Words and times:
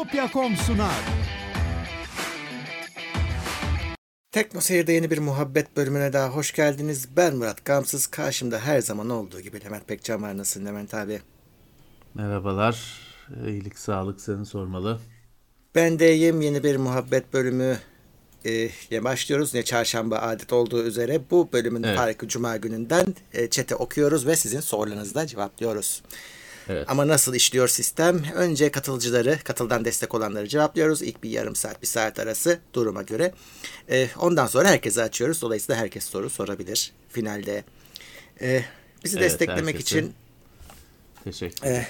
Bitopya.com 0.00 0.56
sunar. 0.56 1.04
Tekno 4.32 4.60
Seyir'de 4.60 4.92
yeni 4.92 5.10
bir 5.10 5.18
muhabbet 5.18 5.76
bölümüne 5.76 6.12
daha 6.12 6.28
hoş 6.28 6.52
geldiniz. 6.52 7.08
Ben 7.16 7.36
Murat 7.36 7.64
Gamsız. 7.64 8.06
Karşımda 8.06 8.58
her 8.58 8.80
zaman 8.80 9.10
olduğu 9.10 9.40
gibi 9.40 9.64
Levent 9.64 9.88
Pekcan 9.88 10.22
var. 10.22 10.38
Nasılsın 10.38 10.66
Levent 10.66 10.94
abi? 10.94 11.20
Merhabalar. 12.14 13.00
İyilik, 13.46 13.78
sağlık 13.78 14.20
seni 14.20 14.46
sormalı. 14.46 15.00
Ben 15.74 15.98
de 15.98 16.04
yeni 16.04 16.64
bir 16.64 16.76
muhabbet 16.76 17.32
bölümü 17.32 17.78
e, 18.90 19.04
başlıyoruz. 19.04 19.54
Ne 19.54 19.62
çarşamba 19.62 20.18
adet 20.18 20.52
olduğu 20.52 20.84
üzere 20.84 21.20
bu 21.30 21.48
bölümün 21.52 21.82
evet. 21.82 21.96
farkı 21.96 22.28
cuma 22.28 22.56
gününden 22.56 23.14
e, 23.32 23.50
çete 23.50 23.74
okuyoruz 23.74 24.26
ve 24.26 24.36
sizin 24.36 24.60
sorularınızı 24.60 25.14
da 25.14 25.26
cevaplıyoruz. 25.26 26.02
Evet. 26.68 26.90
Ama 26.90 27.08
nasıl 27.08 27.34
işliyor 27.34 27.68
sistem? 27.68 28.22
Önce 28.34 28.70
katılıcıları, 28.70 29.38
katıldan 29.44 29.84
destek 29.84 30.14
olanları 30.14 30.48
cevaplıyoruz. 30.48 31.02
İlk 31.02 31.22
bir 31.22 31.30
yarım 31.30 31.56
saat, 31.56 31.82
bir 31.82 31.86
saat 31.86 32.18
arası 32.18 32.58
duruma 32.74 33.02
göre. 33.02 33.32
Ee, 33.90 34.08
ondan 34.18 34.46
sonra 34.46 34.68
herkese 34.68 35.02
açıyoruz. 35.02 35.42
Dolayısıyla 35.42 35.80
herkes 35.80 36.04
soru 36.04 36.30
sorabilir 36.30 36.92
finalde. 37.08 37.64
Ee, 38.40 38.64
bizi 39.04 39.18
evet, 39.18 39.30
desteklemek 39.30 39.74
herkese. 39.74 39.98
için 39.98 40.14
teşekkür 41.24 41.66
e, 41.66 41.86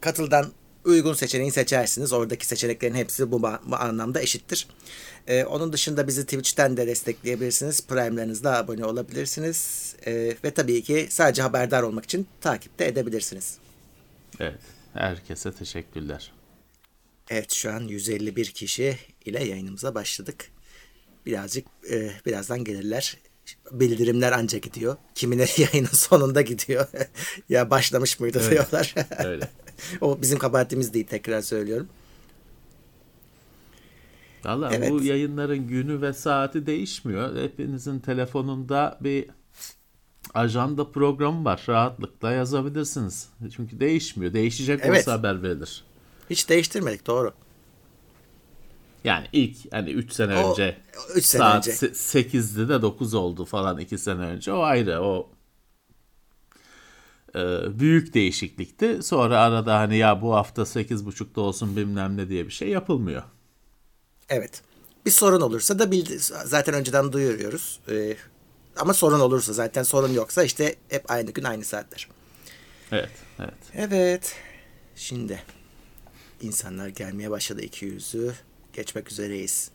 katıldan 0.00 0.52
uygun 0.84 1.14
seçeneği 1.14 1.50
seçersiniz. 1.50 2.12
Oradaki 2.12 2.46
seçeneklerin 2.46 2.94
hepsi 2.94 3.32
bu, 3.32 3.42
bu 3.42 3.76
anlamda 3.76 4.20
eşittir. 4.20 4.68
Ee, 5.26 5.44
onun 5.44 5.72
dışında 5.72 6.06
bizi 6.06 6.24
Twitch'ten 6.24 6.76
de 6.76 6.86
destekleyebilirsiniz. 6.86 7.86
Prime'larınızla 7.86 8.58
abone 8.58 8.84
olabilirsiniz. 8.84 9.94
Ee, 10.06 10.36
ve 10.44 10.50
tabii 10.50 10.82
ki 10.82 11.06
sadece 11.10 11.42
haberdar 11.42 11.82
olmak 11.82 12.04
için 12.04 12.26
takip 12.40 12.78
de 12.78 12.86
edebilirsiniz. 12.86 13.58
Evet. 14.40 14.60
Herkese 14.92 15.52
teşekkürler. 15.52 16.32
Evet 17.30 17.52
şu 17.52 17.72
an 17.72 17.80
151 17.80 18.46
kişi 18.46 18.98
ile 19.24 19.44
yayınımıza 19.44 19.94
başladık. 19.94 20.50
Birazcık 21.26 21.66
e, 21.90 22.10
birazdan 22.26 22.64
gelirler. 22.64 23.16
Bildirimler 23.70 24.32
ancak 24.32 24.62
gidiyor. 24.62 24.96
Kimine 25.14 25.46
yayının 25.56 25.88
sonunda 25.88 26.42
gidiyor. 26.42 26.86
ya 27.48 27.70
başlamış 27.70 28.20
mıydı 28.20 28.38
öyle, 28.38 28.50
diyorlar. 28.50 28.94
öyle. 29.24 29.48
o 30.00 30.22
bizim 30.22 30.38
kabahatimiz 30.38 30.94
değil 30.94 31.06
tekrar 31.06 31.40
söylüyorum. 31.40 31.88
Valla 34.44 34.74
evet. 34.74 34.90
bu 34.90 35.02
yayınların 35.02 35.68
günü 35.68 36.00
ve 36.02 36.12
saati 36.12 36.66
değişmiyor. 36.66 37.42
Hepinizin 37.42 37.98
telefonunda 37.98 38.98
bir 39.00 39.26
ajanda 40.34 40.92
programı 40.92 41.44
var. 41.44 41.64
Rahatlıkla 41.68 42.32
yazabilirsiniz. 42.32 43.28
Çünkü 43.56 43.80
değişmiyor. 43.80 44.32
Değişecek 44.32 44.80
evet. 44.82 45.00
olsa 45.00 45.12
haber 45.12 45.42
verilir. 45.42 45.84
Hiç 46.30 46.48
değiştirmedik 46.48 47.06
doğru. 47.06 47.32
Yani 49.04 49.26
ilk 49.32 49.72
hani 49.72 49.90
3 49.90 50.12
sene 50.12 50.36
o, 50.36 50.50
önce 50.50 50.76
üç 51.14 51.24
sene 51.24 51.42
saat 51.42 51.68
önce. 51.68 51.86
8'di 51.86 52.68
de 52.68 52.82
9 52.82 53.14
oldu 53.14 53.44
falan 53.44 53.78
2 53.78 53.98
sene 53.98 54.20
önce. 54.20 54.52
O 54.52 54.62
ayrı. 54.62 55.00
O 55.00 55.30
e, 57.34 57.40
büyük 57.80 58.14
değişiklikti. 58.14 59.02
Sonra 59.02 59.40
arada 59.40 59.78
hani 59.78 59.96
ya 59.96 60.22
bu 60.22 60.34
hafta 60.34 60.62
8.30'da 60.62 61.40
olsun 61.40 61.76
bilmem 61.76 62.16
ne 62.16 62.28
diye 62.28 62.46
bir 62.46 62.52
şey 62.52 62.68
yapılmıyor. 62.68 63.22
Evet. 64.28 64.62
Bir 65.06 65.10
sorun 65.10 65.40
olursa 65.40 65.78
da 65.78 65.90
bildi, 65.90 66.18
zaten 66.44 66.74
önceden 66.74 67.12
duyuruyoruz. 67.12 67.80
Ee, 67.88 68.16
ama 68.76 68.94
sorun 68.94 69.20
olursa 69.20 69.52
zaten 69.52 69.82
sorun 69.82 70.12
yoksa 70.12 70.44
işte 70.44 70.74
hep 70.88 71.10
aynı 71.10 71.30
gün 71.30 71.44
aynı 71.44 71.64
saatler. 71.64 72.08
Evet, 72.92 73.10
evet. 73.38 73.54
Evet. 73.74 74.34
Şimdi 74.96 75.42
insanlar 76.42 76.88
gelmeye 76.88 77.30
başladı 77.30 77.62
iki 77.62 77.84
yüzü. 77.84 78.34
Geçmek 78.72 79.12
üzereyiz. 79.12 79.70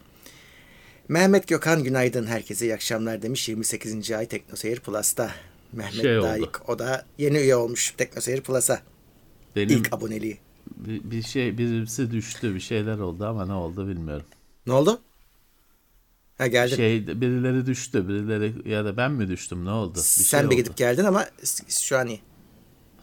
Mehmet 1.07 1.47
Gökhan 1.47 1.83
günaydın 1.83 2.27
herkese 2.27 2.65
iyi 2.65 2.73
akşamlar 2.73 3.21
demiş 3.21 3.49
28. 3.49 4.11
ay 4.11 4.27
Teknoseyir 4.27 4.79
Plus'ta. 4.79 5.31
Mehmet 5.73 6.01
şey 6.01 6.21
Dayık 6.21 6.69
o 6.69 6.79
da 6.79 7.05
yeni 7.17 7.37
üye 7.37 7.55
olmuş 7.55 7.93
Teknoseyir 7.97 8.41
Plus'a. 8.41 8.81
Benim 9.55 9.77
İlk 9.77 9.93
aboneliği. 9.93 10.37
Bir, 10.67 11.11
bir 11.11 11.23
şey 11.23 11.57
birisi 11.57 12.11
düştü 12.11 12.55
bir 12.55 12.59
şeyler 12.59 12.97
oldu 12.97 13.25
ama 13.25 13.45
ne 13.45 13.53
oldu 13.53 13.87
bilmiyorum. 13.87 14.25
Ne 14.67 14.73
oldu? 14.73 15.01
Ha 16.41 16.47
geldin. 16.47 16.75
Şey 16.75 17.07
birileri 17.07 17.65
düştü, 17.65 18.07
birileri 18.07 18.69
ya 18.69 18.85
da 18.85 18.97
ben 18.97 19.11
mi 19.11 19.27
düştüm? 19.27 19.65
Ne 19.65 19.69
oldu? 19.69 19.95
Bir 19.95 19.99
Sen 19.99 20.41
şey 20.41 20.49
bir 20.49 20.55
gidip 20.55 20.77
geldin 20.77 21.05
ama 21.05 21.25
şu 21.69 21.97
an 21.97 22.07
iyi. 22.07 22.21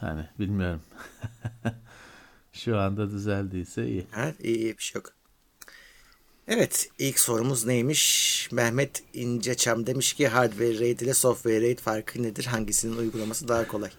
Hani 0.01 0.29
bilmiyorum. 0.39 0.81
şu 2.53 2.79
anda 2.79 3.11
düzeldiyse 3.11 3.87
iyi. 3.87 4.07
Ha, 4.11 4.33
iyi, 4.43 4.57
iyi 4.57 4.79
bir 4.79 4.83
şey 4.83 4.99
yok. 4.99 5.13
Evet 6.49 6.91
ilk 6.99 7.21
sorumuz 7.21 7.67
neymiş? 7.67 8.49
Mehmet 8.53 9.03
İnceçam 9.13 9.87
demiş 9.87 10.13
ki 10.13 10.29
hardware 10.29 10.79
RAID 10.81 11.01
ile 11.01 11.15
software 11.15 11.61
RAID 11.61 11.79
farkı 11.79 12.23
nedir? 12.23 12.45
Hangisinin 12.45 12.97
uygulaması 12.97 13.49
daha 13.49 13.69
kolay? 13.69 13.91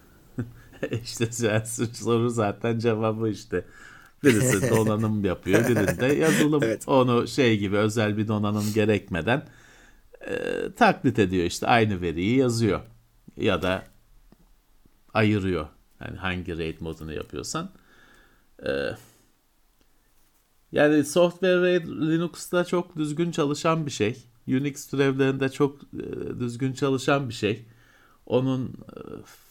İşte 1.04 1.32
soru 1.92 2.30
zaten 2.30 2.78
cevabı 2.78 3.28
işte. 3.28 3.64
Birisi 4.24 4.70
donanım 4.70 5.24
yapıyor, 5.24 5.68
birinde 5.68 6.06
yazılım 6.06 6.62
evet. 6.64 6.88
onu 6.88 7.28
şey 7.28 7.58
gibi 7.58 7.76
özel 7.76 8.16
bir 8.16 8.28
donanım 8.28 8.64
gerekmeden 8.74 9.46
e, 10.20 10.34
taklit 10.76 11.18
ediyor 11.18 11.44
işte 11.44 11.66
aynı 11.66 12.00
veriyi 12.00 12.38
yazıyor 12.38 12.80
ya 13.36 13.62
da 13.62 13.84
ayırıyor. 15.14 15.68
Yani 16.00 16.16
hangi 16.16 16.58
RAID 16.58 16.80
modunu 16.80 17.12
yapıyorsan. 17.12 17.70
E, 18.66 18.70
yani 20.72 21.04
software 21.04 21.60
RAID 21.60 21.86
Linux'ta 21.86 22.64
çok 22.64 22.96
düzgün 22.96 23.30
çalışan 23.30 23.86
bir 23.86 23.90
şey. 23.90 24.24
Unix 24.48 24.86
türevlerinde 24.86 25.48
çok 25.48 25.80
e, 25.82 26.40
düzgün 26.40 26.72
çalışan 26.72 27.28
bir 27.28 27.34
şey. 27.34 27.66
Onun 28.30 28.66
e, 28.66 29.00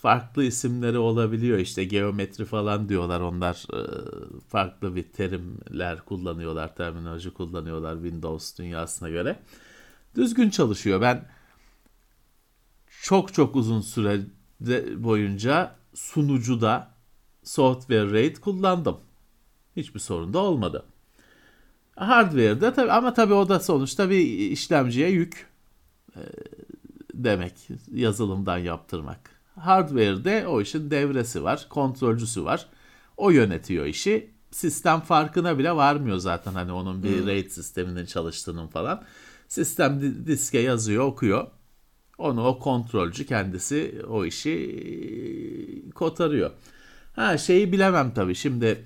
farklı 0.01 0.43
isimleri 0.43 0.97
olabiliyor. 0.97 1.57
İşte 1.57 1.83
geometri 1.83 2.45
falan 2.45 2.89
diyorlar. 2.89 3.21
Onlar 3.21 3.65
e, 3.73 3.81
farklı 4.47 4.95
bir 4.95 5.03
terimler 5.03 5.99
kullanıyorlar 6.01 6.75
terminoloji 6.75 7.33
kullanıyorlar 7.33 7.93
Windows 7.93 8.57
dünyasına 8.57 9.09
göre. 9.09 9.39
Düzgün 10.15 10.49
çalışıyor. 10.49 11.01
Ben 11.01 11.25
çok 13.01 13.33
çok 13.33 13.55
uzun 13.55 13.81
süre 13.81 14.21
boyunca 15.03 15.75
sunucuda 15.93 16.91
software 17.43 18.11
RAID 18.11 18.35
kullandım. 18.37 18.97
Hiçbir 19.75 19.99
sorun 19.99 20.33
da 20.33 20.39
olmadı. 20.39 20.85
Hardware'da 21.95 22.73
tabi 22.73 22.91
ama 22.91 23.13
tabi 23.13 23.33
o 23.33 23.49
da 23.49 23.59
sonuçta 23.59 24.09
bir 24.09 24.25
işlemciye 24.51 25.09
yük. 25.09 25.47
E, 26.15 26.21
demek 27.23 27.53
yazılımdan 27.93 28.57
yaptırmak. 28.57 29.19
Hardware'de 29.55 30.47
o 30.47 30.61
işin 30.61 30.91
devresi 30.91 31.43
var, 31.43 31.67
kontrolcüsü 31.69 32.45
var. 32.45 32.67
O 33.17 33.29
yönetiyor 33.29 33.85
işi. 33.85 34.31
Sistem 34.51 34.99
farkına 34.99 35.57
bile 35.57 35.75
varmıyor 35.75 36.17
zaten 36.17 36.53
hani 36.53 36.71
onun 36.71 37.03
bir 37.03 37.19
hmm. 37.19 37.27
RAID 37.27 37.49
sisteminin 37.49 38.05
çalıştığının 38.05 38.67
falan. 38.67 39.03
Sistem 39.47 40.01
diske 40.25 40.59
yazıyor, 40.59 41.05
okuyor. 41.05 41.47
Onu 42.17 42.45
o 42.45 42.59
kontrolcü 42.59 43.25
kendisi 43.25 44.01
o 44.09 44.25
işi 44.25 45.91
kotarıyor. 45.95 46.51
Ha 47.15 47.37
şeyi 47.37 47.71
bilemem 47.71 48.13
tabii. 48.13 48.35
Şimdi 48.35 48.85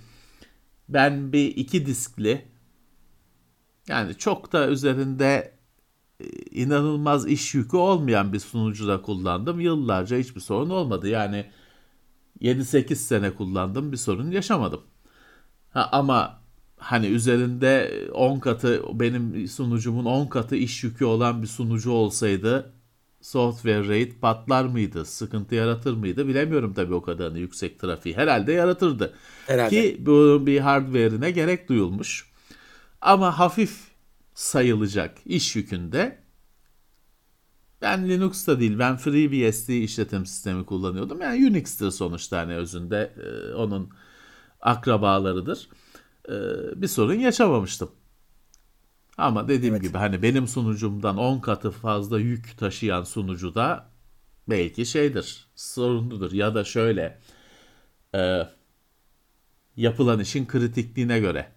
ben 0.90 1.34
bir 1.34 1.46
iki 1.46 1.86
diskli 1.86 2.46
yani 3.88 4.18
çok 4.18 4.54
da 4.54 4.68
üzerinde 4.68 5.54
inanılmaz 6.52 7.28
iş 7.28 7.56
yükü 7.56 7.78
olmayan 7.78 8.34
bir 8.34 8.40
sunucuda 8.40 9.02
kullandım. 9.02 9.60
Yıllarca 9.60 10.18
hiçbir 10.18 10.42
sorun 10.42 10.70
olmadı. 10.70 11.08
Yani 11.08 11.46
7-8 12.42 12.96
sene 12.96 13.32
kullandım 13.32 13.92
bir 13.92 13.98
sorun 13.98 14.32
yaşamadım. 14.32 14.82
Ha, 15.70 15.90
ama 15.92 16.40
hani 16.78 17.08
üzerinde 17.08 17.92
10 18.14 18.40
katı 18.40 18.84
benim 18.94 19.48
sunucumun 19.48 20.06
10 20.06 20.28
katı 20.28 20.56
iş 20.56 20.84
yükü 20.84 21.06
olan 21.06 21.42
bir 21.42 21.48
sunucu 21.48 21.92
olsaydı 21.92 22.74
software 23.22 23.84
rate 23.84 24.20
patlar 24.22 24.66
mıydı? 24.66 25.06
Sıkıntı 25.06 25.56
yaratır 25.56 25.94
mıydı? 25.94 26.28
Bilemiyorum 26.28 26.74
tabii 26.74 26.94
o 26.94 27.02
kadarını 27.02 27.40
yüksek 27.40 27.80
trafiği. 27.80 28.18
Herhalde 28.18 28.54
yaratırdı. 28.54 29.14
Herhalde. 29.48 29.70
Ki 29.70 29.98
bu 30.06 30.44
bir 30.46 30.60
hardware'ine 30.60 31.32
gerek 31.32 31.70
duyulmuş. 31.70 32.32
Ama 33.02 33.40
hafif 33.40 33.78
sayılacak 34.34 35.18
iş 35.26 35.56
yükünde 35.56 36.23
ben 37.84 38.10
Linux'ta 38.10 38.60
değil 38.60 38.80
ben 38.80 38.98
FreeBSD 38.98 39.70
işletim 39.70 40.26
sistemi 40.26 40.66
kullanıyordum. 40.66 41.22
Yani 41.22 41.50
Unix'tir 41.50 41.92
sonuçta 41.92 42.40
hani 42.40 42.56
özünde 42.56 43.14
e, 43.18 43.54
onun 43.54 43.90
akrabalarıdır. 44.62 45.70
E, 46.30 46.34
bir 46.82 46.88
sorun 46.88 47.14
yaşamamıştım. 47.14 47.92
Ama 49.18 49.48
dediğim 49.48 49.76
evet. 49.76 49.84
gibi 49.84 49.98
hani 49.98 50.22
benim 50.22 50.48
sunucumdan 50.48 51.18
10 51.18 51.40
katı 51.40 51.72
fazla 51.72 52.20
yük 52.20 52.58
taşıyan 52.58 53.04
sunucuda 53.04 53.90
belki 54.50 54.86
şeydir, 54.86 55.48
sorunludur. 55.56 56.32
Ya 56.32 56.56
da 56.56 56.64
şöyle 56.64 57.20
e, 58.16 58.48
yapılan 59.78 60.20
işin 60.20 60.46
kritikliğine 60.46 61.20
göre 61.20 61.52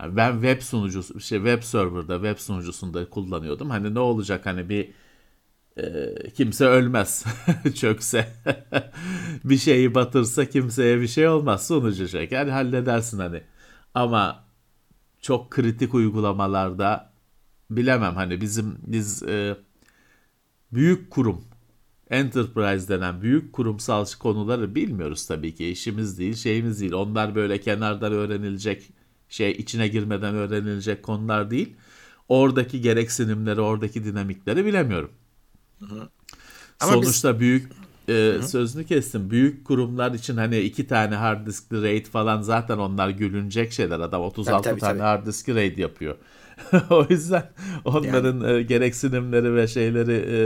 Yani 0.00 0.16
ben 0.16 0.32
web 0.32 0.62
sunucusu, 0.62 1.20
şey 1.20 1.38
web 1.38 1.62
server'da, 1.62 2.14
web 2.14 2.38
sunucusunda 2.38 3.10
kullanıyordum. 3.10 3.70
Hani 3.70 3.94
ne 3.94 3.98
olacak 3.98 4.46
hani 4.46 4.68
bir 4.68 4.92
kimse 6.34 6.66
ölmez. 6.66 7.24
Çökse. 7.74 8.28
Bir 9.44 9.56
şeyi 9.58 9.94
batırsa 9.94 10.44
kimseye 10.44 11.00
bir 11.00 11.08
şey 11.08 11.28
olmaz. 11.28 11.66
Sunucu 11.66 12.08
çeker 12.08 12.46
halledersin 12.46 13.18
hani. 13.18 13.42
Ama 13.94 14.44
çok 15.20 15.50
kritik 15.50 15.94
uygulamalarda 15.94 17.12
bilemem. 17.70 18.14
Hani 18.14 18.40
bizim 18.40 18.78
biz 18.86 19.22
e, 19.22 19.56
büyük 20.72 21.10
kurum 21.10 21.44
enterprise 22.10 22.88
denen 22.88 23.22
büyük 23.22 23.52
kurumsal 23.52 24.06
konuları 24.18 24.74
bilmiyoruz 24.74 25.26
tabii 25.26 25.54
ki. 25.54 25.68
İşimiz 25.68 26.18
değil 26.18 26.34
şeyimiz 26.34 26.80
değil. 26.80 26.92
Onlar 26.92 27.34
böyle 27.34 27.60
kenardan 27.60 28.12
öğrenilecek 28.12 28.90
şey 29.28 29.50
içine 29.50 29.88
girmeden 29.88 30.34
öğrenilecek 30.34 31.02
konular 31.02 31.50
değil. 31.50 31.76
Oradaki 32.28 32.80
gereksinimleri 32.80 33.60
oradaki 33.60 34.04
dinamikleri 34.04 34.64
bilemiyorum 34.64 35.10
ama 36.80 36.92
Sonuçta 36.92 37.32
biz... 37.32 37.40
büyük 37.40 37.72
e, 38.08 38.40
sözünü 38.46 38.86
kestim. 38.86 39.30
Büyük 39.30 39.64
kurumlar 39.64 40.12
için 40.12 40.36
hani 40.36 40.58
iki 40.58 40.86
tane 40.86 41.14
hard 41.14 41.46
diskli 41.46 41.82
RAID 41.82 42.06
falan 42.06 42.42
zaten 42.42 42.78
onlar 42.78 43.08
gülünecek 43.08 43.72
şeyler. 43.72 44.00
Adam 44.00 44.22
36 44.22 44.62
tabii, 44.62 44.62
tabii, 44.62 44.80
tane 44.80 44.92
tabii. 44.92 45.02
hard 45.02 45.26
diskli 45.26 45.54
RAID 45.54 45.78
yapıyor. 45.78 46.16
o 46.90 47.06
yüzden 47.10 47.50
onların 47.84 48.40
yani. 48.40 48.58
e, 48.58 48.62
gereksinimleri 48.62 49.54
ve 49.54 49.66
şeyleri 49.66 50.24
e, 50.28 50.40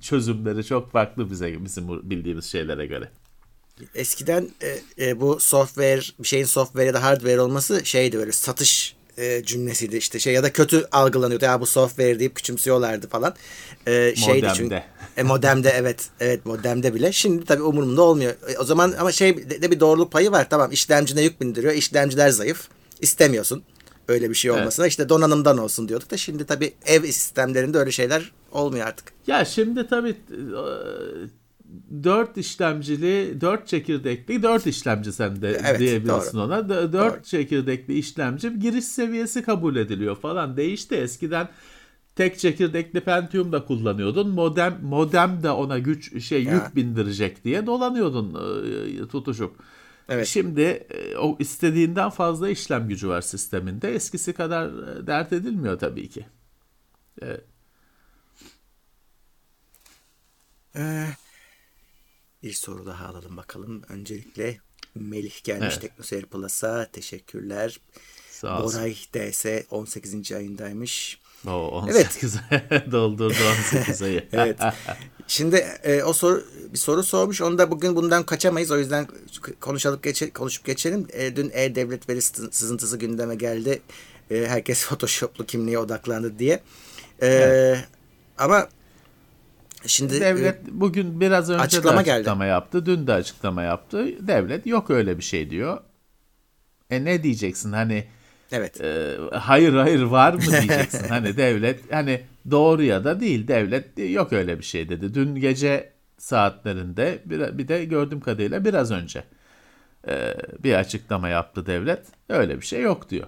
çözümleri 0.00 0.64
çok 0.64 0.92
farklı 0.92 1.30
bize 1.30 1.64
bizim 1.64 2.10
bildiğimiz 2.10 2.44
şeylere 2.44 2.86
göre. 2.86 3.08
Eskiden 3.94 4.48
e, 4.62 5.08
e, 5.08 5.20
bu 5.20 5.40
software 5.40 6.02
bir 6.18 6.28
şeyin 6.28 6.44
software 6.44 6.86
ya 6.86 6.94
da 6.94 7.02
hardware 7.02 7.40
olması 7.40 7.86
şeydi 7.86 8.18
böyle 8.18 8.32
satış 8.32 8.96
e, 9.18 9.42
cümlesiydi 9.44 9.96
işte 9.96 10.18
şey 10.18 10.34
ya 10.34 10.42
da 10.42 10.52
kötü 10.52 10.86
algılanıyordu 10.92 11.44
ya 11.44 11.60
bu 11.60 11.66
software 11.66 12.18
deyip 12.18 12.34
küçümsüyorlardı 12.34 13.08
falan. 13.08 13.34
E, 13.86 14.14
şeydi 14.16 14.46
modemde. 14.46 14.54
Çünkü, 14.54 14.82
e, 15.16 15.22
modemde 15.22 15.70
evet 15.70 16.08
evet 16.20 16.46
modemde 16.46 16.94
bile. 16.94 17.12
Şimdi 17.12 17.44
tabii 17.44 17.62
umurumda 17.62 18.02
olmuyor. 18.02 18.32
E, 18.48 18.58
o 18.58 18.64
zaman 18.64 18.94
ama 18.98 19.12
şey 19.12 19.50
de, 19.50 19.62
de 19.62 19.70
bir 19.70 19.80
doğruluk 19.80 20.12
payı 20.12 20.32
var 20.32 20.50
tamam 20.50 20.72
işlemcine 20.72 21.22
yük 21.22 21.40
bindiriyor 21.40 21.72
işlemciler 21.72 22.30
zayıf 22.30 22.68
istemiyorsun 23.00 23.64
öyle 24.08 24.30
bir 24.30 24.34
şey 24.34 24.50
olmasına 24.50 24.84
evet. 24.84 24.90
işte 24.90 25.08
donanımdan 25.08 25.58
olsun 25.58 25.88
diyorduk 25.88 26.10
da 26.10 26.16
şimdi 26.16 26.46
tabii 26.46 26.74
ev 26.86 27.02
sistemlerinde 27.02 27.78
öyle 27.78 27.90
şeyler 27.90 28.32
olmuyor 28.52 28.86
artık. 28.86 29.12
Ya 29.26 29.44
şimdi 29.44 29.86
tabii 29.88 30.16
4 32.04 32.38
işlemcili, 32.38 33.40
4 33.40 33.66
çekirdekli, 33.68 34.42
4 34.42 34.66
işlemci 34.66 35.12
sen 35.12 35.42
de 35.42 35.60
evet, 35.64 35.80
diyebilirsin 35.80 36.38
doğru. 36.38 36.44
ona. 36.44 36.68
4 36.68 36.92
doğru. 36.92 37.22
çekirdekli 37.22 37.94
işlemci 37.94 38.58
giriş 38.58 38.84
seviyesi 38.84 39.42
kabul 39.42 39.76
ediliyor 39.76 40.16
falan. 40.16 40.56
Değişti 40.56 40.94
eskiden 40.94 41.48
tek 42.16 42.38
çekirdekli 42.38 43.00
Pentium 43.00 43.52
da 43.52 43.64
kullanıyordun. 43.64 44.30
Modem 44.30 44.78
modem 44.82 45.42
de 45.42 45.50
ona 45.50 45.78
güç 45.78 46.24
şey 46.24 46.44
ya. 46.44 46.52
yük 46.54 46.76
bindirecek 46.76 47.44
diye 47.44 47.66
dolanıyordun 47.66 48.34
e, 48.34 49.08
tutuşup. 49.08 49.56
Evet. 50.08 50.26
Şimdi 50.26 50.60
e, 50.60 51.16
o 51.16 51.36
istediğinden 51.38 52.10
fazla 52.10 52.48
işlem 52.48 52.88
gücü 52.88 53.08
var 53.08 53.20
sisteminde. 53.20 53.94
Eskisi 53.94 54.32
kadar 54.32 54.66
e, 54.66 55.06
dert 55.06 55.32
edilmiyor 55.32 55.78
tabii 55.78 56.08
ki. 56.08 56.26
Evet. 57.22 57.44
Ee, 60.76 61.06
bir 62.44 62.52
soru 62.52 62.86
daha 62.86 63.06
alalım 63.06 63.36
bakalım. 63.36 63.82
Öncelikle 63.88 64.58
Melih 64.94 65.44
gelmiş 65.44 65.68
evet. 65.72 65.80
Teknoseyir 65.80 66.26
Plus'a. 66.26 66.86
Teşekkürler. 66.92 67.80
Sağ 68.30 68.62
olsun. 68.62 68.80
Boray 68.80 68.94
DS 68.94 69.46
18. 69.70 70.32
ayındaymış. 70.32 71.18
O 71.46 71.50
18 71.50 72.36
evet. 72.50 72.72
doldurdu 72.92 73.34
18 73.72 74.02
ayı. 74.02 74.28
evet. 74.32 74.58
Şimdi 75.26 75.56
e, 75.82 76.02
o 76.02 76.12
soru 76.12 76.44
bir 76.72 76.78
soru 76.78 77.02
sormuş. 77.02 77.40
Onu 77.40 77.58
da 77.58 77.70
bugün 77.70 77.96
bundan 77.96 78.26
kaçamayız. 78.26 78.70
O 78.70 78.78
yüzden 78.78 79.08
konuşalım 79.60 80.00
geçe, 80.02 80.30
konuşup 80.30 80.64
geçelim. 80.64 81.06
E, 81.12 81.36
dün 81.36 81.50
e-devlet 81.54 82.08
veri 82.08 82.22
sızıntısı 82.22 82.98
gündeme 82.98 83.34
geldi. 83.34 83.82
E, 84.30 84.46
herkes 84.46 84.84
Photoshop'lu 84.88 85.46
kimliğe 85.46 85.78
odaklandı 85.78 86.38
diye. 86.38 86.62
E, 87.20 87.26
evet. 87.26 87.88
Ama 88.38 88.68
Şimdi 89.86 90.20
devlet 90.20 90.54
e, 90.54 90.80
bugün 90.80 91.20
biraz 91.20 91.50
önce 91.50 91.62
açıklama 91.62 92.04
de 92.04 92.12
açıklama 92.12 92.44
geldi. 92.44 92.50
yaptı. 92.50 92.86
Dün 92.86 93.06
de 93.06 93.12
açıklama 93.12 93.62
yaptı. 93.62 94.26
Devlet 94.26 94.66
yok 94.66 94.90
öyle 94.90 95.18
bir 95.18 95.22
şey 95.22 95.50
diyor. 95.50 95.80
E 96.90 97.04
ne 97.04 97.22
diyeceksin 97.22 97.72
hani 97.72 98.04
Evet. 98.52 98.80
E, 98.80 99.16
hayır 99.32 99.72
hayır 99.72 100.02
var 100.02 100.34
mı 100.34 100.40
diyeceksin. 100.50 101.08
hani 101.08 101.36
devlet 101.36 101.92
hani 101.92 102.20
doğru 102.50 102.82
ya 102.82 103.04
da 103.04 103.20
değil 103.20 103.48
devlet 103.48 103.98
yok 103.98 104.32
öyle 104.32 104.58
bir 104.58 104.64
şey 104.64 104.88
dedi. 104.88 105.14
Dün 105.14 105.34
gece 105.34 105.92
saatlerinde 106.18 107.22
bir, 107.24 107.58
bir 107.58 107.68
de 107.68 107.84
gördüğüm 107.84 108.20
kadarıyla 108.20 108.64
biraz 108.64 108.90
önce 108.90 109.24
e, 110.08 110.34
bir 110.64 110.74
açıklama 110.74 111.28
yaptı 111.28 111.66
devlet. 111.66 112.06
Öyle 112.28 112.60
bir 112.60 112.66
şey 112.66 112.80
yok 112.82 113.10
diyor. 113.10 113.26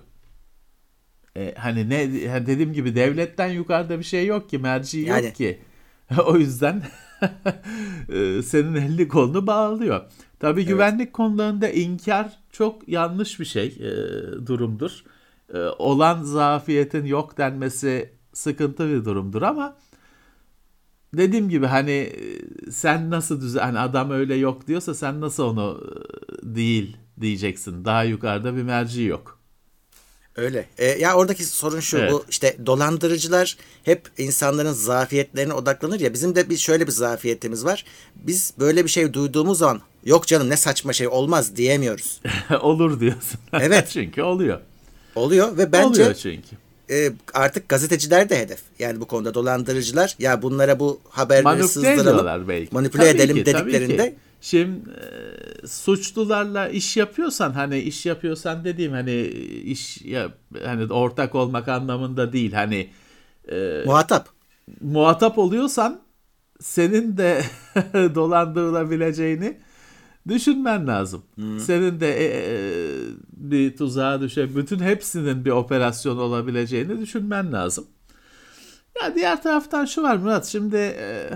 E, 1.36 1.54
hani 1.58 1.90
ne 1.90 2.12
dediğim 2.46 2.72
gibi 2.72 2.94
devletten 2.94 3.48
yukarıda 3.48 3.98
bir 3.98 4.04
şey 4.04 4.26
yok 4.26 4.50
ki 4.50 4.58
merci 4.58 4.98
yani, 4.98 5.26
yok 5.26 5.34
ki. 5.34 5.58
o 6.26 6.36
yüzden 6.36 6.82
e, 8.08 8.42
senin 8.42 8.74
elini 8.74 9.08
kolunu 9.08 9.46
bağlıyor. 9.46 10.00
Tabii 10.40 10.60
evet. 10.60 10.68
güvenlik 10.68 11.12
konularında 11.12 11.68
inkar 11.68 12.38
çok 12.52 12.88
yanlış 12.88 13.40
bir 13.40 13.44
şey 13.44 13.66
e, 13.66 13.90
durumdur. 14.46 15.04
E, 15.54 15.58
olan 15.58 16.22
zafiyetin 16.22 17.04
yok 17.04 17.38
denmesi 17.38 18.10
sıkıntı 18.32 18.88
bir 18.88 19.04
durumdur 19.04 19.42
ama 19.42 19.76
dediğim 21.14 21.48
gibi 21.48 21.66
hani 21.66 22.12
sen 22.70 23.10
nasıl 23.10 23.40
düzen 23.40 23.62
hani 23.62 23.78
adam 23.78 24.10
öyle 24.10 24.34
yok 24.34 24.66
diyorsa 24.66 24.94
sen 24.94 25.20
nasıl 25.20 25.44
onu 25.44 25.80
değil 26.42 26.96
diyeceksin. 27.20 27.84
Daha 27.84 28.04
yukarıda 28.04 28.56
bir 28.56 28.62
merci 28.62 29.02
yok. 29.02 29.38
Öyle. 30.36 30.66
E, 30.78 30.86
ya 30.86 31.14
oradaki 31.14 31.44
sorun 31.44 31.80
şu 31.80 31.98
evet. 31.98 32.12
bu 32.12 32.24
işte 32.30 32.56
dolandırıcılar 32.66 33.56
hep 33.84 34.02
insanların 34.18 34.72
zafiyetlerine 34.72 35.54
odaklanır 35.54 36.00
ya 36.00 36.12
bizim 36.12 36.34
de 36.34 36.50
bir 36.50 36.56
şöyle 36.56 36.86
bir 36.86 36.92
zafiyetimiz 36.92 37.64
var. 37.64 37.84
Biz 38.16 38.52
böyle 38.58 38.84
bir 38.84 38.90
şey 38.90 39.12
duyduğumuz 39.12 39.58
zaman 39.58 39.80
yok 40.04 40.26
canım 40.26 40.50
ne 40.50 40.56
saçma 40.56 40.92
şey 40.92 41.08
olmaz 41.08 41.56
diyemiyoruz. 41.56 42.20
Olur 42.60 43.00
diyorsun. 43.00 43.40
Evet. 43.52 43.88
çünkü 43.92 44.22
oluyor. 44.22 44.60
Oluyor 45.14 45.58
ve 45.58 45.72
bence 45.72 45.86
oluyor 45.86 46.14
çünkü. 46.14 46.56
E, 46.90 47.12
artık 47.34 47.68
gazeteciler 47.68 48.28
de 48.28 48.38
hedef. 48.38 48.60
Yani 48.78 49.00
bu 49.00 49.06
konuda 49.06 49.34
dolandırıcılar 49.34 50.16
ya 50.18 50.42
bunlara 50.42 50.80
bu 50.80 51.00
haberleri 51.08 51.44
manipüle 51.44 51.68
sızdıralım. 51.68 52.48
Belki. 52.48 52.74
Manipüle 52.74 53.02
tabii 53.02 53.16
edelim 53.16 53.36
ki, 53.36 53.46
dediklerinde 53.46 54.16
Şimdi 54.40 54.90
e, 54.90 55.66
suçlularla 55.66 56.68
iş 56.68 56.96
yapıyorsan 56.96 57.52
hani 57.52 57.78
iş 57.78 58.06
yapıyorsan 58.06 58.64
dediğim 58.64 58.92
hani 58.92 59.20
iş 59.64 60.02
ya 60.02 60.32
hani 60.64 60.92
ortak 60.92 61.34
olmak 61.34 61.68
anlamında 61.68 62.32
değil 62.32 62.52
hani 62.52 62.90
e, 63.50 63.82
muhatap 63.86 64.28
muhatap 64.80 65.38
oluyorsan 65.38 66.00
senin 66.60 67.16
de 67.16 67.42
dolandırılabileceğini 68.14 69.58
düşünmen 70.28 70.86
lazım. 70.86 71.22
Hmm. 71.34 71.60
Senin 71.60 72.00
de 72.00 72.12
e, 72.12 72.24
e, 72.24 72.56
bir 73.32 73.76
tuzağa 73.76 74.20
düşe 74.20 74.56
bütün 74.56 74.78
hepsinin 74.78 75.44
bir 75.44 75.50
operasyon 75.50 76.16
olabileceğini 76.16 77.00
düşünmen 77.00 77.52
lazım. 77.52 77.86
Ya 79.02 79.14
diğer 79.14 79.42
taraftan 79.42 79.84
şu 79.84 80.02
var 80.02 80.16
Murat 80.16 80.46
şimdi 80.46 80.76
e, 80.76 81.30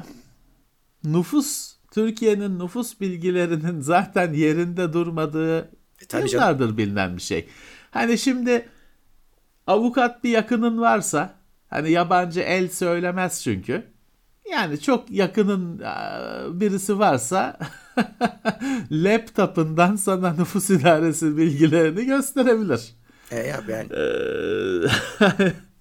nüfus 1.05 1.77
Türkiye'nin 1.91 2.59
nüfus 2.59 3.01
bilgilerinin 3.01 3.81
zaten 3.81 4.33
yerinde 4.33 4.93
durmadığı 4.93 5.59
e, 6.15 6.19
yıllardır 6.19 6.65
canım. 6.65 6.79
bilinen 6.79 7.17
bir 7.17 7.23
şey. 7.23 7.49
Hani 7.91 8.19
şimdi 8.19 8.69
avukat 9.67 10.25
bir 10.25 10.31
yakının 10.31 10.81
varsa 10.81 11.35
hani 11.69 11.91
yabancı 11.91 12.41
el 12.41 12.69
söylemez 12.69 13.43
çünkü. 13.43 13.90
Yani 14.51 14.81
çok 14.81 15.11
yakının 15.11 15.79
birisi 16.61 16.99
varsa 16.99 17.59
laptopundan 18.91 19.97
sana 19.97 20.33
nüfus 20.33 20.71
idaresi 20.71 21.37
bilgilerini 21.37 22.05
gösterebilir. 22.05 22.95
E 23.31 23.39
ya 23.39 23.61
ben. 23.69 23.87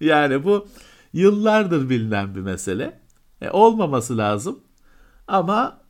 yani 0.00 0.44
bu 0.44 0.68
yıllardır 1.12 1.90
bilinen 1.90 2.34
bir 2.34 2.40
mesele. 2.40 3.00
E, 3.40 3.50
olmaması 3.50 4.18
lazım. 4.18 4.60
Ama 5.28 5.80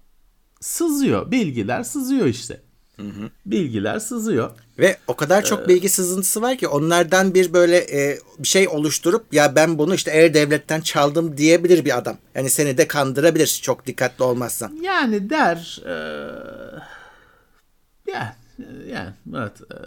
sızıyor. 0.60 1.30
Bilgiler 1.30 1.82
sızıyor 1.82 2.26
işte. 2.26 2.60
Hı 2.96 3.02
hı. 3.02 3.30
Bilgiler 3.46 3.98
sızıyor. 3.98 4.50
Ve 4.80 4.96
o 5.06 5.16
kadar 5.16 5.44
çok 5.44 5.60
ee, 5.60 5.68
bilgi 5.68 5.88
sızıntısı 5.88 6.42
var 6.42 6.56
ki 6.56 6.68
onlardan 6.68 7.34
bir 7.34 7.52
böyle 7.52 7.76
e, 7.76 8.18
bir 8.38 8.48
şey 8.48 8.68
oluşturup 8.68 9.34
ya 9.34 9.54
ben 9.54 9.78
bunu 9.78 9.94
işte 9.94 10.10
eğer 10.10 10.34
devletten 10.34 10.80
çaldım 10.80 11.36
diyebilir 11.36 11.84
bir 11.84 11.98
adam. 11.98 12.16
Yani 12.34 12.50
seni 12.50 12.78
de 12.78 12.88
kandırabilir 12.88 13.60
çok 13.62 13.86
dikkatli 13.86 14.24
olmazsan. 14.24 14.78
Yani 14.82 15.30
der 15.30 15.82
e, 15.86 15.92
yani 18.12 18.34
yani 18.86 19.12
evet 19.34 19.60
e, 19.60 19.78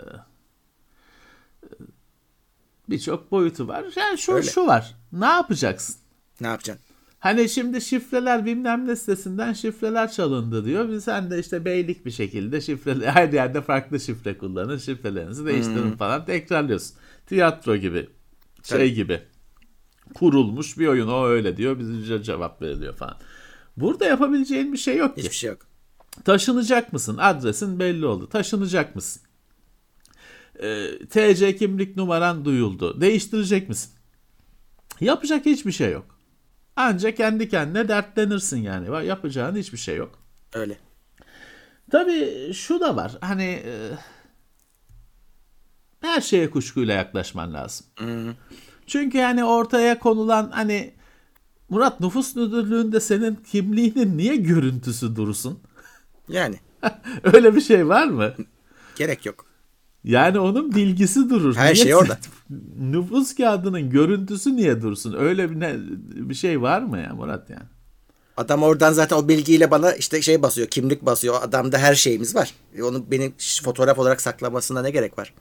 birçok 2.90 3.32
boyutu 3.32 3.68
var. 3.68 3.86
Yani 3.96 4.18
şu 4.18 4.34
Öyle. 4.34 4.52
şu 4.52 4.68
var. 4.68 4.96
Ne 5.12 5.26
yapacaksın? 5.26 5.96
Ne 6.42 6.48
yapacaksın? 6.48 6.86
Hani 7.24 7.50
şimdi 7.50 7.82
şifreler 7.82 8.46
bilmem 8.46 8.88
ne 8.88 8.96
sitesinden 8.96 9.54
şifreler 9.54 10.12
çalındı 10.12 10.66
diyor. 10.66 10.90
Biz 10.90 11.04
sen 11.04 11.32
de 11.32 11.40
işte 11.40 11.66
beylik 11.66 12.06
bir 12.06 12.12
şekilde 12.12 12.62
şifre 12.62 13.12
her 13.12 13.34
yerde 13.34 13.62
farklı 13.62 14.00
şifre 14.00 14.38
kullanın. 14.38 14.78
Şifrelerinizi 14.78 15.46
değiştirin 15.46 15.84
hmm. 15.84 15.98
falan 15.98 16.26
tekrarlıyorsun. 16.26 16.98
Tiyatro 17.26 17.76
gibi. 17.76 18.10
Şey 18.64 18.78
Tabii. 18.78 18.94
gibi. 18.94 19.22
Kurulmuş 20.14 20.78
bir 20.78 20.88
oyun 20.88 21.08
o 21.08 21.26
öyle 21.26 21.58
diyor. 21.58 21.80
Bize 21.80 22.24
cevap 22.24 22.62
veriliyor 22.62 22.94
falan. 22.94 23.18
Burada 23.78 24.06
yapabileceğin 24.06 24.74
bir 24.74 24.78
şey 24.78 24.98
yok 24.98 25.16
ki. 25.16 25.22
Hiçbir 25.22 25.36
şey 25.36 25.50
yok. 25.50 25.62
Taşınacak 26.26 26.94
mısın? 26.94 27.18
Adresin 27.18 27.80
belli 27.80 28.06
oldu. 28.06 28.30
Taşınacak 28.30 28.96
mısın? 28.96 29.22
Ee, 30.60 30.88
TC 31.10 31.56
kimlik 31.56 31.98
numaran 31.98 32.46
duyuldu. 32.46 33.02
Değiştirecek 33.02 33.70
misin? 33.70 33.92
Yapacak 35.02 35.46
hiçbir 35.46 35.72
şey 35.72 35.92
yok. 35.92 36.13
Ancak 36.76 37.18
kendi 37.18 37.50
kendine 37.50 37.88
dertlenirsin 37.88 38.62
yani. 38.62 39.08
Yapacağın 39.08 39.56
hiçbir 39.56 39.78
şey 39.78 39.96
yok. 39.96 40.20
Öyle. 40.54 40.78
Tabii 41.92 42.52
şu 42.54 42.80
da 42.80 42.96
var. 42.96 43.18
Hani 43.22 43.62
e, 43.66 43.92
her 46.02 46.22
şeye 46.22 46.50
kuşkuyla 46.50 46.94
yaklaşman 46.94 47.54
lazım. 47.54 47.86
Hmm. 47.98 48.34
Çünkü 48.88 49.18
yani 49.18 49.44
ortaya 49.44 50.00
konulan 50.00 50.52
hani 50.54 50.94
Murat 51.70 52.00
nüfus 52.00 52.36
müdürlüğünde 52.36 53.00
senin 53.00 53.36
kimliğinin 53.36 54.18
niye 54.18 54.36
görüntüsü 54.36 55.16
dursun? 55.16 55.60
Yani. 56.30 56.60
Öyle 57.24 57.56
bir 57.56 57.62
şey 57.62 57.88
var 57.88 58.08
mı? 58.08 58.34
Gerek 58.96 59.26
yok. 59.26 59.46
Yani 60.04 60.40
onun 60.40 60.76
bilgisi 60.76 61.30
durur. 61.30 61.56
Her 61.56 61.74
niye? 61.74 61.84
şey 61.84 61.96
orada. 61.96 62.18
Nüfus 62.80 63.36
kağıdının 63.36 63.90
görüntüsü 63.90 64.56
niye 64.56 64.82
dursun? 64.82 65.16
Öyle 65.20 65.52
bir, 65.52 65.60
ne, 65.60 65.76
bir 66.30 66.36
şey 66.36 66.62
var 66.62 66.82
mı 66.82 67.00
ya 67.00 67.14
Murat 67.14 67.50
yani? 67.50 67.64
Adam 68.38 68.64
oradan 68.64 68.94
zaten 68.94 69.16
o 69.16 69.28
bilgiyle 69.28 69.72
bana 69.72 69.94
işte 69.94 70.22
şey 70.22 70.42
basıyor, 70.42 70.68
kimlik 70.68 71.06
basıyor. 71.06 71.36
Adamda 71.42 71.78
her 71.78 71.96
şeyimiz 71.96 72.36
var. 72.36 72.54
E, 72.76 72.84
onu 72.84 73.12
benim 73.12 73.34
fotoğraf 73.64 74.00
olarak 74.00 74.22
saklamasına 74.22 74.82
ne 74.82 74.92
gerek 74.92 75.18
var? 75.18 75.34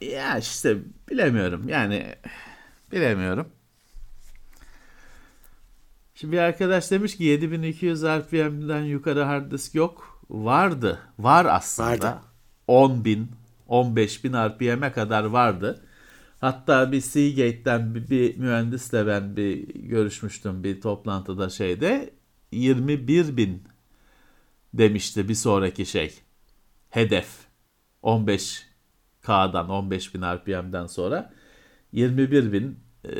Ya 0.00 0.38
işte 0.38 0.76
bilemiyorum. 1.10 1.68
Yani 1.68 2.14
bilemiyorum. 2.92 3.46
Şimdi 6.14 6.32
bir 6.32 6.38
arkadaş 6.38 6.90
demiş 6.90 7.16
ki 7.16 7.24
7200 7.24 8.04
RPM'den 8.04 8.82
yukarı 8.82 9.22
hard 9.22 9.52
disk 9.52 9.74
yok. 9.74 10.22
Vardı. 10.30 10.98
Var 11.18 11.46
aslında. 11.50 11.88
Vardı. 11.88 12.18
10.000 12.68 13.24
15.000 13.68 14.48
RPM'e 14.48 14.92
kadar 14.92 15.24
vardı. 15.24 15.82
Hatta 16.40 16.92
bir 16.92 17.00
Seagate'den 17.00 17.94
bir, 17.94 18.10
bir 18.10 18.36
mühendisle 18.36 19.06
ben 19.06 19.36
bir 19.36 19.68
görüşmüştüm 19.74 20.64
bir 20.64 20.80
toplantıda 20.80 21.48
şeyde 21.48 22.10
21.000 22.52 23.58
demişti 24.74 25.28
bir 25.28 25.34
sonraki 25.34 25.86
şey. 25.86 26.14
Hedef 26.90 27.28
15K'dan 28.02 29.66
15.000 29.66 30.36
RPM'den 30.36 30.86
sonra 30.86 31.32
21.000 31.94 32.72
e, 33.04 33.10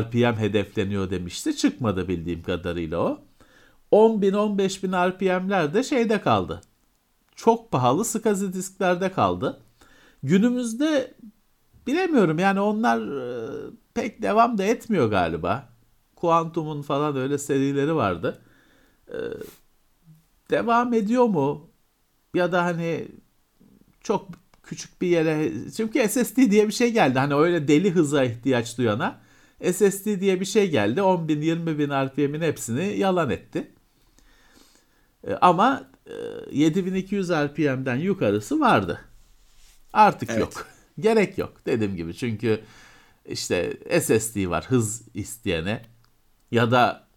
RPM 0.00 0.38
hedefleniyor 0.40 1.10
demişti. 1.10 1.56
Çıkmadı 1.56 2.08
bildiğim 2.08 2.42
kadarıyla 2.42 2.98
o. 2.98 3.24
10.000 3.92 4.32
15.000 4.32 5.10
RPM'ler 5.10 5.74
de 5.74 5.82
şeyde 5.82 6.20
kaldı 6.20 6.60
çok 7.36 7.72
pahalı 7.72 8.04
SCSI 8.04 8.52
disklerde 8.52 9.12
kaldı. 9.12 9.60
Günümüzde 10.22 11.14
bilemiyorum 11.86 12.38
yani 12.38 12.60
onlar 12.60 12.98
e, 12.98 13.70
pek 13.94 14.22
devam 14.22 14.58
da 14.58 14.64
etmiyor 14.64 15.10
galiba. 15.10 15.68
Quantum'un 16.16 16.82
falan 16.82 17.16
öyle 17.16 17.38
serileri 17.38 17.94
vardı. 17.94 18.42
E, 19.08 19.18
devam 20.50 20.94
ediyor 20.94 21.24
mu? 21.24 21.70
Ya 22.34 22.52
da 22.52 22.64
hani 22.64 23.08
çok 24.00 24.28
küçük 24.62 25.02
bir 25.02 25.08
yere 25.08 25.52
çünkü 25.76 26.08
SSD 26.08 26.50
diye 26.50 26.66
bir 26.68 26.72
şey 26.72 26.92
geldi. 26.92 27.18
Hani 27.18 27.34
öyle 27.34 27.68
deli 27.68 27.90
hıza 27.90 28.24
ihtiyaç 28.24 28.78
duyana 28.78 29.20
SSD 29.72 30.20
diye 30.20 30.40
bir 30.40 30.44
şey 30.44 30.70
geldi. 30.70 31.02
10 31.02 31.28
bin 31.28 31.40
20 31.42 31.78
bin 31.78 31.90
RPM'in 31.90 32.40
hepsini 32.40 32.98
yalan 32.98 33.30
etti. 33.30 33.72
E, 35.24 35.34
ama 35.34 35.90
7200 36.50 37.30
e, 37.30 37.46
RPM'den 37.46 37.96
yukarısı 37.96 38.60
vardı. 38.60 39.00
Artık 39.92 40.30
evet. 40.30 40.40
yok. 40.40 40.66
Gerek 41.00 41.38
yok 41.38 41.66
dediğim 41.66 41.96
gibi. 41.96 42.14
Çünkü 42.14 42.60
işte 43.24 43.78
SSD 44.00 44.48
var 44.48 44.64
hız 44.68 45.02
isteyene 45.14 45.82
ya 46.50 46.70
da 46.70 47.08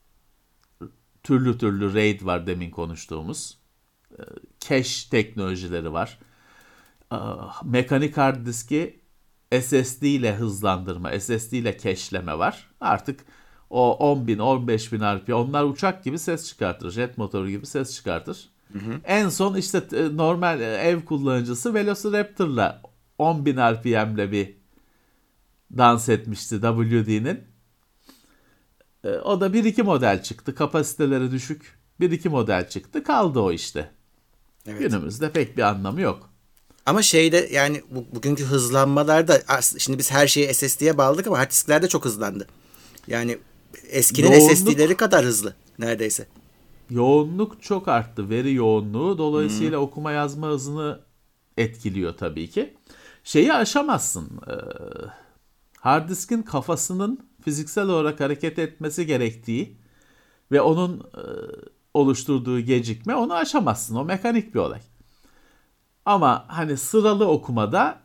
türlü 1.23 1.57
türlü 1.57 1.93
RAID 1.93 2.25
var 2.25 2.47
demin 2.47 2.71
konuştuğumuz. 2.71 3.57
E, 4.11 4.21
cache 4.59 5.09
teknolojileri 5.11 5.93
var. 5.93 6.19
Mekanik 7.63 8.17
hard 8.17 8.45
diski 8.45 8.99
SSD 9.61 10.01
ile 10.01 10.35
hızlandırma, 10.35 11.19
SSD 11.19 11.51
ile 11.51 11.77
cache'leme 11.77 12.37
var. 12.37 12.69
Artık 12.81 13.25
o 13.69 13.93
10 13.97 14.27
bin, 14.27 14.39
15 14.39 14.91
bin 14.91 14.99
RPM 14.99 15.33
onlar 15.33 15.63
uçak 15.63 16.03
gibi 16.03 16.19
ses 16.19 16.47
çıkartır. 16.47 16.91
Jet 16.91 17.17
motoru 17.17 17.49
gibi 17.49 17.65
ses 17.65 17.95
çıkartır. 17.95 18.49
Hı 18.73 18.79
hı. 18.79 19.01
En 19.03 19.29
son 19.29 19.55
işte 19.55 19.83
e, 19.93 20.17
normal 20.17 20.61
e, 20.61 20.65
ev 20.65 21.05
kullanıcısı 21.05 21.73
Velociraptor'la 21.73 22.81
10 23.17 23.45
bin 23.45 23.57
RPM'le 23.57 24.31
bir 24.31 24.57
dans 25.77 26.09
etmişti 26.09 26.55
WD'nin. 26.55 27.39
E, 29.03 29.09
o 29.09 29.41
da 29.41 29.47
1-2 29.47 29.83
model 29.83 30.23
çıktı. 30.23 30.55
Kapasiteleri 30.55 31.31
düşük. 31.31 31.79
1-2 32.01 32.29
model 32.29 32.69
çıktı. 32.69 33.03
Kaldı 33.03 33.39
o 33.39 33.51
işte. 33.51 33.91
Evet. 34.67 34.79
Günümüzde 34.79 35.31
pek 35.31 35.57
bir 35.57 35.61
anlamı 35.61 36.01
yok. 36.01 36.29
Ama 36.85 37.01
şeyde 37.01 37.49
yani 37.51 37.81
bu, 37.91 38.05
bugünkü 38.15 38.43
hızlanmalarda 38.43 39.41
şimdi 39.77 39.97
biz 39.97 40.11
her 40.11 40.27
şeyi 40.27 40.53
SSD'ye 40.53 40.97
bağladık 40.97 41.27
ama 41.27 41.39
hard 41.39 41.51
disklerde 41.51 41.87
çok 41.87 42.05
hızlandı. 42.05 42.47
Yani 43.07 43.37
eskinin 43.89 44.31
Yoğunluk, 44.31 44.57
SSD'leri 44.57 44.97
kadar 44.97 45.25
hızlı 45.25 45.55
neredeyse. 45.79 46.25
Yoğunluk 46.89 47.63
çok 47.63 47.87
arttı. 47.87 48.29
Veri 48.29 48.53
yoğunluğu. 48.53 49.17
Dolayısıyla 49.17 49.77
hmm. 49.77 49.85
okuma 49.85 50.11
yazma 50.11 50.47
hızını 50.47 50.99
etkiliyor 51.57 52.13
tabii 52.17 52.49
ki. 52.49 52.73
Şeyi 53.23 53.53
aşamazsın. 53.53 54.29
Ee, 54.47 54.53
hard 55.79 56.09
diskin 56.09 56.41
kafasının 56.41 57.29
fiziksel 57.41 57.85
olarak 57.87 58.19
hareket 58.19 58.59
etmesi 58.59 59.05
gerektiği 59.05 59.77
ve 60.51 60.61
onun 60.61 60.99
e, 60.99 61.23
oluşturduğu 61.93 62.59
gecikme 62.59 63.15
onu 63.15 63.33
aşamazsın. 63.33 63.95
O 63.95 64.05
mekanik 64.05 64.55
bir 64.55 64.59
olay. 64.59 64.81
Ama 66.05 66.45
hani 66.47 66.77
sıralı 66.77 67.27
okumada 67.27 67.99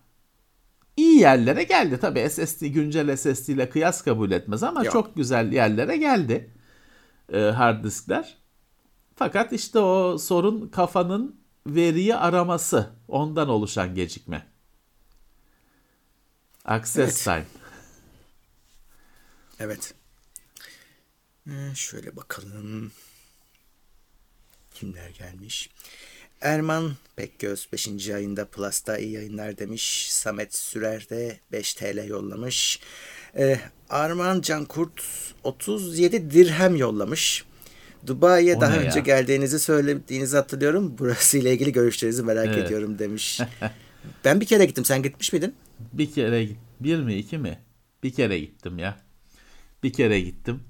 iyi 0.96 1.18
yerlere 1.18 1.62
geldi. 1.62 1.98
Tabii 2.00 2.30
SSD 2.30 2.66
güncel 2.66 3.16
SSD 3.16 3.48
ile 3.48 3.70
kıyas 3.70 4.02
kabul 4.02 4.30
etmez 4.30 4.62
ama 4.62 4.84
Yok. 4.84 4.92
çok 4.92 5.16
güzel 5.16 5.52
yerlere 5.52 5.96
geldi 5.96 6.50
e, 7.32 7.40
hard 7.40 7.84
diskler. 7.84 8.43
Fakat 9.16 9.52
işte 9.52 9.78
o 9.78 10.18
sorun 10.18 10.68
kafanın 10.68 11.40
veriyi 11.66 12.16
araması. 12.16 12.90
Ondan 13.08 13.48
oluşan 13.48 13.94
gecikme. 13.94 14.46
Access 16.64 16.98
evet. 16.98 17.24
time. 17.24 17.46
Evet. 19.60 19.94
Ee, 21.46 21.74
şöyle 21.74 22.16
bakalım. 22.16 22.92
Kimler 24.74 25.10
gelmiş? 25.10 25.70
Erman 26.40 26.96
Pekgöz 27.16 27.68
5. 27.72 28.08
ayında 28.10 28.44
Plus'ta 28.44 28.98
iyi 28.98 29.12
yayınlar 29.12 29.58
demiş. 29.58 30.12
Samet 30.12 30.54
Sürer 30.54 31.08
de 31.08 31.40
5 31.52 31.74
TL 31.74 32.08
yollamış. 32.08 32.80
Ee, 33.36 33.60
Arman 33.90 34.40
Cankurt 34.40 35.02
37 35.42 36.30
dirhem 36.30 36.76
yollamış. 36.76 37.44
Dubai'ye 38.06 38.60
daha 38.60 38.76
önce 38.76 38.98
ya? 38.98 39.04
geldiğinizi 39.04 39.58
söylediğinizi 39.58 40.36
hatırlıyorum. 40.36 40.96
Burası 40.98 41.38
ile 41.38 41.52
ilgili 41.52 41.72
görüşlerinizi 41.72 42.22
merak 42.22 42.46
evet. 42.46 42.66
ediyorum 42.66 42.98
demiş. 42.98 43.40
ben 44.24 44.40
bir 44.40 44.46
kere 44.46 44.64
gittim. 44.64 44.84
Sen 44.84 45.02
gitmiş 45.02 45.32
miydin? 45.32 45.54
Bir 45.92 46.12
kere 46.12 46.48
bir 46.80 47.00
mi 47.00 47.14
iki 47.14 47.38
mi? 47.38 47.58
Bir 48.02 48.12
kere 48.12 48.38
gittim 48.38 48.78
ya. 48.78 48.96
Bir 49.82 49.92
kere 49.92 50.20
gittim. 50.20 50.60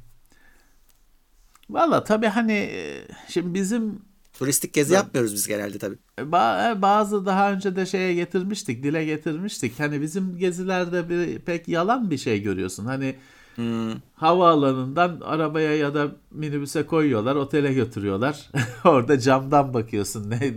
Valla 1.70 2.04
tabii 2.04 2.26
hani 2.26 2.52
e, 2.52 3.04
şimdi 3.28 3.54
bizim 3.54 4.00
Turistik 4.32 4.72
gezi 4.74 4.90
ben, 4.90 4.96
yapmıyoruz 4.96 5.34
biz 5.34 5.48
genelde 5.48 5.78
tabii. 5.78 5.96
E, 6.18 6.22
e, 6.22 6.82
bazı 6.82 7.26
daha 7.26 7.52
önce 7.52 7.76
de 7.76 7.86
şeye 7.86 8.14
getirmiştik, 8.14 8.82
dile 8.82 9.04
getirmiştik. 9.04 9.80
Hani 9.80 10.00
bizim 10.00 10.38
gezilerde 10.38 11.08
bir, 11.08 11.38
pek 11.38 11.68
yalan 11.68 12.10
bir 12.10 12.18
şey 12.18 12.42
görüyorsun. 12.42 12.86
Hani 12.86 13.16
Hmm. 13.54 13.92
Havaalanından 14.14 15.20
arabaya 15.20 15.76
ya 15.76 15.94
da 15.94 16.08
minibüse 16.30 16.86
koyuyorlar, 16.86 17.36
otele 17.36 17.72
götürüyorlar. 17.72 18.50
Orada 18.84 19.18
camdan 19.18 19.74
bakıyorsun. 19.74 20.30
Ne 20.30 20.54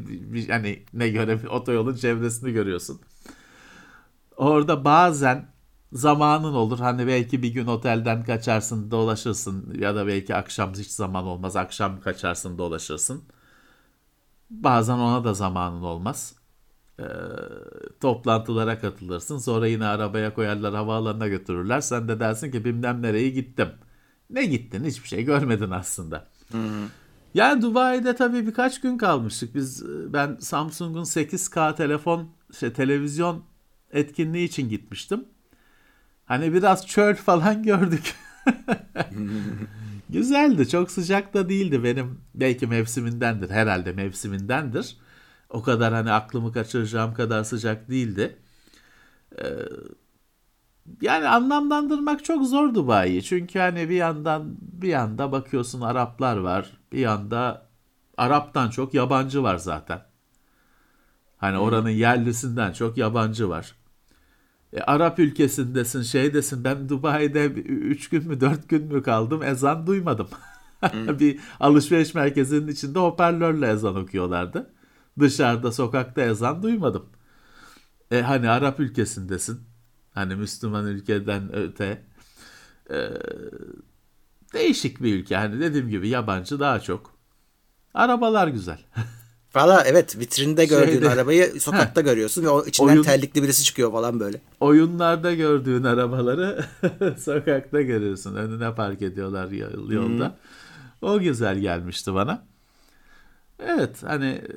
hani 0.49 0.83
ne 0.93 1.09
göre 1.09 1.39
otoyolun 1.49 1.95
çevresini 1.95 2.53
görüyorsun. 2.53 3.01
Orada 4.37 4.85
bazen 4.85 5.45
zamanın 5.93 6.53
olur. 6.53 6.79
Hani 6.79 7.07
belki 7.07 7.43
bir 7.43 7.49
gün 7.53 7.67
otelden 7.67 8.23
kaçarsın, 8.23 8.91
dolaşırsın 8.91 9.73
ya 9.79 9.95
da 9.95 10.07
belki 10.07 10.35
akşam 10.35 10.73
hiç 10.73 10.91
zaman 10.91 11.25
olmaz. 11.25 11.55
Akşam 11.55 12.01
kaçarsın, 12.01 12.57
dolaşırsın. 12.57 13.23
Bazen 14.49 14.97
ona 14.97 15.23
da 15.23 15.33
zamanın 15.33 15.81
olmaz. 15.81 16.36
Ee, 16.99 17.03
toplantılara 18.01 18.79
katılırsın. 18.79 19.37
Sonra 19.37 19.67
yine 19.67 19.85
arabaya 19.85 20.33
koyarlar, 20.33 20.75
havaalanına 20.75 21.27
götürürler. 21.27 21.81
Sen 21.81 22.07
de 22.07 22.19
dersin 22.19 22.51
ki 22.51 22.65
bilmem 22.65 23.01
nereye 23.01 23.29
gittim. 23.29 23.69
Ne 24.29 24.45
gittin? 24.45 24.85
Hiçbir 24.85 25.07
şey 25.07 25.23
görmedin 25.23 25.71
aslında. 25.71 26.27
Hı 26.51 26.57
hı. 26.57 26.87
Yani 27.33 27.61
Dubai'de 27.61 28.15
tabii 28.15 28.47
birkaç 28.47 28.81
gün 28.81 28.97
kalmıştık. 28.97 29.55
Biz 29.55 29.83
ben 30.13 30.37
Samsung'un 30.39 31.03
8K 31.03 31.75
telefon, 31.75 32.29
şey 32.59 32.73
televizyon 32.73 33.43
etkinliği 33.91 34.47
için 34.47 34.69
gitmiştim. 34.69 35.25
Hani 36.25 36.53
biraz 36.53 36.87
çöl 36.87 37.15
falan 37.15 37.63
gördük. 37.63 38.15
Güzeldi. 40.09 40.69
Çok 40.69 40.91
sıcak 40.91 41.33
da 41.33 41.49
değildi 41.49 41.83
benim. 41.83 42.19
Belki 42.35 42.67
mevsimindendir. 42.67 43.49
Herhalde 43.49 43.91
mevsimindendir. 43.91 44.97
O 45.49 45.61
kadar 45.63 45.93
hani 45.93 46.11
aklımı 46.11 46.53
kaçıracağım 46.53 47.13
kadar 47.13 47.43
sıcak 47.43 47.89
değildi. 47.89 48.37
Ee, 49.39 49.45
yani 51.01 51.27
anlamlandırmak 51.27 52.25
çok 52.25 52.47
zor 52.47 52.75
Dubai'yi. 52.75 53.23
Çünkü 53.23 53.59
hani 53.59 53.89
bir 53.89 53.95
yandan 53.95 54.57
bir 54.61 54.87
yanda 54.87 55.31
bakıyorsun 55.31 55.81
Araplar 55.81 56.37
var. 56.37 56.71
Bir 56.91 56.99
yanda 56.99 57.67
Arap'tan 58.17 58.69
çok 58.69 58.93
yabancı 58.93 59.43
var 59.43 59.57
zaten. 59.57 60.01
Hani 61.37 61.57
oranın 61.57 61.89
yerlisinden 61.89 62.73
çok 62.73 62.97
yabancı 62.97 63.49
var. 63.49 63.75
E, 64.73 64.81
Arap 64.81 65.19
ülkesindesin, 65.19 66.01
şeydesin. 66.01 66.63
Ben 66.63 66.89
Dubai'de 66.89 67.45
3 67.45 68.09
gün 68.09 68.27
mü 68.27 68.41
4 68.41 68.69
gün 68.69 68.93
mü 68.93 69.03
kaldım 69.03 69.43
ezan 69.43 69.87
duymadım. 69.87 70.27
bir 71.19 71.39
alışveriş 71.59 72.13
merkezinin 72.13 72.67
içinde 72.67 72.99
hoparlörle 72.99 73.69
ezan 73.71 73.95
okuyorlardı. 73.95 74.69
Dışarıda 75.19 75.71
sokakta 75.71 76.21
ezan 76.21 76.63
duymadım. 76.63 77.05
E, 78.11 78.21
hani 78.21 78.49
Arap 78.49 78.79
ülkesindesin. 78.79 79.61
Hani 80.13 80.35
Müslüman 80.35 80.85
ülkeden 80.85 81.55
öte. 81.55 82.03
E, 82.89 83.09
değişik 84.53 85.01
bir 85.01 85.15
ülke. 85.15 85.35
Hani 85.35 85.59
dediğim 85.59 85.89
gibi 85.89 86.09
yabancı 86.09 86.59
daha 86.59 86.79
çok. 86.79 87.17
Arabalar 87.93 88.47
güzel. 88.47 88.79
Valla 89.55 89.83
evet 89.85 90.19
vitrinde 90.19 90.65
gördüğün 90.65 90.91
Şeyde, 90.91 91.09
arabayı 91.09 91.45
sokakta 91.61 92.01
heh, 92.01 92.05
görüyorsun 92.05 92.43
ve 92.43 92.49
o 92.49 92.65
içinden 92.65 92.89
oyun, 92.89 93.03
terlikli 93.03 93.43
birisi 93.43 93.63
çıkıyor 93.63 93.91
falan 93.91 94.19
böyle. 94.19 94.41
Oyunlarda 94.59 95.33
gördüğün 95.33 95.83
arabaları 95.83 96.65
sokakta 97.19 97.81
görüyorsun. 97.81 98.35
Önüne 98.35 98.75
park 98.75 99.01
ediyorlar 99.01 99.51
yolda. 99.91 100.25
Hmm. 100.99 101.09
O 101.09 101.19
güzel 101.19 101.59
gelmişti 101.59 102.13
bana. 102.13 102.45
Evet 103.59 104.03
hani 104.03 104.25
e, 104.27 104.51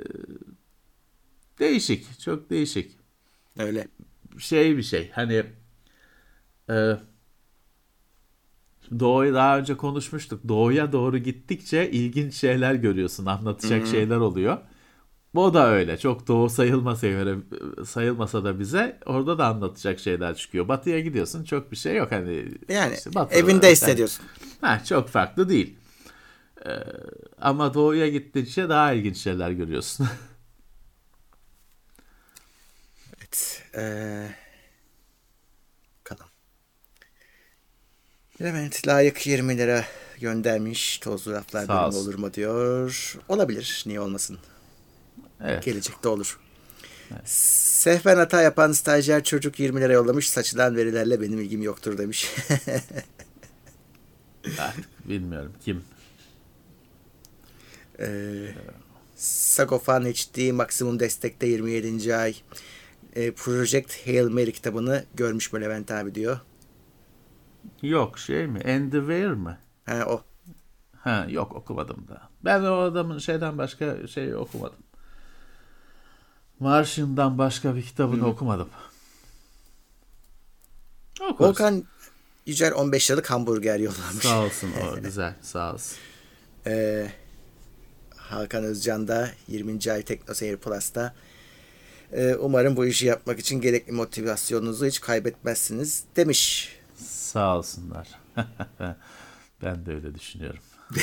değişik 1.60 2.20
çok 2.20 2.50
değişik. 2.50 2.96
Öyle. 3.58 3.88
Şey 4.38 4.76
bir 4.76 4.82
şey 4.82 5.10
hani 5.10 5.44
e, 6.70 6.96
Doğu'yu 8.98 9.34
daha 9.34 9.58
önce 9.58 9.76
konuşmuştuk. 9.76 10.48
Doğuya 10.48 10.92
doğru 10.92 11.18
gittikçe 11.18 11.90
ilginç 11.90 12.34
şeyler 12.34 12.74
görüyorsun. 12.74 13.26
Anlatacak 13.26 13.80
hmm. 13.80 13.86
şeyler 13.86 14.16
oluyor. 14.16 14.58
Bu 15.34 15.54
da 15.54 15.70
öyle. 15.70 15.98
Çok 15.98 16.28
doğu 16.28 16.50
sayılmasa 16.50 17.08
göre 17.08 17.36
sayılmasa 17.84 18.44
da 18.44 18.60
bize 18.60 18.98
orada 19.06 19.38
da 19.38 19.46
anlatacak 19.46 20.00
şeyler 20.00 20.34
çıkıyor. 20.34 20.68
Batıya 20.68 21.00
gidiyorsun 21.00 21.44
çok 21.44 21.72
bir 21.72 21.76
şey 21.76 21.96
yok 21.96 22.12
hani. 22.12 22.48
Yani 22.68 22.94
işte 22.94 23.14
batıda, 23.14 23.38
evinde 23.38 23.72
hissediyorsun. 23.72 24.24
Yani, 24.62 24.78
ha, 24.78 24.84
çok 24.84 25.08
farklı 25.08 25.48
değil. 25.48 25.76
Ee, 26.66 26.70
ama 27.40 27.74
doğuya 27.74 28.08
gittikçe 28.08 28.68
daha 28.68 28.92
ilginç 28.92 29.16
şeyler 29.16 29.50
görüyorsun. 29.50 30.06
evet. 33.18 33.59
Ee, 33.76 34.28
bakalım. 36.00 36.30
Levent 38.42 38.86
layık 38.86 39.26
20 39.26 39.58
lira 39.58 39.84
göndermiş. 40.20 40.98
Tozlu 40.98 41.32
raflar 41.32 41.88
olur 41.92 42.14
mu 42.14 42.34
diyor. 42.34 43.16
Olabilir. 43.28 43.82
Niye 43.86 44.00
olmasın? 44.00 44.38
Evet. 45.44 45.64
Gelecekte 45.64 46.08
olur. 46.08 46.40
Evet. 47.12 47.28
Sehven 47.28 48.16
hata 48.16 48.42
yapan 48.42 48.72
stajyer 48.72 49.24
çocuk 49.24 49.60
20 49.60 49.80
lira 49.80 49.92
yollamış. 49.92 50.30
Saçılan 50.30 50.76
verilerle 50.76 51.20
benim 51.20 51.40
ilgim 51.40 51.62
yoktur 51.62 51.98
demiş. 51.98 52.30
bilmiyorum 55.04 55.52
kim. 55.64 55.84
Ee, 58.00 58.54
Sagofan 59.16 60.04
HD 60.04 60.52
maksimum 60.52 61.00
destekte 61.00 61.46
27. 61.46 62.16
ay. 62.16 62.34
Ee, 63.16 63.32
Project 63.32 64.06
Hail 64.06 64.28
Mary 64.28 64.52
kitabını 64.52 65.04
görmüş 65.14 65.52
mü 65.52 65.60
Levent 65.60 65.90
abi 65.90 66.14
diyor. 66.14 66.40
Yok 67.82 68.18
şey 68.18 68.46
mi? 68.46 68.58
Endeavor 68.58 69.34
mi? 69.34 69.58
Ha 69.86 70.04
o. 70.06 70.24
Ha 70.96 71.26
yok 71.28 71.54
okumadım 71.54 72.08
da. 72.08 72.22
Ben 72.44 72.62
o 72.62 72.76
adamın 72.78 73.18
şeyden 73.18 73.58
başka 73.58 74.06
şey 74.06 74.34
okumadım. 74.34 74.78
Martian'dan 76.60 77.38
başka 77.38 77.76
bir 77.76 77.82
kitabını 77.82 78.22
Hı. 78.22 78.26
okumadım. 78.26 78.68
Okuruz. 81.20 81.50
Volkan 81.50 81.84
Yücel 82.46 82.72
15 82.74 83.10
liralık 83.10 83.30
hamburger 83.30 83.78
yollamış. 83.78 84.24
Sağ 84.24 84.44
olsun 84.44 84.70
o 84.82 85.00
güzel 85.02 85.34
sağ 85.40 85.72
olsun. 85.74 85.96
Ee, 86.66 87.10
Hakan 88.16 88.64
Özcan 88.64 89.08
da 89.08 89.30
20. 89.48 89.92
ay 89.92 90.02
TeknoSeyir 90.02 90.56
Plus'ta 90.56 91.14
ee, 92.12 92.34
umarım 92.34 92.76
bu 92.76 92.86
işi 92.86 93.06
yapmak 93.06 93.38
için 93.38 93.60
gerekli 93.60 93.92
motivasyonunuzu 93.92 94.86
hiç 94.86 95.00
kaybetmezsiniz 95.00 96.04
demiş. 96.16 96.76
Sağ 96.96 97.58
olsunlar. 97.58 98.08
ben 99.62 99.86
de 99.86 99.94
öyle 99.94 100.14
düşünüyorum. 100.14 100.60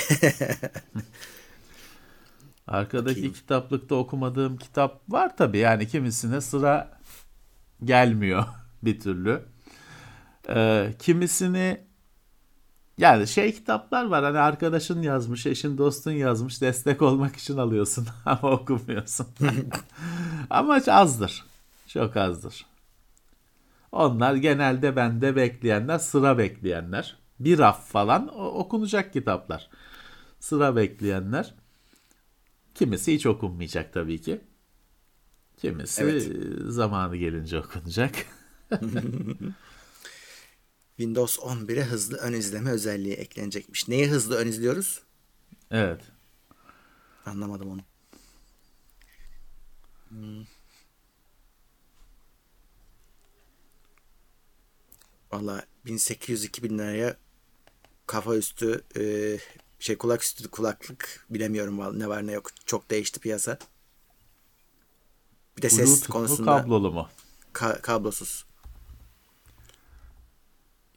Arkadaki 2.67 3.15
Bakayım. 3.15 3.33
kitaplıkta 3.33 3.95
okumadığım 3.95 4.57
kitap 4.57 5.01
var 5.09 5.37
tabii. 5.37 5.57
Yani 5.57 5.87
kimisine 5.87 6.41
sıra 6.41 6.99
gelmiyor 7.83 8.43
bir 8.83 8.99
türlü. 8.99 9.41
Ee, 10.49 10.93
kimisini 10.99 11.86
yani 12.97 13.27
şey 13.27 13.53
kitaplar 13.53 14.05
var 14.05 14.23
hani 14.23 14.37
arkadaşın 14.39 15.01
yazmış, 15.01 15.45
eşin 15.45 15.77
dostun 15.77 16.11
yazmış 16.11 16.61
destek 16.61 17.01
olmak 17.01 17.35
için 17.35 17.57
alıyorsun 17.57 18.07
ama 18.25 18.51
okumuyorsun. 18.51 19.27
ama 20.49 20.81
azdır. 20.87 21.43
Çok 21.87 22.17
azdır. 22.17 22.65
Onlar 23.91 24.35
genelde 24.35 24.95
bende 24.95 25.35
bekleyenler, 25.35 25.97
sıra 25.97 26.37
bekleyenler. 26.37 27.17
Bir 27.39 27.57
raf 27.57 27.87
falan 27.87 28.37
okunacak 28.37 29.13
kitaplar. 29.13 29.69
Sıra 30.39 30.75
bekleyenler. 30.75 31.53
Kimisi 32.75 33.13
hiç 33.13 33.25
okunmayacak 33.25 33.93
tabii 33.93 34.21
ki. 34.21 34.41
Kimisi 35.57 36.03
evet. 36.03 36.31
zamanı 36.67 37.15
gelince 37.15 37.59
okunacak. 37.59 38.15
Windows 40.97 41.39
11'e 41.39 41.83
hızlı 41.83 42.17
ön 42.17 42.33
izleme 42.33 42.69
özelliği 42.69 43.13
eklenecekmiş. 43.13 43.87
Neye 43.87 44.07
hızlı 44.07 44.35
ön 44.37 44.47
izliyoruz? 44.47 45.01
Evet. 45.71 46.01
Anlamadım 47.25 47.69
onu. 47.71 47.81
Hmm. 50.09 50.45
Valla 55.31 55.63
1800-2000 55.85 56.77
liraya 56.77 57.17
kafa 58.07 58.35
üstü 58.35 58.83
e, 58.97 59.37
şey 59.79 59.97
kulak 59.97 60.23
üstü 60.23 60.51
kulaklık 60.51 61.25
bilemiyorum 61.29 61.99
ne 61.99 62.07
var 62.09 62.27
ne 62.27 62.31
yok. 62.31 62.49
Çok 62.65 62.91
değişti 62.91 63.19
piyasa. 63.19 63.59
Bir 65.57 65.61
de 65.61 65.69
ses 65.69 65.87
Bluetooth 65.89 66.09
konusunda. 66.11 66.61
Kablolu 66.61 66.91
mu? 66.91 67.09
Ka- 67.53 67.81
kablosuz. 67.81 68.46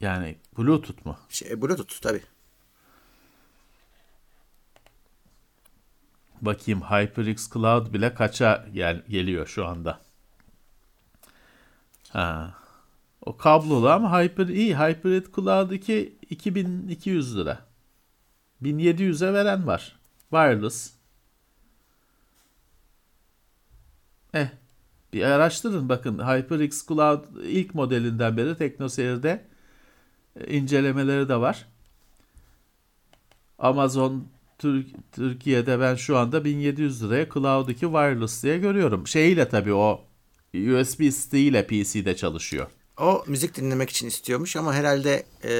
Yani 0.01 0.37
Bluetooth 0.57 1.05
mu? 1.05 1.17
Şey, 1.29 1.61
Bluetooth 1.61 2.01
tabi. 2.01 2.21
Bakayım 6.41 6.81
HyperX 6.81 7.49
Cloud 7.53 7.93
bile 7.93 8.13
kaça 8.13 8.67
gel 8.73 9.03
geliyor 9.09 9.47
şu 9.47 9.65
anda. 9.65 10.01
Ha. 12.09 12.53
O 13.21 13.37
kablolu 13.37 13.89
ama 13.89 14.21
Hyper 14.21 14.47
iyi. 14.47 14.77
HyperX 14.77 15.23
Cloud 15.35 15.71
2 15.71 16.17
2200 16.29 17.37
lira. 17.37 17.65
1700'e 18.63 19.33
veren 19.33 19.67
var. 19.67 19.99
Wireless. 20.29 20.93
Eh. 24.33 24.47
Bir 25.13 25.23
araştırın 25.23 25.89
bakın 25.89 26.19
HyperX 26.19 26.87
Cloud 26.87 27.25
ilk 27.43 27.75
modelinden 27.75 28.37
beri 28.37 28.57
TeknoSeyir'de 28.57 29.50
incelemeleri 30.47 31.29
de 31.29 31.35
var. 31.35 31.67
Amazon 33.59 34.27
Türk, 34.57 34.87
Türkiye'de 35.11 35.79
ben 35.79 35.95
şu 35.95 36.17
anda 36.17 36.45
1700 36.45 37.03
liraya 37.03 37.29
Cloud 37.29 37.69
2 37.69 37.79
Wireless 37.79 38.43
diye 38.43 38.57
görüyorum. 38.57 39.07
Şeyiyle 39.07 39.49
tabii 39.49 39.73
o 39.73 40.01
USB 40.55 41.11
stick'iyle 41.11 41.67
PC'de 41.67 42.15
çalışıyor. 42.15 42.67
O 42.97 43.23
müzik 43.27 43.55
dinlemek 43.55 43.89
için 43.89 44.07
istiyormuş 44.07 44.55
ama 44.55 44.73
herhalde 44.73 45.25
e, 45.43 45.51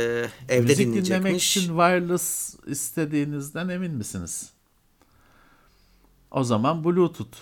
evde 0.49 0.61
müzik 0.61 0.87
dinleyecekmiş. 0.87 1.19
dinlemek 1.19 1.41
için 1.41 1.61
wireless 1.61 2.55
istediğinizden 2.67 3.69
emin 3.69 3.91
misiniz? 3.91 4.49
O 6.31 6.43
zaman 6.43 6.83
Bluetooth. 6.83 7.37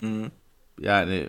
Hı. 0.00 0.30
Yani 0.80 1.28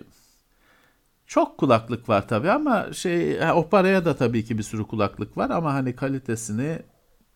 çok 1.27 1.57
kulaklık 1.57 2.09
var 2.09 2.27
tabii 2.27 2.51
ama 2.51 2.93
şey 2.93 3.39
o 3.53 3.69
paraya 3.69 4.05
da 4.05 4.15
tabii 4.15 4.45
ki 4.45 4.57
bir 4.57 4.63
sürü 4.63 4.87
kulaklık 4.87 5.37
var 5.37 5.49
ama 5.49 5.73
hani 5.73 5.95
kalitesini 5.95 6.79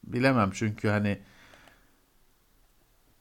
bilemem 0.04 0.52
çünkü 0.54 0.88
hani 0.88 1.22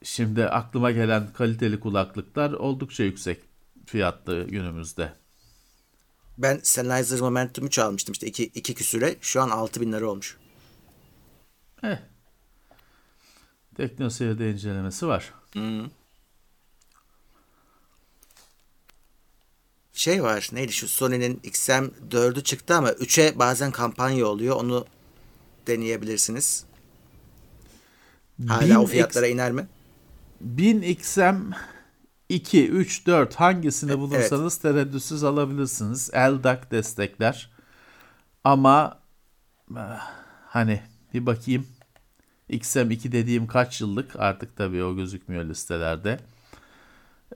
şimdi 0.02 0.44
aklıma 0.44 0.90
gelen 0.90 1.32
kaliteli 1.32 1.80
kulaklıklar 1.80 2.52
oldukça 2.52 3.04
yüksek 3.04 3.40
fiyatlı 3.86 4.44
günümüzde. 4.48 5.12
Ben 6.38 6.60
Sennheiser 6.62 7.20
Momentum 7.20 7.66
3 7.66 7.78
almıştım 7.78 8.12
işte 8.12 8.26
2 8.26 8.44
iki, 8.44 8.74
küsüre. 8.74 9.16
Şu 9.20 9.42
an 9.42 9.50
6000 9.50 9.92
lira 9.92 10.06
olmuş. 10.06 10.36
Eh. 11.82 11.98
Teknoseyir'de 13.76 14.50
incelemesi 14.50 15.06
var. 15.06 15.34
Hı. 15.54 15.84
Şey 20.00 20.22
var 20.22 20.48
neydi 20.52 20.72
şu 20.72 20.88
Sony'nin 20.88 21.36
XM4'ü 21.44 22.42
çıktı 22.42 22.74
ama 22.74 22.90
3'e 22.90 23.38
bazen 23.38 23.70
kampanya 23.70 24.26
oluyor. 24.26 24.56
Onu 24.56 24.86
deneyebilirsiniz. 25.66 26.64
Hala 28.48 28.68
Bin 28.68 28.74
o 28.74 28.86
fiyatlara 28.86 29.28
X- 29.28 29.32
iner 29.32 29.52
mi? 29.52 29.68
1000 30.40 30.82
XM 30.82 31.36
2, 32.28 32.68
3, 32.68 33.06
4 33.06 33.34
hangisini 33.34 33.98
bulursanız 33.98 34.56
tereddütsüz 34.56 35.24
alabilirsiniz. 35.24 36.10
LDAC 36.14 36.70
destekler. 36.70 37.50
Ama 38.44 39.00
eh, 39.76 39.80
hani 40.46 40.82
bir 41.14 41.26
bakayım. 41.26 41.66
XM2 42.50 43.12
dediğim 43.12 43.46
kaç 43.46 43.80
yıllık 43.80 44.16
artık 44.16 44.56
tabii 44.56 44.84
o 44.84 44.96
gözükmüyor 44.96 45.44
listelerde. 45.44 46.20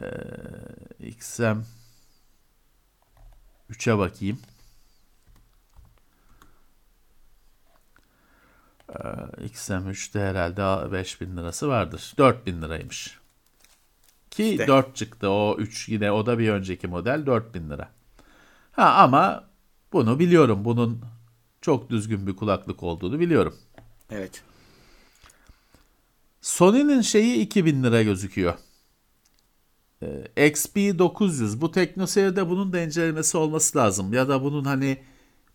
Ee, 0.01 1.07
XM 1.07 1.61
3'e 3.71 3.99
bakayım. 3.99 4.39
Ee, 8.89 8.95
XM3'te 9.47 10.21
herhalde 10.21 10.93
5000 10.93 11.37
lirası 11.37 11.69
vardır. 11.69 12.15
4000 12.19 12.63
liraymış. 12.63 13.19
Ki 14.31 14.51
İşte. 14.51 14.67
4 14.67 14.97
çıktı. 14.97 15.31
O 15.31 15.57
3 15.59 15.89
yine 15.89 16.13
o 16.13 16.27
da 16.27 16.39
bir 16.39 16.49
önceki 16.49 16.87
model 16.87 17.27
4000 17.27 17.71
lira. 17.71 17.91
Ha 18.73 18.95
ama 18.95 19.45
bunu 19.93 20.19
biliyorum. 20.19 20.65
Bunun 20.65 21.01
çok 21.61 21.91
düzgün 21.91 22.27
bir 22.27 22.37
kulaklık 22.37 22.83
olduğunu 22.83 23.21
biliyorum. 23.21 23.57
Evet. 24.11 24.43
Sony'nin 26.41 27.01
şeyi 27.01 27.41
2000 27.41 27.83
lira 27.83 28.03
gözüküyor. 28.03 28.55
Ee, 30.05 30.51
XP900 30.51 31.61
bu 31.61 31.71
TeknoSeyir'de 31.71 32.49
bunun 32.49 32.73
da 32.73 32.81
incelemesi 32.81 33.37
olması 33.39 33.79
lazım. 33.79 34.13
Ya 34.13 34.29
da 34.29 34.43
bunun 34.43 34.65
hani 34.65 34.99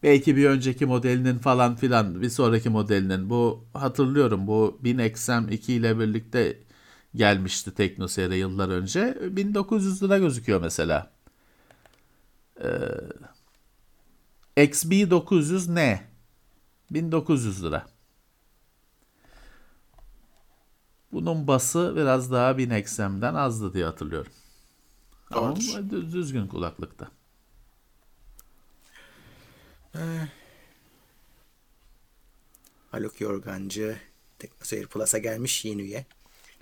belki 0.04 0.36
bir 0.36 0.46
önceki 0.46 0.86
modelinin 0.86 1.38
falan 1.40 1.76
filan 1.76 2.22
bir 2.22 2.30
sonraki 2.30 2.70
modelinin 2.70 3.30
bu 3.30 3.66
hatırlıyorum 3.74 4.48
bu 4.48 4.80
1000 4.84 5.00
XM2 5.00 5.72
ile 5.72 6.00
birlikte 6.00 6.58
gelmişti 7.16 7.74
TeknoSeyir'e 7.74 8.36
yıllar 8.38 8.70
önce. 8.70 9.18
1900 9.32 10.04
lira 10.04 10.18
gözüküyor 10.20 10.62
mesela. 10.62 11.12
Ee, 12.64 12.68
XB900 14.58 15.76
ne? 15.76 16.02
1900 16.92 17.64
lira. 17.64 17.99
Bunun 21.12 21.48
bası 21.48 21.94
biraz 21.96 22.32
daha 22.32 22.58
1000 22.58 22.70
XM'den 22.70 23.36
azdı 23.36 23.74
diye 23.74 23.86
hatırlıyorum. 23.86 24.32
Ama 25.32 25.56
Doğrudur. 25.56 26.12
düzgün 26.12 26.48
kulaklıkta. 26.48 27.08
Haluk 32.92 33.22
Yorgancı 33.22 33.98
Teknoseyir 34.40 34.88
Plus'a 34.88 35.18
gelmiş 35.18 35.66
yeni 35.66 35.82
üye. 35.82 36.06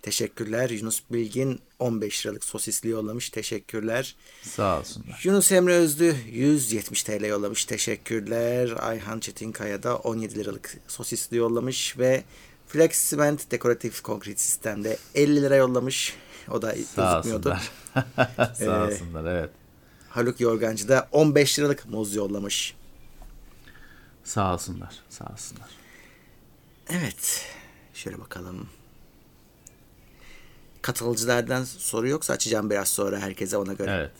Teşekkürler. 0.02 0.70
Yunus 0.70 1.02
Bilgin 1.12 1.60
15 1.80 2.26
liralık 2.26 2.44
sosisli 2.44 2.90
yollamış. 2.90 3.30
Teşekkürler. 3.30 4.16
Sağ 4.42 4.80
olsunlar. 4.80 5.22
Yunus 5.24 5.52
Emre 5.52 5.74
Özlü 5.74 6.16
170 6.32 7.04
TL 7.04 7.26
yollamış. 7.26 7.66
Teşekkürler. 7.66 8.74
Ayhan 8.80 9.20
Çetinkaya 9.20 9.84
da 9.84 9.98
17 9.98 10.36
liralık 10.40 10.78
sosisli 10.88 11.38
yollamış 11.38 11.98
ve 11.98 12.24
Flex 12.68 13.10
Cement 13.10 13.52
dekoratif 13.52 14.02
konkret 14.02 14.40
sistemde 14.40 14.98
50 15.16 15.42
lira 15.42 15.56
yollamış. 15.56 16.16
O 16.52 16.62
da 16.62 16.76
Sağ 16.76 16.76
gözükmüyordu. 17.14 17.50
olsunlar. 17.50 17.72
Sağ 18.56 18.66
Ee, 18.66 18.92
olsunlar 18.94 19.26
evet. 19.32 19.50
Haluk 20.10 20.40
Yorgancı 20.42 20.88
da 20.90 21.08
15 21.12 21.60
liralık 21.60 21.86
muz 21.90 22.16
yollamış. 22.16 22.76
Sağ 24.24 24.54
olsunlar. 24.54 24.96
Sağ 25.10 25.26
olsunlar. 25.34 25.70
Evet. 26.90 27.46
Şöyle 27.94 28.20
bakalım. 28.20 28.70
Katılıcılardan 30.82 31.64
soru 31.64 32.08
yoksa 32.08 32.34
açacağım 32.34 32.70
biraz 32.70 32.90
sonra 32.90 33.20
herkese 33.20 33.58
ona 33.58 33.74
göre. 33.74 33.92
Evet. 33.92 34.12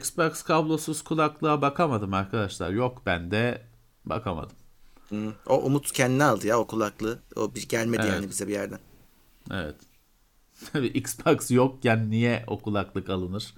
Xbox 0.00 0.42
kablosuz 0.42 1.02
kulaklığa 1.04 1.62
bakamadım 1.62 2.14
arkadaşlar. 2.14 2.70
Yok 2.70 3.02
bende 3.06 3.62
bakamadım. 4.04 4.56
Hı. 5.08 5.32
O 5.46 5.62
Umut 5.62 5.92
kendine 5.92 6.24
aldı 6.24 6.46
ya 6.46 6.58
o 6.58 6.66
kulaklığı. 6.66 7.18
O 7.36 7.54
bir 7.54 7.68
gelmedi 7.68 8.02
Evet. 8.04 8.12
yani 8.14 8.28
bize 8.28 8.48
bir 8.48 8.52
yerden. 8.52 8.78
Evet. 9.52 9.76
Tabii 10.72 10.86
Xbox 10.86 11.50
yokken 11.50 12.10
niye 12.10 12.44
o 12.46 12.58
kulaklık 12.60 13.10
alınır? 13.10 13.54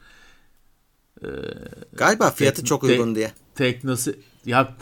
Galiba 1.92 2.30
fiyatı 2.30 2.64
çok 2.64 2.84
uygun 2.84 3.14
diye. 3.14 3.32
Teknosi 3.54 4.20
ya 4.46 4.76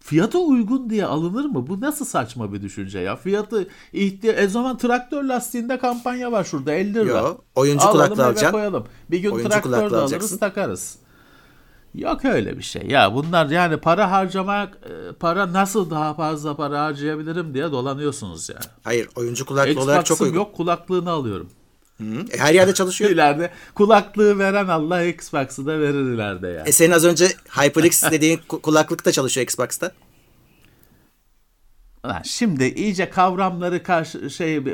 fiyata 0.00 0.38
uygun 0.38 0.90
diye 0.90 1.04
alınır 1.06 1.44
mı? 1.44 1.66
Bu 1.66 1.80
nasıl 1.80 2.04
saçma 2.04 2.52
bir 2.52 2.62
düşünce 2.62 2.98
ya? 2.98 3.16
Fiyatı 3.16 3.68
ihtiya 3.92 4.32
e 4.32 4.48
zaman 4.48 4.78
traktör 4.78 5.24
lastiğinde 5.24 5.78
kampanya 5.78 6.32
var 6.32 6.44
şurada 6.44 6.72
50 6.72 6.94
lira. 6.94 7.18
Yo, 7.18 7.38
oyuncu 7.54 7.84
Alalım 7.84 8.06
kulaklığı 8.06 8.26
alacaksın. 8.26 8.52
koyalım. 8.52 8.86
Bir 9.10 9.18
gün 9.18 9.30
Oyuncu 9.30 9.50
traktör 9.50 9.72
de 9.72 9.76
alırız 9.76 9.92
alacaksın. 9.94 10.38
takarız. 10.38 10.98
Yok 11.98 12.24
öyle 12.24 12.58
bir 12.58 12.62
şey. 12.62 12.82
Ya 12.86 13.14
bunlar 13.14 13.46
yani 13.46 13.76
para 13.76 14.10
harcamak 14.10 14.78
e, 14.84 15.12
para 15.12 15.52
nasıl 15.52 15.90
daha 15.90 16.14
fazla 16.14 16.56
para 16.56 16.84
harcayabilirim 16.84 17.54
diye 17.54 17.72
dolanıyorsunuz 17.72 18.48
ya. 18.48 18.58
Hayır 18.84 19.08
oyuncu 19.16 19.46
kulaklığı 19.46 19.80
olarak 19.80 20.06
çok 20.06 20.20
uygun. 20.20 20.36
yok 20.36 20.54
kulaklığını 20.56 21.10
alıyorum. 21.10 21.50
Hı. 21.98 22.04
E, 22.32 22.38
her 22.38 22.54
yerde 22.54 22.74
çalışıyor. 22.80 23.10
İleride 23.10 23.50
kulaklığı 23.74 24.38
veren 24.38 24.68
Allah 24.68 25.02
Xbox'ı 25.02 25.66
da 25.66 25.80
verir 25.80 26.14
ileride 26.14 26.48
ya. 26.48 26.62
E 26.66 26.72
senin 26.72 26.92
az 26.92 27.04
önce 27.04 27.26
HyperX 27.50 28.10
dediğin 28.10 28.38
ku- 28.38 28.60
kulaklık 28.60 29.04
da 29.04 29.12
çalışıyor 29.12 29.44
Xbox'ta. 29.44 29.92
Lan 32.06 32.22
şimdi 32.24 32.64
iyice 32.64 33.10
kavramları 33.10 33.82
karşı 33.82 34.30
şey 34.30 34.64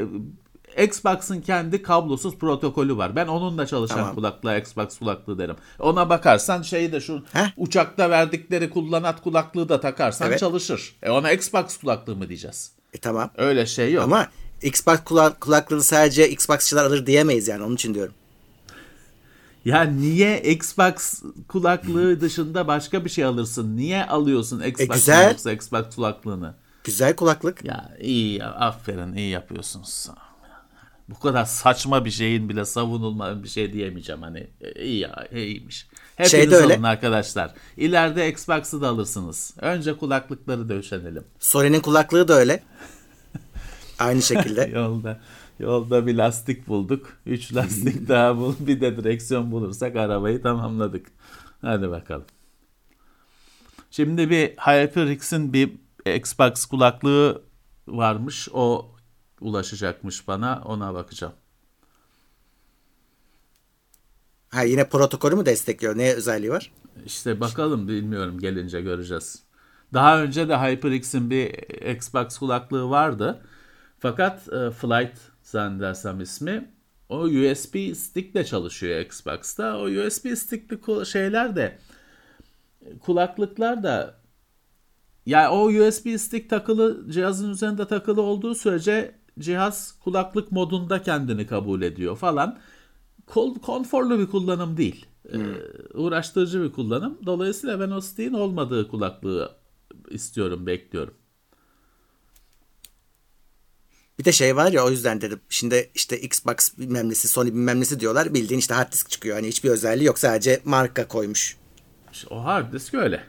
Xbox'ın 0.79 1.41
kendi 1.41 1.83
kablosuz 1.83 2.37
protokolü 2.39 2.97
var. 2.97 3.17
Ben 3.17 3.27
onunla 3.27 3.67
çalışan 3.67 3.97
Tamam. 3.97 4.15
kulaklığa 4.15 4.57
Xbox 4.57 4.99
kulaklığı 4.99 5.39
derim. 5.39 5.57
Ona 5.79 6.09
bakarsan 6.09 6.63
şeyi 6.63 6.93
de 6.93 7.01
şu 7.01 7.23
Heh. 7.33 7.47
uçakta 7.57 8.11
verdikleri 8.11 8.71
kullanat 8.71 9.23
kulaklığı 9.23 9.69
da 9.69 9.81
takarsan 9.81 10.29
Evet. 10.29 10.39
çalışır. 10.39 10.97
E 11.03 11.11
ona 11.11 11.33
Xbox 11.33 11.77
kulaklığı 11.77 12.17
mı 12.17 12.29
diyeceğiz? 12.29 12.73
E 12.93 12.99
tamam. 12.99 13.31
Öyle 13.37 13.67
şey 13.67 13.93
yok. 13.93 14.05
Ama 14.05 14.29
Xbox 14.63 14.97
kula- 14.99 15.39
kulaklığını 15.39 15.83
sadece 15.83 16.29
Xbox'çılar 16.31 16.85
alır 16.85 17.07
diyemeyiz 17.07 17.49
yani 17.49 17.63
onun 17.65 17.75
için 17.75 17.95
diyorum. 17.95 18.15
Ya 19.65 19.83
niye 19.83 20.43
Xbox 20.43 21.23
kulaklığı 21.49 22.21
dışında 22.21 22.67
başka 22.69 23.05
bir 23.05 23.11
şey 23.11 23.25
alırsın? 23.25 23.77
Niye 23.77 24.05
alıyorsun 24.07 24.61
Xbox 24.63 24.81
E, 24.81 24.95
güzel. 24.95 25.37
Xbox 25.55 25.95
kulaklığını? 25.97 26.55
Güzel 26.85 27.17
kulaklık. 27.17 27.65
Ya 27.65 27.97
iyi 28.01 28.39
ya, 28.39 28.53
aferin 28.53 29.15
iyi 29.17 29.31
yapıyorsunuz. 29.31 30.07
Bu 31.09 31.19
kadar 31.19 31.45
saçma 31.45 32.05
bir 32.05 32.11
şeyin 32.11 32.49
bile 32.49 32.65
savunulma 32.65 33.43
bir 33.43 33.49
şey 33.49 33.73
diyemeyeceğim 33.73 34.23
hani 34.23 34.47
E, 34.61 34.85
iyi 34.85 34.99
ya 35.01 35.29
iyiymiş. 35.33 35.89
Hepiniz 36.17 36.31
Şey 36.31 36.51
de 36.51 36.57
öyle. 36.57 36.75
alın 36.75 36.83
arkadaşlar. 36.83 37.55
İleride 37.77 38.29
Xbox'ı 38.29 38.81
da 38.83 38.89
alırsınız. 38.89 39.55
Önce 39.61 39.97
kulaklıkları 39.97 40.69
döşenelim. 40.69 41.25
Sony'nin 41.39 41.81
kulaklığı 41.81 42.29
da 42.29 42.35
öyle. 42.35 42.63
Aynı 43.99 44.23
şekilde. 44.23 44.63
Yolda 44.75 45.21
Yolda 45.59 46.07
bir 46.07 46.15
lastik 46.15 46.69
bulduk. 46.69 47.19
Üç 47.27 47.55
lastik 47.55 48.09
daha 48.09 48.37
bul. 48.37 48.55
Bir 48.61 48.81
de 48.81 48.97
direksiyon 48.97 49.53
bulursak 49.53 49.97
arabayı 49.97 50.43
tamamladık. 50.43 51.07
Hadi 51.61 51.91
bakalım. 51.91 52.25
Şimdi 53.91 54.31
bir 54.31 54.49
HyperX'in 54.49 55.53
bir 55.53 55.73
Xbox 56.17 56.65
kulaklığı 56.67 57.43
varmış. 57.89 58.49
O 58.53 58.94
ulaşacakmış 59.45 60.29
bana. 60.29 60.63
Ona 60.65 60.95
bakacağım. 60.95 61.33
Ha 64.49 64.63
yine 64.63 64.89
protokolü 64.89 65.35
mü 65.35 65.47
destekliyor? 65.47 65.99
Ne 65.99 66.13
özelliği 66.13 66.51
var? 66.51 66.73
İşte 67.07 67.41
bakalım 67.41 67.89
bilmiyorum 67.89 68.39
gelince 68.39 68.81
göreceğiz. 68.81 69.43
Daha 69.93 70.23
önce 70.23 70.49
de 70.49 70.57
HyperX'in 70.57 71.31
bir 71.31 71.51
Xbox 71.95 72.39
kulaklığı 72.39 72.91
vardı. 72.91 73.41
Fakat 73.99 74.53
e, 74.53 74.71
Flight 74.71 75.19
zannedersem 75.43 76.21
ismi 76.21 76.75
o 77.09 77.19
USB 77.19 77.95
stickle 77.95 78.45
çalışıyor 78.45 79.01
Xbox'ta. 79.01 79.79
O 79.79 79.85
USB 79.85 80.37
stickli 80.37 81.07
şeyler 81.07 81.57
de 81.57 81.79
kulaklıklar 83.01 83.83
da 83.83 84.15
yani 85.27 85.49
o 85.49 85.65
USB 85.67 86.19
stick 86.19 86.51
takılı 86.51 87.13
cihazın 87.13 87.51
üzerinde 87.51 87.89
takılı 87.89 88.23
olduğu 88.23 88.55
sürece 88.55 89.15
cihaz 89.39 89.95
kulaklık 90.05 90.53
modunda 90.53 91.03
kendini 91.03 91.47
kabul 91.47 91.83
ediyor 91.83 92.17
falan. 92.17 92.59
Konforlu 93.63 94.19
bir 94.19 94.27
kullanım 94.27 94.77
değil. 94.77 95.07
Hmm. 95.31 95.55
Ee, 95.55 95.57
uğraştırıcı 95.95 96.63
bir 96.63 96.73
kullanım. 96.73 97.19
Dolayısıyla 97.27 97.81
ben 97.81 97.91
o 97.91 98.01
stick'in 98.01 98.35
olmadığı 98.35 98.89
kulaklığı 98.89 99.57
istiyorum, 100.11 100.67
bekliyorum. 100.67 101.15
Bir 104.19 104.25
de 104.25 104.33
şey 104.33 104.57
var 104.57 104.73
ya 104.73 104.85
o 104.85 104.91
yüzden 104.91 105.21
dedim. 105.21 105.41
Şimdi 105.49 105.91
işte 105.95 106.21
Xbox 106.21 106.79
bilmem 106.79 107.09
nesi, 107.09 107.29
Sony 107.29 107.49
bilmem 107.49 107.81
nesi 107.81 108.01
diyorlar. 108.01 108.35
Bildiğin 108.35 108.61
işte 108.61 108.75
hard 108.75 108.93
disk 108.93 109.11
çıkıyor. 109.11 109.37
Hani 109.37 109.49
hiçbir 109.49 109.71
özelliği 109.71 110.07
yok. 110.07 110.19
Sadece 110.19 110.61
marka 110.65 111.09
koymuş. 111.09 111.57
İşte 112.13 112.27
o 112.31 112.45
hard 112.45 112.73
disk 112.73 112.95
öyle. 112.95 113.25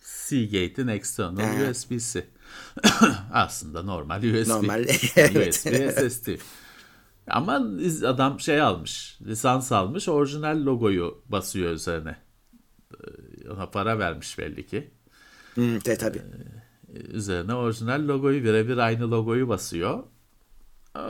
Seagate'in 0.00 0.88
external 0.88 1.42
He. 1.42 1.70
USB'si. 1.70 2.26
Aslında 3.32 3.82
normal 3.82 4.22
USB. 4.22 4.48
Normal. 4.48 4.84
USB 4.84 6.10
SSD. 6.10 6.28
Ama 7.26 7.52
adam 8.06 8.40
şey 8.40 8.60
almış. 8.60 9.18
Lisans 9.22 9.72
almış. 9.72 10.08
Orijinal 10.08 10.64
logoyu 10.64 11.22
basıyor 11.26 11.72
üzerine. 11.72 12.16
Ee, 12.94 13.50
ona 13.50 13.70
para 13.70 13.98
vermiş 13.98 14.38
belli 14.38 14.66
ki. 14.66 14.90
Hmm, 15.54 15.84
de, 15.84 15.98
tabii. 15.98 16.18
Ee, 16.18 16.98
üzerine 16.98 17.54
orijinal 17.54 18.08
logoyu 18.08 18.44
birebir 18.44 18.78
aynı 18.78 19.10
logoyu 19.10 19.48
basıyor. 19.48 20.04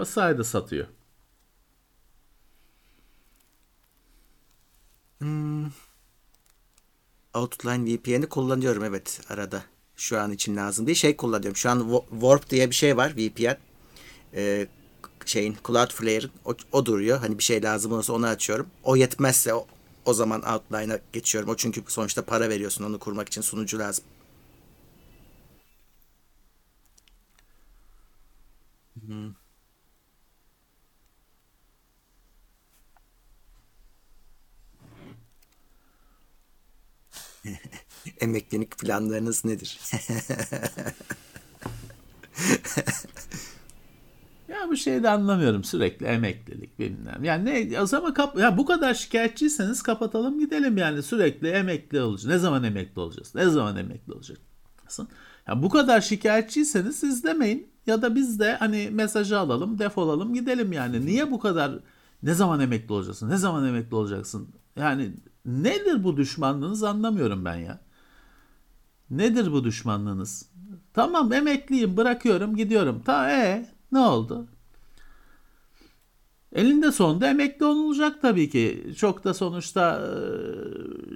O 0.01 0.05
sayede 0.05 0.45
satıyor. 0.45 0.87
Hmm. 5.19 5.67
Outline 7.35 7.97
VPN'i 7.97 8.29
kullanıyorum 8.29 8.85
evet 8.85 9.21
arada. 9.29 9.63
Şu 9.97 10.21
an 10.21 10.33
için 10.33 10.57
lazım 10.57 10.87
değil. 10.87 10.97
Şey 10.99 11.17
kullanıyorum. 11.17 11.57
Şu 11.57 11.71
an 11.71 12.03
Warp 12.11 12.51
diye 12.51 12.71
bir 12.71 12.75
şey 12.75 12.97
var 12.97 13.17
VPN. 13.17 13.59
Ee, 14.35 14.67
şeyin 15.27 15.57
Cloudflare'ın 15.69 16.31
o, 16.45 16.55
o 16.73 16.87
duruyor. 16.87 17.19
Hani 17.19 17.39
bir 17.39 17.45
şey 17.45 17.63
lazım 17.63 17.93
olursa 17.93 18.13
onu 18.13 18.27
açıyorum. 18.27 18.67
O 18.85 18.97
yetmezse 18.97 19.55
o, 19.55 19.67
o 20.05 20.15
zaman 20.15 20.43
Outline'a 20.55 20.99
geçiyorum. 21.13 21.51
O 21.51 21.57
çünkü 21.57 21.83
sonuçta 21.89 22.23
para 22.25 22.49
veriyorsun 22.49 22.85
onu 22.85 22.99
kurmak 22.99 23.29
için 23.29 23.41
sunucu 23.43 23.79
lazım. 23.79 24.05
Hmm. 29.07 29.29
Emeklilik 38.21 38.79
planlarınız 38.79 39.45
nedir? 39.45 39.81
ya 44.49 44.69
bu 44.69 44.77
şeyi 44.77 45.03
de 45.03 45.11
anlamıyorum 45.11 45.65
sürekli 45.65 46.07
emeklilik 46.07 46.79
bilmem. 46.79 47.25
Yani 47.25 47.71
ne 47.71 47.81
o 47.81 47.87
zaman 47.87 48.15
kap 48.15 48.39
ya 48.39 48.59
bu 48.59 48.67
kadar 48.67 48.95
şikayetçiyseniz 48.95 49.83
kapatalım 49.83 50.39
gidelim 50.39 50.77
yani 50.77 51.03
sürekli 51.03 51.49
emekli 51.49 52.01
olacağız. 52.01 52.27
Ne 52.27 52.39
zaman 52.39 52.65
emekli 52.65 53.01
olacağız? 53.01 53.35
Ne 53.35 53.49
zaman 53.49 53.77
emekli 53.77 54.13
olacaksın? 54.13 55.09
Ya 55.49 55.63
bu 55.63 55.69
kadar 55.69 56.01
şikayetçiyseniz 56.01 56.97
siz 56.97 57.25
demeyin 57.25 57.69
ya 57.87 58.03
da 58.03 58.15
biz 58.15 58.41
de 58.41 58.55
hani 58.55 58.89
mesajı 58.93 59.39
alalım, 59.39 59.79
defolalım 59.79 60.35
gidelim 60.35 60.73
yani. 60.73 61.07
Niye 61.07 61.31
bu 61.31 61.39
kadar 61.39 61.73
ne 62.23 62.35
zaman 62.35 62.61
emekli 62.61 62.93
olacaksın? 62.93 63.31
Ne 63.31 63.37
zaman 63.37 63.67
emekli 63.67 63.95
olacaksın? 63.95 64.49
Yani 64.77 65.13
nedir 65.47 66.05
bu 66.05 66.17
düşmanlığınız 66.17 66.83
anlamıyorum 66.83 67.45
ben 67.45 67.57
ya. 67.57 67.81
Nedir 69.11 69.53
bu 69.53 69.65
düşmanlığınız? 69.65 70.51
Tamam 70.95 71.33
emekliyim 71.33 71.97
bırakıyorum 71.97 72.57
gidiyorum. 72.57 73.03
Ta 73.05 73.31
e 73.31 73.67
ne 73.93 73.99
oldu? 73.99 74.49
Elinde 76.53 76.93
sonunda 76.93 77.27
emekli 77.29 77.65
olunacak 77.65 78.23
tabii 78.23 78.51
ki. 78.51 78.95
Çok 78.97 79.25
da 79.25 79.35
sonuçta 79.35 80.11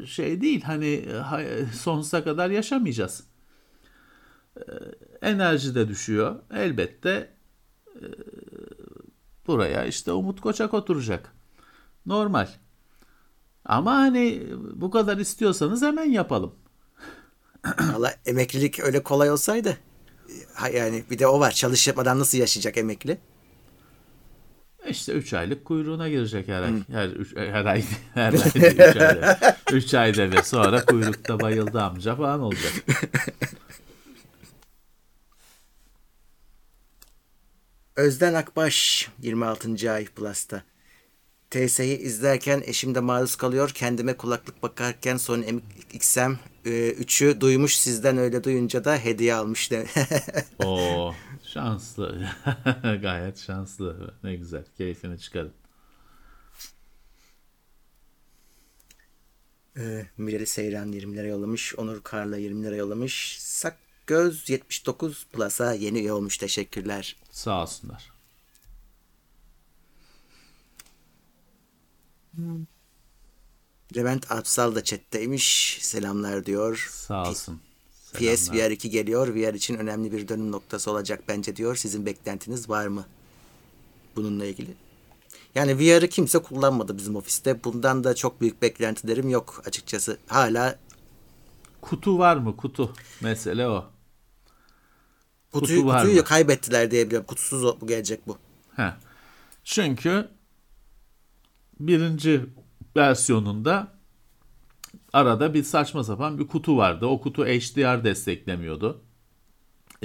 şey 0.07 0.41
değil 0.41 0.63
hani 0.63 1.05
sonsuza 1.75 2.25
kadar 2.25 2.51
yaşamayacağız. 2.51 3.25
Enerji 5.23 5.75
de 5.75 5.89
düşüyor. 5.89 6.37
Elbette 6.51 7.33
buraya 9.47 9.85
işte 9.85 10.13
Umut 10.13 10.41
Koçak 10.41 10.75
oturacak. 10.75 11.33
Normal. 12.07 12.49
Ama 13.65 13.93
hani 13.93 14.43
bu 14.75 14.91
kadar 14.91 15.19
istiyorsanız 15.19 15.83
hemen 15.83 16.11
yapalım. 16.11 16.55
Valla 17.81 18.15
emeklilik 18.27 18.81
öyle 18.81 19.03
kolay 19.03 19.31
olsaydı. 19.31 19.79
Yani 20.73 21.05
bir 21.11 21.19
de 21.19 21.27
o 21.27 21.41
var. 21.41 21.51
Çalışmadan 21.51 22.19
nasıl 22.19 22.39
yaşayacak 22.39 22.79
emekli? 22.79 23.19
İşte 24.89 25.13
3 25.13 25.35
aylık 25.35 25.65
kuyruğuna 25.65 26.09
girecek 26.09 26.49
her 26.49 26.63
ay. 26.63 26.71
Hmm. 26.71 26.83
Her, 26.93 27.09
üç, 27.09 27.37
her 27.37 27.65
ay. 27.65 27.85
Her 28.15 28.33
ay 28.33 28.39
3 28.55 28.81
ayda. 28.97 29.57
3 29.73 29.95
ayda 29.95 30.31
ve 30.31 30.43
sonra 30.43 30.85
kuyrukta 30.85 31.41
bayıldı 31.41 31.83
amca 31.83 32.17
falan 32.17 32.41
olacak. 32.41 32.73
Özden 37.97 38.35
Akbaş 38.35 39.09
26. 39.23 39.93
ay 39.93 40.07
Plus'ta. 40.07 40.63
TS'yi 41.51 41.99
izlerken 41.99 42.63
eşim 42.67 42.95
de 42.95 43.01
maruz 43.01 43.37
kalıyor. 43.37 43.71
Kendime 43.75 44.17
kulaklık 44.17 44.63
bakarken 44.63 45.17
son 45.17 45.45
XM 45.93 46.33
3'ü 46.69 47.31
e, 47.31 47.41
duymuş 47.41 47.77
sizden 47.77 48.19
öyle 48.19 48.45
duyunca 48.45 48.85
da 48.85 48.97
hediye 48.97 49.35
almış. 49.35 49.71
Oo 50.65 51.15
şanslı. 51.43 52.29
Gayet 53.03 53.39
şanslı. 53.39 54.15
Ne 54.25 54.37
güzel. 54.37 54.65
Keyfini 54.79 55.19
çıkarın. 55.19 55.53
Ee, 59.77 60.07
Mireli 60.17 60.47
Seyran 60.47 60.93
20 60.93 61.17
lira 61.17 61.27
yollamış. 61.27 61.75
Onur 61.75 62.03
Karla 62.03 62.37
20 62.37 62.65
lira 62.65 62.77
yollamış. 62.77 63.39
Sak 63.41 63.79
Göz 64.07 64.51
79 64.51 65.27
Plus'a 65.33 65.73
yeni 65.73 65.99
üye 65.99 66.13
olmuş. 66.13 66.39
Teşekkürler. 66.39 67.17
Sağ 67.31 67.63
olsunlar. 67.63 68.13
Hmm. 72.35 72.65
Levent 73.97 74.33
Apsal 74.33 74.75
da 74.75 74.85
chatteymiş. 74.85 75.79
Selamlar 75.83 76.47
diyor. 76.47 76.89
Sağ 76.93 77.29
olsun. 77.31 77.61
Selamlar. 78.03 78.37
PS 78.37 78.53
VR 78.53 78.71
2 78.71 78.91
geliyor. 78.91 79.35
VR 79.35 79.55
için 79.55 79.75
önemli 79.75 80.13
bir 80.13 80.29
dönüm 80.29 80.53
noktası 80.53 80.91
olacak 80.91 81.23
bence 81.29 81.57
diyor. 81.57 81.77
Sizin 81.77 82.07
beklentiniz 82.07 82.69
var 82.69 82.87
mı? 82.87 83.05
Bununla 84.17 84.45
ilgili. 84.45 84.75
Yani 85.55 85.79
VR'ı 85.79 86.09
kimse 86.09 86.39
kullanmadı 86.39 86.97
bizim 86.99 87.17
ofiste. 87.17 87.65
Bundan 87.65 88.05
da 88.05 88.15
çok 88.15 88.41
büyük 88.41 88.63
beklentilerim 88.63 89.29
yok 89.29 89.63
açıkçası. 89.67 90.19
Hala 90.27 90.79
kutu 91.81 92.19
var 92.19 92.37
mı? 92.37 92.57
Kutu. 92.57 92.95
Mesele 93.21 93.69
o. 93.69 93.91
Kutuyu, 95.53 95.83
Kutu 95.83 95.97
kutuyu 95.97 96.25
kaybettiler 96.25 96.91
diye 96.91 97.07
biliyorum. 97.07 97.27
Kutusuz 97.27 97.87
gelecek 97.87 98.27
bu. 98.27 98.39
He. 98.77 98.93
Çünkü 99.65 100.29
birinci 101.81 102.47
versiyonunda 102.97 103.93
arada 105.13 105.55
bir 105.55 105.63
saçma 105.63 106.05
sapan 106.05 106.39
bir 106.39 106.47
kutu 106.47 106.77
vardı. 106.77 107.07
O 107.07 107.21
kutu 107.21 107.45
HDR 107.45 108.05
desteklemiyordu. 108.05 109.05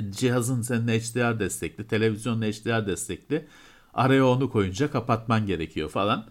Cihazın 0.10 0.62
senin 0.62 0.88
HDR 0.88 1.40
destekli, 1.40 1.88
televizyonun 1.88 2.42
HDR 2.42 2.88
destekli. 2.88 3.48
Araya 3.94 4.28
onu 4.28 4.50
koyunca 4.50 4.92
kapatman 4.92 5.46
gerekiyor 5.46 5.90
falan. 5.90 6.26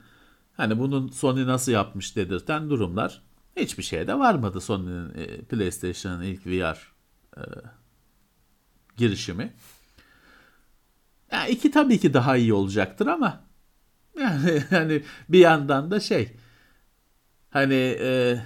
Hani 0.57 0.79
bunun 0.79 1.09
Sony 1.09 1.47
nasıl 1.47 1.73
yapmış 1.73 2.17
dedirten 2.17 2.71
durumlar 2.71 3.23
hiçbir 3.57 3.83
şeye 3.83 4.07
de 4.07 4.19
varmadı 4.19 4.61
Sony'nin 4.61 5.15
e, 5.15 5.43
PlayStation'ın 5.43 6.23
ilk 6.23 6.47
VR 6.47 6.93
e, 7.37 7.43
girişimi. 8.97 9.55
Yani 11.33 11.51
iki 11.51 11.71
tabii 11.71 12.01
ki 12.01 12.15
daha 12.15 12.37
iyi 12.37 12.55
olacaktır 12.55 13.07
ama 13.07 13.45
yani, 14.19 14.63
yani 14.71 15.03
bir 15.29 15.39
yandan 15.39 15.91
da 15.91 16.01
şey 16.01 16.37
hani 17.53 17.97
e, 18.01 18.41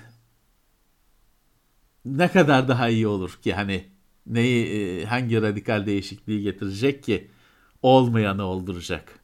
ne 2.04 2.28
kadar 2.32 2.68
daha 2.68 2.88
iyi 2.88 3.06
olur 3.06 3.38
ki 3.42 3.54
hani 3.54 3.86
neyi 4.26 4.66
e, 4.66 5.04
hangi 5.04 5.42
radikal 5.42 5.86
değişikliği 5.86 6.42
getirecek 6.42 7.02
ki 7.02 7.30
olmayanı 7.82 8.44
olduracak. 8.44 9.18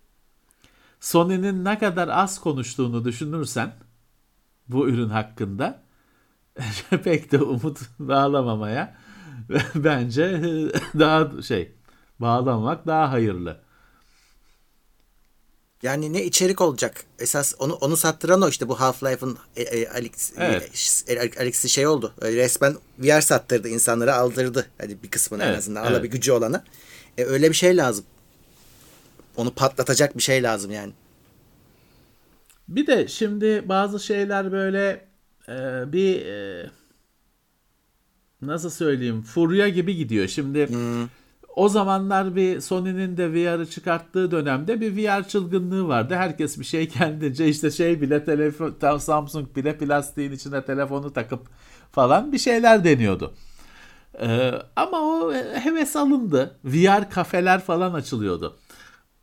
Sony'nin 1.01 1.65
ne 1.65 1.79
kadar 1.79 2.09
az 2.09 2.41
konuştuğunu 2.41 3.05
düşünürsen 3.05 3.75
bu 4.69 4.89
ürün 4.89 5.09
hakkında 5.09 5.83
pek 7.05 7.33
de 7.33 7.39
umut 7.39 7.79
bağlamamaya 7.99 8.97
bence 9.75 10.41
daha 10.99 11.43
şey 11.43 11.73
bağlamamak 12.21 12.87
daha 12.87 13.13
hayırlı. 13.13 13.61
Yani 15.83 16.13
ne 16.13 16.25
içerik 16.25 16.61
olacak? 16.61 17.05
Esas 17.19 17.55
onu 17.59 17.75
onu 17.75 17.97
sattıran 17.97 18.43
o 18.43 18.49
işte 18.49 18.69
bu 18.69 18.75
Half-Life'ın 18.75 19.39
e, 19.57 19.63
e, 19.63 19.89
Alex, 19.89 20.33
Evet. 20.37 21.05
e, 21.09 21.21
Alex'i 21.41 21.69
şey 21.69 21.87
oldu. 21.87 22.15
E, 22.23 22.33
resmen 22.33 22.77
VR 22.99 23.21
sattırdı 23.21 23.69
insanlara 23.69 24.17
aldırdı. 24.17 24.67
Hadi 24.79 25.03
bir 25.03 25.11
kısmını 25.11 25.43
en 25.43 25.47
Evet, 25.47 25.59
azından 25.59 25.85
evet. 25.85 25.93
alabi 25.93 26.09
gücü 26.11 26.33
olanı. 26.33 26.65
E, 27.19 27.25
öyle 27.25 27.49
bir 27.51 27.55
şey 27.55 27.77
lazım. 27.77 28.05
Onu 29.37 29.55
patlatacak 29.55 30.17
bir 30.17 30.23
şey 30.23 30.43
lazım 30.43 30.71
yani. 30.71 30.93
Bir 32.69 32.87
de 32.87 33.09
şimdi 33.09 33.69
bazı 33.69 34.01
şeyler 34.01 34.53
böyle 34.53 35.07
e, 35.49 35.53
bir 35.93 36.27
e, 36.27 36.71
nasıl 38.43 38.71
söyleyeyim 38.71 39.23
furya 39.23 39.69
gibi 39.69 39.97
gidiyor. 39.97 40.29
Şimdi 40.29 40.69
o 41.57 41.69
zamanlar 41.69 42.37
bir 42.37 42.61
Sony'nin 42.61 43.17
de 43.17 43.33
VR'ı 43.33 43.71
çıkarttığı 43.71 44.31
dönemde 44.31 44.81
bir 44.81 44.97
VR 44.97 45.29
çılgınlığı 45.29 45.89
vardı. 45.89 46.15
Herkes 46.15 46.59
bir 46.59 46.65
şey 46.65 46.89
kendince 46.89 47.49
işte 47.49 47.71
şey 47.71 48.01
bile 48.01 48.25
telefon 48.25 48.99
Samsung 48.99 49.57
bile 49.57 49.79
plastiğin 49.79 50.33
içine 50.33 50.65
telefonu 50.65 51.13
takıp 51.13 51.41
falan 51.93 52.33
bir 52.33 52.39
şeyler 52.39 52.85
deniyordu. 52.85 53.35
E, 54.21 54.53
ama 54.77 55.01
o 55.01 55.33
heves 55.35 55.97
alındı. 55.97 56.59
VR 56.65 57.11
kafeler 57.11 57.61
falan 57.61 57.95
açılıyordu. 57.95 58.57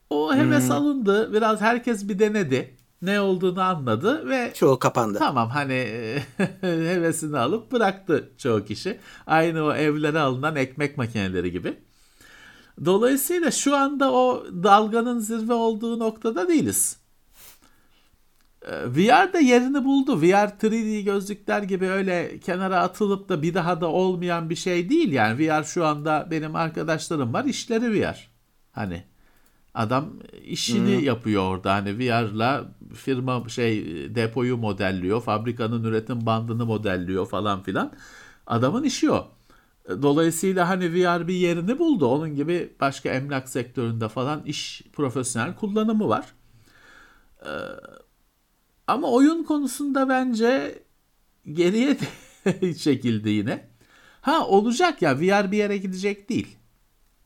O 0.09 0.35
heves 0.35 0.71
alındı. 0.71 1.33
Biraz 1.33 1.61
herkes 1.61 2.07
bir 2.09 2.19
denedi. 2.19 2.75
Ne 3.01 3.21
olduğunu 3.21 3.61
anladı 3.61 4.29
ve 4.29 4.51
Çoğu 4.55 4.79
kapandı. 4.79 5.17
tamam 5.19 5.49
hani 5.49 5.73
hevesini 6.61 7.37
alıp 7.37 7.71
bıraktı 7.71 8.29
çoğu 8.37 8.65
kişi. 8.65 8.99
Aynı 9.27 9.63
o 9.63 9.73
evlere 9.73 10.19
alınan 10.19 10.55
ekmek 10.55 10.97
makineleri 10.97 11.51
gibi. 11.51 11.77
Dolayısıyla 12.85 13.51
şu 13.51 13.75
anda 13.75 14.11
o 14.11 14.45
dalganın 14.63 15.19
zirve 15.19 15.53
olduğu 15.53 15.99
noktada 15.99 16.47
değiliz. 16.47 16.99
Ee, 18.61 18.85
VR 18.85 19.33
da 19.33 19.39
yerini 19.39 19.85
buldu. 19.85 20.21
VR 20.21 20.47
3D 20.47 21.01
gözlükler 21.03 21.63
gibi 21.63 21.87
öyle 21.87 22.39
kenara 22.39 22.79
atılıp 22.79 23.29
da 23.29 23.41
bir 23.41 23.53
daha 23.53 23.81
da 23.81 23.87
olmayan 23.87 24.49
bir 24.49 24.55
şey 24.55 24.89
değil. 24.89 25.11
Yani 25.11 25.39
VR 25.39 25.63
şu 25.63 25.85
anda 25.85 26.27
benim 26.31 26.55
arkadaşlarım 26.55 27.33
var 27.33 27.45
işleri 27.45 28.01
VR. 28.01 28.29
Hani 28.71 29.03
adam 29.73 30.13
işini 30.45 31.03
yapıyor 31.03 31.43
orada. 31.43 31.73
Hani 31.73 31.99
VR'la 31.99 32.65
firma 32.93 33.49
şey 33.49 33.85
depoyu 34.15 34.57
modelliyor, 34.57 35.21
fabrikanın 35.21 35.83
üretim 35.83 36.25
bandını 36.25 36.65
modelliyor 36.65 37.25
falan 37.27 37.63
filan. 37.63 37.91
Adamın 38.47 38.83
işi 38.83 39.11
o. 39.11 39.38
Dolayısıyla 39.89 40.69
hani 40.69 40.93
VR 40.93 41.27
bir 41.27 41.33
yerini 41.33 41.79
buldu. 41.79 42.07
Onun 42.07 42.35
gibi 42.35 42.73
başka 42.81 43.09
emlak 43.09 43.49
sektöründe 43.49 44.09
falan 44.09 44.43
iş 44.45 44.81
profesyonel 44.93 45.55
kullanımı 45.55 46.09
var. 46.09 46.33
Ee, 47.45 47.49
ama 48.87 49.11
oyun 49.11 49.43
konusunda 49.43 50.09
bence 50.09 50.83
geriye 51.53 51.97
çekildi 52.77 53.29
yine. 53.29 53.69
Ha 54.21 54.47
olacak 54.47 55.01
ya 55.01 55.19
VR 55.19 55.51
bir 55.51 55.57
yere 55.57 55.77
gidecek 55.77 56.29
değil. 56.29 56.57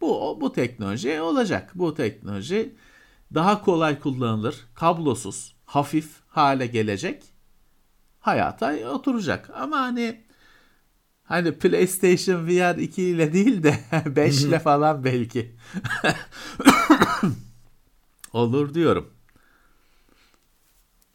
Bu 0.02 0.38
bu 0.42 0.54
teknoloji 0.54 1.22
olacak. 1.22 1.72
Bu 1.76 1.94
teknoloji 1.94 2.76
daha 3.34 3.62
kolay 3.62 4.00
kullanılır, 4.00 4.68
kablosuz, 4.76 5.56
hafif 5.66 6.22
hale 6.28 6.68
gelecek. 6.68 7.24
Hayata 8.20 8.90
oturacak. 8.90 9.50
Ama 9.56 9.78
hani 9.80 10.23
hani 11.24 11.52
PlayStation 11.52 12.48
VR 12.48 12.78
2 12.78 13.04
ile 13.04 13.34
değil 13.34 13.64
de 13.64 13.80
5 14.06 14.42
ile 14.42 14.60
falan 14.60 15.04
belki 15.04 15.56
olur 18.34 18.74
diyorum. 18.74 19.14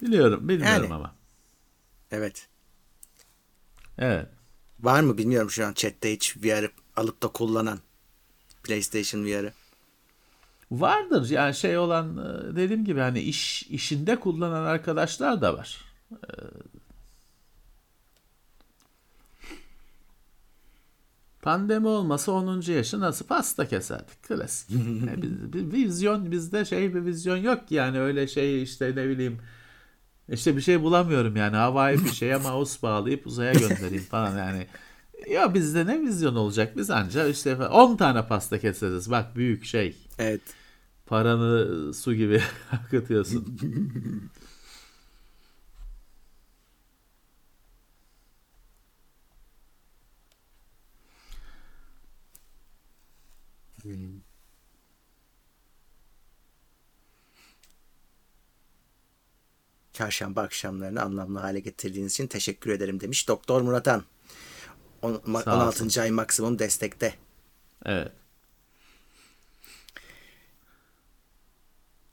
Biliyorum, 0.03 0.49
bilmiyorum 0.49 0.83
Yani. 0.83 0.95
ama. 0.95 1.15
Evet. 2.11 2.49
Evet. 3.99 4.27
Var 4.81 5.01
mı 5.01 5.19
bilmiyorum 5.19 5.51
şu 5.51 5.67
an 5.67 5.73
chatte 5.73 6.13
hiç 6.13 6.37
VR 6.37 6.71
alıp 6.97 7.23
da 7.23 7.29
kullanan 7.29 7.79
PlayStation 8.63 9.25
VR'ı. 9.25 9.53
Vardır 10.71 11.31
yani 11.31 11.55
şey 11.55 11.79
olan 11.79 12.17
e, 12.17 12.57
dediğim 12.57 12.85
gibi 12.85 13.01
hani 13.01 13.21
iş 13.21 13.63
işinde 13.63 14.21
kullanan 14.21 14.65
arkadaşlar 14.65 15.41
da 15.41 15.55
var. 15.55 15.85
Pandemi 21.43 21.87
olmasa 21.87 22.33
10. 22.33 22.61
yaşı 22.73 23.01
nasıl 23.01 23.27
pasta 23.27 23.69
keserdik 23.69 24.23
klasik. 24.23 24.71
Yani 25.07 25.23
biz- 25.23 25.53
bir 25.53 25.73
vizyon 25.87 26.31
bizde 26.31 26.65
şey 26.65 26.95
bir 26.95 27.05
vizyon 27.05 27.37
yok 27.37 27.69
ki 27.69 27.75
yani 27.75 28.01
öyle 28.01 28.27
şey 28.29 28.63
işte 28.63 28.93
ne 28.97 29.09
bileyim 29.09 29.39
işte 30.29 30.57
bir 30.57 30.61
şey 30.61 30.83
bulamıyorum 30.83 31.37
yani 31.37 31.57
havai 31.57 32.05
bir 32.05 32.11
şeye 32.13 32.37
mouse 32.51 32.83
bağlayıp 32.83 33.27
uzaya 33.27 33.53
göndereyim 33.53 34.05
falan 34.05 34.39
yani. 34.39 34.67
Ya 35.31 35.55
bizde 35.55 35.87
ne 35.87 36.01
vizyon 36.01 36.35
olacak 36.35 36.77
biz 36.77 36.91
anca 36.91 37.27
işte 37.29 37.57
10 37.57 37.97
tane 37.97 38.27
pasta 38.27 38.59
keseriz 38.59 39.11
bak 39.11 39.37
büyük 39.37 39.65
şey. 39.65 39.97
Evet. 40.19 40.41
Paranı 41.07 41.95
su 41.95 42.15
gibi 42.15 42.43
akıtıyorsun. 42.73 43.59
Çarşamba 59.93 60.43
akşamlarını 60.43 61.03
anlamlı 61.03 61.39
hale 61.39 61.61
getirdiğiniz 61.61 62.13
için 62.13 62.27
teşekkür 62.27 62.71
ederim 62.71 63.01
demiş 63.01 63.29
Doktor 63.29 63.61
Muratan. 63.63 64.05
On- 65.03 65.15
ma- 65.15 65.43
Sağ 65.45 65.69
olsun. 65.69 65.85
16. 65.85 66.03
ay 66.03 66.11
maksimum 66.11 66.59
destekte. 66.59 67.15
Evet. 67.85 68.13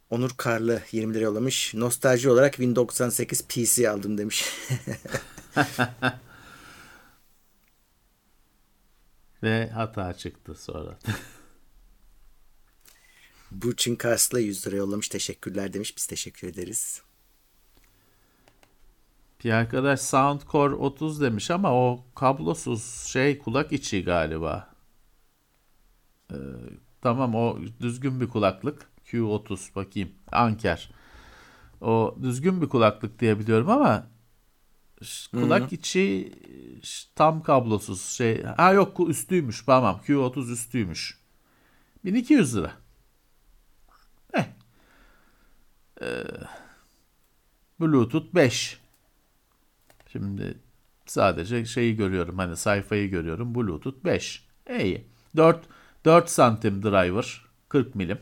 Onur 0.09 0.31
Karlı 0.37 0.81
20 0.91 1.13
lira 1.13 1.23
yollamış. 1.23 1.73
Nostalji 1.73 2.29
olarak 2.29 2.53
Win 2.53 2.75
98 2.75 3.47
PC 3.47 3.89
aldım 3.89 4.17
demiş. 4.17 4.45
Ve 9.43 9.69
hata 9.69 10.13
çıktı 10.13 10.55
sonra. 10.55 10.97
Burçin 13.61 13.95
Karslı 13.95 14.41
100 14.41 14.67
lira 14.67 14.75
yollamış. 14.75 15.09
Teşekkürler 15.09 15.73
demiş. 15.73 15.97
Biz 15.97 16.05
teşekkür 16.05 16.47
ederiz. 16.47 17.01
Bir 19.43 19.51
arkadaş 19.51 19.99
Soundcore 20.01 20.73
30 20.75 21.21
demiş 21.21 21.51
ama 21.51 21.73
o 21.73 22.03
kablosuz 22.15 22.83
şey 23.07 23.39
kulak 23.39 23.71
içi 23.71 24.03
galiba. 24.03 24.75
Ee, 26.31 26.35
tamam 27.01 27.35
o 27.35 27.59
düzgün 27.79 28.21
bir 28.21 28.29
kulaklık. 28.29 28.89
Q30 29.05 29.75
bakayım. 29.75 30.11
Anker. 30.31 30.91
O 31.81 32.15
düzgün 32.21 32.61
bir 32.61 32.69
kulaklık 32.69 33.19
diye 33.19 33.39
biliyorum 33.39 33.69
ama 33.69 34.07
kulak 35.31 35.73
içi 35.73 36.33
ş- 36.83 37.07
tam 37.15 37.43
kablosuz 37.43 38.01
şey. 38.01 38.43
Ha 38.43 38.73
yok 38.73 39.09
üstüymüş 39.09 39.63
tamam 39.65 40.01
Q30 40.07 40.51
üstüymüş. 40.51 41.17
1200 42.05 42.55
lira. 42.55 42.71
Eh. 44.33 44.45
Ee, 46.01 46.23
Bluetooth 47.79 48.35
5. 48.35 48.79
Şimdi 50.11 50.57
sadece 51.05 51.65
şeyi 51.65 51.95
görüyorum 51.95 52.37
hani 52.37 52.57
sayfayı 52.57 53.09
görüyorum 53.09 53.55
Bluetooth 53.55 54.05
5. 54.05 54.47
İyi. 54.69 55.07
4 55.35 55.65
4 56.05 56.29
santim 56.29 56.83
driver 56.83 57.45
40 57.69 57.95
milim. 57.95 58.19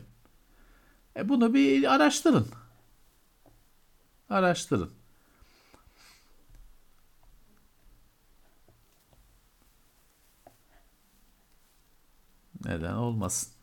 E 1.16 1.28
bunu 1.28 1.54
bir 1.54 1.94
araştırın. 1.94 2.46
Araştırın. 4.30 4.90
Neden 12.64 12.94
olmasın? 12.94 13.53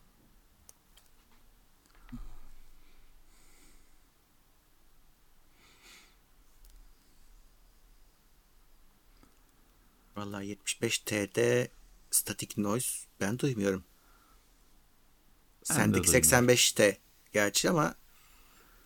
Vallahi 10.15 10.45
75T'de 10.45 11.67
static 12.11 12.61
noise 12.61 13.07
ben 13.21 13.39
duymuyorum. 13.39 13.83
Ben 15.69 15.75
Sendeki 15.75 16.07
de 16.07 16.11
85T 16.11 16.97
gerçi 17.33 17.69
ama 17.69 17.95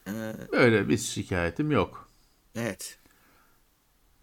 e, 0.07 0.33
Böyle 0.51 0.89
bir 0.89 0.97
şikayetim 0.97 1.71
yok. 1.71 2.09
evet. 2.55 2.99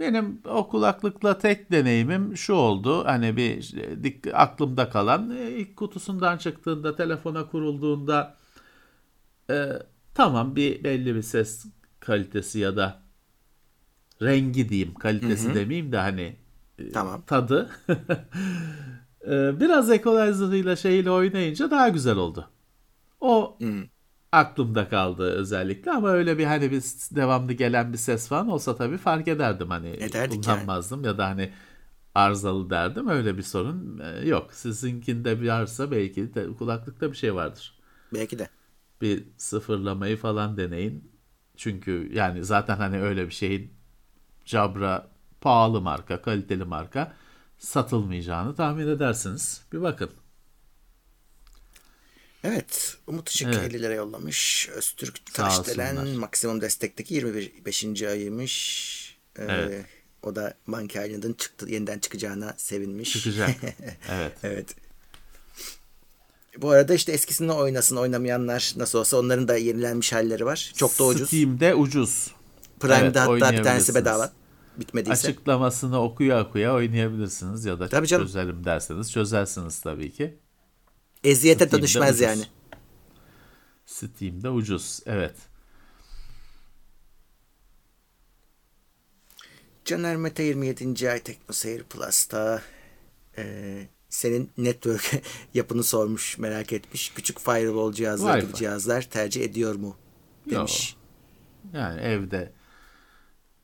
Benim 0.00 0.40
o 0.44 0.68
kulaklıkla 0.68 1.38
tek 1.38 1.72
deneyimim 1.72 2.36
şu 2.36 2.55
oldu. 2.55 3.05
Hani 3.05 3.36
bir 3.36 3.62
dik- 4.05 4.32
aklımda 4.34 4.90
kalan 4.90 5.30
e, 5.36 5.50
ilk 5.50 5.76
kutusundan 5.76 6.38
çıktığında 6.38 6.96
telefona 6.96 7.46
kurulduğunda 7.50 8.36
e, 9.50 9.72
tamam 10.14 10.57
bir 10.57 10.84
belli 10.84 11.14
bir 11.14 11.22
ses 11.22 11.66
kalitesi 12.00 12.59
ya 12.59 12.76
da 12.76 13.03
rengi 14.22 14.68
diyeyim 14.68 14.94
kalitesi 14.94 15.55
demeyeyim 15.55 15.92
de 15.92 15.96
hani 15.98 16.36
Tamam. 16.92 17.22
tadı 17.26 17.70
E, 19.28 19.60
biraz 19.60 19.90
equalizer'ıyla 19.90 20.76
şeyle 20.76 21.10
oynayınca 21.10 21.70
daha 21.70 21.88
güzel 21.88 22.16
oldu. 22.16 22.50
O 23.20 23.60
Hmm. 23.60 23.82
aklımda 24.32 24.88
kaldı 24.88 25.32
özellikle 25.32 25.90
ama 25.92 26.10
öyle 26.10 26.38
bir 26.38 26.44
hani 26.44 26.70
bir 26.70 26.82
devamlı 27.16 27.52
gelen 27.52 27.92
bir 27.92 27.98
ses 27.98 28.28
falan 28.28 28.48
olsa 28.48 28.76
tabii 28.76 28.98
fark 28.98 29.28
ederdim 29.28 29.70
hani 29.70 30.00
Ederdik 30.00 30.42
kullanmazdım 30.42 31.04
ya 31.04 31.18
da 31.18 31.28
hani 31.28 31.52
arızalı 32.14 32.70
derdim 32.70 33.08
öyle 33.08 33.38
bir 33.38 33.42
sorun 33.42 33.98
e, 34.00 34.28
yok. 34.28 34.54
Sizinkinde 34.54 35.40
bir 35.42 35.48
varsa 35.48 35.90
belki 35.90 36.34
de 36.34 36.54
kulaklıkta 36.54 37.12
bir 37.12 37.16
şey 37.16 37.34
vardır. 37.36 37.74
Belki 38.12 38.38
de. 38.38 38.48
Bir 39.00 39.24
sıfırlamayı 39.36 40.16
falan 40.16 40.56
deneyin. 40.56 41.12
Çünkü 41.56 42.10
yani 42.14 42.44
zaten 42.44 42.76
hani 42.76 43.00
öyle 43.02 43.26
bir 43.26 43.32
şeyin 43.32 43.74
Jabra 44.46 45.11
pahalı 45.43 45.80
marka, 45.80 46.22
kaliteli 46.22 46.64
marka 46.64 47.12
satılmayacağını 47.59 48.57
tahmin 48.57 48.88
edersiniz. 48.88 49.62
Bir 49.72 49.82
bakın. 49.82 50.11
Evet. 52.45 52.97
Umut 53.07 53.28
Işık 53.30 53.49
Evet. 53.55 53.74
50 53.74 53.82
lira 53.82 53.95
yollamış. 53.95 54.68
Öztürk 54.68 55.34
Taşdelen 55.34 56.09
maksimum 56.09 56.61
destekteki 56.61 57.14
25. 57.14 58.03
ayıymış. 58.03 59.18
Ee, 59.38 59.43
Evet. 59.49 59.86
O 60.22 60.36
da 60.36 60.55
Monkey 60.66 61.07
Island'ın 61.09 61.32
çıktı, 61.32 61.66
yeniden 61.68 61.99
çıkacağına 61.99 62.55
sevinmiş. 62.57 63.12
Çıkacak. 63.12 63.51
Evet. 64.11 64.32
Evet. 64.43 64.76
Bu 66.59 66.70
arada 66.70 66.95
işte 66.95 67.12
eskisini 67.12 67.53
oynasın 67.53 67.97
oynamayanlar 67.97 68.72
nasıl 68.76 68.99
olsa 68.99 69.16
onların 69.16 69.49
da 69.49 69.57
yenilenmiş 69.57 70.12
halleri 70.12 70.47
var. 70.47 70.72
Çok 70.76 70.99
da 70.99 71.05
ucuz. 71.05 71.28
Steam'de 71.28 71.74
ucuz. 71.74 72.30
Prime'de 72.80 73.05
Evet, 73.05 73.16
hatta 73.16 73.53
bir 73.53 73.62
tanesi 73.62 73.95
bedava. 73.95 74.32
Bitmediyse. 74.78 75.28
Açıklamasını 75.28 76.02
okuya 76.02 76.42
okuya 76.48 76.74
oynayabilirsiniz 76.74 77.64
ya 77.64 77.80
da 77.80 77.88
Tabii 77.88 78.06
canım. 78.06 78.26
çözelim 78.26 78.64
derseniz 78.64 79.12
çözersiniz 79.12 79.80
tabii 79.80 80.12
ki. 80.12 80.38
Eziyete 81.24 81.58
Steam'de 81.66 81.78
dönüşmez 81.78 82.10
ucuz. 82.10 82.20
yani. 82.20 82.42
Steam'de 83.86 84.48
ucuz. 84.50 85.00
Evet. 85.06 85.34
Caner 89.84 90.16
Mete 90.16 90.42
27. 90.42 91.10
ay 91.10 91.20
TeknoSeyir 91.22 91.82
Plus'ta 91.82 92.62
e, 93.38 93.86
senin 94.08 94.50
network 94.58 95.22
yapını 95.54 95.82
sormuş, 95.84 96.38
merak 96.38 96.72
etmiş. 96.72 97.12
Küçük 97.14 97.40
firewall 97.40 97.92
cihazları 97.92 98.40
gibi 98.40 98.54
cihazlar 98.54 99.02
tercih 99.02 99.44
ediyor 99.44 99.74
mu? 99.74 99.96
Demiş. 100.50 100.96
Yani 101.72 102.00
evde 102.00 102.52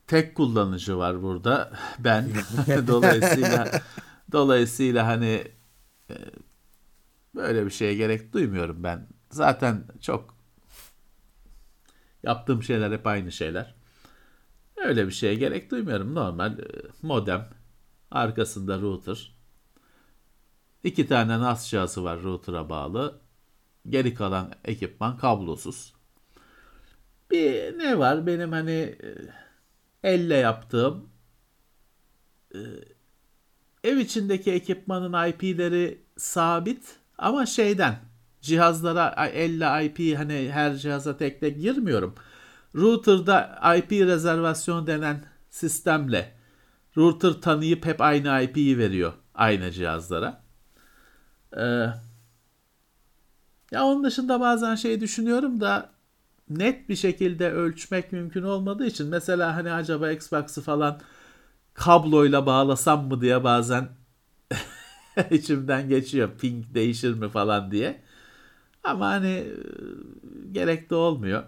tek 0.09 0.35
kullanıcı 0.35 0.99
var 0.99 1.23
burada. 1.23 1.73
Ben 1.99 2.29
dolayısıyla 2.87 3.71
dolayısıyla 4.33 5.07
hani 5.07 5.45
e, 6.11 6.15
böyle 7.35 7.67
bir 7.67 7.71
şeye 7.71 7.95
gerek 7.95 8.33
duymuyorum 8.33 8.85
ben. 8.85 9.09
Zaten 9.31 9.85
çok 10.01 10.37
yaptığım 12.23 12.63
şeyler 12.63 12.93
hep 12.93 13.07
aynı 13.07 13.33
şeyler. 13.33 13.75
Öyle 14.77 15.07
bir 15.07 15.13
şeye 15.13 15.35
gerek 15.35 15.71
duymuyorum. 15.71 16.15
Normal 16.15 16.59
e, 16.59 16.65
modem, 17.03 17.49
arkasında 18.11 18.81
router. 18.81 19.37
iki 20.85 21.07
tane 21.07 21.39
NAS 21.41 21.71
cihazı 21.71 22.05
var 22.05 22.23
router'a 22.23 22.71
bağlı. 22.71 23.21
Geri 23.89 24.15
kalan 24.15 24.53
ekipman 24.65 25.17
kablosuz. 25.17 25.95
Bir 27.31 27.79
ne 27.79 27.99
var 27.99 28.27
benim 28.27 28.53
hani 28.53 28.73
e, 28.73 29.09
elle 30.03 30.35
yaptığım 30.35 31.09
e, 32.55 32.59
ev 33.85 33.97
içindeki 33.97 34.53
ekipmanın 34.53 35.29
IP'leri 35.29 36.03
sabit 36.17 36.97
ama 37.19 37.47
şeyden 37.47 37.99
cihazlara 38.41 39.27
elle 39.27 39.85
IP 39.87 40.19
hani 40.19 40.51
her 40.53 40.77
cihaza 40.77 41.17
tek 41.17 41.41
tek 41.41 41.61
girmiyorum. 41.61 42.15
Router'da 42.77 43.61
IP 43.77 43.93
rezervasyon 43.93 44.87
denen 44.87 45.25
sistemle 45.51 46.35
router 46.97 47.33
tanıyıp 47.33 47.87
hep 47.87 48.01
aynı 48.01 48.43
IP'yi 48.43 48.79
veriyor 48.79 49.13
aynı 49.35 49.71
cihazlara. 49.71 50.43
Ee, 51.57 51.87
ya 53.73 53.85
onun 53.85 54.05
dışında 54.05 54.41
bazen 54.41 54.75
şey 54.75 55.01
düşünüyorum 55.01 55.61
da 55.61 55.91
net 56.51 56.89
bir 56.89 56.97
şekilde 56.97 57.53
ölçmek 57.53 58.13
mümkün 58.13 58.43
olmadığı 58.43 58.87
için 58.87 59.09
mesela 59.09 59.57
hani 59.57 59.73
acaba 59.73 60.11
Xbox'ı 60.13 60.63
falan 60.63 61.01
kabloyla 61.75 62.47
bağlasam 62.47 63.09
mı 63.09 63.21
diye 63.21 63.45
bazen 63.45 63.89
içimden 65.31 65.89
geçiyor. 65.89 66.31
Ping 66.41 66.65
değişir 66.75 67.15
mi 67.15 67.29
falan 67.29 67.71
diye. 67.71 68.03
Ama 68.85 69.09
hani 69.09 69.29
e, 69.29 69.53
gerek 70.53 70.91
de 70.91 70.95
olmuyor. 70.95 71.45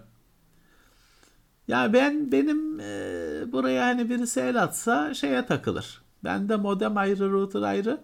Ya 1.67 1.93
ben 1.93 2.31
benim 2.31 2.79
e, 2.79 3.51
buraya 3.51 3.85
hani 3.87 4.09
birisi 4.09 4.39
el 4.39 4.63
atsa 4.63 5.13
şeye 5.13 5.45
takılır. 5.45 6.01
Bende 6.23 6.55
modem 6.55 6.97
ayrı, 6.97 7.31
router 7.31 7.61
ayrı. 7.61 8.01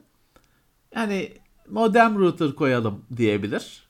Yani 0.95 1.33
modem 1.69 2.19
router 2.19 2.55
koyalım 2.55 3.05
diyebilir. 3.17 3.86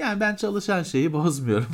Yani 0.00 0.20
ben 0.20 0.36
çalışan 0.36 0.82
şeyi 0.82 1.12
bozmuyorum. 1.12 1.72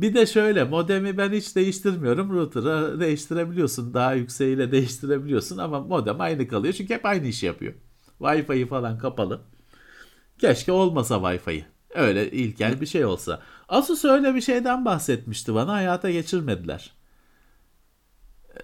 Bir 0.00 0.14
de 0.14 0.26
şöyle 0.26 0.64
modemi 0.64 1.18
ben 1.18 1.32
hiç 1.32 1.56
değiştirmiyorum. 1.56 2.30
Router'ı 2.34 3.00
değiştirebiliyorsun. 3.00 3.94
Daha 3.94 4.14
yükseğiyle 4.14 4.72
değiştirebiliyorsun 4.72 5.58
ama 5.58 5.80
modem 5.80 6.20
aynı 6.20 6.48
kalıyor. 6.48 6.74
Çünkü 6.74 6.94
hep 6.94 7.06
aynı 7.06 7.26
işi 7.26 7.46
yapıyor. 7.46 7.74
Wi-Fi 8.20 8.66
falan 8.68 8.98
kapalı. 8.98 9.40
Keşke 10.38 10.72
olmasa 10.72 11.14
Wi-Fi. 11.14 11.64
Öyle 11.94 12.30
ilkel 12.30 12.80
bir 12.80 12.86
şey 12.86 13.04
olsa. 13.04 13.42
Asus 13.68 14.04
öyle 14.04 14.34
bir 14.34 14.40
şeyden 14.40 14.84
bahsetmişti 14.84 15.54
bana. 15.54 15.72
Hayata 15.72 16.10
geçirmediler. 16.10 16.94
Ee, 18.50 18.60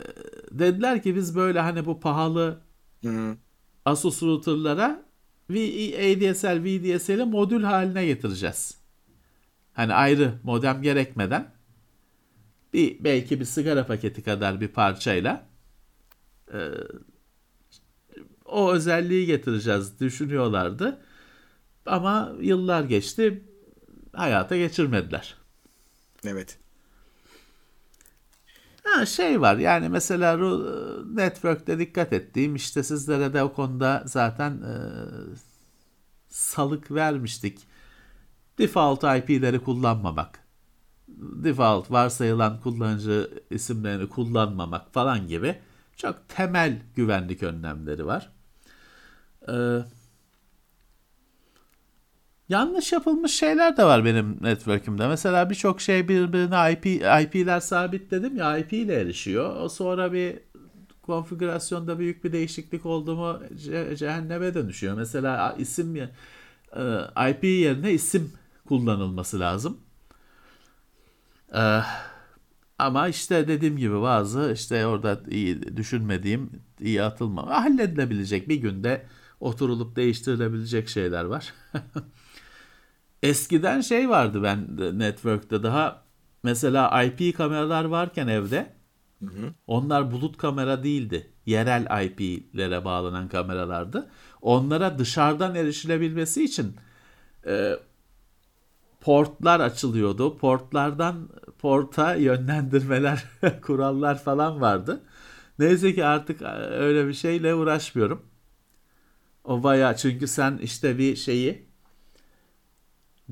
dediler 0.50 1.02
ki 1.02 1.16
biz 1.16 1.36
böyle 1.36 1.60
hani 1.60 1.86
bu 1.86 2.00
pahalı. 2.00 2.60
Asus 3.84 4.22
router'lara 4.22 5.04
ADSL, 5.58 6.64
VDSL'i 6.64 7.24
modül 7.24 7.62
haline 7.62 8.06
getireceğiz. 8.06 8.78
Hani 9.72 9.94
ayrı 9.94 10.34
modem 10.42 10.82
gerekmeden 10.82 11.52
bir 12.72 13.04
belki 13.04 13.40
bir 13.40 13.44
sigara 13.44 13.86
paketi 13.86 14.22
kadar 14.22 14.60
bir 14.60 14.68
parçayla 14.68 15.46
e, 16.52 16.58
o 18.44 18.72
özelliği 18.72 19.26
getireceğiz 19.26 20.00
düşünüyorlardı. 20.00 21.00
Ama 21.86 22.32
yıllar 22.40 22.84
geçti 22.84 23.42
hayata 24.12 24.56
geçirmediler. 24.56 25.36
Evet. 26.26 26.58
Ha 28.92 29.06
şey 29.06 29.40
var 29.40 29.56
yani 29.56 29.88
mesela 29.88 30.34
ru- 30.34 31.16
network'te 31.16 31.78
dikkat 31.78 32.12
ettiğim 32.12 32.54
işte 32.56 32.82
sizlere 32.82 33.34
de 33.34 33.42
o 33.42 33.52
konuda 33.52 34.02
zaten 34.06 34.50
e, 34.50 34.74
salık 36.28 36.90
vermiştik. 36.90 37.58
Default 38.58 39.04
IP'leri 39.04 39.58
kullanmamak. 39.64 40.38
Default 41.18 41.90
varsayılan 41.90 42.60
kullanıcı 42.60 43.30
isimlerini 43.50 44.08
kullanmamak 44.08 44.92
falan 44.92 45.28
gibi 45.28 45.58
çok 45.96 46.28
temel 46.28 46.82
güvenlik 46.96 47.42
önlemleri 47.42 48.06
var. 48.06 48.32
Ee, 49.48 49.78
yanlış 52.52 52.92
yapılmış 52.92 53.32
şeyler 53.34 53.76
de 53.76 53.84
var 53.84 54.04
benim 54.04 54.38
network'ümde. 54.42 55.08
Mesela 55.08 55.50
birçok 55.50 55.80
şey 55.80 56.08
birbirine 56.08 56.72
IP, 56.72 56.86
IP'ler 57.24 57.60
sabitledim 57.60 58.36
ya 58.36 58.58
IP 58.58 58.72
ile 58.72 58.94
erişiyor. 58.94 59.56
O 59.60 59.68
sonra 59.68 60.12
bir 60.12 60.38
konfigürasyonda 61.02 61.98
büyük 61.98 62.24
bir 62.24 62.32
değişiklik 62.32 62.86
oldu 62.86 63.16
mu 63.16 63.40
ce- 63.56 63.96
cehenneme 63.96 64.54
dönüşüyor. 64.54 64.94
Mesela 64.96 65.56
isim 65.58 65.96
e, 65.96 66.08
IP 67.30 67.44
yerine 67.44 67.92
isim 67.92 68.32
kullanılması 68.68 69.40
lazım. 69.40 69.78
Ee, 71.54 71.80
Ama 72.78 73.08
işte 73.08 73.48
dediğim 73.48 73.76
gibi 73.76 74.02
bazı 74.02 74.50
işte 74.54 74.86
orada 74.86 75.20
iyi 75.30 75.76
düşünmediğim, 75.76 76.50
iyi 76.80 77.02
atılma, 77.02 77.46
halledilebilecek 77.64 78.48
bir 78.48 78.56
günde 78.56 79.06
oturulup 79.40 79.96
değiştirilebilecek 79.96 80.88
şeyler 80.88 81.24
var. 81.24 81.54
Eskiden 83.22 83.80
şey 83.80 84.08
vardı 84.08 84.42
ben 84.42 84.76
network'te 84.98 85.62
daha 85.62 86.02
mesela 86.42 87.02
IP 87.02 87.36
kameralar 87.36 87.84
varken 87.84 88.28
evde 88.28 88.72
hı 89.20 89.26
hı. 89.26 89.54
onlar 89.66 90.12
bulut 90.12 90.36
kamera 90.36 90.82
değildi. 90.82 91.32
Yerel 91.46 92.04
IP'lere 92.04 92.84
bağlanan 92.84 93.28
kameralardı. 93.28 94.10
Onlara 94.42 94.98
dışarıdan 94.98 95.54
erişilebilmesi 95.54 96.44
için 96.44 96.76
e, 97.46 97.72
portlar 99.00 99.60
açılıyordu. 99.60 100.38
Portlardan 100.38 101.28
porta 101.58 102.14
yönlendirmeler, 102.14 103.24
kurallar 103.62 104.22
falan 104.22 104.60
vardı. 104.60 105.02
Neyse 105.58 105.94
ki 105.94 106.04
artık 106.04 106.42
öyle 106.72 107.08
bir 107.08 107.14
şeyle 107.14 107.54
uğraşmıyorum. 107.54 108.22
O 109.44 109.62
baya 109.62 109.96
çünkü 109.96 110.26
sen 110.28 110.58
işte 110.58 110.98
bir 110.98 111.16
şeyi 111.16 111.71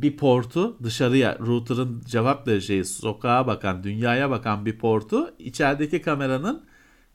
bir 0.02 0.16
portu 0.16 0.76
dışarıya 0.82 1.38
router'ın 1.38 2.02
cevap 2.06 2.48
vereceği 2.48 2.84
sokağa 2.84 3.46
bakan 3.46 3.84
dünyaya 3.84 4.30
bakan 4.30 4.66
bir 4.66 4.78
portu 4.78 5.34
içerideki 5.38 6.02
kameranın 6.02 6.64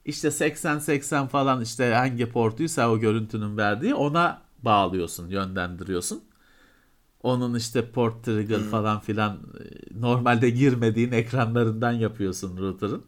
işte 0.06 0.28
80-80 0.28 1.28
falan 1.28 1.62
işte 1.62 1.94
hangi 1.94 2.30
portuysa 2.30 2.92
o 2.92 3.00
görüntünün 3.00 3.58
verdiği 3.58 3.96
ona 3.96 4.42
bağlıyorsun 4.64 5.28
yönlendiriyorsun. 5.28 6.24
Onun 7.24 7.56
işte 7.56 7.92
port 7.92 8.24
trigger 8.24 8.58
hmm. 8.58 8.70
falan 8.70 9.00
filan 9.00 9.34
e, 9.34 10.00
normalde 10.02 10.50
girmediğin 10.50 11.12
ekranlarından 11.12 11.92
yapıyorsun 11.92 12.58
router'ın. 12.58 13.04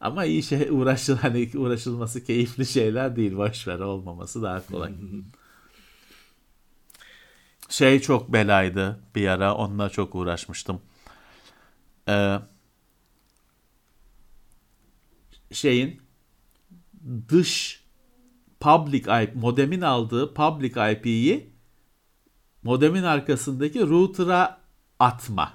Ama 0.00 0.24
iyi 0.24 0.42
şey 0.42 0.68
uğraşıl 0.70 1.16
hani 1.16 1.50
uğraşılması 1.56 2.24
keyifli 2.24 2.66
şeyler 2.66 3.16
değil. 3.16 3.36
Boşver 3.36 3.78
olmaması 3.78 4.42
daha 4.42 4.66
kolay. 4.66 4.92
şey 7.72 8.00
çok 8.00 8.32
belaydı 8.32 9.00
bir 9.14 9.28
ara. 9.28 9.54
Onunla 9.54 9.90
çok 9.90 10.14
uğraşmıştım. 10.14 10.80
Ee, 12.08 12.38
şeyin 15.52 16.00
dış 17.28 17.84
public 18.60 19.22
IP 19.22 19.34
modemin 19.34 19.80
aldığı 19.80 20.34
public 20.34 20.92
IP'yi 20.92 21.52
modemin 22.62 23.02
arkasındaki 23.02 23.80
router'a 23.80 24.60
atma. 24.98 25.52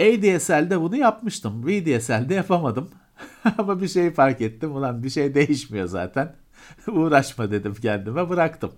ADSL'de 0.00 0.80
bunu 0.80 0.96
yapmıştım. 0.96 1.66
VDSL'de 1.66 2.34
yapamadım. 2.34 2.90
Ama 3.58 3.80
bir 3.80 3.88
şey 3.88 4.10
fark 4.10 4.40
ettim. 4.40 4.76
Ulan 4.76 5.02
bir 5.02 5.10
şey 5.10 5.34
değişmiyor 5.34 5.86
zaten. 5.86 6.36
Uğraşma 6.88 7.50
dedim 7.50 7.74
kendime 7.74 8.28
bıraktım. 8.28 8.72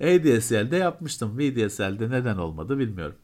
ADSL'de 0.00 0.76
yapmıştım. 0.76 1.38
VDSL'de 1.38 2.10
neden 2.10 2.36
olmadı 2.36 2.78
bilmiyorum. 2.78 3.16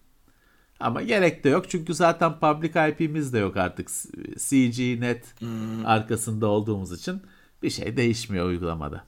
Ama 0.81 1.03
gerek 1.03 1.45
de 1.45 1.49
yok 1.49 1.71
çünkü 1.71 1.95
zaten 1.95 2.41
public 2.41 2.89
IP'miz 2.89 3.33
de 3.33 3.39
yok 3.39 3.57
artık. 3.57 3.91
CGNet 4.39 5.41
hmm. 5.41 5.87
arkasında 5.87 6.47
olduğumuz 6.47 7.01
için 7.01 7.23
bir 7.63 7.71
şey 7.71 7.97
değişmiyor 7.97 8.47
uygulamada. 8.47 9.07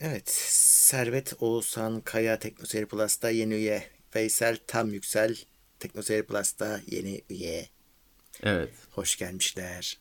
Evet, 0.00 0.30
Servet 0.30 1.34
Oğuzhan 1.40 2.00
Kaya 2.00 2.38
Teknoseyir 2.38 2.86
Plus'ta 2.86 3.30
yeni 3.30 3.54
üye. 3.54 3.90
Veysel 4.14 4.58
Tam 4.66 4.90
Yüksel 4.90 5.36
Teknoseyir 5.78 6.22
Plus'ta 6.22 6.80
yeni 6.86 7.22
üye. 7.30 7.68
Evet. 8.42 8.70
Hoş 8.90 9.16
gelmişler. 9.16 9.98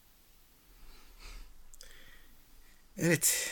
Evet. 2.97 3.49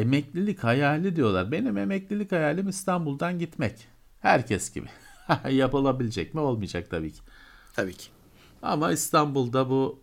Emeklilik 0.00 0.64
hayali 0.64 1.16
diyorlar. 1.16 1.52
Benim 1.52 1.78
emeklilik 1.78 2.32
hayalim 2.32 2.68
İstanbul'dan 2.68 3.38
gitmek. 3.38 3.88
Herkes 4.20 4.72
gibi. 4.72 4.86
Yapılabilecek 5.50 6.34
mi? 6.34 6.40
Olmayacak 6.40 6.90
tabii 6.90 7.12
ki. 7.12 7.20
Tabii 7.74 7.94
ki. 7.94 8.08
Ama 8.62 8.92
İstanbul'da 8.92 9.70
bu 9.70 10.00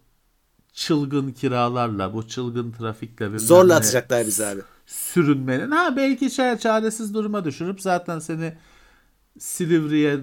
çılgın 0.73 1.31
kiralarla, 1.31 2.13
bu 2.13 2.27
çılgın 2.27 2.71
trafikle 2.71 3.39
zorla 3.39 3.75
atacaklar 3.75 4.27
bizi 4.27 4.45
abi. 4.45 4.61
Sürünmenin 4.85 5.71
ha 5.71 5.95
belki 5.95 6.31
çaresiz 6.33 7.13
duruma 7.13 7.45
düşürüp 7.45 7.81
zaten 7.81 8.19
seni 8.19 8.53
Silivri'ye 9.39 10.19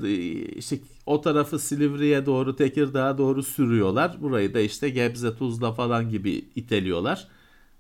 işte 0.57 0.79
o 1.07 1.21
tarafı 1.21 1.59
Silivri'ye 1.59 2.27
doğru 2.27 2.57
Tekirdağ'a 2.57 3.19
doğru 3.19 3.43
sürüyorlar. 3.43 4.23
Burayı 4.23 4.55
da 4.55 4.61
işte 4.61 4.89
Gebze, 4.89 5.37
Tuzla 5.37 5.73
falan 5.73 6.11
gibi 6.11 6.45
iteliyorlar. 6.55 7.29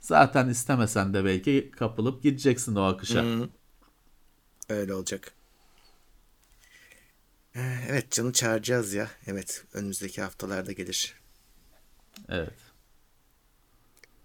Zaten 0.05 0.48
istemesen 0.48 1.14
de 1.14 1.24
belki 1.24 1.70
kapılıp 1.78 2.22
gideceksin 2.22 2.74
o 2.74 2.82
akışa. 2.82 3.22
Hmm. 3.22 3.48
Öyle 4.68 4.94
olacak. 4.94 5.32
Ee, 7.57 7.78
evet 7.88 8.11
canı 8.11 8.32
çağıracağız 8.32 8.92
ya. 8.92 9.11
Evet 9.26 9.64
önümüzdeki 9.72 10.22
haftalarda 10.22 10.72
gelir. 10.72 11.14
Evet. 12.28 12.55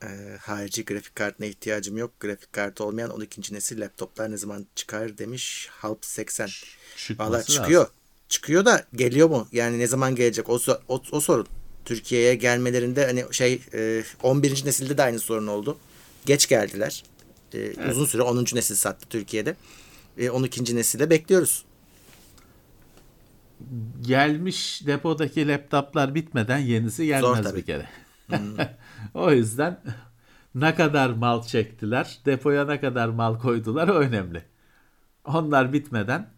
Ee, 0.03 0.37
harici 0.41 0.85
grafik 0.85 1.15
kartına 1.15 1.47
ihtiyacım 1.47 1.97
yok. 1.97 2.19
Grafik 2.19 2.53
kartı 2.53 2.83
olmayan 2.83 3.09
12. 3.09 3.53
nesil 3.53 3.81
laptoplar 3.81 4.31
ne 4.31 4.37
zaman 4.37 4.67
çıkar 4.75 5.17
demiş 5.17 5.69
Halp 5.71 6.05
80. 6.05 6.49
Valla 7.09 7.43
çıkıyor. 7.43 7.81
Lazım. 7.81 7.95
Çıkıyor 8.29 8.65
da 8.65 8.85
geliyor 8.95 9.29
mu? 9.29 9.47
Yani 9.51 9.79
ne 9.79 9.87
zaman 9.87 10.15
gelecek? 10.15 10.49
O, 10.49 10.59
o, 10.87 11.01
o 11.11 11.19
sorun. 11.19 11.47
Türkiye'ye 11.89 12.35
gelmelerinde 12.35 13.05
hani 13.05 13.25
şey 13.31 13.61
e, 13.73 14.03
11. 14.23 14.65
nesilde 14.65 14.97
de 14.97 15.03
aynı 15.03 15.19
sorun 15.19 15.47
oldu. 15.47 15.77
Geç 16.25 16.47
geldiler. 16.47 17.03
E, 17.53 17.59
evet. 17.59 17.91
Uzun 17.91 18.05
süre 18.05 18.21
10. 18.21 18.45
nesil 18.53 18.75
sattı 18.75 19.09
Türkiye'de. 19.09 19.55
E, 20.17 20.29
12. 20.29 20.75
nesile 20.75 21.09
bekliyoruz. 21.09 21.65
Gelmiş 24.01 24.81
depodaki 24.85 25.47
laptoplar 25.47 26.15
bitmeden 26.15 26.57
yenisi 26.57 27.05
gelmez 27.05 27.55
bir 27.55 27.65
kere. 27.65 27.89
Hmm. 28.27 28.37
o 29.13 29.31
yüzden 29.31 29.79
ne 30.55 30.75
kadar 30.75 31.09
mal 31.09 31.43
çektiler, 31.43 32.19
depoya 32.25 32.65
ne 32.65 32.79
kadar 32.79 33.07
mal 33.07 33.39
koydular 33.39 33.87
o 33.87 33.93
önemli. 33.93 34.43
Onlar 35.25 35.73
bitmeden 35.73 36.29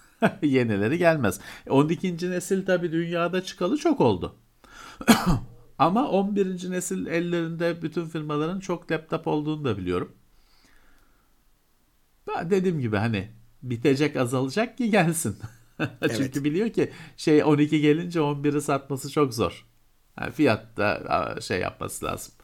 yenileri 0.42 0.98
gelmez. 0.98 1.40
12. 1.68 2.30
nesil 2.30 2.66
tabii 2.66 2.92
dünyada 2.92 3.42
çıkalı 3.44 3.76
çok 3.76 4.00
oldu. 4.00 4.34
Ama 5.78 6.08
11. 6.08 6.70
nesil 6.70 7.06
ellerinde 7.06 7.82
bütün 7.82 8.06
firmaların 8.06 8.60
çok 8.60 8.92
laptop 8.92 9.26
olduğunu 9.26 9.64
da 9.64 9.78
biliyorum. 9.78 10.12
Dediğim 12.44 12.80
gibi 12.80 12.96
hani 12.96 13.28
bitecek 13.62 14.16
azalacak 14.16 14.78
ki 14.78 14.90
gelsin. 14.90 15.38
Çünkü 16.00 16.22
evet. 16.22 16.44
biliyor 16.44 16.70
ki 16.70 16.92
şey 17.16 17.44
12 17.44 17.80
gelince 17.80 18.18
11'i 18.20 18.60
satması 18.60 19.10
çok 19.10 19.34
zor. 19.34 19.66
Yani 20.20 20.32
fiyatta 20.32 21.36
şey 21.40 21.60
yapması 21.60 22.04
lazım. 22.04 22.34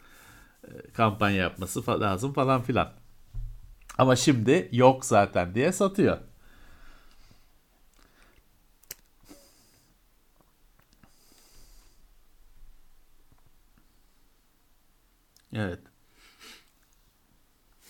E, 0.63 0.91
kampanya 0.93 1.37
yapması 1.37 2.01
lazım 2.01 2.33
falan 2.33 2.61
filan. 2.61 2.91
Ama 3.97 4.15
şimdi 4.15 4.69
yok 4.71 5.05
zaten 5.05 5.55
diye 5.55 5.71
satıyor. 5.71 6.17
Evet. 15.55 15.79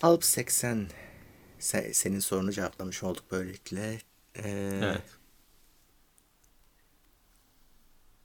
Alp 0.02 0.24
80 0.24 0.88
senin 1.92 2.20
sorunu 2.20 2.52
cevaplamış 2.52 3.04
olduk 3.04 3.32
böylelikle. 3.32 4.00
Ee, 4.36 4.80
evet. 4.84 5.02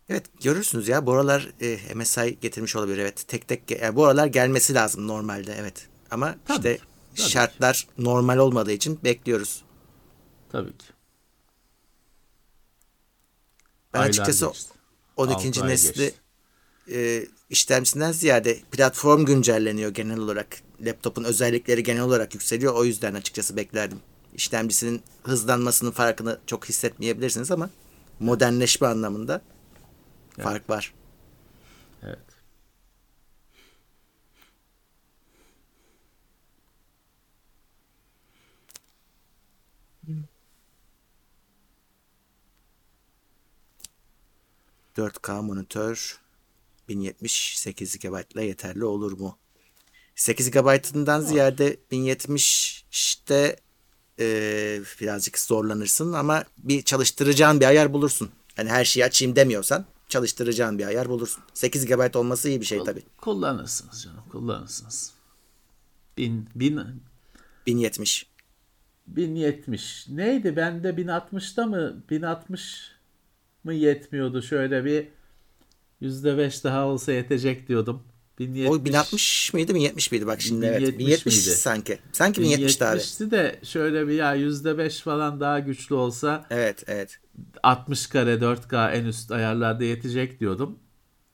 Evet 0.09 0.25
görürsünüz 0.43 0.89
ya 0.89 1.07
bu 1.07 1.13
aralar 1.13 1.49
e, 1.61 1.95
MSI 1.95 2.39
getirmiş 2.41 2.77
olabilir 2.77 2.99
evet 2.99 3.25
tek 3.29 3.49
tek 3.49 3.71
yani 3.71 3.97
bu 3.97 4.07
aralar 4.07 4.27
gelmesi 4.27 4.75
lazım 4.75 5.09
normalde 5.09 5.55
evet 5.61 5.89
ama 6.11 6.37
tabii, 6.45 6.59
işte 6.59 6.83
tabii. 7.17 7.29
şartlar 7.29 7.87
normal 7.99 8.37
olmadığı 8.37 8.73
için 8.73 8.99
bekliyoruz. 9.05 9.65
Tabii 10.53 10.79
ki. 10.79 10.87
Ben 13.95 13.99
Aylar 13.99 14.09
açıkçası 14.09 14.47
geçti. 14.47 14.75
12. 15.17 15.67
nesli 15.67 16.15
e, 16.93 17.27
işlemcisinden 17.51 18.13
ziyade 18.13 18.61
platform 18.73 19.25
güncelleniyor 19.25 19.91
genel 19.91 20.19
olarak. 20.19 20.63
Laptopun 20.81 21.25
özellikleri 21.25 21.83
genel 21.83 22.03
olarak 22.03 22.35
yükseliyor. 22.35 22.75
O 22.75 22.85
yüzden 22.85 23.15
açıkçası 23.15 23.57
beklerdim. 23.57 23.99
İşlemcisinin 24.35 25.03
hızlanmasının 25.23 25.91
farkını 25.91 26.39
çok 26.47 26.69
hissetmeyebilirsiniz 26.69 27.51
ama 27.51 27.71
modernleşme 28.21 28.87
anlamında 28.87 29.43
evet. 30.37 30.45
fark 30.45 30.71
var. 30.71 30.95
Evet. 32.03 32.19
Dört 44.97 45.23
K 45.23 45.43
monitör, 45.43 46.21
1070 46.91 47.59
8 47.59 47.99
GB 47.99 48.35
ile 48.35 48.45
yeterli 48.45 48.85
olur 48.85 49.13
mu? 49.13 49.39
8 50.15 50.51
GB'ından 50.51 51.21
ziyade 51.21 51.77
1070 51.91 52.85
işte 52.91 53.57
e, 54.19 54.27
birazcık 55.01 55.39
zorlanırsın 55.39 56.13
ama 56.13 56.45
bir 56.59 56.83
çalıştıracağın 56.83 57.61
bir 57.61 57.67
ayar 57.67 57.93
bulursun. 57.93 58.31
Hani 58.57 58.71
her 58.71 58.85
şeyi 58.85 59.05
açayım 59.05 59.37
demiyorsan 59.37 59.85
çalıştıracağın 60.09 60.79
bir 60.79 60.87
ayar 60.87 61.09
bulursun. 61.09 61.43
8 61.55 61.87
GB 61.87 62.15
olması 62.15 62.49
iyi 62.49 62.61
bir 62.61 62.67
şey 62.67 62.85
tabii. 62.85 63.03
Kullanırsınız 63.17 64.03
canım 64.03 64.25
kullanırsınız. 64.33 65.13
1000 66.17 66.49
1000 66.55 66.81
1070. 67.67 68.27
1070 69.07 70.09
neydi 70.09 70.57
bende 70.57 70.89
1060'da 70.89 71.67
mı 71.67 72.03
1060 72.11 72.93
mı 73.65 73.75
yetmiyordu 73.75 74.43
şöyle 74.43 74.85
bir 74.85 75.09
%5 76.03 76.65
daha 76.65 76.87
olsa 76.87 77.13
yetecek 77.13 77.69
diyordum. 77.69 78.03
1070, 78.39 78.71
O 78.71 78.85
1060 78.85 79.55
mıydı 79.55 79.75
1070 79.75 80.13
miydi 80.13 80.27
bak 80.27 80.41
şimdi 80.41 80.67
evet. 80.67 80.81
1070 80.81 80.99
1070 80.99 81.47
miydi? 81.47 81.57
sanki. 81.57 81.99
Sanki 82.13 82.41
1070 82.41 82.83
abi. 82.83 82.99
1070'ti 82.99 83.31
de 83.31 83.61
şöyle 83.63 84.09
bir 84.09 84.13
ya 84.13 84.37
%5 84.37 85.03
falan 85.03 85.41
daha 85.41 85.59
güçlü 85.59 85.95
olsa 85.95 86.47
Evet 86.51 86.85
evet. 86.87 87.21
60 87.63 88.07
kare 88.07 88.35
4K 88.35 88.93
en 88.93 89.05
üst 89.05 89.33
ayarlarda 89.33 89.85
yetecek 89.85 90.41
diyordum. 90.41 90.79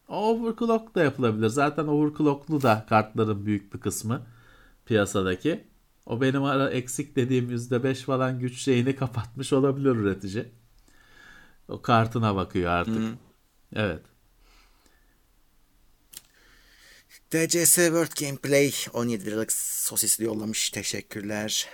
Overclock 0.08 0.94
da 0.94 1.02
yapılabilir. 1.02 1.48
Zaten 1.48 1.86
overclocklu 1.86 2.62
da 2.62 2.86
kartların 2.88 3.46
büyük 3.46 3.74
bir 3.74 3.80
kısmı 3.80 4.26
piyasadaki. 4.86 5.64
O 6.06 6.20
benim 6.20 6.42
ara 6.42 6.70
eksik 6.70 7.16
dediğim 7.16 7.50
%5 7.50 7.94
falan 7.94 8.38
güç 8.38 8.58
şeyini 8.58 8.96
kapatmış 8.96 9.52
olabilir 9.52 9.90
üretici. 9.90 10.44
O 11.68 11.82
kartına 11.82 12.36
bakıyor 12.36 12.70
artık. 12.70 13.02
Evet. 13.74 14.02
DCS 17.32 17.74
World 17.74 18.20
Gameplay 18.20 18.72
17 18.92 19.24
liralık 19.24 19.52
sosisli 19.52 20.24
yollamış. 20.24 20.70
Teşekkürler. 20.70 21.68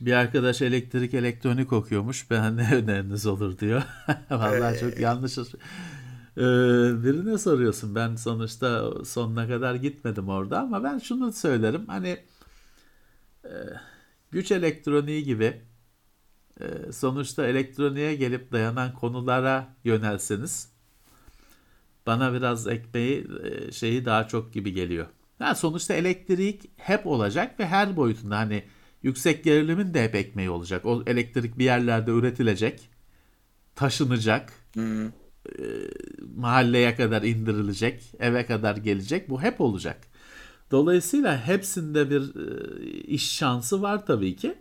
Bir 0.00 0.12
arkadaş 0.12 0.62
elektrik 0.62 1.14
elektronik 1.14 1.72
okuyormuş. 1.72 2.30
Ben 2.30 2.56
ne 2.56 2.74
öneriniz 2.74 3.26
olur 3.26 3.58
diyor. 3.58 3.82
Vallahi 4.30 4.80
çok 4.80 5.00
yanlış. 5.00 5.38
Ee, 5.38 5.42
birine 7.04 7.38
soruyorsun. 7.38 7.94
Ben 7.94 8.16
sonuçta 8.16 8.92
sonuna 9.04 9.48
kadar 9.48 9.74
gitmedim 9.74 10.28
orada 10.28 10.60
ama 10.60 10.84
ben 10.84 10.98
şunu 10.98 11.32
söylerim. 11.32 11.86
Hani 11.86 12.18
e, 13.44 13.50
güç 14.30 14.52
elektroniği 14.52 15.24
gibi 15.24 15.62
e, 16.60 16.92
sonuçta 16.92 17.46
elektroniğe 17.46 18.14
gelip 18.14 18.52
dayanan 18.52 18.94
konulara 18.94 19.76
yönelseniz 19.84 20.75
bana 22.06 22.34
biraz 22.34 22.66
ekmeği 22.66 23.26
e, 23.44 23.72
şeyi 23.72 24.04
daha 24.04 24.28
çok 24.28 24.52
gibi 24.52 24.72
geliyor. 24.72 25.06
Yani 25.40 25.56
sonuçta 25.56 25.94
elektrik 25.94 26.70
hep 26.76 27.06
olacak 27.06 27.60
ve 27.60 27.66
her 27.66 27.96
boyutunda 27.96 28.38
hani 28.38 28.64
yüksek 29.02 29.44
gerilimin 29.44 29.94
de 29.94 30.04
hep 30.04 30.14
ekmeği 30.14 30.50
olacak. 30.50 30.86
O 30.86 31.02
elektrik 31.06 31.58
bir 31.58 31.64
yerlerde 31.64 32.10
üretilecek, 32.10 32.90
taşınacak, 33.74 34.52
Hı. 34.74 35.12
mahalleye 36.36 36.94
kadar 36.94 37.22
indirilecek, 37.22 38.12
eve 38.18 38.46
kadar 38.46 38.76
gelecek. 38.76 39.30
Bu 39.30 39.42
hep 39.42 39.60
olacak. 39.60 40.00
Dolayısıyla 40.70 41.46
hepsinde 41.46 42.10
bir 42.10 42.34
e, 42.36 42.90
iş 42.90 43.32
şansı 43.32 43.82
var 43.82 44.06
tabii 44.06 44.36
ki. 44.36 44.54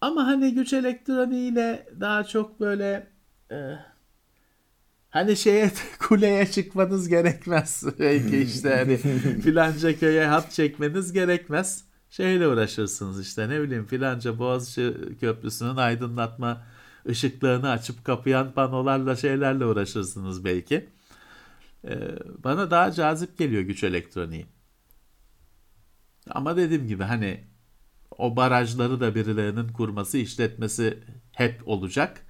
Ama 0.00 0.26
hani 0.26 0.54
güç 0.54 0.72
elektroniğiyle 0.72 1.88
daha 2.00 2.24
çok 2.24 2.60
böyle 2.60 3.06
e, 3.50 3.56
hani 5.14 5.36
şeye 5.36 5.72
kuleye 5.98 6.46
çıkmanız 6.46 7.08
gerekmez. 7.08 7.84
Belki 7.98 8.38
işte 8.38 8.76
hani 8.76 8.96
filanca 9.42 9.98
köye 9.98 10.26
hat 10.26 10.52
çekmeniz 10.52 11.12
gerekmez. 11.12 11.84
Şeyle 12.10 12.48
uğraşırsınız 12.48 13.20
işte 13.20 13.48
ne 13.48 13.62
bileyim 13.62 13.86
filanca 13.86 14.38
Boğaziçi 14.38 14.94
Köprüsü'nün 15.20 15.76
aydınlatma 15.76 16.66
ışıklarını 17.08 17.70
açıp 17.70 18.04
kapayan 18.04 18.52
panolarla 18.52 19.16
şeylerle 19.16 19.66
uğraşırsınız 19.66 20.44
belki. 20.44 20.88
Ee, 21.84 21.98
bana 22.44 22.70
daha 22.70 22.92
cazip 22.92 23.38
geliyor 23.38 23.62
güç 23.62 23.84
elektroniği. 23.84 24.46
Ama 26.30 26.56
dediğim 26.56 26.88
gibi 26.88 27.02
hani 27.02 27.44
o 28.18 28.36
barajları 28.36 29.00
da 29.00 29.14
birilerinin 29.14 29.68
kurması, 29.68 30.18
işletmesi 30.18 30.98
hep 31.32 31.68
olacak. 31.68 32.26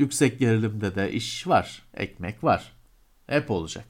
Yüksek 0.00 0.38
gerilimde 0.38 0.94
de 0.94 1.12
iş 1.12 1.46
var, 1.46 1.82
ekmek 1.94 2.44
var. 2.44 2.72
Hep 3.26 3.50
olacak. 3.50 3.84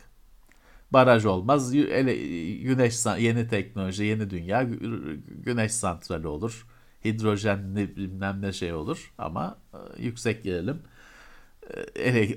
Baraj 0.90 1.24
olmaz, 1.24 1.72
güneş 1.72 3.06
yeni 3.18 3.48
teknoloji, 3.48 4.04
yeni 4.04 4.30
dünya, 4.30 4.62
gü- 4.62 5.20
güneş 5.44 5.72
santrali 5.72 6.26
olur. 6.26 6.66
Hidrojenli 7.04 7.96
bilmem 7.96 8.42
ne 8.42 8.52
şey 8.52 8.72
olur 8.72 9.12
ama 9.18 9.58
e, 9.74 10.02
yüksek 10.02 10.44
gerilim 10.44 10.82
e, 11.94 12.00
ele, 12.02 12.34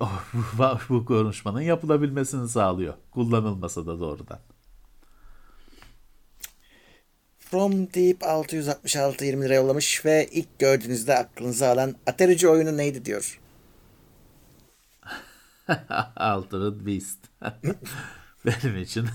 bu 0.90 1.06
konuşmanın 1.06 1.62
yapılabilmesini 1.62 2.50
sağlıyor. 2.50 2.94
Kullanılmasa 3.12 3.86
da 3.86 4.00
doğrudan. 4.00 4.40
From 7.40 7.94
Deep 7.94 8.24
666 8.24 9.26
20 9.26 9.46
lira 9.46 9.54
yollamış 9.54 10.06
ve 10.06 10.28
ilk 10.32 10.60
gördüğünüzde 10.60 11.18
aklınıza 11.18 11.70
alan 11.70 11.96
Atarici 12.08 12.48
oyunu 12.48 12.78
neydi 12.78 13.06
diyor. 13.06 13.43
Altered 16.16 16.86
Beast. 16.86 17.20
benim 18.46 18.78
için. 18.78 19.08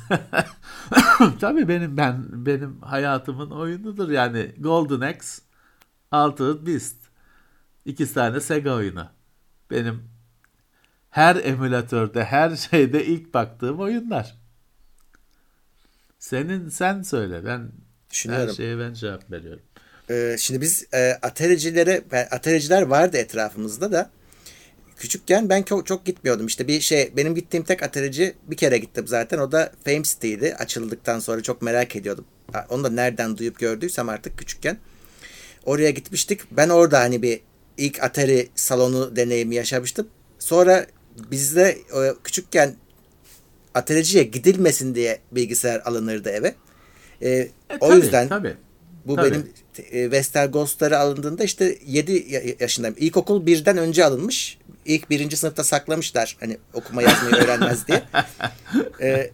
Tabii 1.41 1.69
benim 1.69 1.97
ben 1.97 2.47
benim 2.47 2.83
hayatımın 2.83 3.51
oyunudur 3.51 4.11
yani 4.11 4.55
Golden 4.59 5.01
Axe, 5.01 5.43
Altered 6.13 6.67
Beast. 6.67 6.97
İki 7.85 8.13
tane 8.13 8.41
Sega 8.41 8.75
oyunu. 8.75 9.09
Benim 9.71 10.03
her 11.11 11.37
emülatörde, 11.37 12.25
her 12.25 12.57
şeyde 12.57 13.05
ilk 13.07 13.35
baktığım 13.35 13.81
oyunlar. 13.81 14.35
Senin 16.19 16.69
sen 16.69 17.03
söyle. 17.03 17.45
Ben 17.45 17.71
her 18.27 18.49
şeye 18.49 18.79
ben 18.79 18.93
cevap 18.93 19.31
veriyorum. 19.31 19.63
Ee, 20.11 20.37
şimdi 20.39 20.61
biz 20.61 20.87
e, 20.95 21.19
Ataricilere, 21.23 22.05
ben- 22.13 22.29
Atariciler 22.31 22.83
vardı 22.83 23.17
etrafımızda 23.17 23.93
da. 23.93 24.11
Küçükken 24.99 25.49
ben 25.49 25.63
çok, 25.63 25.87
çok 25.87 26.05
gitmiyordum. 26.05 26.47
İşte 26.47 26.69
bir 26.69 26.81
şey 26.81 27.13
benim 27.17 27.35
gittiğim 27.35 27.65
tek 27.65 27.83
Atarici 27.83 28.35
bir 28.47 28.57
kere 28.57 28.79
gittim 28.79 29.07
zaten. 29.09 29.39
O 29.39 29.53
da 29.53 29.73
Fame 29.85 30.03
City'ydi. 30.03 30.55
Açıldıktan 30.59 31.21
sonra 31.21 31.43
çok 31.43 31.63
merak 31.63 31.97
ediyordum. 31.97 32.25
Onu 32.71 32.85
da 32.85 32.91
nereden 32.91 33.37
duyup 33.39 33.59
gördüysem 33.59 34.09
artık 34.09 34.39
küçükken. 34.39 34.79
Oraya 35.65 35.91
gitmiştik. 35.91 36.41
Ben 36.51 36.69
orada 36.69 37.01
hani 37.01 37.23
bir 37.23 37.41
ilk 37.77 38.03
Atari 38.03 38.49
salonu 38.55 39.17
deneyimi 39.17 39.55
yaşamıştım. 39.55 40.09
Sonra 40.39 40.87
bizde 41.31 41.63
e, 41.71 42.15
küçükken 42.25 42.75
Atarici'ye 43.75 44.25
gidilmesin 44.25 44.95
diye 44.95 45.19
bilgisayar 45.33 45.81
alınırdı 45.85 46.29
eve. 46.31 46.55
E, 47.23 47.31
E, 47.31 47.51
o 47.81 47.89
tabii, 47.89 48.01
yüzden 48.01 48.29
tabii. 48.29 48.57
bu 49.07 49.17
Tabii. 49.17 49.31
benim 49.93 50.43
e, 50.43 50.47
Ghost'ları 50.47 50.99
alındığında 50.99 51.45
işte 51.45 51.79
7 51.87 52.57
yaşındayım. 52.61 52.97
İlkokul 52.99 53.47
birden 53.47 53.77
önce 53.79 54.05
alınmış. 54.05 54.58
İlk 54.89 55.11
birinci 55.11 55.37
sınıfta 55.37 55.65
saklamışlar. 55.65 56.37
Hani 56.41 56.59
okuma 56.75 57.03
yazmayı 57.03 57.35
öğrenmez 57.45 57.89
diye. 57.89 58.03
E, 59.01 59.31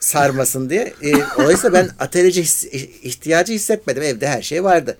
sarmasın 0.00 0.70
diye. 0.70 0.94
E, 1.02 1.12
dolayısıyla 1.38 1.72
ben 1.72 1.90
atölyeci 1.98 2.42
his- 2.42 2.64
ihtiyacı 3.02 3.52
hissetmedim. 3.52 4.02
Evde 4.02 4.28
her 4.28 4.42
şey 4.42 4.64
vardı. 4.64 4.98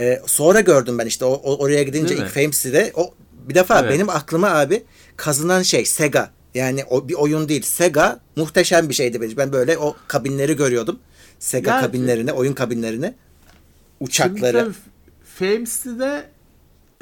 E, 0.00 0.20
sonra 0.26 0.60
gördüm 0.60 0.98
ben 0.98 1.06
işte 1.06 1.24
o, 1.24 1.32
o- 1.32 1.56
oraya 1.64 1.82
gidince 1.82 2.08
Değil 2.08 2.20
ilk 2.20 2.26
mi? 2.26 2.32
Fame 2.42 2.50
City'de 2.50 2.92
o 2.94 3.14
bir 3.48 3.54
defa 3.54 3.80
Evet. 3.80 3.90
benim 3.92 4.08
aklıma 4.10 4.50
abi 4.50 4.84
kazınan 5.16 5.62
şey 5.62 5.84
Sega. 5.84 6.30
Yani 6.54 6.84
o 6.84 7.08
bir 7.08 7.14
oyun 7.14 7.48
değil. 7.48 7.62
Sega 7.62 8.20
muhteşem 8.36 8.88
bir 8.88 8.94
şeydi 8.94 9.20
benim. 9.20 9.36
Ben 9.36 9.52
böyle 9.52 9.78
o 9.78 9.96
kabinleri 10.08 10.56
görüyordum. 10.56 10.98
Sega 11.38 11.70
Ya- 11.74 11.80
kabinlerini, 11.80 12.32
oyun 12.32 12.52
kabinlerini, 12.52 13.14
uçakları. 14.00 14.58
tabii 14.58 14.74
Fame 15.38 15.64
City'de 15.66 16.24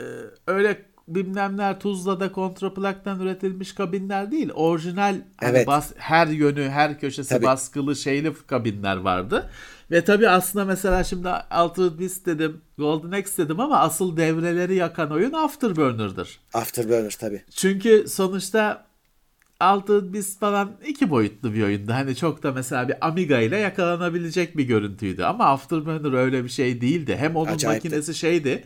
e, 0.01 0.05
öyle 0.47 0.83
bilmem 1.15 1.53
neler 1.57 1.81
Tuzla'da 1.81 2.33
kontraplaktan 2.33 3.21
üretilmiş 3.21 3.73
kabinler 3.73 4.31
değil. 4.33 4.51
Orijinal 4.55 5.15
hani 5.37 5.51
Evet. 5.51 5.67
bas, 5.67 5.93
her 5.97 6.27
yönü, 6.27 6.69
her 6.69 7.01
köşesi 7.01 7.29
Tabii. 7.29 7.45
baskılı 7.47 7.97
şeyli 7.97 8.33
kabinler 8.47 8.97
vardı. 8.97 9.51
Ve 9.91 10.05
tabii 10.05 10.29
aslında 10.29 10.65
mesela 10.65 11.05
şimdi 11.05 11.29
Altered 11.29 12.01
Beast 12.01 12.27
dedim, 12.27 12.61
Golden 12.79 13.11
Axe 13.19 13.45
dedim 13.45 13.61
ama 13.61 13.79
asıl 13.79 14.17
devreleri 14.17 14.75
yakan 14.75 15.11
oyun 15.13 15.33
Afterburner'dır. 15.33 16.39
Afterburner 16.55 17.17
tabii. 17.21 17.43
Çünkü 17.51 18.05
sonuçta 18.09 18.89
Altered 19.61 20.15
Beast 20.15 20.41
falan 20.41 20.71
iki 20.87 21.11
boyutlu 21.11 21.55
bir 21.55 21.63
oyundu. 21.63 21.93
Hani 21.93 22.17
çok 22.17 22.43
da 22.43 22.53
mesela 22.53 22.89
bir 22.89 23.07
Amiga 23.07 23.41
ile 23.41 23.57
yakalanabilecek 23.59 24.57
bir 24.57 24.65
görüntüydü. 24.65 25.23
Ama 25.23 25.45
Afterburner 25.45 26.13
öyle 26.13 26.45
bir 26.45 26.49
şey 26.49 26.81
değildi. 26.81 27.17
Hem 27.17 27.37
onun 27.37 27.53
Acayipti. 27.53 27.89
makinesi 27.89 28.15
şeydi. 28.15 28.65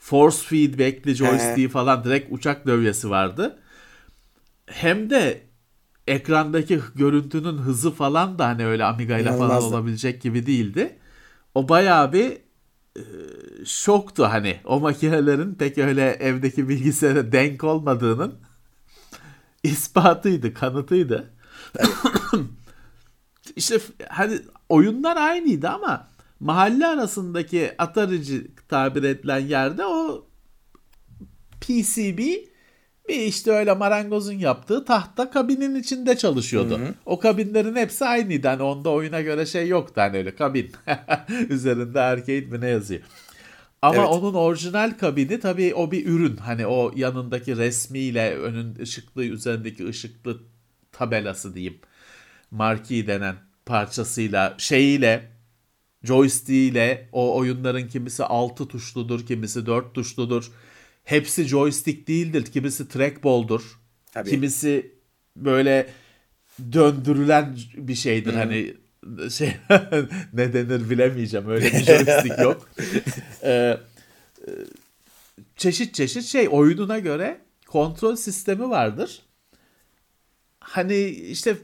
Force 0.00 0.36
feedback'li 0.36 1.14
joystick'i 1.14 1.68
falan 1.68 2.04
direkt 2.04 2.32
uçak 2.32 2.66
dövyesi 2.66 3.10
vardı. 3.10 3.58
Hem 4.66 5.10
de 5.10 5.42
ekrandaki 6.06 6.80
görüntünün 6.94 7.58
hızı 7.58 7.90
falan 7.90 8.38
da 8.38 8.46
hani 8.46 8.66
öyle 8.66 8.84
Amiga 8.84 9.18
ile 9.18 9.36
falan 9.36 9.62
olabilecek 9.62 10.22
gibi 10.22 10.46
değildi. 10.46 10.98
O 11.54 11.68
bayağı 11.68 12.12
bir 12.12 12.30
e, 12.96 13.02
şoktu 13.64 14.24
hani 14.24 14.60
o 14.64 14.80
makinelerin 14.80 15.54
pek 15.54 15.78
öyle 15.78 16.10
evdeki 16.10 16.68
bilgisayara 16.68 17.32
denk 17.32 17.64
olmadığının 17.64 18.34
ispatıydı, 19.62 20.54
kanıtıydı. 20.54 21.30
İşte 23.56 23.80
hani 24.08 24.38
oyunlar 24.68 25.16
aynıydı 25.16 25.68
ama 25.68 26.08
mahalle 26.40 26.86
arasındaki 26.86 27.70
atarıcı 27.78 28.46
tabir 28.68 29.02
edilen 29.02 29.38
yerde 29.38 29.86
o 29.86 30.26
PCB 31.60 32.18
bir 33.08 33.20
işte 33.20 33.50
öyle 33.50 33.74
marangozun 33.74 34.38
yaptığı 34.38 34.84
tahta 34.84 35.30
kabinin 35.30 35.74
içinde 35.74 36.16
çalışıyordu. 36.16 36.78
Hı 36.78 36.84
hı. 36.84 36.94
O 37.06 37.18
kabinlerin 37.18 37.76
hepsi 37.76 38.04
aynıydı. 38.04 38.48
Hani 38.48 38.62
onda 38.62 38.90
oyuna 38.90 39.20
göre 39.20 39.46
şey 39.46 39.68
yoktu 39.68 40.00
hani 40.00 40.16
öyle 40.16 40.34
kabin. 40.34 40.72
Üzerinde 41.48 42.00
arcade 42.00 42.46
mi 42.46 42.60
ne 42.60 42.68
yazıyor. 42.68 43.00
Ama 43.82 43.96
evet. 43.96 44.08
onun 44.08 44.34
orijinal 44.34 44.90
kabini 45.00 45.40
tabii 45.40 45.74
o 45.74 45.90
bir 45.90 46.06
ürün. 46.06 46.36
Hani 46.36 46.66
o 46.66 46.92
yanındaki 46.96 47.56
resmiyle 47.56 48.36
önün 48.36 48.78
ışıklı 48.78 49.24
üzerindeki 49.24 49.88
ışıklı 49.88 50.40
tabelası 50.92 51.54
diyeyim. 51.54 51.80
Marquee 52.50 53.06
denen 53.06 53.36
parçasıyla 53.66 54.54
şeyiyle 54.58 55.39
joystick'iyle 56.04 57.08
o 57.12 57.36
oyunların 57.36 57.88
kimisi 57.88 58.24
6 58.24 58.68
tuşludur, 58.68 59.26
kimisi 59.26 59.66
4 59.66 59.94
tuşludur. 59.94 60.50
Hepsi 61.04 61.44
joystick 61.44 62.08
değildir. 62.08 62.44
Kimisi 62.44 62.88
trackball'dur. 62.88 63.80
Tabii. 64.12 64.30
Kimisi 64.30 64.94
böyle 65.36 65.90
döndürülen 66.72 67.56
bir 67.76 67.94
şeydir. 67.94 68.32
Hmm. 68.32 68.38
Hani 68.38 68.74
şey 69.30 69.56
ne 70.32 70.52
denir 70.52 70.90
bilemeyeceğim. 70.90 71.50
Öyle 71.50 71.66
bir 71.66 71.84
joystick 71.84 72.38
yok. 72.38 72.68
ee, 73.44 73.76
çeşit 75.56 75.94
çeşit 75.94 76.24
şey 76.24 76.48
oyununa 76.50 76.98
göre 76.98 77.40
kontrol 77.66 78.16
sistemi 78.16 78.70
vardır. 78.70 79.22
Hani 80.60 81.04
işte 81.08 81.56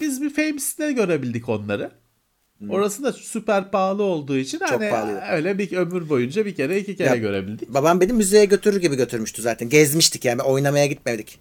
biz 0.00 0.22
bir 0.22 0.30
Fames'te 0.34 0.92
görebildik 0.92 1.48
onları. 1.48 2.01
Orası 2.68 3.02
da 3.02 3.12
süper 3.12 3.70
pahalı 3.70 4.02
olduğu 4.02 4.36
için 4.36 4.58
Çok 4.58 4.70
hani 4.70 4.90
pahalı. 4.90 5.20
öyle 5.30 5.58
bir 5.58 5.76
ömür 5.76 6.08
boyunca 6.08 6.46
bir 6.46 6.54
kere 6.54 6.78
iki 6.78 6.96
kere 6.96 7.08
ya, 7.08 7.16
görebildik. 7.16 7.74
Babam 7.74 8.00
beni 8.00 8.12
müzeye 8.12 8.44
götürür 8.44 8.80
gibi 8.80 8.96
götürmüştü 8.96 9.42
zaten. 9.42 9.68
Gezmiştik 9.68 10.24
yani 10.24 10.42
oynamaya 10.42 10.86
gitmedik. 10.86 11.38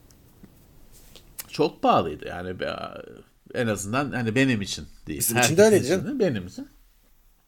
Çok 1.47 1.82
pahalıydı 1.82 2.28
yani 2.28 2.59
en 3.53 3.67
azından 3.67 4.11
hani 4.11 4.36
benim 4.36 4.61
için 4.61 4.86
değil. 5.07 5.19
Bizim 5.19 5.38
için 5.38 5.57
de 5.57 5.61
öyleydi 5.63 5.88
canım. 5.88 6.19
Benim 6.19 6.47
için. 6.47 6.67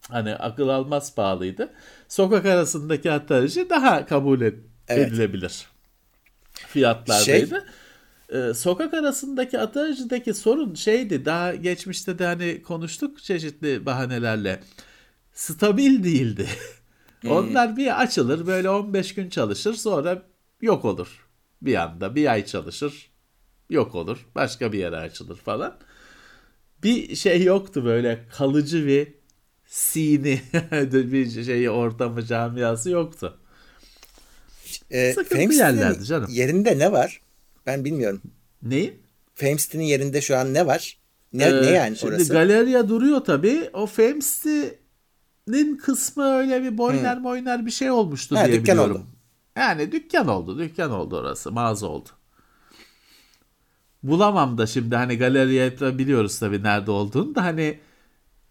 Hani 0.09 0.35
akıl 0.35 0.67
almaz 0.69 1.15
pahalıydı. 1.15 1.69
Sokak 2.07 2.45
arasındaki 2.45 3.09
hatta 3.09 3.41
daha 3.69 4.05
kabul 4.05 4.41
ed- 4.41 4.59
evet. 4.87 5.07
edilebilir 5.07 5.67
fiyatlardaydı. 6.53 7.49
Şey, 7.49 7.59
ee, 8.33 8.53
sokak 8.53 8.93
arasındaki 8.93 9.59
atarıcıdaki 9.59 10.33
sorun 10.33 10.73
şeydi 10.73 11.25
daha 11.25 11.55
geçmişte 11.55 12.19
de 12.19 12.25
hani 12.25 12.61
konuştuk 12.61 13.23
çeşitli 13.23 13.85
bahanelerle 13.85 14.63
stabil 15.33 16.03
değildi. 16.03 16.47
Hmm. 17.23 17.31
Onlar 17.31 17.77
bir 17.77 18.01
açılır 18.01 18.47
böyle 18.47 18.69
15 18.69 19.13
gün 19.13 19.29
çalışır 19.29 19.73
sonra 19.73 20.23
yok 20.61 20.85
olur. 20.85 21.29
Bir 21.61 21.75
anda 21.75 22.15
bir 22.15 22.31
ay 22.31 22.45
çalışır 22.45 23.11
yok 23.69 23.95
olur 23.95 24.27
başka 24.35 24.71
bir 24.73 24.79
yere 24.79 24.97
açılır 24.97 25.35
falan. 25.35 25.77
Bir 26.83 27.15
şey 27.15 27.43
yoktu 27.43 27.85
böyle 27.85 28.25
kalıcı 28.31 28.87
bir 28.87 29.13
sini 29.65 30.41
bir 31.11 31.43
şey 31.43 31.69
ortamı 31.69 32.25
camiası 32.25 32.89
yoktu. 32.89 33.39
E, 34.91 35.13
Sıkıntı 35.13 35.53
yerlerdi 35.53 36.05
canım. 36.05 36.29
Yerinde 36.29 36.79
ne 36.79 36.91
var? 36.91 37.21
Ben 37.65 37.85
bilmiyorum. 37.85 38.21
Neyi? 38.63 38.99
Famesti'nin 39.35 39.83
yerinde 39.83 40.21
şu 40.21 40.37
an 40.37 40.53
ne 40.53 40.67
var? 40.67 40.97
Ne, 41.33 41.43
ee, 41.43 41.61
ne 41.61 41.69
yani 41.69 41.97
şimdi 41.97 42.13
orası? 42.13 42.33
Galeriya 42.33 42.89
duruyor 42.89 43.19
tabii. 43.19 43.69
O 43.73 43.85
Famesti'nin 43.85 45.77
kısmı 45.77 46.23
öyle 46.23 46.63
bir 46.63 46.77
boyner 46.77 47.15
hmm. 47.15 47.23
boyner 47.23 47.65
bir 47.65 47.71
şey 47.71 47.91
olmuştu 47.91 48.35
ha, 48.35 48.45
diye 48.45 48.61
dükkan 48.61 48.75
biliyorum. 48.75 48.95
Oldu. 48.95 49.05
Yani 49.55 49.91
dükkan 49.91 50.27
oldu. 50.27 50.59
Dükkan 50.59 50.91
oldu 50.91 51.17
orası. 51.17 51.51
Mağaza 51.51 51.87
oldu. 51.87 52.09
Bulamam 54.03 54.57
da 54.57 54.67
şimdi 54.67 54.95
hani 54.95 55.17
galeriye 55.17 55.97
biliyoruz 55.97 56.39
tabii 56.39 56.63
nerede 56.63 56.91
olduğunu 56.91 57.35
da 57.35 57.43
hani 57.43 57.79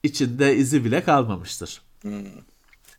içinde 0.02 0.56
izi 0.56 0.84
bile 0.84 1.04
kalmamıştır. 1.04 1.82
Hmm. 2.02 2.24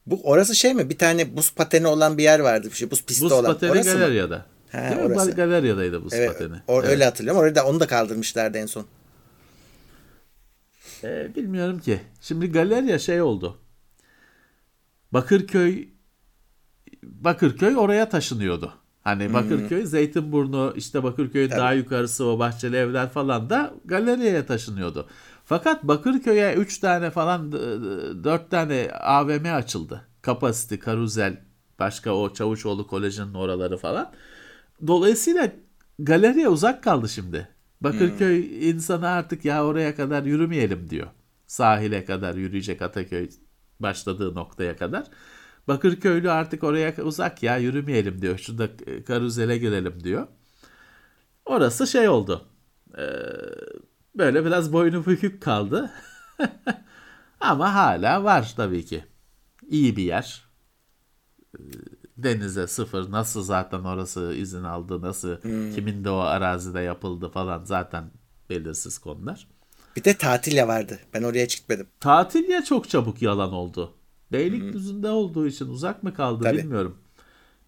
Bu 0.05 0.22
orası 0.24 0.55
şey 0.55 0.74
mi? 0.74 0.89
Bir 0.89 0.97
tane 0.97 1.38
buz 1.38 1.53
pateni 1.53 1.88
olan 1.88 2.18
bir 2.18 2.24
yer 2.24 2.39
vardı. 2.39 2.68
Bir 2.72 2.76
şey, 2.76 2.91
buz 2.91 3.05
pisti 3.05 3.26
buz 3.26 3.32
olan. 3.32 3.45
Buz 3.45 3.53
pateni 3.53 3.72
orası 3.72 3.93
galeriyada. 3.93 4.38
Mı? 4.38 4.45
He, 4.74 4.97
orası. 4.97 5.32
Galerya'daydı 5.32 6.03
bu 6.03 6.07
evet, 6.11 6.32
pateni. 6.32 6.55
O, 6.67 6.80
evet. 6.80 6.89
Öyle 6.89 7.05
hatırlıyorum. 7.05 7.41
Orada 7.41 7.55
da, 7.55 7.65
onu 7.65 7.80
da 7.80 7.88
kaldırmışlardı 7.88 8.57
en 8.57 8.65
son. 8.65 8.86
Ee, 11.03 11.36
bilmiyorum 11.36 11.80
ki. 11.80 11.99
Şimdi 12.21 12.51
galerya 12.51 12.99
şey 12.99 13.21
oldu. 13.21 13.57
Bakırköy 15.11 15.88
Bakırköy 17.03 17.78
oraya 17.78 18.09
taşınıyordu. 18.09 18.74
Hani 19.01 19.26
hmm. 19.28 19.34
Bakırköy, 19.34 19.86
Zeytinburnu, 19.86 20.74
işte 20.76 21.03
Bakırköy'ün 21.03 21.49
Tabii. 21.49 21.59
daha 21.59 21.74
yukarısı 21.74 22.26
o 22.26 22.39
bahçeli 22.39 22.76
evler 22.76 23.09
falan 23.09 23.49
da 23.49 23.74
galeriye 23.86 24.45
taşınıyordu. 24.45 25.07
Fakat 25.45 25.84
Bakırköy'e 25.84 26.53
3 26.53 26.78
tane 26.78 27.11
falan 27.11 27.51
4 27.51 28.51
tane 28.51 28.91
AVM 28.91 29.53
açıldı. 29.53 30.07
Kapasite, 30.21 30.80
Karuzel, 30.80 31.41
başka 31.80 32.11
o 32.11 32.34
Çavuşoğlu 32.34 32.88
Koleji'nin 32.88 33.34
oraları 33.34 33.78
falan. 33.78 34.11
Dolayısıyla 34.88 35.51
galeriye 35.99 36.49
uzak 36.49 36.84
kaldı 36.84 37.09
şimdi. 37.09 37.47
Bakırköy 37.81 38.49
hmm. 38.49 38.69
insanı 38.69 39.07
artık 39.07 39.45
ya 39.45 39.65
oraya 39.65 39.95
kadar 39.95 40.23
yürümeyelim 40.23 40.89
diyor. 40.89 41.07
Sahile 41.47 42.05
kadar 42.05 42.36
yürüyecek 42.36 42.81
Ataköy 42.81 43.29
başladığı 43.79 44.36
noktaya 44.36 44.77
kadar. 44.77 45.07
Bakırköylü 45.67 46.31
artık 46.31 46.63
oraya 46.63 46.95
uzak 47.03 47.43
ya 47.43 47.57
yürümeyelim 47.57 48.21
diyor. 48.21 48.38
Şurada 48.38 48.69
karuzele 49.03 49.57
girelim 49.57 50.03
diyor. 50.03 50.27
Orası 51.45 51.88
şey 51.88 52.09
oldu. 52.09 52.45
Ee, 52.97 53.03
böyle 54.15 54.45
biraz 54.45 54.73
boynu 54.73 55.05
bükük 55.05 55.41
kaldı. 55.43 55.91
Ama 57.39 57.75
hala 57.75 58.23
var 58.23 58.53
tabii 58.57 58.86
ki. 58.86 59.03
İyi 59.69 59.95
bir 59.95 60.03
yer. 60.03 60.45
Denize 62.24 62.67
sıfır 62.67 63.11
nasıl 63.11 63.43
zaten 63.43 63.80
orası 63.80 64.34
izin 64.38 64.63
aldı 64.63 65.01
nasıl 65.01 65.41
hmm. 65.41 65.76
kimin 65.76 66.03
de 66.03 66.09
o 66.09 66.17
arazide 66.17 66.80
yapıldı 66.80 67.30
falan 67.30 67.63
zaten 67.63 68.11
belirsiz 68.49 68.97
konular. 68.97 69.47
Bir 69.95 70.03
de 70.03 70.17
tatilya 70.17 70.67
vardı. 70.67 70.99
Ben 71.13 71.24
oraya 71.24 71.47
çıkmadım. 71.47 71.88
Tatilya 71.99 72.63
çok 72.63 72.89
çabuk 72.89 73.21
yalan 73.21 73.53
oldu. 73.53 73.93
Beylikdüzü'nde 74.32 75.07
hmm. 75.07 75.15
olduğu 75.15 75.47
için 75.47 75.67
uzak 75.67 76.03
mı 76.03 76.13
kaldı 76.13 76.43
Tabii. 76.43 76.57
bilmiyorum. 76.57 76.97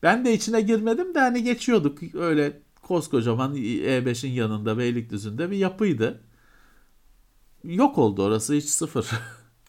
Ben 0.04 0.26
de 0.26 0.34
içine 0.34 0.62
girmedim 0.62 1.16
de 1.16 1.20
hani 1.20 1.44
geçiyorduk. 1.44 2.16
Öyle 2.16 2.60
koskocaman 2.82 3.56
E5'in 3.56 4.32
yanında 4.32 4.78
Beylikdüzü'nde 4.78 5.52
bir 5.52 5.58
yapıydı. 5.58 6.22
Yok 7.64 7.98
oldu 7.98 8.24
orası 8.24 8.54
hiç 8.54 8.66
sıfır. 8.66 9.10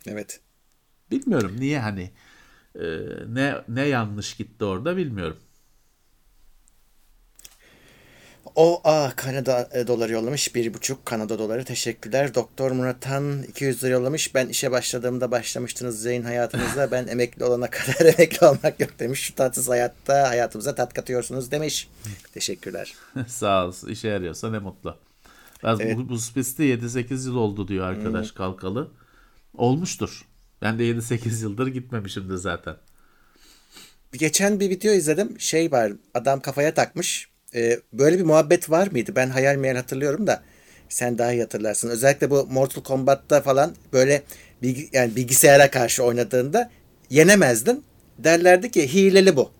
Evet. 0.08 0.40
Bilmiyorum 1.10 1.56
niye 1.58 1.80
hani 1.80 2.10
ee, 2.80 2.98
ne 3.28 3.54
ne 3.68 3.86
yanlış 3.86 4.34
gitti 4.34 4.64
orada 4.64 4.96
bilmiyorum. 4.96 5.36
O 8.56 8.80
a 8.84 9.10
Kanada 9.16 9.68
e, 9.72 9.86
doları 9.86 10.12
yollamış. 10.12 10.54
Bir 10.54 10.74
buçuk 10.74 11.06
Kanada 11.06 11.38
doları. 11.38 11.64
Teşekkürler. 11.64 12.34
Doktor 12.34 12.70
Muratan 12.70 13.42
200 13.42 13.84
lira 13.84 13.92
yollamış. 13.92 14.34
Ben 14.34 14.48
işe 14.48 14.70
başladığımda 14.70 15.30
başlamıştınız 15.30 16.02
Zeyn 16.02 16.22
hayatınızda. 16.22 16.90
Ben 16.90 17.06
emekli 17.08 17.44
olana 17.44 17.70
kadar 17.70 18.06
emekli 18.18 18.46
olmak 18.46 18.80
yok 18.80 18.90
demiş. 18.98 19.20
Şu 19.20 19.34
tatsız 19.34 19.68
hayatta 19.68 20.28
hayatımıza 20.28 20.74
tat 20.74 20.94
katıyorsunuz 20.94 21.50
demiş. 21.50 21.88
Teşekkürler. 22.34 22.94
Sağ 23.26 23.66
ol. 23.66 23.72
İşe 23.88 24.08
yarıyorsa 24.08 24.50
ne 24.50 24.58
mutlu. 24.58 24.96
Ben 25.64 25.76
evet. 25.80 25.96
bu, 25.96 26.08
bu 26.08 26.16
pisti 26.34 26.62
7-8 26.62 27.26
yıl 27.26 27.36
oldu 27.36 27.68
diyor 27.68 27.86
arkadaş 27.86 28.28
hmm. 28.30 28.36
kalkalı. 28.36 28.90
Olmuştur. 29.54 30.26
Ben 30.62 30.78
de 30.78 30.82
7-8 30.82 31.42
yıldır 31.42 31.66
gitmemişimdir 31.66 32.36
zaten. 32.36 32.76
Geçen 34.12 34.60
bir 34.60 34.70
video 34.70 34.92
izledim. 34.92 35.40
Şey 35.40 35.72
var 35.72 35.92
adam 36.14 36.40
kafaya 36.40 36.74
takmış. 36.74 37.28
Ee, 37.54 37.80
böyle 37.92 38.18
bir 38.18 38.24
muhabbet 38.24 38.70
var 38.70 38.88
mıydı? 38.92 39.12
Ben 39.16 39.30
hayal 39.30 39.56
meyal 39.56 39.76
hatırlıyorum 39.76 40.26
da 40.26 40.42
sen 40.88 41.18
daha 41.18 41.32
iyi 41.32 41.42
hatırlarsın. 41.42 41.88
Özellikle 41.88 42.30
bu 42.30 42.46
Mortal 42.50 42.82
Kombat'ta 42.82 43.40
falan 43.40 43.74
böyle 43.92 44.22
bilgi, 44.62 44.88
yani 44.92 45.16
bilgisayara 45.16 45.70
karşı 45.70 46.02
oynadığında 46.02 46.70
yenemezdin. 47.10 47.84
derlerdi 48.18 48.70
ki 48.70 48.94
hileli 48.94 49.36
bu. 49.36 49.50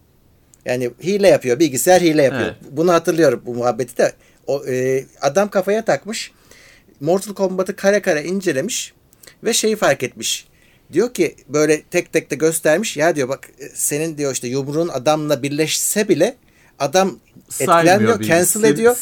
Yani 0.65 0.91
hile 1.03 1.29
yapıyor. 1.29 1.59
Bilgisayar 1.59 2.03
hile 2.03 2.23
yapıyor. 2.23 2.47
Evet. 2.47 2.57
Bunu 2.71 2.93
hatırlıyorum 2.93 3.43
bu 3.47 3.55
muhabbeti 3.55 3.99
de. 3.99 4.13
O, 4.47 4.67
e, 4.67 5.05
adam 5.21 5.51
kafaya 5.51 5.85
takmış. 5.85 6.33
Mortal 7.01 7.35
Kombat'ı 7.35 7.77
kare 7.77 8.03
kare 8.03 8.25
incelemiş 8.25 8.93
ve 9.45 9.53
şeyi 9.53 9.77
fark 9.77 10.03
etmiş. 10.03 10.47
Diyor 10.93 11.15
ki 11.15 11.37
böyle 11.49 11.83
tek 11.83 12.13
tek 12.13 12.31
de 12.31 12.35
göstermiş. 12.35 12.97
Ya 12.97 13.17
diyor 13.17 13.29
bak 13.29 13.49
e, 13.59 13.69
senin 13.75 14.19
diyor 14.19 14.33
işte 14.33 14.49
yumruğun 14.49 14.89
adamla 14.89 15.43
birleşse 15.43 16.09
bile 16.09 16.37
adam 16.79 17.19
etkilenmiyor, 17.61 18.21
bir- 18.21 18.25
cancel 18.25 18.47
sen- 18.47 18.65
ediyor. 18.65 18.97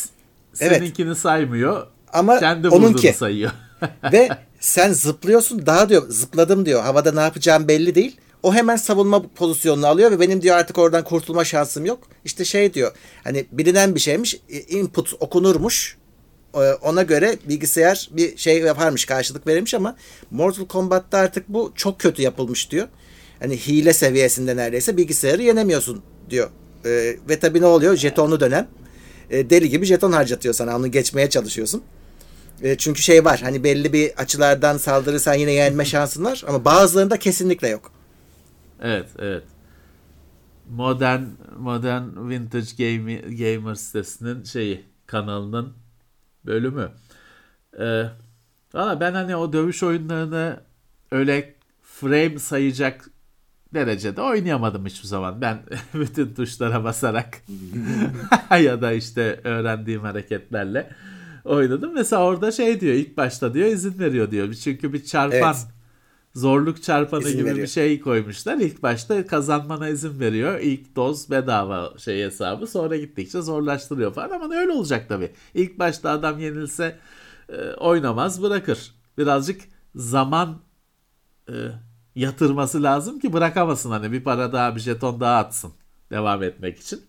Evet. 0.61 0.79
Seninkini 0.79 1.17
saymıyor. 1.17 1.87
Ama 2.13 2.41
kendi 2.41 2.69
onunki. 2.69 3.13
sayıyor. 3.13 3.51
Ve 4.13 4.29
sen 4.61 4.93
zıplıyorsun 4.93 5.67
daha 5.67 5.89
diyor 5.89 6.09
zıpladım 6.09 6.67
diyor. 6.67 6.83
Havada 6.83 7.13
ne 7.13 7.21
yapacağım 7.21 7.69
belli 7.69 7.95
değil. 7.95 8.17
O 8.43 8.55
hemen 8.55 8.77
savunma 8.77 9.23
pozisyonunu 9.35 9.87
alıyor 9.87 10.11
ve 10.11 10.21
benim 10.21 10.43
diyor 10.43 10.57
artık 10.57 10.79
oradan 10.79 11.05
kurtulma 11.05 11.45
şansım 11.45 11.87
yok. 11.87 12.09
İşte 12.25 12.45
şey 12.45 12.75
diyor 12.75 12.93
hani 13.25 13.47
bilinen 13.53 13.95
bir 13.95 14.01
şeymiş 14.01 14.41
input 14.69 15.13
okunurmuş. 15.21 15.97
E, 16.55 16.75
Ona 16.75 17.03
göre 17.03 17.39
bilgisayar 17.49 18.09
bir 18.13 18.37
şey 18.37 18.59
yaparmış 18.59 19.05
karşılık 19.05 19.47
verilmiş 19.47 19.75
ama 19.75 19.97
Mortal 20.31 20.67
Kombat'ta 20.67 21.19
artık 21.19 21.49
bu 21.49 21.73
çok 21.75 22.01
kötü 22.01 22.23
yapılmış 22.23 22.71
diyor. 22.71 22.89
Hani 23.41 23.57
hile 23.57 23.93
seviyesinde 23.93 24.57
neredeyse 24.57 24.97
bilgisayarı 24.97 25.43
yenemiyorsun 25.43 26.03
diyor. 26.31 26.51
E, 26.85 27.17
ve 27.29 27.39
tabii 27.41 27.61
ne 27.61 27.67
oluyor? 27.67 27.97
Jetonlu 27.97 28.41
dönem. 28.41 28.69
E, 29.31 29.51
deli 29.51 29.69
gibi 29.71 29.87
jeton 29.87 30.13
harcatıyor 30.13 30.55
sana. 30.55 30.77
Onu 30.77 30.91
geçmeye 30.91 31.31
çalışıyorsun. 31.31 31.83
E, 32.63 32.77
çünkü 32.79 33.03
şey 33.03 33.25
var 33.25 33.41
hani 33.43 33.65
belli 33.65 33.93
bir 33.93 34.13
açılardan 34.17 34.77
saldırırsan 34.77 35.35
yine 35.35 35.53
yenme 35.53 35.85
şansın 35.85 36.25
var 36.25 36.45
ama 36.49 36.65
bazılarında 36.65 37.19
kesinlikle 37.19 37.69
yok. 37.69 37.93
Evet, 38.83 39.09
evet. 39.19 39.43
Modern 40.71 41.23
Modern 41.59 42.29
Vintage 42.31 42.67
Game, 42.79 43.15
Gamer 43.15 43.75
sitesinin 43.75 44.45
şeyi 44.45 44.85
kanalının 45.07 45.73
bölümü. 46.47 46.89
Ee, 47.79 48.05
valla 48.75 49.01
ben 49.01 49.13
hani 49.15 49.37
o 49.37 49.53
dövüş 49.53 49.83
oyunlarını 49.83 50.61
öyle 51.11 51.55
frame 51.83 52.39
sayacak 52.39 53.11
derecede 53.75 54.21
oynayamadım 54.21 54.87
hiçbir 54.87 55.09
zaman. 55.09 55.41
Ben 55.41 55.59
bütün 55.95 56.35
tuşlara 56.35 56.85
basarak 56.85 57.43
ya 58.63 58.83
da 58.83 58.93
işte 58.93 59.41
öğrendiğim 59.45 60.01
hareketlerle 60.01 60.91
oynadım. 61.45 61.95
Mesela 61.95 62.23
orada 62.23 62.53
şey 62.53 62.81
diyor 62.81 62.95
ilk 62.95 63.17
başta 63.17 63.55
diyor 63.55 63.69
izin 63.69 63.99
veriyor 63.99 64.31
diyor. 64.31 64.55
Çünkü 64.55 64.93
bir 64.93 65.05
çarpan 65.05 65.55
Evet. 65.55 65.75
Zorluk 66.35 66.83
çarpanı 66.83 67.23
İzin 67.23 67.33
gibi 67.33 67.45
veriyor. 67.45 67.63
bir 67.63 67.71
şey 67.71 68.01
koymuşlar. 68.01 68.57
İlk 68.57 68.83
başta 68.83 69.27
kazanmana 69.27 69.89
izin 69.89 70.21
veriyor. 70.21 70.61
İlk 70.61 70.97
doz 70.97 71.31
bedava 71.31 71.99
şey 71.99 72.25
hesabı. 72.25 72.67
Sonra 72.67 72.97
gittikçe 72.97 73.43
zorlaştırıyor 73.43 74.15
falan 74.15 74.31
ama 74.31 74.55
öyle 74.55 74.73
olacak 74.73 75.09
tabii. 75.09 75.33
İlk 75.55 75.79
başta 75.79 76.11
adam 76.11 76.39
yenilse 76.39 76.99
e, 77.49 77.73
oynamaz 77.73 78.43
bırakır. 78.43 78.95
Birazcık 79.19 79.61
zaman 79.95 80.61
e, 81.49 81.55
yatırması 82.15 82.83
lazım 82.83 83.19
ki 83.19 83.33
bırakamasın 83.33 83.91
hani 83.91 84.13
bir 84.13 84.25
para 84.25 84.53
daha 84.53 84.77
bir 84.77 84.81
jeton 84.81 85.21
daha 85.21 85.37
atsın 85.39 85.73
devam 86.11 86.43
etmek 86.43 86.79
için. 86.79 87.01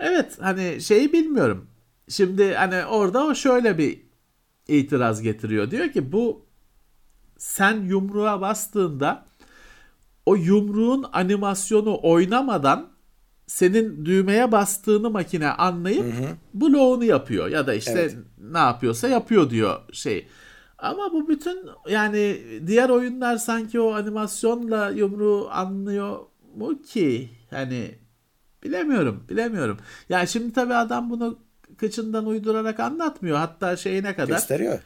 Evet 0.00 0.38
hani 0.40 0.80
şeyi 0.80 1.12
bilmiyorum. 1.12 1.66
Şimdi 2.08 2.54
hani 2.54 2.84
orada 2.84 3.24
o 3.26 3.34
şöyle 3.34 3.78
bir 3.78 4.00
itiraz 4.68 5.22
getiriyor. 5.22 5.70
Diyor 5.70 5.92
ki 5.92 6.12
bu 6.12 6.47
sen 7.38 7.80
yumruğa 7.80 8.40
bastığında 8.40 9.24
o 10.26 10.34
yumruğun 10.34 11.04
animasyonu 11.12 12.00
oynamadan 12.02 12.88
senin 13.46 14.04
düğmeye 14.06 14.52
bastığını 14.52 15.10
makine 15.10 15.48
anlayıp 15.50 16.06
bloğunu 16.54 17.04
yapıyor 17.04 17.48
ya 17.48 17.66
da 17.66 17.74
işte 17.74 17.90
Evet. 18.00 18.16
ne 18.38 18.58
yapıyorsa 18.58 19.08
yapıyor 19.08 19.50
diyor 19.50 19.80
şey. 19.92 20.28
Ama 20.78 21.12
bu 21.12 21.28
bütün 21.28 21.58
yani 21.88 22.38
diğer 22.66 22.88
oyunlar 22.88 23.36
sanki 23.36 23.80
o 23.80 23.92
animasyonla 23.94 24.90
yumruğu 24.90 25.48
anlıyor 25.50 26.18
mu 26.56 26.82
ki? 26.82 27.30
Hani 27.50 27.94
bilemiyorum, 28.62 29.24
bilemiyorum. 29.28 29.78
Yani 30.08 30.28
şimdi 30.28 30.52
tabii 30.52 30.74
adam 30.74 31.10
bunu 31.10 31.38
kıçından 31.76 32.26
uydurarak 32.26 32.80
anlatmıyor. 32.80 33.36
Hatta 33.38 33.76
şeyine 33.76 34.14
kadar 34.14 34.28
Gösteriyor. 34.28 34.78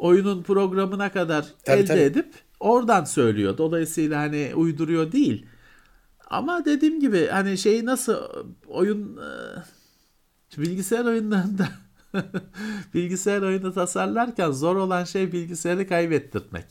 Oyunun 0.00 0.42
programına 0.42 1.12
kadar 1.12 1.46
Tabii, 1.64 1.78
elde 1.80 1.86
tabii. 1.86 2.00
edip 2.00 2.34
oradan 2.60 3.04
söylüyor. 3.04 3.58
Dolayısıyla 3.58 4.20
hani 4.20 4.52
uyduruyor 4.54 5.12
değil. 5.12 5.46
Ama 6.30 6.64
dediğim 6.64 7.00
gibi 7.00 7.26
hani 7.26 7.58
şeyi 7.58 7.86
nasıl 7.86 8.16
oyun 8.68 9.16
e, 9.16 9.30
bilgisayar 10.58 11.04
oyunlarında 11.04 11.68
bilgisayar 12.94 13.42
oyunu 13.42 13.74
tasarlarken 13.74 14.50
zor 14.50 14.76
olan 14.76 15.04
şey 15.04 15.32
bilgisayarı 15.32 15.88
kaybettirmek. 15.88 16.64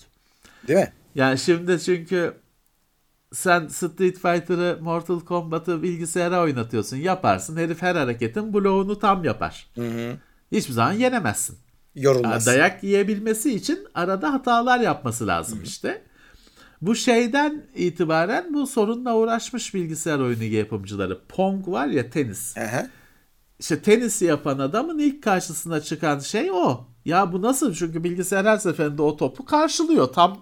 Değil 0.68 0.80
mi? 0.80 0.94
Yani 1.16 1.38
şimdi 1.40 1.80
çünkü 1.80 2.34
sen 3.34 3.68
Street 3.68 4.16
Fighter'ı, 4.20 4.78
Mortal 4.82 5.20
Kombat'ı 5.20 5.84
bilgisayara 5.84 6.42
oynatıyorsun. 6.42 6.98
Yaparsın. 6.98 7.58
Herif 7.58 7.82
her 7.82 7.96
hareketin 7.96 8.54
bloğunu 8.54 9.00
tam 9.00 9.24
yapar. 9.24 9.68
Hiçbir 10.52 10.74
zaman 10.74 10.94
yenemezsin. 10.94 11.58
Yorulmaz. 11.96 12.46
Dayak 12.46 12.84
yiyebilmesi 12.84 13.54
için 13.54 13.88
arada 13.94 14.34
hatalar 14.34 14.80
yapması 14.80 15.28
lazım 15.28 15.60
işte. 15.64 16.02
Bu 16.82 16.96
şeyden 16.96 17.66
itibaren 17.76 18.54
bu 18.54 18.68
sorunla 18.68 19.16
uğraşmış 19.16 19.74
bilgisayar 19.74 20.20
oyunu 20.20 20.44
yapımcıları. 20.44 21.20
Pong 21.28 21.68
var 21.68 21.88
ya 21.88 22.10
tenis. 22.10 22.58
Aha. 22.58 22.88
İşte 23.60 23.82
tenisi 23.82 24.26
yapan 24.26 24.60
adamın 24.60 25.00
ilk 25.00 25.24
karşısına 25.24 25.82
çıkan 25.82 26.20
şey 26.20 26.52
o. 26.52 26.86
Ya 27.06 27.34
bu 27.34 27.42
nasıl? 27.42 27.74
Çünkü 27.74 28.04
bilgisayar 28.04 28.46
her 28.46 28.58
seferinde 28.58 29.02
o 29.02 29.18
topu 29.18 29.46
karşılıyor. 29.46 30.08
Tam 30.08 30.38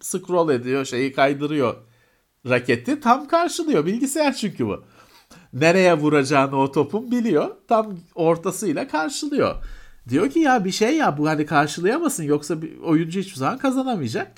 scroll 0.00 0.50
ediyor, 0.50 0.84
şeyi 0.84 1.12
kaydırıyor. 1.12 1.76
Raketi 2.48 3.00
tam 3.00 3.28
karşılıyor. 3.28 3.86
Bilgisayar 3.86 4.32
çünkü 4.32 4.66
bu. 4.66 4.84
Nereye 5.52 5.94
vuracağını 5.94 6.56
o 6.56 6.72
topun 6.72 7.10
biliyor. 7.10 7.56
Tam 7.68 7.98
ortasıyla 8.14 8.88
karşılıyor. 8.88 9.54
Diyor 10.10 10.30
ki 10.30 10.38
ya 10.38 10.64
bir 10.64 10.70
şey 10.70 10.96
ya 10.96 11.18
bu 11.18 11.28
hani 11.28 11.46
karşılayamasın 11.46 12.22
yoksa 12.22 12.62
bir 12.62 12.78
oyuncu 12.78 13.20
hiçbir 13.20 13.36
zaman 13.36 13.58
kazanamayacak. 13.58 14.32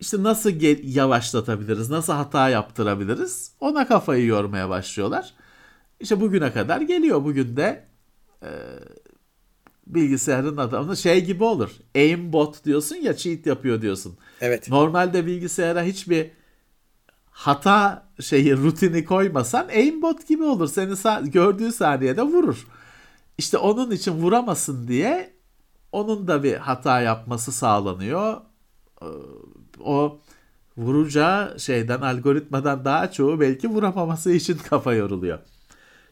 İşte 0.00 0.22
nasıl 0.22 0.50
yavaşlatabiliriz, 0.82 1.90
nasıl 1.90 2.12
hata 2.12 2.48
yaptırabiliriz 2.48 3.52
ona 3.60 3.88
kafayı 3.88 4.26
yormaya 4.26 4.68
başlıyorlar. 4.68 5.34
İşte 6.00 6.20
bugüne 6.20 6.52
kadar 6.52 6.80
geliyor. 6.80 7.24
Bugün 7.24 7.56
de 7.56 7.84
e, 8.42 8.50
bilgisayarın 9.86 10.56
adamı 10.56 10.96
şey 10.96 11.24
gibi 11.24 11.44
olur. 11.44 11.70
Aimbot 11.94 12.64
diyorsun 12.64 12.96
ya 12.96 13.16
cheat 13.16 13.46
yapıyor 13.46 13.82
diyorsun. 13.82 14.18
Evet. 14.40 14.68
Normalde 14.68 15.26
bilgisayara 15.26 15.82
hiçbir 15.82 16.30
hata 17.30 18.06
şeyi 18.20 18.56
rutini 18.56 19.04
koymasan 19.04 19.68
aimbot 19.68 20.28
gibi 20.28 20.42
olur. 20.42 20.68
Seni 20.68 20.92
sa- 20.92 21.30
gördüğü 21.30 21.72
saniyede 21.72 22.22
vurur. 22.22 22.66
İşte 23.38 23.58
onun 23.58 23.90
için 23.90 24.12
vuramasın 24.12 24.88
diye 24.88 25.36
onun 25.92 26.28
da 26.28 26.42
bir 26.42 26.54
hata 26.56 27.00
yapması 27.00 27.52
sağlanıyor. 27.52 28.40
Ee, 29.02 29.06
O 29.80 30.20
vuracağı 30.76 31.60
şeyden 31.60 32.00
algoritmadan 32.00 32.84
daha 32.84 33.12
çoğu 33.12 33.40
belki 33.40 33.68
vuramaması 33.68 34.32
için 34.32 34.58
kafa 34.58 34.94
yoruluyor. 34.94 35.38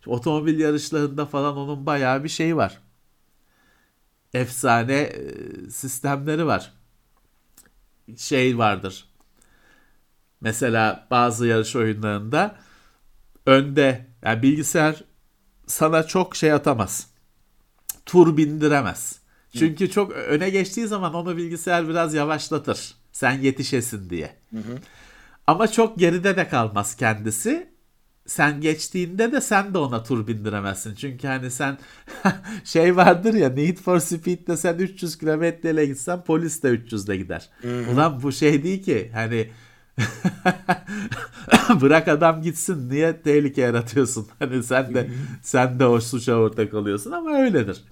Otomobil 0.07 0.61
yarışlarında 0.61 1.27
falan 1.27 1.57
onun 1.57 1.87
bayağı 1.87 2.25
bir 2.25 2.29
şey 2.29 2.57
var. 2.57 2.81
Efsane 4.35 4.95
e, 4.95 5.71
sistemleri 5.71 6.47
var. 6.47 6.73
Şey 8.17 8.59
vardır. 8.59 9.09
Mesela 10.41 11.07
bazı 11.11 11.47
yarış 11.47 11.77
oyunlarında 11.77 12.57
önde 13.47 14.07
yani 14.23 14.43
bilgisayar 14.43 15.05
sana 15.67 16.03
çok 16.07 16.37
şey 16.37 16.53
atamaz. 16.53 17.14
Tur 18.07 18.37
bindiremez. 18.37 19.19
Çünkü 19.59 19.91
çok 19.91 20.13
öne 20.13 20.51
geçtiği 20.51 20.87
zaman 20.87 21.15
onu 21.15 21.37
bilgisayar 21.37 21.89
biraz 21.89 22.15
yavaşlatır. 22.15 22.95
Sen 23.13 23.33
yetişesin 23.41 24.11
diye. 24.11 24.37
Ama 25.47 25.69
çok 25.69 25.99
geride 25.99 26.37
de 26.37 26.49
kalmaz 26.49 26.97
kendisi. 26.97 27.75
Sen 28.27 28.61
geçtiğinde 28.61 29.33
de 29.33 29.41
sen 29.41 29.75
de 29.75 29.79
ona 29.79 30.03
tur 30.03 30.27
bindiremezsin. 30.27 30.95
Çünkü 30.95 31.27
hani 31.29 31.51
sen 31.51 31.79
şey 32.65 32.97
vardır 32.97 33.35
ya 33.35 33.49
Need 33.49 33.77
for 33.79 33.99
Speed'de 33.99 34.57
sen 34.57 34.79
300 34.79 35.19
kilometreyle 35.19 35.87
gitsen 35.87 36.25
polis 36.25 36.63
de 36.63 36.69
300 36.69 37.05
ile 37.05 37.17
gider. 37.17 37.49
Ulan 37.93 38.23
bu 38.23 38.33
şey 38.33 38.63
değil 38.63 38.83
ki 38.83 39.11
hani 39.15 39.51
bırak 41.81 42.09
adam 42.09 42.43
gitsin 42.43 42.91
niye 42.91 43.23
tehlike 43.23 43.61
yaratıyorsun? 43.61 44.27
Hani 44.39 44.63
sen 44.63 44.95
de 44.95 45.11
sen 45.43 45.79
de 45.79 45.87
o 45.87 46.01
suça 46.01 46.35
ortak 46.35 46.75
oluyorsun 46.75 47.13
ama 47.13 47.31
öyledir. 47.39 47.85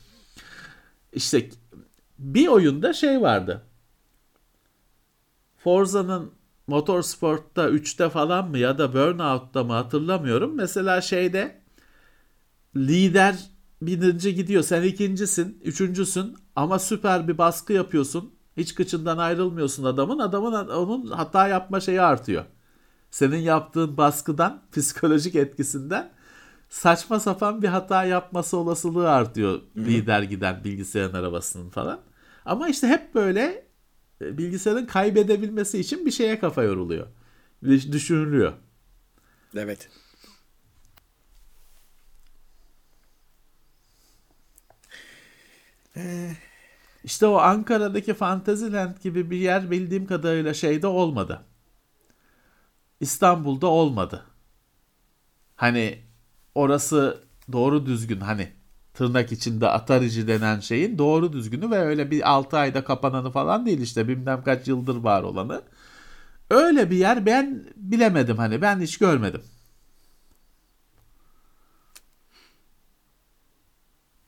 İşte 1.13 1.51
bir 2.19 2.49
oyunda 2.49 2.93
şey 2.93 3.21
vardı. 3.21 3.63
Forza'nın 5.57 6.33
Motorsport'ta 6.67 7.69
3'te 7.69 8.09
falan 8.09 8.51
mı 8.51 8.59
ya 8.59 8.79
da 8.79 8.93
Burnout'ta 8.93 9.65
mı 9.65 9.73
hatırlamıyorum. 9.73 10.57
Mesela 10.57 11.01
şeyde 11.01 11.63
lider 12.77 13.51
birinci 13.83 14.35
gidiyor. 14.35 14.63
Sen 14.63 14.83
ikincisin, 14.83 15.61
üçüncüsün 15.65 16.37
ama 16.57 16.79
süper 16.79 17.29
bir 17.29 17.39
baskı 17.39 17.73
yapıyorsun. 17.73 18.35
Hiç 18.57 18.75
kıçından 18.75 19.19
ayrılmıyorsun 19.19 19.85
adamın. 19.85 20.19
Adamın 20.19 20.69
onun 20.69 21.07
hata 21.07 21.49
yapma 21.49 21.81
şeyi 21.81 22.01
artıyor. 22.01 22.45
Senin 23.11 23.39
yaptığın 23.39 23.97
baskıdan, 23.97 24.63
psikolojik 24.73 25.35
etkisinden 25.35 26.13
saçma 26.73 27.21
sapan 27.21 27.63
bir 27.63 27.69
hata 27.69 28.05
yapması 28.05 28.57
olasılığı 28.57 29.11
artıyor 29.11 29.53
Hı-hı. 29.53 29.85
lider 29.85 30.23
giden 30.23 30.65
bilgisayarın 30.65 31.15
arabasının 31.15 31.71
falan. 31.71 32.01
Ama 32.45 32.69
işte 32.69 32.87
hep 32.87 33.15
böyle 33.15 33.67
e, 34.21 34.39
bilgisayarın 34.39 34.87
kaybedebilmesi 34.87 35.79
için 35.79 36.07
bir 36.07 36.11
şeye 36.11 36.39
kafa 36.39 36.63
yoruluyor. 36.63 37.07
Düşünülüyor. 37.63 38.53
Evet. 39.57 39.89
Ee, 45.97 46.33
işte 47.05 47.27
o 47.27 47.37
Ankara'daki 47.37 48.15
Fantasyland 48.15 48.97
gibi 49.03 49.31
bir 49.31 49.37
yer 49.37 49.71
bildiğim 49.71 50.07
kadarıyla 50.07 50.55
şeyde 50.55 50.87
olmadı. 50.87 51.43
İstanbul'da 53.01 53.67
olmadı. 53.67 54.25
Hani 55.57 56.12
orası 56.55 57.25
doğru 57.53 57.87
düzgün 57.87 58.21
hani 58.21 58.53
tırnak 58.95 59.33
içinde 59.33 59.69
Atarici 59.69 60.29
denen 60.29 60.61
şeyin 60.61 60.99
doğru 60.99 61.33
düzgünü 61.33 61.71
ve 61.71 61.79
öyle 61.79 62.11
bir 62.11 62.31
6 62.31 62.59
ayda 62.59 62.85
kapananı 62.85 63.31
falan 63.31 63.67
değil 63.67 63.81
işte 63.81 64.09
bilmem 64.09 64.43
kaç 64.45 64.69
yıldır 64.69 64.97
var 64.97 65.23
olanı. 65.23 65.63
Öyle 66.51 66.91
bir 66.91 66.97
yer 66.97 67.27
ben 67.27 67.65
bilemedim 67.77 68.37
hani 68.37 68.63
ben 68.63 68.81
hiç 68.81 68.99
görmedim. 68.99 69.43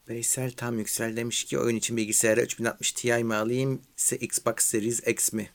Veysel 0.09 0.53
tam 0.53 0.79
yüksel 0.79 1.17
demiş 1.17 1.45
ki 1.45 1.59
oyun 1.59 1.77
için 1.77 1.97
bilgisayara 1.97 2.43
3060 2.43 2.93
Ti 2.93 3.25
mi 3.25 3.35
alayım 3.35 3.83
ise 3.97 4.17
Xbox 4.17 4.55
Series 4.59 5.09
X 5.09 5.33
mi? 5.33 5.51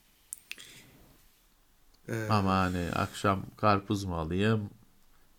Ee... 2.09 2.27
Ama 2.29 2.57
hani 2.57 2.89
akşam 2.95 3.45
karpuz 3.57 4.03
mu 4.03 4.15
alayım 4.15 4.69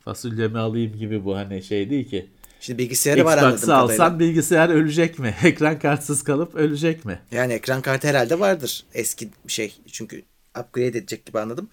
fasulye 0.05 0.49
mi 0.49 0.59
alayım 0.59 0.97
gibi 0.97 1.25
bu 1.25 1.37
hani 1.37 1.63
şey 1.63 1.91
değil 1.91 2.11
ki. 2.11 2.31
Şimdi 2.61 2.79
bilgisayarı 2.79 3.25
var 3.25 3.39
anladığım 3.39 3.61
kadarıyla. 3.61 3.83
alsan 3.83 4.19
bilgisayar 4.21 4.69
ölecek 4.69 5.19
mi? 5.19 5.35
Ekran 5.45 5.79
kartsız 5.79 6.25
kalıp 6.25 6.55
ölecek 6.55 7.05
mi? 7.05 7.19
Yani 7.31 7.53
ekran 7.53 7.83
kartı 7.83 8.09
herhalde 8.09 8.41
vardır. 8.41 8.85
Eski 8.95 9.29
bir 9.47 9.53
şey. 9.53 9.75
Çünkü 9.93 10.23
upgrade 10.61 10.87
edecek 10.87 11.27
gibi 11.27 11.39
anladım. 11.39 11.69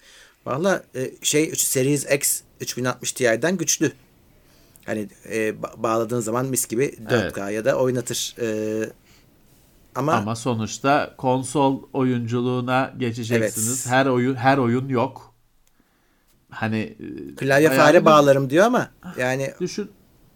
Valla 0.46 0.82
e, 0.94 1.10
şey 1.22 1.52
Series 1.54 2.12
X 2.12 2.40
3060 2.60 3.12
Ti'den 3.12 3.56
güçlü. 3.56 3.92
Hani 4.86 5.08
e, 5.30 5.62
bağladığın 5.76 6.20
zaman 6.20 6.46
mis 6.46 6.68
gibi 6.68 6.84
4K 6.84 7.40
evet. 7.40 7.54
ya 7.54 7.64
da 7.64 7.74
oynatır. 7.74 8.36
E, 8.40 8.90
ama 9.94 10.12
ama 10.12 10.36
sonuçta 10.36 11.14
konsol 11.16 11.82
oyunculuğuna 11.92 12.94
geçeceksiniz. 12.98 13.84
Evet. 13.86 13.94
Her 13.96 14.06
oyun 14.06 14.34
her 14.34 14.58
oyun 14.58 14.88
yok. 14.88 15.34
Hani 16.50 16.78
e, 16.78 17.34
klavye 17.34 17.70
fare 17.70 18.04
bağlarım 18.04 18.50
diyor 18.50 18.66
ama 18.66 18.90
yani 19.18 19.54
düşün 19.60 19.90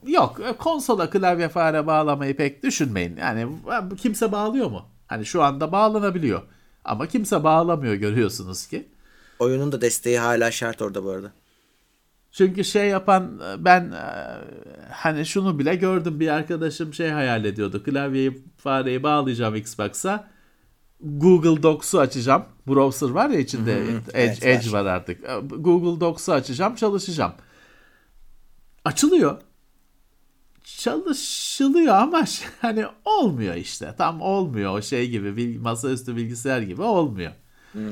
Yok 0.07 0.41
e, 0.41 0.53
konsola 0.53 1.11
klavye 1.11 1.49
fare 1.49 1.87
bağlamayı 1.87 2.37
pek 2.37 2.63
düşünmeyin. 2.63 3.17
Yani 3.17 3.49
kimse 3.97 4.33
bağlıyor 4.33 4.71
mu? 4.71 4.87
Hani 5.07 5.27
şu 5.27 5.43
anda 5.43 5.73
bağlanabiliyor. 5.73 6.43
Ama 6.85 7.07
kimse 7.07 7.45
bağlamıyor 7.45 7.95
görüyorsunuz 7.95 8.67
ki. 8.67 8.89
Oyunun 9.39 9.73
da 9.73 9.81
desteği 9.81 10.19
hala 10.19 10.51
şart 10.51 10.83
orada 10.83 11.05
bu 11.05 11.11
arada. 11.11 11.33
Çünkü 12.33 12.65
şey 12.65 12.89
yapan 12.89 13.41
ben 13.59 13.93
e, 13.93 14.05
hani 14.91 15.27
şunu 15.27 15.59
bile 15.59 15.75
gördüm 15.75 16.21
bir 16.21 16.29
arkadaşım 16.29 16.95
şey 16.95 17.11
hayal 17.11 17.45
ediyordu. 17.45 17.83
Klavyeyi 17.85 18.45
fareyi 18.57 19.03
bağlayacağım 19.03 19.55
Xbox'a. 19.55 20.29
Google 21.03 21.63
Docs'u 21.63 22.01
açacağım. 22.01 22.45
Browser 22.69 23.11
var 23.11 23.31
ya 23.31 23.41
içinde 23.41 23.73
Edge, 23.83 24.01
evet, 24.13 24.47
Edge 24.47 24.73
var 24.73 24.85
artık. 24.85 25.25
E, 25.25 25.41
Google 25.41 26.01
Docs'u 26.01 26.33
açacağım, 26.33 26.75
çalışacağım. 26.75 27.33
Açılıyor 28.85 29.39
çalışılıyor 30.65 31.95
ama 31.95 32.25
hani 32.61 32.85
olmuyor 33.05 33.55
işte. 33.55 33.95
Tam 33.99 34.21
olmuyor 34.21 34.79
o 34.79 34.83
şey 34.83 35.11
gibi 35.11 35.59
masaüstü 35.59 36.17
bilgisayar 36.17 36.63
gibi 36.63 36.83
olmuyor. 36.83 37.33
Hmm. 37.73 37.83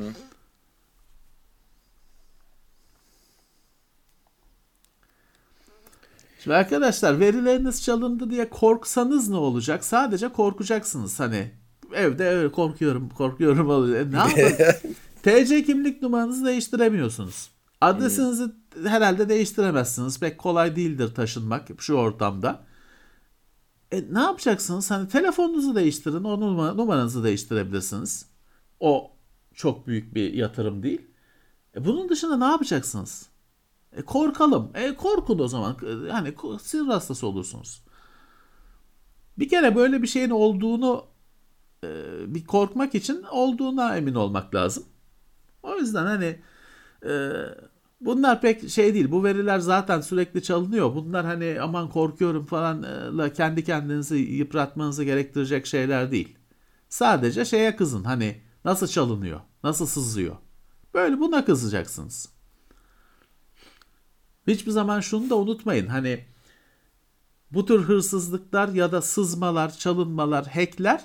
Şimdi 6.45 6.57
arkadaşlar 6.57 7.21
verileriniz 7.21 7.83
çalındı 7.83 8.31
diye 8.31 8.51
korksanız 8.51 9.29
ne 9.29 9.37
olacak? 9.37 9.85
Sadece 9.85 10.29
korkacaksınız 10.29 11.21
hani 11.21 11.51
evde 11.95 12.28
öyle 12.28 12.53
korkuyorum 12.53 13.09
korkuyorum 13.09 13.70
oluyor. 13.70 14.01
E, 14.01 14.12
ne 14.12 14.16
yapalım? 14.16 14.57
TC 15.22 15.64
kimlik 15.64 16.03
numaranızı 16.03 16.47
değiştiremiyorsunuz. 16.47 17.51
Adresinizi 17.80 18.45
hmm. 18.45 18.86
herhalde 18.86 19.28
değiştiremezsiniz. 19.28 20.20
Pek 20.20 20.38
kolay 20.38 20.76
değildir 20.76 21.14
taşınmak 21.14 21.68
şu 21.78 21.95
ortamda. 21.95 22.64
E, 23.93 24.05
ne 24.11 24.20
yapacaksınız? 24.20 24.91
Hani 24.91 25.09
telefonunuzu 25.09 25.74
değiştirin, 25.74 26.24
o 26.24 26.41
numara, 26.41 26.74
numaranızı 26.74 27.24
değiştirebilirsiniz. 27.24 28.26
O 28.80 29.11
çok 29.55 29.86
büyük 29.86 30.14
bir 30.14 30.32
yatırım 30.32 30.82
değil. 30.82 31.03
E, 31.76 31.84
bunun 31.84 32.09
dışında 32.09 32.36
ne 32.36 32.45
yapacaksınız? 32.45 33.26
E, 33.93 34.03
korkalım. 34.03 34.70
E, 34.74 34.95
korkun 34.95 35.38
o 35.38 35.49
zaman. 35.49 35.76
E, 36.07 36.11
hani 36.11 36.34
sinir 36.62 36.88
hastası 36.88 37.26
olursunuz. 37.26 37.82
Bir 39.38 39.49
kere 39.49 39.76
böyle 39.76 40.03
bir 40.03 40.07
şeyin 40.07 40.30
olduğunu 40.30 41.05
e, 41.85 41.89
bir 42.35 42.45
korkmak 42.45 42.95
için 42.95 43.22
olduğuna 43.22 43.97
emin 43.97 44.14
olmak 44.14 44.55
lazım. 44.55 44.85
O 45.62 45.76
yüzden 45.76 46.07
hani 46.07 46.41
e, 47.07 47.33
Bunlar 48.01 48.41
pek 48.41 48.70
şey 48.70 48.95
değil. 48.95 49.11
Bu 49.11 49.24
veriler 49.24 49.59
zaten 49.59 50.01
sürekli 50.01 50.43
çalınıyor. 50.43 50.95
Bunlar 50.95 51.26
hani 51.26 51.59
aman 51.61 51.89
korkuyorum 51.89 52.47
falanla 52.47 53.33
kendi 53.33 53.64
kendinizi 53.64 54.16
yıpratmanızı 54.16 55.05
gerektirecek 55.05 55.66
şeyler 55.66 56.11
değil. 56.11 56.37
Sadece 56.89 57.45
şeye 57.45 57.76
kızın. 57.76 58.05
Hani 58.05 58.41
nasıl 58.64 58.87
çalınıyor? 58.87 59.41
Nasıl 59.64 59.87
sızıyor? 59.87 60.37
Böyle 60.95 61.20
buna 61.20 61.45
kızacaksınız. 61.45 62.28
Hiçbir 64.47 64.70
zaman 64.70 65.01
şunu 65.01 65.31
da 65.31 65.37
unutmayın. 65.37 65.87
Hani 65.87 66.24
bu 67.51 67.66
tür 67.66 67.83
hırsızlıklar 67.83 68.68
ya 68.68 68.93
da 68.93 69.03
sızmalar, 69.03 69.76
çalınmalar, 69.78 70.47
hackler 70.47 71.05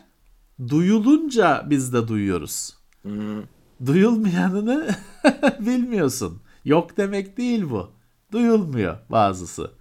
duyulunca 0.67 1.65
biz 1.69 1.93
de 1.93 2.07
duyuyoruz. 2.07 2.73
Hmm. 3.01 3.43
Duyulmayanını 3.85 4.89
bilmiyorsun. 5.59 6.41
Yok 6.65 6.97
demek 6.97 7.37
değil 7.37 7.69
bu. 7.69 7.91
Duyulmuyor 8.31 8.97
bazısı. 9.09 9.71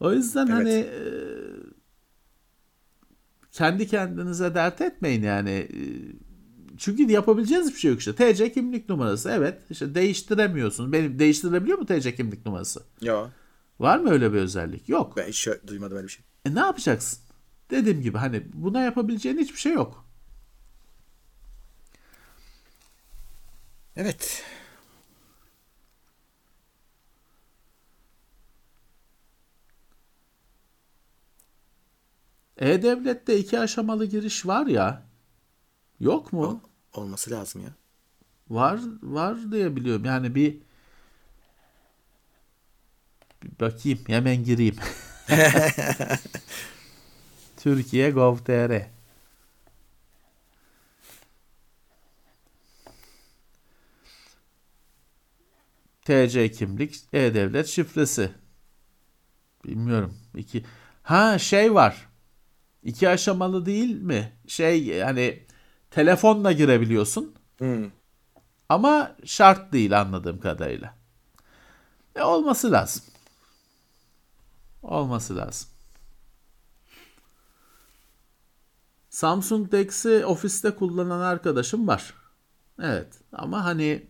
O 0.00 0.12
yüzden 0.12 0.46
evet. 0.46 0.54
hani 0.54 0.70
e, 0.70 1.02
kendi 3.52 3.86
kendinize 3.86 4.54
dert 4.54 4.80
etmeyin 4.80 5.22
yani. 5.22 5.50
E, 5.50 5.80
çünkü 6.78 7.12
yapabileceğiniz 7.12 7.74
bir 7.74 7.78
şey 7.78 7.90
yok 7.90 8.00
işte. 8.00 8.14
TC 8.14 8.52
kimlik 8.52 8.88
numarası 8.88 9.30
evet 9.30 9.58
işte 9.70 9.94
değiştiremiyorsun. 9.94 10.92
Benim 10.92 11.18
değiştirilebiliyor 11.18 11.78
mu 11.78 11.86
TC 11.86 12.14
kimlik 12.14 12.46
numarası? 12.46 12.82
Yok. 13.02 13.30
Var 13.78 13.98
mı 13.98 14.10
öyle 14.10 14.32
bir 14.32 14.38
özellik? 14.38 14.88
Yok. 14.88 15.16
Ben 15.16 15.28
hiç 15.28 15.48
duymadım 15.66 15.96
öyle 15.96 16.06
bir 16.06 16.12
şey. 16.12 16.24
E 16.44 16.54
ne 16.54 16.60
yapacaksın? 16.60 17.27
Dediğim 17.70 18.02
gibi 18.02 18.18
hani 18.18 18.42
buna 18.54 18.80
yapabileceğin 18.82 19.38
hiçbir 19.38 19.58
şey 19.58 19.72
yok. 19.72 20.04
Evet. 23.96 24.44
E-Devlet'te 32.56 33.38
iki 33.38 33.58
aşamalı 33.60 34.06
giriş 34.06 34.46
var 34.46 34.66
ya. 34.66 35.02
Yok 36.00 36.32
mu? 36.32 36.46
Ol, 36.46 36.58
olması 36.94 37.30
lazım 37.30 37.62
ya. 37.62 37.70
Var 38.50 38.80
var 39.02 39.52
diye 39.52 39.76
biliyorum. 39.76 40.04
Yani 40.04 40.34
bir, 40.34 40.58
bir 43.42 43.60
bakayım 43.60 43.98
hemen 44.06 44.44
gireyim. 44.44 44.76
Türkiye 47.58 48.10
Gov.tr 48.10 48.82
TC 56.04 56.50
kimlik, 56.50 57.04
E-Devlet 57.12 57.66
şifresi. 57.66 58.30
Bilmiyorum. 59.64 60.14
İki. 60.36 60.64
Ha 61.02 61.38
şey 61.38 61.74
var. 61.74 62.08
İki 62.82 63.08
aşamalı 63.08 63.66
değil 63.66 64.02
mi? 64.02 64.32
Şey 64.46 65.00
hani 65.00 65.42
telefonla 65.90 66.52
girebiliyorsun. 66.52 67.34
Hmm. 67.58 67.90
Ama 68.68 69.16
şart 69.24 69.72
değil 69.72 70.00
anladığım 70.00 70.40
kadarıyla. 70.40 70.94
E 72.16 72.22
olması 72.22 72.72
lazım. 72.72 73.02
Olması 74.82 75.36
lazım. 75.36 75.68
Samsung 79.18 79.72
DeX'i 79.72 80.26
ofiste 80.26 80.70
kullanan 80.70 81.20
arkadaşım 81.20 81.88
var. 81.88 82.14
Evet 82.82 83.08
ama 83.32 83.64
hani 83.64 84.06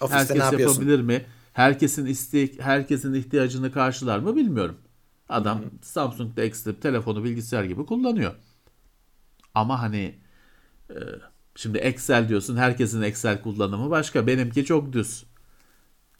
Ofiste 0.00 0.16
herkes 0.16 0.36
ne 0.36 0.44
yapıyorsun? 0.44 0.80
yapabilir 0.80 1.00
mi? 1.00 1.26
Herkesin 1.52 2.06
iste 2.06 2.58
herkesin 2.58 3.14
ihtiyacını 3.14 3.72
karşılar 3.72 4.18
mı 4.18 4.36
bilmiyorum. 4.36 4.76
Adam 5.28 5.58
Hı-hı. 5.58 5.70
Samsung 5.82 6.36
DeX'te 6.36 6.80
telefonu 6.80 7.24
bilgisayar 7.24 7.64
gibi 7.64 7.86
kullanıyor. 7.86 8.34
Ama 9.54 9.82
hani 9.82 10.18
e, 10.90 10.96
şimdi 11.56 11.78
Excel 11.78 12.28
diyorsun 12.28 12.56
herkesin 12.56 13.02
Excel 13.02 13.42
kullanımı 13.42 13.90
başka. 13.90 14.26
Benimki 14.26 14.64
çok 14.64 14.92
düz. 14.92 15.24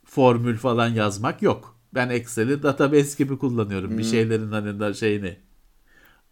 Formül 0.05 0.57
falan 0.57 0.89
yazmak 0.89 1.43
yok. 1.43 1.79
Ben 1.95 2.09
Excel'i 2.09 2.63
database 2.63 3.25
gibi 3.25 3.39
kullanıyorum. 3.39 3.91
Hı-hı. 3.91 3.99
Bir 3.99 4.05
şeylerin 4.05 4.53
hani 4.53 4.81
da 4.81 4.95
şeyini 4.95 5.39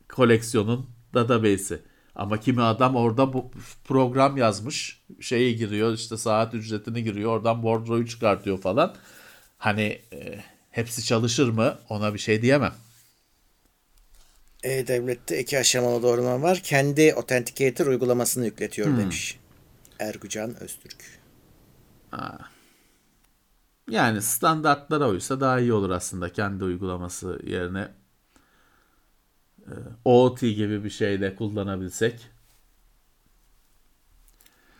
koleksiyonun 0.08 0.93
database'i. 1.14 1.78
Ama 2.14 2.40
kimi 2.40 2.62
adam 2.62 2.96
orada 2.96 3.32
bu 3.32 3.50
program 3.84 4.36
yazmış. 4.36 5.02
Şeye 5.20 5.52
giriyor 5.52 5.92
işte 5.92 6.16
saat 6.16 6.54
ücretini 6.54 7.04
giriyor. 7.04 7.30
Oradan 7.30 7.62
bordroyu 7.62 8.06
çıkartıyor 8.06 8.58
falan. 8.60 8.94
Hani 9.58 10.00
e, 10.12 10.44
hepsi 10.70 11.04
çalışır 11.04 11.48
mı 11.48 11.78
ona 11.88 12.14
bir 12.14 12.18
şey 12.18 12.42
diyemem. 12.42 12.74
E-Devlet'te 14.62 15.40
iki 15.40 15.58
aşamalı 15.58 16.02
doğrulama 16.02 16.42
var. 16.42 16.60
Kendi 16.64 17.14
Authenticator 17.14 17.86
uygulamasını 17.86 18.44
yükletiyor 18.44 18.88
hmm. 18.88 18.98
demiş. 18.98 19.38
Ergucan 19.98 20.62
Öztürk. 20.62 20.96
Ha. 22.10 22.38
Yani 23.90 24.22
standartlara 24.22 25.08
uysa 25.08 25.40
daha 25.40 25.60
iyi 25.60 25.72
olur 25.72 25.90
aslında 25.90 26.32
kendi 26.32 26.64
uygulaması 26.64 27.40
yerine 27.46 27.88
OT 30.04 30.40
gibi 30.40 30.84
bir 30.84 30.90
şeyle 30.90 31.36
kullanabilsek. 31.36 32.30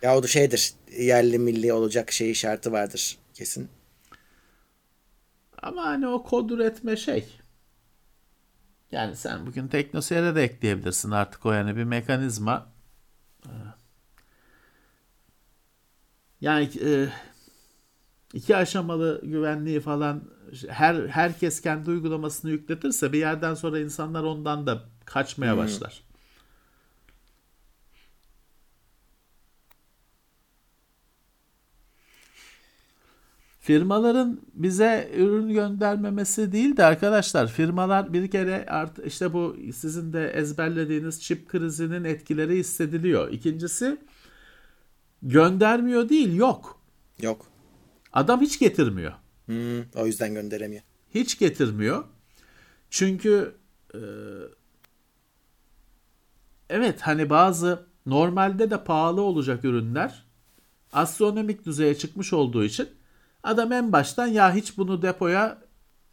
Ya 0.01 0.17
o 0.17 0.23
da 0.23 0.27
şeydir. 0.27 0.73
Yerli 0.99 1.39
milli 1.39 1.73
olacak 1.73 2.11
şeyi 2.11 2.35
şartı 2.35 2.71
vardır 2.71 3.17
kesin. 3.33 3.69
Ama 5.61 5.85
hani 5.85 6.07
o 6.07 6.23
kod 6.23 6.49
üretme 6.49 6.97
şey. 6.97 7.39
Yani 8.91 9.15
sen 9.15 9.45
bugün 9.45 9.67
teknoseyre 9.67 10.35
de 10.35 10.43
ekleyebilirsin 10.43 11.11
artık 11.11 11.45
o 11.45 11.51
yani 11.51 11.75
bir 11.75 11.83
mekanizma. 11.83 12.73
E, 13.45 13.51
yani 16.41 16.69
e, 16.85 17.09
iki 18.33 18.55
aşamalı 18.55 19.21
güvenliği 19.23 19.79
falan 19.79 20.23
her 20.67 21.07
herkes 21.07 21.61
kendi 21.61 21.89
uygulamasını 21.89 22.51
yükletirse 22.51 23.13
bir 23.13 23.19
yerden 23.19 23.53
sonra 23.53 23.79
insanlar 23.79 24.23
ondan 24.23 24.67
da 24.67 24.83
kaçmaya 25.05 25.53
hmm. 25.53 25.59
başlar. 25.59 26.05
Firmaların 33.65 34.41
bize 34.53 35.11
ürün 35.15 35.49
göndermemesi 35.49 36.51
değil 36.51 36.77
de 36.77 36.85
arkadaşlar 36.85 37.47
firmalar 37.47 38.13
bir 38.13 38.31
kere 38.31 38.65
art 38.65 39.05
işte 39.05 39.33
bu 39.33 39.55
sizin 39.75 40.13
de 40.13 40.29
ezberlediğiniz 40.29 41.21
çip 41.21 41.49
krizinin 41.49 42.03
etkileri 42.03 42.57
hissediliyor. 42.57 43.31
İkincisi 43.31 43.97
göndermiyor 45.21 46.09
değil 46.09 46.35
yok. 46.35 46.79
Yok. 47.21 47.45
Adam 48.13 48.41
hiç 48.41 48.59
getirmiyor. 48.59 49.13
Hmm, 49.45 49.81
o 49.95 50.05
yüzden 50.05 50.33
gönderemiyor. 50.33 50.81
Hiç 51.15 51.39
getirmiyor. 51.39 52.03
Çünkü 52.89 53.55
e, 53.93 53.99
evet 56.69 57.01
hani 57.01 57.29
bazı 57.29 57.85
normalde 58.05 58.69
de 58.69 58.83
pahalı 58.83 59.21
olacak 59.21 59.65
ürünler 59.65 60.25
astronomik 60.93 61.65
düzeye 61.65 61.95
çıkmış 61.97 62.33
olduğu 62.33 62.63
için 62.63 62.89
adam 63.43 63.71
en 63.71 63.91
baştan 63.91 64.27
ya 64.27 64.55
hiç 64.55 64.77
bunu 64.77 65.01
depoya 65.01 65.57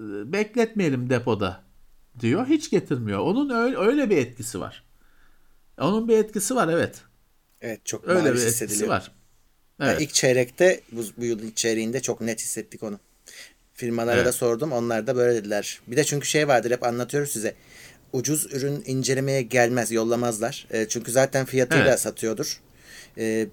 e, 0.01 0.33
bekletmeyelim 0.33 1.11
depoda 1.11 1.63
diyor. 2.21 2.47
Hiç 2.47 2.71
getirmiyor. 2.71 3.19
Onun 3.19 3.51
öyle, 3.51 3.77
öyle 3.77 4.11
bir 4.11 4.17
etkisi 4.17 4.61
var. 4.61 4.85
Onun 5.79 6.09
bir 6.09 6.19
etkisi 6.19 6.55
var 6.55 6.69
evet. 6.69 7.03
Evet 7.61 7.87
çok 7.87 8.09
öyle 8.09 8.35
bir 8.35 8.47
etkisi 8.47 8.89
var. 8.89 9.13
Evet. 9.81 9.93
Yani 9.93 10.03
ilk 10.03 10.15
çeyrekte 10.15 10.81
bu, 10.93 11.03
bu 11.17 11.25
yılın 11.25 11.47
ilk 11.47 11.57
çeyreğinde 11.57 12.03
çok 12.03 12.21
net 12.21 12.41
hissettik 12.41 12.83
onu. 12.83 12.99
Firmalara 13.83 14.17
evet. 14.17 14.27
da 14.27 14.33
sordum. 14.33 14.73
Onlar 14.73 15.07
da 15.07 15.17
böyle 15.17 15.35
dediler. 15.35 15.81
Bir 15.87 15.97
de 15.97 16.05
çünkü 16.05 16.29
şey 16.29 16.49
vardır 16.49 16.71
hep 16.71 16.83
anlatıyoruz 16.83 17.31
size. 17.31 17.55
Ucuz 18.13 18.55
ürün 18.55 18.83
incelemeye 18.87 19.43
gelmez, 19.43 19.93
yollamazlar. 19.93 20.67
E, 20.71 20.89
çünkü 20.89 21.13
zaten 21.13 21.45
fiyatıyla 21.45 21.89
evet. 21.89 22.01
satıyordur. 22.01 22.61
E, 23.19 23.47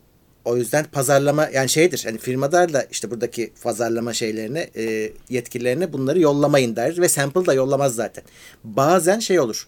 o 0.46 0.58
yüzden 0.58 0.86
pazarlama 0.92 1.50
yani 1.54 1.70
şeydir 1.70 2.02
hani 2.06 2.18
firmalar 2.18 2.86
işte 2.92 3.12
buradaki 3.12 3.54
pazarlama 3.64 4.14
şeylerine 4.14 4.70
e, 4.76 5.12
yetkililerine 5.30 5.94
bunları 5.94 6.20
yollamayın 6.20 6.76
der 6.76 6.98
ve 6.98 7.10
sample 7.10 7.46
da 7.46 7.54
yollamaz 7.54 7.96
zaten. 7.96 8.24
Bazen 8.64 9.20
şey 9.20 9.40
olur. 9.40 9.68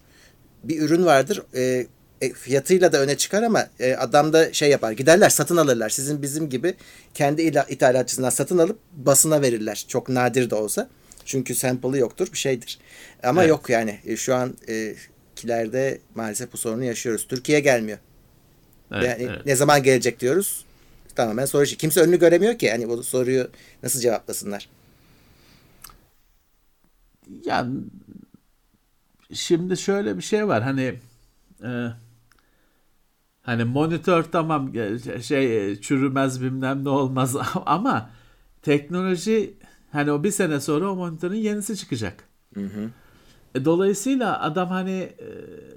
Bir 0.63 0.81
ürün 0.81 1.05
vardır 1.05 1.43
e, 1.55 1.87
e, 2.21 2.33
fiyatıyla 2.33 2.91
da 2.91 3.01
öne 3.01 3.17
çıkar 3.17 3.43
ama 3.43 3.67
e, 3.79 3.93
adam 3.93 4.33
da 4.33 4.53
şey 4.53 4.69
yapar. 4.69 4.91
Giderler 4.91 5.29
satın 5.29 5.57
alırlar. 5.57 5.89
Sizin 5.89 6.21
bizim 6.21 6.49
gibi 6.49 6.73
kendi 7.13 7.41
ithalatçısından 7.69 8.29
satın 8.29 8.57
alıp 8.57 8.79
basına 8.93 9.41
verirler. 9.41 9.85
Çok 9.87 10.09
nadir 10.09 10.49
de 10.49 10.55
olsa. 10.55 10.89
Çünkü 11.25 11.55
sample'ı 11.55 11.97
yoktur 11.97 12.27
bir 12.33 12.37
şeydir. 12.37 12.79
Ama 13.23 13.41
evet. 13.41 13.49
yok 13.49 13.69
yani 13.69 13.99
e, 14.05 14.15
şu 14.15 14.35
an 14.35 14.55
e, 14.69 14.95
kilerde 15.35 15.99
maalesef 16.15 16.53
bu 16.53 16.57
sorunu 16.57 16.83
yaşıyoruz. 16.83 17.27
Türkiye 17.27 17.59
gelmiyor. 17.59 17.97
Evet, 18.91 19.05
yani 19.05 19.23
evet. 19.29 19.45
ne 19.45 19.55
zaman 19.55 19.83
gelecek 19.83 20.19
diyoruz. 20.19 20.65
Tamamen 21.15 21.45
soru 21.45 21.63
işi. 21.63 21.77
Kimse 21.77 22.01
önünü 22.01 22.19
göremiyor 22.19 22.57
ki. 22.57 22.71
Hani 22.71 22.89
bu 22.89 23.03
soruyu 23.03 23.49
nasıl 23.83 23.99
cevaplasınlar? 23.99 24.69
Yani 27.45 27.79
şimdi 29.33 29.77
şöyle 29.77 30.17
bir 30.17 30.21
şey 30.21 30.47
var. 30.47 30.63
Hani 30.63 30.99
e, 31.63 31.69
Hani 33.41 33.63
monitör 33.63 34.23
tamam 34.23 34.73
şey 35.21 35.75
çürümez 35.81 36.41
bilmem 36.41 36.83
ne 36.83 36.89
olmaz 36.89 37.35
ama 37.65 38.09
teknoloji 38.61 39.53
hani 39.91 40.11
o 40.11 40.23
bir 40.23 40.31
sene 40.31 40.59
sonra 40.59 40.91
o 40.91 40.95
monitörün 40.95 41.35
yenisi 41.35 41.77
çıkacak. 41.77 42.23
Hı 42.53 42.61
hı. 42.61 42.89
E, 43.55 43.65
dolayısıyla 43.65 44.41
adam 44.41 44.69
hani 44.69 44.91
e, 44.91 45.27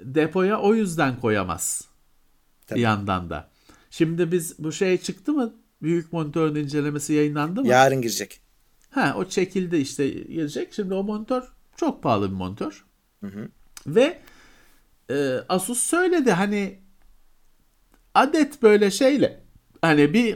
depoya 0.01 0.59
o 0.61 0.75
yüzden 0.75 1.19
koyamaz. 1.19 1.87
Tabii. 2.67 2.79
Bir 2.79 2.83
yandan 2.83 3.29
da. 3.29 3.49
Şimdi 3.91 4.31
biz 4.31 4.55
bu 4.59 4.71
şey 4.71 4.97
çıktı 4.97 5.33
mı? 5.33 5.53
Büyük 5.81 6.13
monitörün 6.13 6.55
incelemesi 6.55 7.13
yayınlandı 7.13 7.61
mı? 7.61 7.67
Yarın 7.67 8.01
girecek. 8.01 8.39
Ha 8.89 9.15
o 9.17 9.25
çekildi 9.25 9.77
işte 9.77 10.09
girecek. 10.09 10.73
Şimdi 10.73 10.93
o 10.93 11.03
monitör 11.03 11.43
çok 11.75 12.03
pahalı 12.03 12.31
bir 12.31 12.35
monitör. 12.35 12.85
Hı 13.21 13.27
hı. 13.27 13.49
Ve 13.87 14.19
e, 15.09 15.39
Asus 15.49 15.79
söyledi 15.79 16.31
hani 16.31 16.79
adet 18.15 18.61
böyle 18.61 18.91
şeyle 18.91 19.43
hani 19.81 20.13
bir 20.13 20.35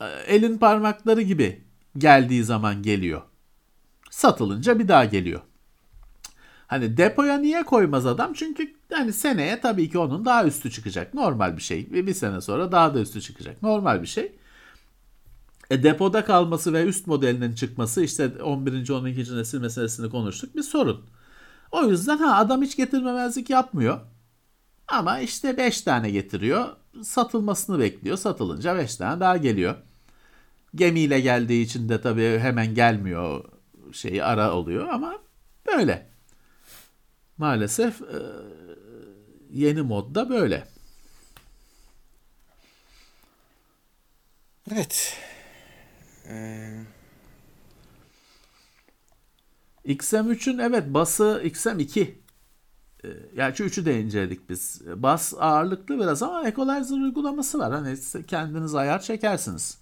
e, 0.00 0.06
elin 0.26 0.58
parmakları 0.58 1.22
gibi 1.22 1.64
geldiği 1.98 2.44
zaman 2.44 2.82
geliyor. 2.82 3.22
Satılınca 4.10 4.78
bir 4.78 4.88
daha 4.88 5.04
geliyor. 5.04 5.40
Hani 6.66 6.96
depoya 6.96 7.38
niye 7.38 7.62
koymaz 7.62 8.06
adam? 8.06 8.32
Çünkü 8.32 8.74
hani 8.92 9.12
seneye 9.12 9.60
tabii 9.60 9.90
ki 9.90 9.98
onun 9.98 10.24
daha 10.24 10.44
üstü 10.44 10.70
çıkacak. 10.70 11.14
Normal 11.14 11.56
bir 11.56 11.62
şey. 11.62 11.88
Ve 11.92 12.06
bir 12.06 12.14
sene 12.14 12.40
sonra 12.40 12.72
daha 12.72 12.94
da 12.94 13.00
üstü 13.00 13.20
çıkacak. 13.20 13.62
Normal 13.62 14.02
bir 14.02 14.06
şey. 14.06 14.32
E, 15.70 15.82
depoda 15.82 16.24
kalması 16.24 16.72
ve 16.72 16.84
üst 16.84 17.06
modelinin 17.06 17.54
çıkması 17.54 18.04
işte 18.04 18.42
11. 18.42 18.90
12. 18.90 19.36
nesil 19.36 19.60
meselesini 19.60 20.10
konuştuk 20.10 20.56
bir 20.56 20.62
sorun. 20.62 21.04
O 21.70 21.84
yüzden 21.84 22.18
ha 22.18 22.36
adam 22.36 22.62
hiç 22.62 22.76
getirmemezlik 22.76 23.50
yapmıyor. 23.50 24.00
Ama 24.88 25.18
işte 25.20 25.56
5 25.56 25.82
tane 25.82 26.10
getiriyor. 26.10 26.76
Satılmasını 27.02 27.78
bekliyor. 27.78 28.16
Satılınca 28.16 28.76
5 28.76 28.96
tane 28.96 29.20
daha 29.20 29.36
geliyor. 29.36 29.76
Gemiyle 30.74 31.20
geldiği 31.20 31.64
için 31.64 31.88
de 31.88 32.00
tabii 32.00 32.38
hemen 32.38 32.74
gelmiyor. 32.74 33.44
Şeyi 33.92 34.24
ara 34.24 34.52
oluyor 34.52 34.88
ama 34.88 35.18
böyle. 35.66 36.10
Maalesef 37.38 38.02
e, 38.02 38.18
yeni 39.50 39.82
modda 39.82 40.28
böyle. 40.30 40.68
Evet. 44.72 45.16
Ee... 46.28 46.84
XM3'ün 49.86 50.58
evet 50.58 50.84
bası 50.86 51.42
XM2 51.44 52.00
e, 52.00 52.23
yani 53.36 53.56
şu 53.56 53.64
üçü 53.64 53.86
de 53.86 54.00
inceledik 54.00 54.50
biz. 54.50 54.82
Bas 54.96 55.34
ağırlıklı 55.38 55.98
biraz 56.00 56.22
ama 56.22 56.48
equalizer 56.48 56.96
uygulaması 56.96 57.58
var. 57.58 57.72
Hani 57.72 57.96
kendiniz 58.26 58.74
ayar 58.74 59.00
çekersiniz. 59.00 59.78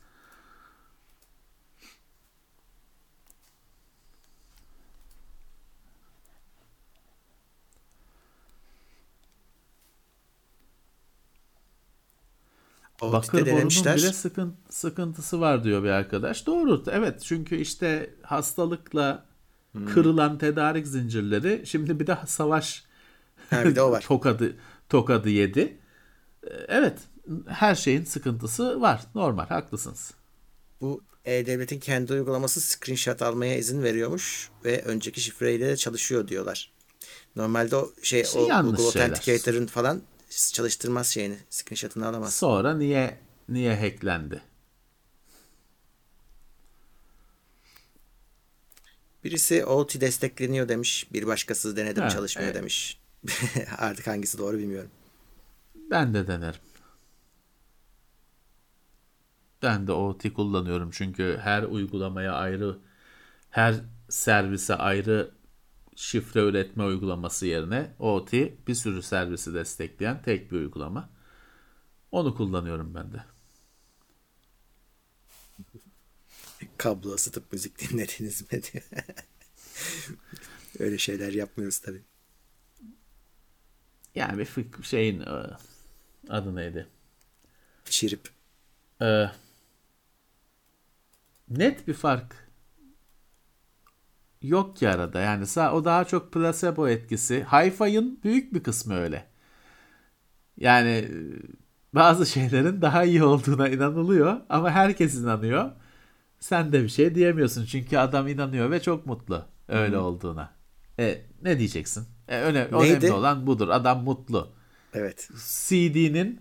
O 13.02 13.12
Bakır 13.12 13.46
borunun 13.46 13.68
bile 13.68 14.12
sıkın, 14.12 14.54
sıkıntısı 14.70 15.40
var 15.40 15.64
diyor 15.64 15.82
bir 15.82 15.88
arkadaş. 15.88 16.46
Doğru. 16.46 16.82
Evet 16.90 17.20
çünkü 17.20 17.56
işte 17.56 18.14
hastalıkla 18.22 19.24
kırılan 19.94 20.38
tedarik 20.38 20.86
zincirleri 20.86 21.62
şimdi 21.66 22.00
bir 22.00 22.06
de 22.06 22.18
savaş 22.26 22.84
Ha, 23.52 23.64
bir 23.64 23.76
de 23.76 23.82
o 23.82 23.90
var. 23.90 24.00
tokadı 24.08 24.56
tokadı 24.88 25.28
yedi. 25.30 25.78
Ee, 26.44 26.48
Evet 26.68 26.98
her 27.48 27.74
şeyin 27.74 28.04
sıkıntısı 28.04 28.80
var. 28.80 29.02
Normal 29.14 29.46
haklısınız. 29.46 30.14
Bu 30.80 31.02
E-Devlet'in 31.24 31.80
kendi 31.80 32.12
uygulaması 32.12 32.60
screenshot 32.60 33.22
almaya 33.22 33.56
izin 33.58 33.82
veriyormuş 33.82 34.50
ve 34.64 34.82
önceki 34.82 35.20
şifreyle 35.20 35.66
de 35.68 35.76
çalışıyor 35.76 36.28
diyorlar. 36.28 36.72
Normalde 37.36 37.76
o 37.76 37.92
şey 38.02 38.20
İşte 38.20 38.38
o 38.38 38.62
Google. 38.62 38.82
Authenticator'ın 38.84 39.66
falan 39.66 40.02
çalıştırmaz 40.52 41.06
şeyini. 41.06 41.36
Screenshot'ını 41.50 42.06
alamaz. 42.08 42.34
Sonra 42.34 42.74
niye 42.76 43.18
niye 43.48 43.76
hacklendi? 43.76 44.42
Birisi 49.24 49.64
OT 49.64 50.00
destekleniyor 50.00 50.68
demiş. 50.68 51.06
Bir 51.12 51.26
başkası 51.26 51.76
denedim 51.76 52.02
Ha, 52.02 52.08
çalışmıyor 52.08 52.48
evet. 52.50 52.60
demiş. 52.60 52.98
Artık 53.78 54.06
hangisi 54.06 54.38
doğru 54.38 54.58
bilmiyorum. 54.58 54.90
Ben 55.90 56.14
de 56.14 56.26
denerim. 56.26 56.60
Ben 59.62 59.86
de 59.86 59.92
OT 59.92 60.32
kullanıyorum 60.32 60.90
çünkü 60.90 61.38
her 61.42 61.62
uygulamaya 61.62 62.32
ayrı, 62.34 62.78
her 63.50 63.76
servise 64.08 64.74
ayrı 64.76 65.30
şifre 65.96 66.40
üretme 66.40 66.84
uygulaması 66.84 67.46
yerine 67.46 67.94
OT 67.98 68.32
bir 68.68 68.74
sürü 68.74 69.02
servisi 69.02 69.54
destekleyen 69.54 70.22
tek 70.22 70.52
bir 70.52 70.56
uygulama. 70.56 71.10
Onu 72.12 72.34
kullanıyorum 72.36 72.94
ben 72.94 73.12
de. 73.12 73.24
Kablo 76.78 77.14
ısıtıp 77.14 77.52
müzik 77.52 77.78
dinlediniz 77.78 78.52
mi. 78.52 78.60
Öyle 80.78 80.98
şeyler 80.98 81.32
yapmıyoruz 81.32 81.78
tabii. 81.78 82.02
Yani 84.14 84.38
bir 84.38 84.44
fık- 84.46 84.84
şeyin 84.84 85.20
e, 85.20 85.26
adı 86.28 86.56
neydi? 86.56 86.86
Şirip. 87.84 88.28
Ee, 89.02 89.26
net 91.48 91.86
bir 91.88 91.94
fark 91.94 92.48
yok 94.42 94.76
ki 94.76 94.88
arada. 94.88 95.20
Yani 95.20 95.44
o 95.72 95.84
daha 95.84 96.04
çok 96.04 96.32
placebo 96.32 96.88
etkisi. 96.88 97.44
Hi-Fi'ın 97.44 98.20
büyük 98.24 98.54
bir 98.54 98.62
kısmı 98.62 98.94
öyle. 98.94 99.26
Yani 100.56 100.88
e, 100.88 101.10
bazı 101.94 102.26
şeylerin 102.26 102.82
daha 102.82 103.04
iyi 103.04 103.24
olduğuna 103.24 103.68
inanılıyor 103.68 104.40
ama 104.48 104.70
herkes 104.70 105.14
inanıyor. 105.14 105.70
Sen 106.40 106.72
de 106.72 106.84
bir 106.84 106.88
şey 106.88 107.14
diyemiyorsun 107.14 107.66
çünkü 107.66 107.98
adam 107.98 108.28
inanıyor 108.28 108.70
ve 108.72 108.82
çok 108.82 109.06
mutlu 109.06 109.44
öyle 109.68 109.98
olduğuna. 109.98 110.54
E, 111.00 111.22
ne 111.42 111.58
diyeceksin? 111.60 112.06
E, 112.28 112.36
öne- 112.40 112.68
Neydi? 112.72 112.92
önemli 112.96 113.12
olan 113.12 113.46
budur. 113.46 113.68
Adam 113.68 114.04
mutlu. 114.04 114.52
Evet. 114.94 115.28
CD'nin 115.68 116.40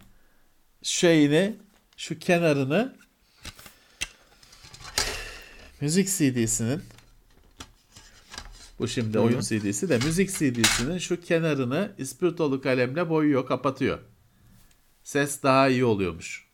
şeyini 0.84 1.56
şu 1.98 2.20
kenarını 2.20 2.96
müzik 5.82 6.08
CD'sinin 6.08 6.82
bu 8.80 8.88
şimdi 8.88 9.20
oyun 9.20 9.40
CD'si 9.40 9.90
de 9.90 9.98
müzik 9.98 10.30
CD'sinin 10.30 10.98
şu 10.98 11.22
kenarını 11.22 11.92
ispirtolu 11.98 12.62
kalemle 12.62 13.10
boyuyor, 13.10 13.46
kapatıyor. 13.48 14.00
Ses 15.04 15.44
daha 15.44 15.70
iyi 15.70 15.86
oluyormuş. 15.86 16.48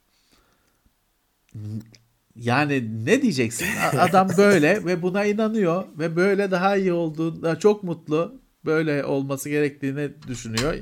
Yani 2.36 3.06
ne 3.06 3.22
diyeceksin? 3.22 3.68
Adam 3.98 4.30
böyle 4.38 4.86
ve 4.86 5.02
buna 5.02 5.26
inanıyor 5.26 5.86
ve 6.00 6.16
böyle 6.16 6.52
daha 6.52 6.78
iyi 6.78 6.94
olduğunda 6.94 7.60
çok 7.60 7.84
mutlu. 7.84 8.42
Böyle 8.68 9.06
olması 9.06 9.50
gerektiğini 9.50 10.12
düşünüyor. 10.28 10.76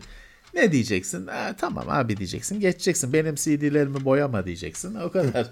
Ne 0.53 0.71
diyeceksin? 0.71 1.27
Ha, 1.27 1.55
tamam 1.57 1.85
abi 1.89 2.17
diyeceksin. 2.17 2.59
Geçeceksin. 2.59 3.13
Benim 3.13 3.35
CD'lerimi 3.35 4.05
boyama 4.05 4.45
diyeceksin. 4.45 4.95
O 4.95 5.11
kadar. 5.11 5.51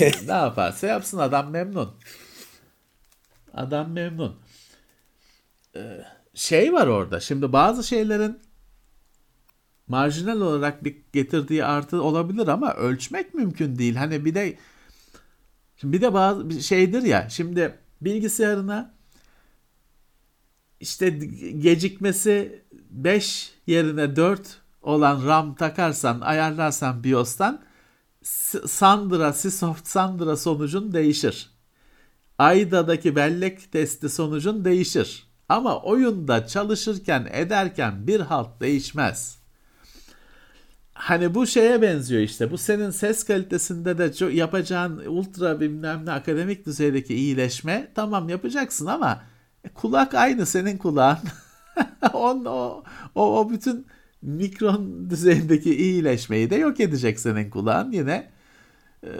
ne 0.26 0.32
yaparsa 0.32 0.86
yapsın 0.86 1.18
adam 1.18 1.50
memnun. 1.50 1.94
Adam 3.54 3.92
memnun. 3.92 4.36
Ee, 5.76 6.04
şey 6.34 6.72
var 6.72 6.86
orada. 6.86 7.20
Şimdi 7.20 7.52
bazı 7.52 7.84
şeylerin 7.84 8.38
marjinal 9.86 10.40
olarak 10.40 10.84
bir 10.84 10.96
getirdiği 11.12 11.64
artı 11.64 12.02
olabilir 12.02 12.48
ama 12.48 12.74
ölçmek 12.74 13.34
mümkün 13.34 13.78
değil. 13.78 13.94
Hani 13.94 14.24
bir 14.24 14.34
de 14.34 14.58
şimdi 15.76 15.96
bir 15.96 16.00
de 16.00 16.14
bazı 16.14 16.62
şeydir 16.62 17.02
ya. 17.02 17.28
Şimdi 17.30 17.78
bilgisayarına 18.00 18.94
işte 20.82 21.10
gecikmesi 21.58 22.62
5 22.90 23.52
yerine 23.66 24.16
4 24.16 24.40
olan 24.82 25.26
RAM 25.26 25.54
takarsan, 25.54 26.20
ayarlarsan 26.20 27.04
BIOS'tan 27.04 27.60
Sandra, 28.66 29.32
Sysoft 29.32 29.88
Sandra 29.88 30.36
sonucun 30.36 30.92
değişir. 30.92 31.50
AIDA'daki 32.38 33.16
bellek 33.16 33.72
testi 33.72 34.08
sonucun 34.08 34.64
değişir. 34.64 35.26
Ama 35.48 35.82
oyunda 35.82 36.46
çalışırken 36.46 37.28
ederken 37.32 38.06
bir 38.06 38.20
halt 38.20 38.60
değişmez. 38.60 39.38
Hani 40.92 41.34
bu 41.34 41.46
şeye 41.46 41.82
benziyor 41.82 42.22
işte. 42.22 42.50
Bu 42.50 42.58
senin 42.58 42.90
ses 42.90 43.24
kalitesinde 43.24 43.98
de 43.98 44.14
çok 44.14 44.34
yapacağın 44.34 45.02
ultra 45.06 45.60
bilmem 45.60 46.06
ne 46.06 46.12
akademik 46.12 46.66
düzeydeki 46.66 47.14
iyileşme 47.14 47.92
tamam 47.94 48.28
yapacaksın 48.28 48.86
ama 48.86 49.31
kulak 49.74 50.14
aynı 50.14 50.46
senin 50.46 50.78
kulağın. 50.78 51.18
On, 52.12 52.44
o, 52.44 52.84
o, 53.14 53.40
o 53.40 53.50
bütün 53.50 53.86
mikron 54.22 55.10
düzeyindeki 55.10 55.76
iyileşmeyi 55.76 56.50
de 56.50 56.56
yok 56.56 56.80
edecek 56.80 57.20
senin 57.20 57.50
kulağın 57.50 57.92
yine. 57.92 58.30
Ee, 59.04 59.10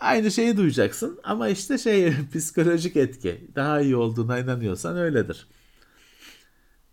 aynı 0.00 0.30
şeyi 0.30 0.56
duyacaksın 0.56 1.20
ama 1.24 1.48
işte 1.48 1.78
şey 1.78 2.12
psikolojik 2.34 2.96
etki 2.96 3.48
daha 3.54 3.80
iyi 3.80 3.96
olduğuna 3.96 4.38
inanıyorsan 4.38 4.96
öyledir. 4.96 5.48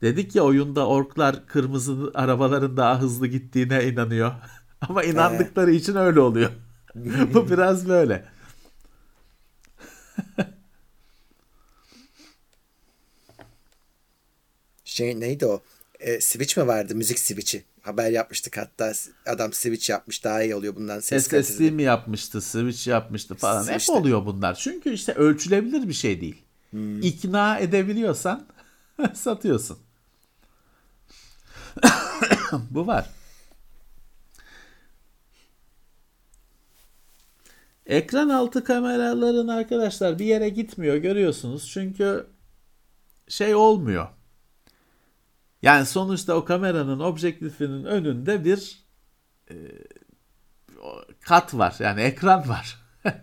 Dedik 0.02 0.36
ya 0.36 0.44
oyunda 0.44 0.88
orklar 0.88 1.48
kırmızı 1.48 2.12
arabaların 2.14 2.78
daha 2.78 3.02
hızlı 3.02 3.28
gittiğine 3.28 3.88
inanıyor. 3.88 4.32
Ama 4.82 5.04
inandıkları 5.04 5.72
için 5.72 5.96
öyle 5.96 6.20
oluyor. 6.20 6.50
Bu 7.34 7.50
biraz 7.50 7.90
böyle. 7.90 8.26
Şey 15.00 15.20
neydi 15.20 15.46
o? 15.46 15.62
E, 16.00 16.22
switch 16.22 16.58
mi 16.58 16.68
vardı? 16.68 16.96
Müzik 16.96 17.20
switch'i. 17.20 17.64
Haber 17.82 18.12
yapmıştık 18.12 18.58
hatta. 18.58 18.94
Adam 19.26 19.54
switch 19.54 19.90
yapmış. 19.90 20.24
Daha 20.24 20.44
iyi 20.44 20.56
oluyor 20.56 20.76
bundan 20.76 21.00
ses 21.00 21.24
SSD 21.24 21.32
kalitesi. 21.32 21.72
mi 21.72 21.84
yapmıştı, 21.84 22.42
switch 22.42 22.88
yapmıştı 22.88 23.36
falan. 23.36 23.68
Hep 23.68 23.80
İşte. 23.80 23.92
oluyor 23.92 24.26
bunlar. 24.26 24.56
Çünkü 24.56 24.94
işte 24.94 25.14
ölçülebilir 25.14 25.88
bir 25.88 25.94
şey 25.94 26.22
değil. 26.22 26.42
İkna 27.02 27.58
edebiliyorsan 27.60 28.48
satıyorsun. 29.14 29.80
Bu 32.70 32.88
var. 32.88 33.10
Ekran 37.86 38.30
altı 38.30 38.64
kameraların 38.64 39.48
arkadaşlar 39.48 40.20
bir 40.20 40.26
yere 40.26 40.50
gitmiyor 40.50 40.96
görüyorsunuz. 40.96 41.70
Çünkü 41.74 42.28
şey 43.28 43.56
olmuyor. 43.56 44.08
Yani 45.62 45.86
sonuçta 45.86 46.34
o 46.34 46.46
kameranın 46.46 47.00
objektifinin 47.00 47.84
önünde 47.84 48.46
bir 48.46 48.90
kat 51.22 51.54
var. 51.54 51.76
Yani 51.80 52.02
ekran 52.02 52.50
var. 52.50 52.78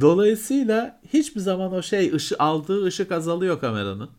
Dolayısıyla 0.00 1.00
hiçbir 1.12 1.40
zaman 1.40 1.72
o 1.72 1.82
şey 1.82 2.12
ışı, 2.14 2.36
aldığı 2.38 2.84
ışık 2.84 3.12
azalıyor 3.12 3.60
kameranın. 3.60 4.10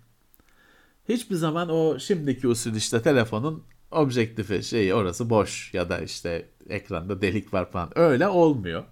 Hiçbir 1.10 1.36
zaman 1.36 1.70
o 1.70 2.00
şimdiki 2.00 2.48
usul 2.48 2.76
işte 2.76 3.02
telefonun 3.02 3.64
objektifi 3.92 4.64
şeyi 4.64 4.94
orası 4.94 5.30
boş 5.30 5.74
ya 5.74 5.90
da 5.90 6.00
işte 6.00 6.50
ekranda 6.70 7.22
delik 7.22 7.54
var 7.54 7.72
falan 7.72 8.00
öyle 8.00 8.28
olmuyor. 8.28 8.84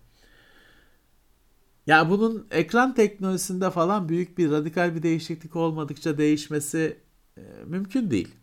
Ya 1.88 2.10
bunun 2.10 2.48
ekran 2.52 2.96
teknolojisinde 2.96 3.72
falan 3.72 4.10
büyük 4.10 4.38
bir 4.38 4.52
radikal 4.52 4.96
bir 4.96 5.04
değişiklik 5.04 5.56
olmadıkça 5.56 6.18
değişmesi 6.18 7.05
E, 7.38 7.42
mümkün 7.66 8.12
değil. 8.12 8.36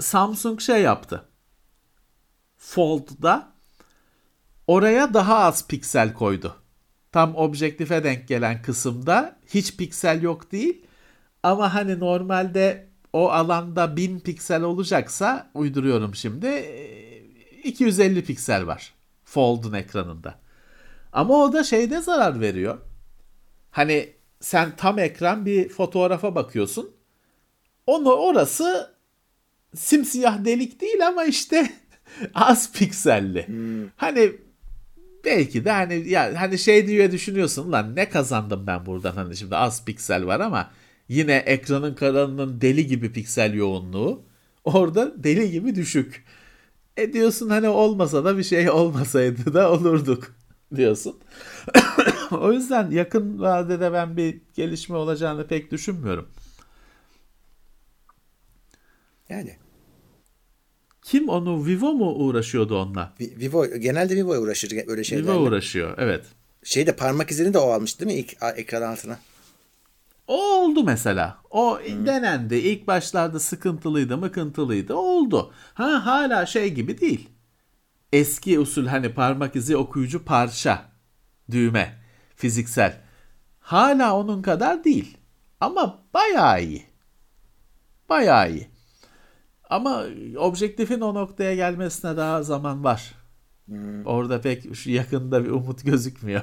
Samsung 0.00 0.60
şey 0.60 0.82
yaptı. 0.82 1.28
Fold'da 2.56 3.52
oraya 4.66 5.14
daha 5.14 5.38
az 5.38 5.68
piksel 5.68 6.14
koydu. 6.14 6.56
Tam 7.12 7.36
objektife 7.36 8.04
denk 8.04 8.28
gelen 8.28 8.62
kısımda 8.62 9.38
hiç 9.46 9.76
piksel 9.76 10.22
yok 10.22 10.52
değil. 10.52 10.86
Ama 11.42 11.74
hani 11.74 12.00
normalde 12.00 12.88
o 13.12 13.30
alanda 13.30 13.96
1000 13.96 14.20
piksel 14.20 14.62
olacaksa 14.62 15.50
uyduruyorum 15.54 16.14
şimdi 16.14 16.46
250 17.64 18.24
piksel 18.24 18.66
var 18.66 18.94
Fold'un 19.24 19.72
ekranında. 19.72 20.38
Ama 21.12 21.34
o 21.34 21.52
da 21.52 21.64
şeyde 21.64 22.00
zarar 22.00 22.40
veriyor. 22.40 22.78
Hani 23.70 24.12
sen 24.40 24.76
tam 24.76 24.98
ekran 24.98 25.46
bir 25.46 25.68
fotoğrafa 25.68 26.34
bakıyorsun. 26.34 26.90
Onu 27.86 28.12
orası 28.12 28.94
simsiyah 29.74 30.44
delik 30.44 30.80
değil 30.80 31.06
ama 31.06 31.24
işte 31.24 31.72
az 32.34 32.72
pikselli. 32.72 33.46
Hmm. 33.48 33.88
Hani 33.96 34.32
belki 35.24 35.64
de 35.64 35.70
hani 35.70 36.08
ya 36.08 36.40
hani 36.40 36.58
şey 36.58 36.86
diye 36.86 37.12
düşünüyorsun 37.12 37.72
lan 37.72 37.96
ne 37.96 38.08
kazandım 38.08 38.66
ben 38.66 38.86
buradan 38.86 39.12
hani 39.12 39.36
şimdi 39.36 39.56
az 39.56 39.84
piksel 39.84 40.26
var 40.26 40.40
ama 40.40 40.70
yine 41.08 41.36
ekranın 41.36 41.94
karanlığının 41.94 42.60
deli 42.60 42.86
gibi 42.86 43.12
piksel 43.12 43.54
yoğunluğu 43.54 44.22
orada 44.64 45.24
deli 45.24 45.50
gibi 45.50 45.74
düşük. 45.74 46.24
E 46.96 47.12
diyorsun 47.12 47.48
hani 47.48 47.68
olmasa 47.68 48.24
da 48.24 48.38
bir 48.38 48.42
şey 48.42 48.70
olmasaydı 48.70 49.54
da 49.54 49.72
olurduk 49.72 50.34
diyorsun. 50.76 51.16
o 52.30 52.52
yüzden 52.52 52.90
yakın 52.90 53.40
vadede 53.40 53.92
ben 53.92 54.16
bir 54.16 54.40
gelişme 54.54 54.96
olacağını 54.96 55.46
pek 55.46 55.70
düşünmüyorum. 55.70 56.28
Yani. 59.32 59.56
Kim 61.02 61.28
onu 61.28 61.66
Vivo 61.66 61.92
mu 61.92 62.14
uğraşıyordu 62.14 62.78
onunla? 62.78 63.12
Vivo 63.20 63.66
genelde 63.66 64.16
Vivo 64.16 64.36
uğraşır 64.36 64.88
öyle 64.88 65.04
şeylerle. 65.04 65.30
Vivo 65.30 65.40
uğraşıyor 65.40 65.94
evet. 65.98 66.24
Şeyde 66.64 66.96
parmak 66.96 67.30
izini 67.30 67.54
de 67.54 67.58
o 67.58 67.70
almış 67.70 68.00
değil 68.00 68.12
mi 68.12 68.18
ilk 68.18 68.36
ekran 68.56 68.82
altına? 68.82 69.18
O 70.26 70.64
oldu 70.64 70.84
mesela. 70.84 71.38
O 71.50 71.78
hmm. 71.78 72.06
denendi. 72.06 72.54
İlk 72.54 72.86
başlarda 72.86 73.40
sıkıntılıydı, 73.40 74.16
mıkıntılıydı. 74.18 74.94
Oldu. 74.94 75.52
Ha 75.74 76.06
hala 76.06 76.46
şey 76.46 76.74
gibi 76.74 77.00
değil. 77.00 77.28
Eski 78.12 78.58
usul 78.58 78.86
hani 78.86 79.14
parmak 79.14 79.56
izi 79.56 79.76
okuyucu 79.76 80.24
parça, 80.24 80.84
düğme, 81.50 81.98
fiziksel. 82.36 83.00
Hala 83.60 84.16
onun 84.16 84.42
kadar 84.42 84.84
değil. 84.84 85.18
Ama 85.60 86.02
bayağı 86.14 86.62
iyi. 86.62 86.86
Bayağı 88.08 88.52
iyi. 88.52 88.71
Ama 89.72 90.04
objektifin 90.38 91.00
o 91.00 91.14
noktaya 91.14 91.54
gelmesine 91.54 92.16
daha 92.16 92.42
zaman 92.42 92.84
var. 92.84 93.14
Hmm. 93.66 94.06
Orada 94.06 94.40
pek 94.40 94.74
şu 94.74 94.90
yakında 94.90 95.44
bir 95.44 95.50
umut 95.50 95.84
gözükmüyor. 95.84 96.42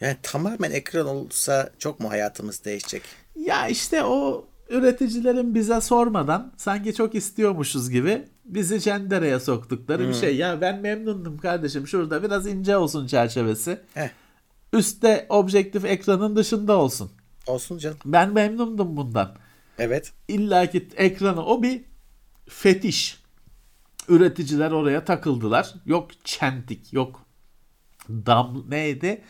Yani 0.00 0.16
tamamen 0.22 0.70
ekran 0.70 1.06
olsa 1.06 1.70
çok 1.78 2.00
mu 2.00 2.10
hayatımız 2.10 2.64
değişecek? 2.64 3.02
Ya 3.34 3.68
işte 3.68 4.04
o 4.04 4.46
üreticilerin 4.68 5.54
bize 5.54 5.80
sormadan 5.80 6.52
sanki 6.56 6.94
çok 6.94 7.14
istiyormuşuz 7.14 7.90
gibi 7.90 8.24
bizi 8.44 8.80
cendereye 8.80 9.40
soktukları 9.40 10.02
hmm. 10.02 10.08
bir 10.08 10.14
şey. 10.14 10.36
Ya 10.36 10.60
ben 10.60 10.80
memnundum 10.80 11.38
kardeşim 11.38 11.86
şurada 11.86 12.22
biraz 12.22 12.46
ince 12.46 12.76
olsun 12.76 13.06
çerçevesi. 13.06 13.80
Heh. 13.94 14.08
Üstte 14.72 15.26
objektif 15.28 15.84
ekranın 15.84 16.36
dışında 16.36 16.76
olsun. 16.76 17.10
Olsun 17.46 17.78
canım. 17.78 17.98
Ben 18.04 18.32
memnundum 18.32 18.96
bundan. 18.96 19.45
Evet. 19.78 20.12
İlla 20.28 20.70
ki 20.70 20.88
ekranı 20.96 21.46
o 21.46 21.62
bir 21.62 21.84
fetiş. 22.48 23.22
Üreticiler 24.08 24.70
oraya 24.70 25.04
takıldılar. 25.04 25.74
Yok 25.86 26.10
çentik, 26.24 26.92
yok 26.92 27.26
dam 28.08 28.70
neydi? 28.70 29.24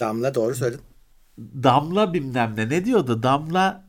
Damla 0.00 0.34
doğru 0.34 0.54
söyledin. 0.54 0.84
Damla 1.38 2.14
bilmem 2.14 2.54
ne. 2.56 2.68
Ne 2.68 2.84
diyordu? 2.84 3.22
Damla 3.22 3.88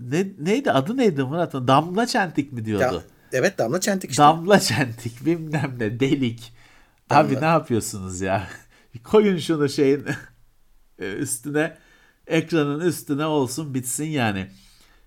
ne, 0.00 0.26
neydi 0.38 0.72
adı 0.72 0.96
neydi 0.96 1.22
Murat? 1.22 1.52
Damla 1.52 2.06
çentik 2.06 2.52
mi 2.52 2.64
diyordu? 2.64 2.94
Da, 2.94 3.02
evet 3.32 3.58
damla 3.58 3.80
çentik 3.80 4.10
işte. 4.10 4.22
Damla 4.22 4.60
çentik 4.60 5.26
bilmem 5.26 5.74
ne 5.78 6.00
delik. 6.00 6.52
Damla. 7.10 7.28
Abi 7.28 7.40
ne 7.40 7.44
yapıyorsunuz 7.44 8.20
ya? 8.20 8.48
Koyun 9.04 9.38
şunu 9.38 9.68
şeyin 9.68 10.06
üstüne 10.98 11.78
ekranın 12.30 12.80
üstüne 12.80 13.26
olsun 13.26 13.74
bitsin 13.74 14.04
yani. 14.04 14.50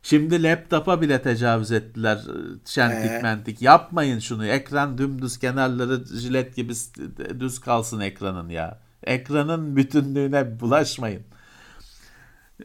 Şimdi 0.03 0.43
laptopa 0.43 1.01
bile 1.01 1.21
tecavüz 1.21 1.71
ettiler. 1.71 2.21
Şentik 2.65 3.11
ee. 3.11 3.19
mentik. 3.21 3.61
Yapmayın 3.61 4.19
şunu. 4.19 4.45
Ekran 4.45 4.97
dümdüz 4.97 5.37
kenarları 5.37 6.05
jilet 6.05 6.55
gibi 6.55 6.73
düz 7.39 7.59
kalsın 7.59 7.99
ekranın 7.99 8.49
ya. 8.49 8.79
Ekranın 9.03 9.75
bütünlüğüne 9.75 10.59
bulaşmayın. 10.59 11.23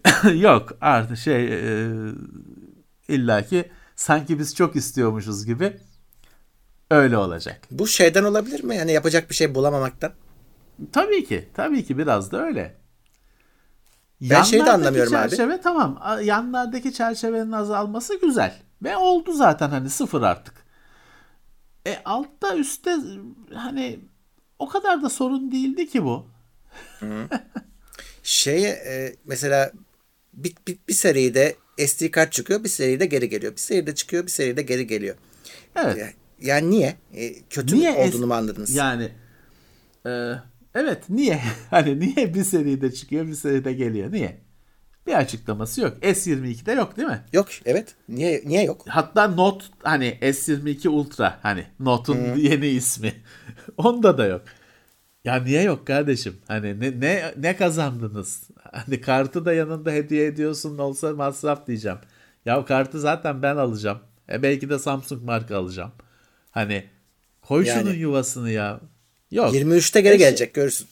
Yok 0.34 0.72
artık 0.80 1.18
şey 1.18 1.44
e, 1.44 1.90
illaki 3.08 3.70
sanki 3.96 4.38
biz 4.38 4.54
çok 4.54 4.76
istiyormuşuz 4.76 5.46
gibi 5.46 5.76
öyle 6.90 7.16
olacak. 7.16 7.60
Bu 7.70 7.86
şeyden 7.86 8.24
olabilir 8.24 8.64
mi? 8.64 8.76
Yani 8.76 8.92
yapacak 8.92 9.30
bir 9.30 9.34
şey 9.34 9.54
bulamamaktan. 9.54 10.12
Tabii 10.92 11.24
ki. 11.24 11.48
Tabii 11.54 11.84
ki 11.84 11.98
biraz 11.98 12.32
da 12.32 12.44
öyle. 12.44 12.76
Ben 14.20 14.42
şeyi 14.42 14.66
de 14.66 14.70
anlamıyorum 14.70 15.12
çerçeve, 15.12 15.54
abi. 15.54 15.60
Tamam. 15.62 16.02
Yanlardaki 16.22 16.92
çerçevenin 16.92 17.52
azalması 17.52 18.20
güzel. 18.20 18.54
Ve 18.82 18.96
oldu 18.96 19.32
zaten 19.32 19.70
hani 19.70 19.90
sıfır 19.90 20.22
artık. 20.22 20.54
E 21.86 21.98
altta 22.04 22.56
üstte 22.56 22.96
hani 23.54 24.00
o 24.58 24.68
kadar 24.68 25.02
da 25.02 25.10
sorun 25.10 25.52
değildi 25.52 25.88
ki 25.88 26.04
bu. 26.04 26.26
Şeye 28.22 28.68
e, 28.68 29.16
mesela 29.24 29.72
bir, 30.32 30.54
bir, 30.68 30.78
bir 30.88 30.94
seride 30.94 31.56
SD 31.86 32.10
kart 32.10 32.32
çıkıyor, 32.32 32.64
bir 32.64 32.68
seride 32.68 33.06
geri 33.06 33.28
geliyor. 33.28 33.52
Bir 33.52 33.60
seride 33.60 33.94
çıkıyor, 33.94 34.26
bir 34.26 34.30
seride 34.30 34.62
geri 34.62 34.86
geliyor. 34.86 35.16
Evet. 35.76 36.14
Yani 36.40 36.70
niye? 36.70 36.96
E, 37.14 37.42
kötü 37.42 37.76
niye 37.76 37.92
olduğunu 37.92 38.26
mu 38.26 38.34
anladınız? 38.34 38.74
Yani 38.74 39.12
e, 40.06 40.32
evet 40.74 41.10
niye? 41.10 41.40
hani 41.70 42.00
niye 42.00 42.34
bir 42.34 42.44
seride 42.44 42.92
çıkıyor, 42.92 43.26
bir 43.26 43.34
seride 43.34 43.72
geliyor? 43.72 44.12
Niye? 44.12 44.40
Bir 45.06 45.14
açıklaması 45.14 45.80
yok. 45.80 45.98
S22'de 46.02 46.72
yok 46.72 46.96
değil 46.96 47.08
mi? 47.08 47.20
Yok 47.32 47.48
evet. 47.64 47.94
Niye 48.08 48.42
niye 48.46 48.64
yok? 48.64 48.84
Hatta 48.88 49.28
Note 49.28 49.64
hani 49.82 50.18
S22 50.22 50.88
Ultra 50.88 51.38
hani 51.42 51.66
Note'un 51.80 52.16
hmm. 52.16 52.36
yeni 52.36 52.66
ismi. 52.66 53.12
Onda 53.76 54.18
da 54.18 54.26
yok. 54.26 54.42
Ya 55.24 55.36
niye 55.36 55.62
yok 55.62 55.86
kardeşim? 55.86 56.36
Hani 56.48 56.80
ne 56.80 57.00
ne 57.00 57.34
ne 57.36 57.56
kazandınız? 57.56 58.50
Hani 58.72 59.00
kartı 59.00 59.44
da 59.44 59.52
yanında 59.52 59.90
hediye 59.90 60.26
ediyorsun 60.26 60.78
olsa 60.78 61.12
masraf 61.12 61.66
diyeceğim. 61.66 61.98
Ya 62.44 62.64
kartı 62.64 63.00
zaten 63.00 63.42
ben 63.42 63.56
alacağım. 63.56 63.98
E 64.32 64.42
belki 64.42 64.70
de 64.70 64.78
Samsung 64.78 65.22
marka 65.22 65.56
alacağım. 65.56 65.92
Hani 66.50 66.84
koy 67.42 67.66
yani, 67.66 67.80
şunun 67.80 67.94
yuvasını 67.94 68.50
ya. 68.50 68.80
Yok. 69.30 69.54
23'te 69.54 70.00
geri 70.00 70.14
e 70.14 70.16
gelecek 70.16 70.54
görürsün. 70.54 70.86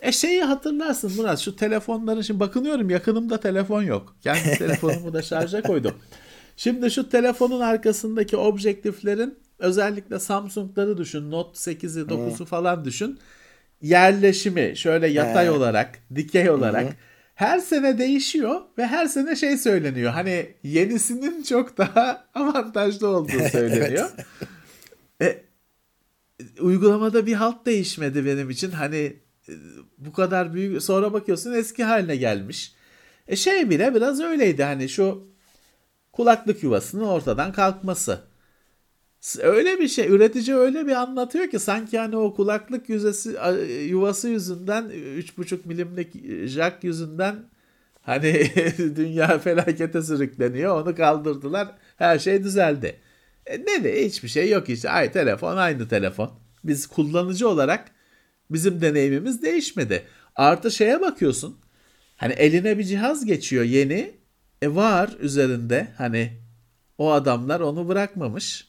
E 0.00 0.12
şeyi 0.12 0.42
hatırlarsın 0.42 1.12
Murat 1.16 1.38
şu 1.38 1.56
telefonların 1.56 2.22
şimdi 2.22 2.40
bakınıyorum 2.40 2.90
yakınımda 2.90 3.40
telefon 3.40 3.82
yok. 3.82 4.16
Kendi 4.22 4.50
telefonumu 4.58 5.12
da 5.12 5.22
şarja 5.22 5.62
koydum. 5.62 5.94
Şimdi 6.56 6.90
şu 6.90 7.08
telefonun 7.08 7.60
arkasındaki 7.60 8.36
objektiflerin 8.36 9.38
özellikle 9.58 10.18
Samsung'ları 10.18 10.98
düşün. 10.98 11.30
Note 11.30 11.72
8'i 11.72 12.02
9'u 12.02 12.38
hmm. 12.38 12.46
falan 12.46 12.84
düşün 12.84 13.18
yerleşimi 13.82 14.72
şöyle 14.76 15.06
yatay 15.06 15.46
He. 15.46 15.50
olarak, 15.50 15.98
dikey 16.14 16.50
olarak 16.50 16.84
Hı-hı. 16.84 16.94
her 17.34 17.58
sene 17.58 17.98
değişiyor 17.98 18.60
ve 18.78 18.86
her 18.86 19.06
sene 19.06 19.36
şey 19.36 19.56
söyleniyor. 19.56 20.12
Hani 20.12 20.46
yenisinin 20.62 21.42
çok 21.42 21.78
daha 21.78 22.26
avantajlı 22.34 23.08
olduğu 23.08 23.48
söyleniyor. 23.52 24.10
e, 25.22 25.42
uygulamada 26.60 27.26
bir 27.26 27.34
halt 27.34 27.66
değişmedi 27.66 28.26
benim 28.26 28.50
için. 28.50 28.70
Hani 28.70 29.16
e, 29.48 29.52
bu 29.98 30.12
kadar 30.12 30.54
büyük 30.54 30.82
sonra 30.82 31.12
bakıyorsun 31.12 31.52
eski 31.52 31.84
haline 31.84 32.16
gelmiş. 32.16 32.74
E 33.28 33.36
şey 33.36 33.70
bile 33.70 33.94
biraz 33.94 34.20
öyleydi 34.20 34.62
hani 34.64 34.88
şu 34.88 35.28
kulaklık 36.12 36.62
yuvasının 36.62 37.04
ortadan 37.04 37.52
kalkması 37.52 38.30
öyle 39.42 39.78
bir 39.78 39.88
şey 39.88 40.08
üretici 40.08 40.56
öyle 40.56 40.86
bir 40.86 40.92
anlatıyor 40.92 41.50
ki 41.50 41.58
sanki 41.58 41.98
hani 41.98 42.16
o 42.16 42.34
kulaklık 42.34 42.88
yüzesi 42.88 43.36
yuvası 43.88 44.28
yüzünden 44.28 44.84
3,5 44.84 45.58
milimlik 45.64 46.12
jack 46.48 46.84
yüzünden 46.84 47.36
hani 48.02 48.50
dünya 48.96 49.38
felakete 49.38 50.02
sürükleniyor 50.02 50.82
onu 50.82 50.94
kaldırdılar 50.94 51.68
her 51.96 52.18
şey 52.18 52.44
düzeldi. 52.44 52.96
E 53.50 53.60
ne 53.60 53.84
de 53.84 54.04
hiçbir 54.04 54.28
şey 54.28 54.50
yok 54.50 54.68
işte 54.68 54.90
ay 54.90 55.12
telefon 55.12 55.56
aynı 55.56 55.88
telefon. 55.88 56.30
Biz 56.64 56.86
kullanıcı 56.86 57.48
olarak 57.48 57.90
bizim 58.50 58.80
deneyimimiz 58.80 59.42
değişmedi. 59.42 60.02
Artı 60.36 60.70
şeye 60.70 61.00
bakıyorsun 61.00 61.60
Hani 62.20 62.32
eline 62.32 62.78
bir 62.78 62.84
cihaz 62.84 63.24
geçiyor 63.24 63.64
yeni. 63.64 64.14
E 64.62 64.74
var 64.74 65.16
üzerinde 65.20 65.88
hani 65.98 66.32
o 66.98 67.12
adamlar 67.12 67.60
onu 67.60 67.88
bırakmamış. 67.88 68.68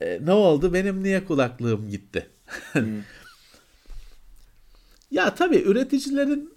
E, 0.00 0.18
ne 0.22 0.32
oldu? 0.32 0.72
Benim 0.72 1.02
niye 1.02 1.24
kulaklığım 1.24 1.88
gitti? 1.88 2.26
Hmm. 2.72 3.02
ya 5.10 5.34
tabii 5.34 5.58
üreticilerin 5.58 6.54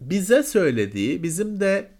bize 0.00 0.42
söylediği, 0.42 1.22
bizim 1.22 1.60
de 1.60 1.90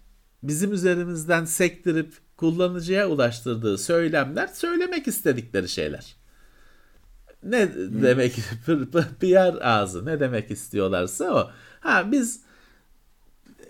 bizim 0.43 0.73
üzerimizden 0.73 1.45
sektirip 1.45 2.13
kullanıcıya 2.37 3.09
ulaştırdığı 3.09 3.77
söylemler 3.77 4.47
söylemek 4.47 5.07
istedikleri 5.07 5.69
şeyler. 5.69 6.15
Ne 7.43 7.65
hmm. 7.65 8.03
demek 8.03 8.35
PR 9.19 9.61
ağzı 9.61 10.05
ne 10.05 10.19
demek 10.19 10.51
istiyorlarsa 10.51 11.33
o. 11.33 11.51
Ha 11.79 12.11
biz 12.11 12.41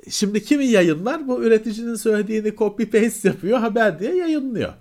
şimdi 0.10 0.44
kimi 0.44 0.65
yayınlar 0.65 1.27
bu 1.27 1.44
üreticinin 1.44 1.95
söylediğini 1.95 2.56
copy 2.56 2.84
paste 2.84 3.27
yapıyor 3.30 3.57
haber 3.60 3.99
diye 3.99 4.15
yayınlıyor. 4.15 4.73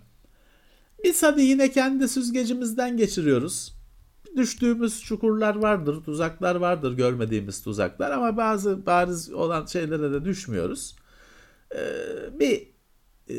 Biz 1.04 1.22
hadi 1.22 1.42
yine 1.42 1.70
kendi 1.70 2.08
süzgecimizden 2.08 2.96
geçiriyoruz. 2.96 3.76
Düştüğümüz 4.36 5.02
çukurlar 5.02 5.56
vardır, 5.56 6.04
tuzaklar 6.04 6.54
vardır, 6.54 6.92
görmediğimiz 6.92 7.62
tuzaklar 7.62 8.10
ama 8.10 8.36
bazı 8.36 8.86
bariz 8.86 9.32
olan 9.32 9.66
şeylere 9.66 10.12
de 10.12 10.24
düşmüyoruz. 10.24 10.96
Ee, 11.74 11.78
bir 12.40 12.68
e, 13.30 13.34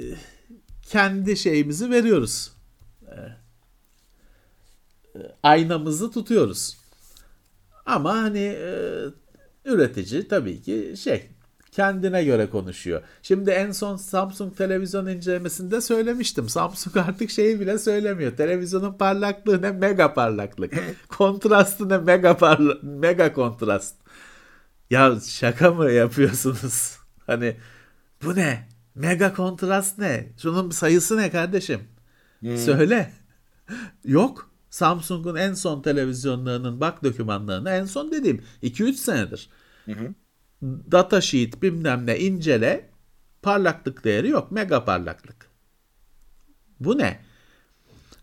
kendi 0.87 1.37
şeyimizi 1.37 1.91
veriyoruz. 1.91 2.51
Ee, 3.11 3.15
aynamızı 5.43 6.11
tutuyoruz. 6.11 6.77
Ama 7.85 8.13
hani 8.13 8.39
e, 8.39 9.03
üretici 9.65 10.27
tabii 10.27 10.61
ki 10.61 10.93
şey 10.97 11.29
kendine 11.71 12.23
göre 12.23 12.49
konuşuyor. 12.49 13.01
Şimdi 13.21 13.49
en 13.49 13.71
son 13.71 13.95
Samsung 13.95 14.57
televizyon 14.57 15.07
incelemesinde 15.07 15.81
söylemiştim. 15.81 16.49
Samsung 16.49 16.97
artık 16.97 17.29
şeyi 17.29 17.59
bile 17.59 17.77
söylemiyor. 17.77 18.37
Televizyonun 18.37 18.93
parlaklığı 18.93 19.61
ne 19.61 19.71
mega 19.71 20.13
parlaklık. 20.13 20.73
Kontrastı 21.07 21.89
ne 21.89 21.97
mega 21.97 22.37
parla 22.37 22.77
mega 22.81 23.33
kontrast. 23.33 23.95
Ya 24.89 25.19
şaka 25.27 25.71
mı 25.71 25.91
yapıyorsunuz? 25.91 26.97
Hani 27.27 27.55
bu 28.23 28.35
ne? 28.35 28.66
Mega 28.97 29.33
kontrast 29.33 29.97
ne? 29.97 30.27
Şunun 30.41 30.69
sayısı 30.69 31.17
ne 31.17 31.31
kardeşim? 31.31 31.81
Hmm. 32.39 32.57
Söyle. 32.57 33.13
Yok. 34.05 34.51
Samsung'un 34.69 35.35
en 35.35 35.53
son 35.53 35.81
televizyonlarının 35.81 36.81
bak 36.81 37.03
dokümanlarını 37.03 37.69
en 37.69 37.85
son 37.85 38.11
dediğim 38.11 38.43
2-3 38.63 38.93
senedir. 38.93 39.49
Hı 39.85 39.91
hı 39.91 40.13
data 40.61 41.21
sheet 41.21 41.61
bilmem 41.61 42.05
ne 42.05 42.19
incele 42.19 42.89
parlaklık 43.41 44.03
değeri 44.03 44.29
yok. 44.29 44.51
Mega 44.51 44.85
parlaklık. 44.85 45.49
Bu 46.79 46.97
ne? 46.97 47.19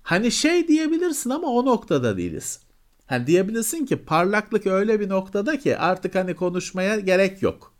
Hani 0.02 0.32
şey 0.32 0.68
diyebilirsin 0.68 1.30
ama 1.30 1.48
o 1.48 1.64
noktada 1.66 2.16
değiliz. 2.16 2.60
Hani 3.06 3.26
diyebilirsin 3.26 3.86
ki 3.86 3.96
parlaklık 3.96 4.66
öyle 4.66 5.00
bir 5.00 5.08
noktada 5.08 5.58
ki 5.58 5.78
artık 5.78 6.14
hani 6.14 6.34
konuşmaya 6.36 7.00
gerek 7.00 7.42
yok. 7.42 7.74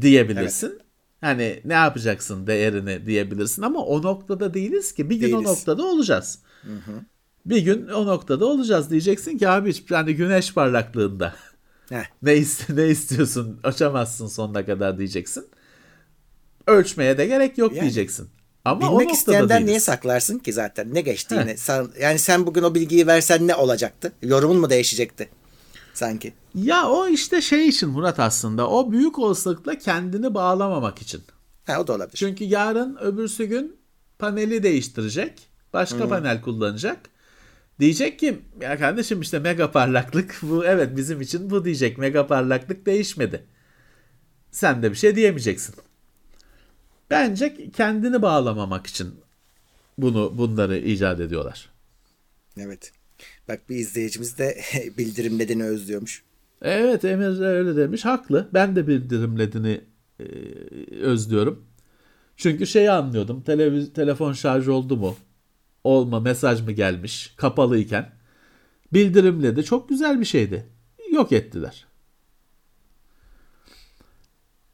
Diyebilirsin. 0.00 0.68
Evet. 0.72 0.89
Hani 1.20 1.60
ne 1.64 1.74
yapacaksın 1.74 2.46
değerini 2.46 3.06
diyebilirsin 3.06 3.62
ama 3.62 3.80
o 3.80 4.02
noktada 4.02 4.54
değiliz 4.54 4.92
ki. 4.94 5.10
Bir 5.10 5.16
gün 5.16 5.22
değiliz. 5.22 5.46
o 5.46 5.52
noktada 5.52 5.86
olacağız. 5.86 6.38
Hı 6.62 6.72
hı. 6.72 6.92
Bir 7.46 7.58
gün 7.58 7.88
o 7.88 8.06
noktada 8.06 8.46
olacağız 8.46 8.90
diyeceksin 8.90 9.38
ki 9.38 9.48
abi 9.48 9.74
hani 9.88 10.14
güneş 10.14 10.54
parlaklığında 10.54 11.34
ne, 12.22 12.36
ist 12.36 12.70
ne 12.70 12.88
istiyorsun 12.88 13.60
açamazsın 13.62 14.26
sonuna 14.26 14.66
kadar 14.66 14.98
diyeceksin. 14.98 15.46
Ölçmeye 16.66 17.18
de 17.18 17.26
gerek 17.26 17.58
yok 17.58 17.72
yani, 17.72 17.80
diyeceksin. 17.80 18.28
Ama 18.64 18.90
bilmek 18.90 19.14
isteyenden 19.14 19.66
niye 19.66 19.80
saklarsın 19.80 20.38
ki 20.38 20.52
zaten 20.52 20.94
ne 20.94 21.00
geçtiğini. 21.00 21.56
Sen, 21.56 21.88
yani 22.00 22.18
sen 22.18 22.46
bugün 22.46 22.62
o 22.62 22.74
bilgiyi 22.74 23.06
versen 23.06 23.46
ne 23.46 23.54
olacaktı? 23.54 24.12
Yorumun 24.22 24.56
mu 24.56 24.70
değişecekti? 24.70 25.28
Sanki. 25.94 26.32
Ya 26.54 26.88
o 26.88 27.08
işte 27.08 27.42
şey 27.42 27.68
için 27.68 27.88
Murat 27.88 28.20
aslında 28.20 28.70
o 28.70 28.92
büyük 28.92 29.18
olasılıkla 29.18 29.78
kendini 29.78 30.34
bağlamamak 30.34 31.02
için. 31.02 31.22
Ha 31.66 31.80
o 31.80 31.86
da 31.86 31.92
olabilir. 31.92 32.16
Çünkü 32.16 32.44
yarın 32.44 32.96
öbürsü 32.96 33.44
gün 33.44 33.76
paneli 34.18 34.62
değiştirecek. 34.62 35.48
Başka 35.72 36.00
hmm. 36.00 36.08
panel 36.08 36.42
kullanacak. 36.42 36.98
Diyecek 37.80 38.18
ki 38.18 38.42
ya 38.60 38.78
kardeşim 38.78 39.20
işte 39.20 39.38
mega 39.38 39.70
parlaklık 39.70 40.38
bu 40.42 40.64
evet 40.64 40.96
bizim 40.96 41.20
için 41.20 41.50
bu 41.50 41.64
diyecek. 41.64 41.98
Mega 41.98 42.26
parlaklık 42.26 42.86
değişmedi. 42.86 43.46
Sen 44.50 44.82
de 44.82 44.90
bir 44.90 44.96
şey 44.96 45.16
diyemeyeceksin. 45.16 45.74
Bence 47.10 47.70
kendini 47.76 48.22
bağlamamak 48.22 48.86
için 48.86 49.14
bunu 49.98 50.38
bunları 50.38 50.78
icat 50.78 51.20
ediyorlar. 51.20 51.70
Evet. 52.56 52.92
Bak 53.50 53.68
bir 53.68 53.76
izleyicimiz 53.76 54.38
de 54.38 54.60
bildirim 54.98 55.60
özlüyormuş. 55.60 56.22
Evet 56.62 57.04
Emir 57.04 57.40
öyle 57.40 57.76
demiş. 57.76 58.04
Haklı. 58.04 58.48
Ben 58.54 58.76
de 58.76 58.86
bildirim 58.86 59.36
e, 60.20 60.24
özlüyorum. 60.96 61.64
Çünkü 62.36 62.66
şeyi 62.66 62.90
anlıyordum. 62.90 63.42
Televiz 63.42 63.92
telefon 63.92 64.32
şarj 64.32 64.68
oldu 64.68 64.96
mu? 64.96 65.16
olma 65.84 66.20
mesaj 66.20 66.62
mı 66.62 66.72
gelmiş 66.72 67.34
kapalıyken 67.36 68.12
bildirimle 68.92 69.56
de 69.56 69.62
çok 69.62 69.88
güzel 69.88 70.20
bir 70.20 70.24
şeydi. 70.24 70.66
Yok 71.12 71.32
ettiler. 71.32 71.86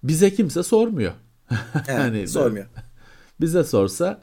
Bize 0.03 0.35
kimse 0.35 0.63
sormuyor. 0.63 1.13
Evet, 1.51 1.89
yani 1.89 2.29
sormuyor. 2.29 2.67
Bize 3.41 3.65
sorsa 3.65 4.23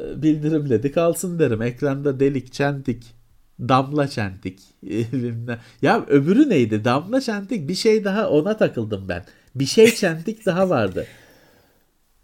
e, 0.00 0.22
bildirimledi 0.22 0.92
kalsın 0.92 1.38
derim. 1.38 1.62
Ekranda 1.62 2.20
delik, 2.20 2.52
çentik, 2.52 3.14
damla 3.60 4.08
çentik. 4.08 4.60
ya 5.82 6.06
öbürü 6.06 6.48
neydi? 6.48 6.84
Damla 6.84 7.20
çentik 7.20 7.68
bir 7.68 7.74
şey 7.74 8.04
daha 8.04 8.30
ona 8.30 8.56
takıldım 8.56 9.08
ben. 9.08 9.24
Bir 9.54 9.66
şey 9.66 9.94
çentik 9.94 10.46
daha 10.46 10.70
vardı. 10.70 11.06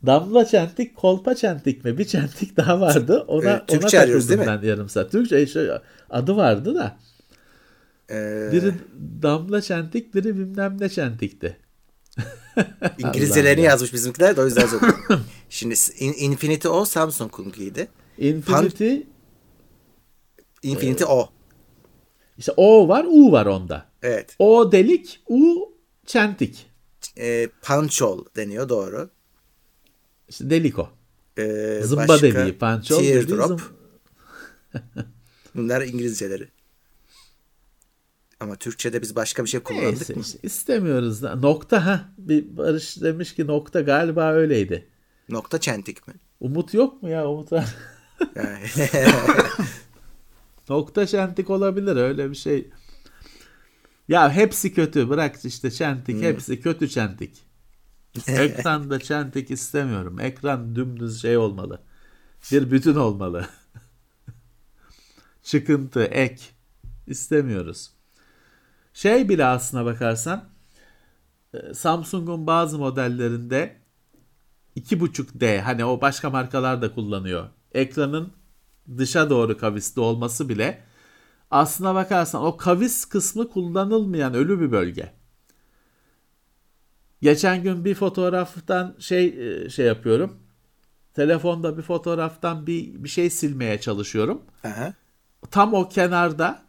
Damla 0.07 0.45
çentik, 0.45 0.97
kolpa 0.97 1.35
çentik 1.35 1.85
mi? 1.85 1.99
Bir 1.99 2.05
çentik 2.05 2.57
daha 2.57 2.81
vardı. 2.81 3.25
Ona, 3.29 3.51
e, 3.51 3.67
Türkçe 3.67 3.99
ona 3.99 4.07
takıldım 4.07 4.41
ben 4.47 4.69
yarım 4.69 4.89
saat. 4.89 5.13
Türkçe 5.13 5.47
şey, 5.47 5.69
adı 6.11 6.37
vardı 6.37 6.75
da. 6.75 6.97
Ee... 8.11 8.49
Biri 8.53 8.75
damla 9.23 9.61
çentik, 9.61 10.15
biri 10.15 10.39
bilmem 10.39 10.77
ne 10.81 10.89
çentikti. 10.89 11.57
İngilizcelerini 12.99 13.65
yazmış 13.65 13.93
bizimkiler 13.93 14.37
de 14.37 14.41
o 14.41 14.45
yüzden. 14.45 14.69
Şimdi 15.51 15.75
Infinity 16.01 16.69
O 16.69 16.85
Samsung'unkiydi. 16.85 17.89
Infinity 18.19 18.95
Pan... 18.95 19.05
Infinity 20.65 21.05
e... 21.05 21.07
O. 21.07 21.29
İşte 22.39 22.53
O 22.57 22.89
var, 22.89 23.07
U 23.09 23.33
var 23.33 23.47
onda. 23.47 23.87
Evet. 24.03 24.37
O 24.39 24.73
delik, 24.73 25.21
U 25.29 25.73
çentik. 26.07 26.67
E, 27.17 27.49
punchhole 27.63 28.23
deniyor 28.37 28.69
doğru. 28.69 29.11
İşte 30.29 30.51
deliko. 30.51 30.89
Ee, 31.39 31.81
Zımba 31.83 32.23
dediği, 32.23 32.59
pançol 32.59 33.03
dediği 33.03 33.37
zım... 33.37 33.61
Bunlar 35.55 35.83
İngilizceleri. 35.83 36.49
Ama 38.41 38.57
Türkçe'de 38.57 39.03
biz 39.03 39.17
başka 39.17 39.45
bir 39.45 39.49
şey 39.49 39.61
kullandık 39.61 39.85
Neyse, 39.85 40.15
mı? 40.15 40.21
Işte, 40.21 40.39
istemiyoruz 40.43 41.23
da. 41.23 41.37
Nokta 41.37 41.87
ha. 41.87 42.09
Bir 42.19 42.57
Barış 42.57 43.03
demiş 43.03 43.35
ki 43.35 43.47
nokta 43.47 43.81
galiba 43.81 44.33
öyleydi. 44.33 44.87
Nokta 45.29 45.61
çentik 45.61 46.09
mi? 46.09 46.15
Umut 46.41 46.75
yok 46.75 47.03
mu 47.03 47.09
ya 47.09 47.29
Umut 47.29 47.53
var. 47.53 47.77
nokta 50.69 51.07
çentik 51.07 51.51
olabilir 51.51 51.97
öyle 51.97 52.31
bir 52.31 52.37
şey. 52.37 52.71
Ya 54.09 54.33
hepsi 54.33 54.75
kötü 54.75 55.09
bırak 55.09 55.45
işte 55.45 55.71
çentik 55.71 56.23
hepsi 56.23 56.61
kötü 56.61 56.89
çentik. 56.89 57.45
Ekranda 58.27 58.99
çentik 58.99 59.51
istemiyorum. 59.51 60.21
Ekran 60.21 60.77
dümdüz 60.77 61.23
şey 61.23 61.37
olmalı. 61.37 61.83
Bir 62.53 62.71
bütün 62.71 62.95
olmalı. 62.95 63.49
Çıkıntı, 65.43 66.05
ek 66.05 66.43
istemiyoruz. 67.07 67.91
Şey 68.95 69.29
bile 69.29 69.45
aslına 69.45 69.85
bakarsan 69.85 70.45
e, 71.55 71.75
Samsung'un 71.75 72.47
bazı 72.47 72.79
modellerinde 72.79 73.77
2.5D 74.77 75.61
hani 75.61 75.85
o 75.85 76.01
başka 76.01 76.31
markalar 76.31 76.83
da 76.83 76.95
kullanıyor. 76.95 77.49
Ekranın 77.73 78.33
dışa 78.99 79.31
doğru 79.31 79.59
kavisli 79.59 80.01
olması 80.01 80.49
bile 80.49 80.85
aslına 81.51 81.95
bakarsan 81.95 82.45
o 82.45 82.57
kavis 82.57 83.05
kısmı 83.05 83.51
kullanılmayan 83.51 84.35
ölü 84.35 84.61
bir 84.61 84.73
bölge. 84.73 85.13
Geçen 87.23 87.63
gün 87.63 87.85
bir 87.85 87.95
fotoğraftan 87.95 88.97
şey 88.99 89.27
e, 89.27 89.71
şey 89.71 89.87
yapıyorum. 89.87 90.37
Telefonda 91.15 91.77
bir 91.77 91.83
fotoğraftan 91.83 92.67
bir 92.67 93.05
bir 93.05 93.09
şey 93.09 93.31
silmeye 93.31 93.81
çalışıyorum. 93.81 94.43
Aha. 94.65 94.95
Tam 95.51 95.75
o 95.75 95.89
kenarda 95.89 96.63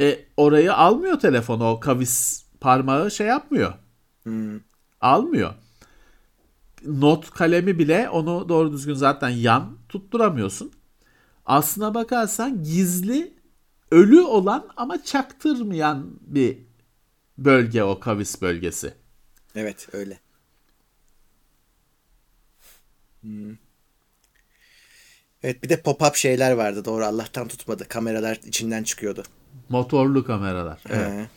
e, 0.00 0.18
orayı 0.36 0.74
almıyor 0.74 1.20
telefon 1.20 1.60
o 1.60 1.80
kavis 1.80 2.44
parmağı 2.60 3.10
şey 3.10 3.26
yapmıyor. 3.26 3.72
Hmm. 4.22 4.60
Almıyor. 5.00 5.54
Not 6.86 7.30
kalemi 7.30 7.78
bile 7.78 8.10
onu 8.10 8.48
doğru 8.48 8.72
düzgün 8.72 8.94
zaten 8.94 9.28
yan 9.28 9.78
tutturamıyorsun. 9.88 10.72
Aslına 11.46 11.94
bakarsan 11.94 12.62
gizli 12.62 13.34
ölü 13.90 14.20
olan 14.20 14.68
ama 14.76 15.04
çaktırmayan 15.04 16.18
bir 16.20 16.58
bölge 17.38 17.82
o 17.82 18.00
kavis 18.00 18.42
bölgesi. 18.42 18.94
Evet 19.54 19.88
öyle. 19.92 20.20
Hmm. 23.20 23.56
Evet 25.42 25.62
bir 25.62 25.68
de 25.68 25.74
pop-up 25.74 26.16
şeyler 26.16 26.52
vardı 26.52 26.84
doğru 26.84 27.04
Allah'tan 27.04 27.48
tutmadı. 27.48 27.88
Kameralar 27.88 28.40
içinden 28.46 28.82
çıkıyordu. 28.82 29.22
Motorlu 29.68 30.24
kameralar. 30.24 30.80
Evet. 30.88 31.28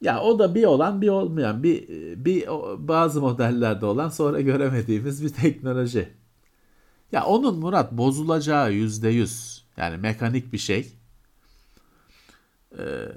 Ya 0.00 0.20
o 0.20 0.38
da 0.38 0.54
bir 0.54 0.64
olan 0.64 1.02
bir 1.02 1.08
olmayan 1.08 1.62
bir 1.62 1.88
bir 2.24 2.46
bazı 2.88 3.20
modellerde 3.20 3.86
olan 3.86 4.08
sonra 4.08 4.40
göremediğimiz 4.40 5.24
bir 5.24 5.28
teknoloji. 5.28 6.21
Ya 7.12 7.24
onun 7.24 7.58
Murat 7.58 7.92
bozulacağı 7.92 8.72
yüzde 8.72 9.08
yüz. 9.08 9.64
Yani 9.76 9.96
mekanik 9.96 10.52
bir 10.52 10.58
şey. 10.58 10.92
Ee, 12.78 13.08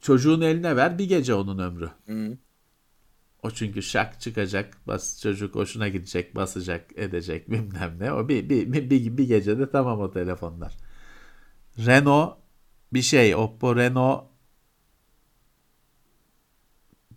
çocuğun 0.00 0.40
eline 0.40 0.76
ver 0.76 0.98
bir 0.98 1.08
gece 1.08 1.34
onun 1.34 1.58
ömrü. 1.58 1.90
Hı. 2.06 2.38
O 3.42 3.50
çünkü 3.50 3.82
şak 3.82 4.20
çıkacak, 4.20 4.78
bas 4.86 5.22
çocuk 5.22 5.54
hoşuna 5.54 5.88
gidecek, 5.88 6.36
basacak, 6.36 6.90
edecek 6.96 7.50
bilmem 7.50 7.96
ne. 7.98 8.12
O 8.12 8.28
bir, 8.28 8.48
bir, 8.48 8.72
bir, 8.72 8.90
bir, 8.90 9.18
bir 9.18 9.28
gecede 9.28 9.70
tamam 9.70 10.00
o 10.00 10.10
telefonlar. 10.10 10.76
Renault 11.78 12.38
bir 12.92 13.02
şey, 13.02 13.34
Oppo 13.34 13.76
Renault 13.76 14.24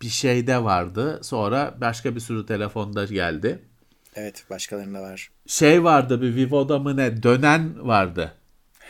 bir 0.02 0.08
şeyde 0.08 0.64
vardı. 0.64 1.20
Sonra 1.22 1.78
başka 1.80 2.14
bir 2.14 2.20
sürü 2.20 2.46
telefonda 2.46 3.04
geldi. 3.04 3.68
Evet 4.14 4.44
başkalarında 4.50 5.02
var. 5.02 5.30
Şey 5.46 5.84
vardı 5.84 6.22
bir 6.22 6.34
Vivo'da 6.34 6.78
mı 6.78 6.96
ne 6.96 7.22
dönen 7.22 7.86
vardı. 7.86 8.34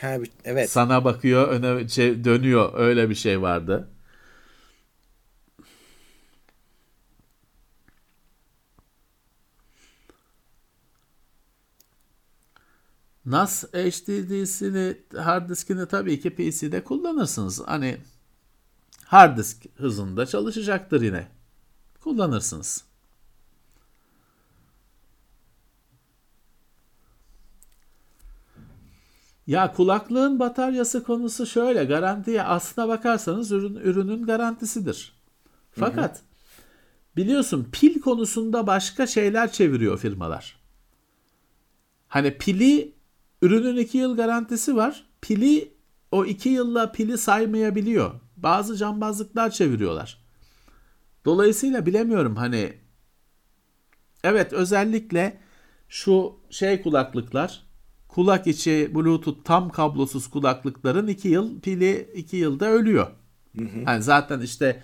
Ha, 0.01 0.17
evet. 0.45 0.69
Sana 0.69 1.05
bakıyor, 1.05 1.47
öne 1.47 1.87
şey, 1.87 2.23
dönüyor. 2.23 2.71
Öyle 2.75 3.09
bir 3.09 3.15
şey 3.15 3.41
vardı. 3.41 3.89
NAS 13.25 13.63
HDD'sini, 13.63 14.97
hard 15.17 15.49
diskini 15.49 15.87
tabii 15.87 16.19
ki 16.19 16.29
PC'de 16.29 16.83
kullanırsınız. 16.83 17.61
Hani 17.65 17.97
hard 19.05 19.37
disk 19.37 19.65
hızında 19.77 20.25
çalışacaktır 20.25 21.01
yine. 21.01 21.27
Kullanırsınız. 21.99 22.90
Ya 29.51 29.73
kulaklığın 29.73 30.39
bataryası 30.39 31.03
konusu 31.03 31.45
şöyle 31.45 31.83
garantiye 31.83 32.43
aslına 32.43 32.87
bakarsanız 32.87 33.51
ürün, 33.51 33.75
ürünün 33.75 34.25
garantisidir. 34.25 35.13
Fakat 35.71 36.21
biliyorsun 37.15 37.69
pil 37.71 38.01
konusunda 38.01 38.67
başka 38.67 39.07
şeyler 39.07 39.51
çeviriyor 39.51 39.97
firmalar. 39.97 40.59
Hani 42.07 42.37
pili 42.37 42.95
ürünün 43.41 43.77
2 43.77 43.97
yıl 43.97 44.15
garantisi 44.15 44.75
var. 44.75 45.05
Pili 45.21 45.73
o 46.11 46.25
2 46.25 46.49
yılla 46.49 46.91
pili 46.91 47.17
saymayabiliyor. 47.17 48.11
Bazı 48.37 48.77
cambazlıklar 48.77 49.49
çeviriyorlar. 49.49 50.17
Dolayısıyla 51.25 51.85
bilemiyorum 51.85 52.35
hani 52.35 52.73
evet 54.23 54.53
özellikle 54.53 55.39
şu 55.89 56.39
şey 56.49 56.81
kulaklıklar 56.81 57.70
kulak 58.13 58.47
içi 58.47 58.91
bluetooth 58.95 59.43
tam 59.43 59.69
kablosuz 59.69 60.29
kulaklıkların 60.29 61.07
2 61.07 61.27
yıl 61.27 61.61
pili 61.61 62.09
2 62.15 62.37
yılda 62.37 62.69
ölüyor. 62.69 63.07
Hani 63.85 64.03
zaten 64.03 64.39
işte 64.39 64.81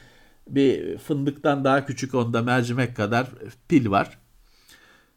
bir 0.49 0.97
fındıktan 0.97 1.63
daha 1.63 1.85
küçük 1.85 2.15
onda 2.15 2.41
mercimek 2.41 2.95
kadar 2.95 3.27
pil 3.67 3.89
var. 3.89 4.17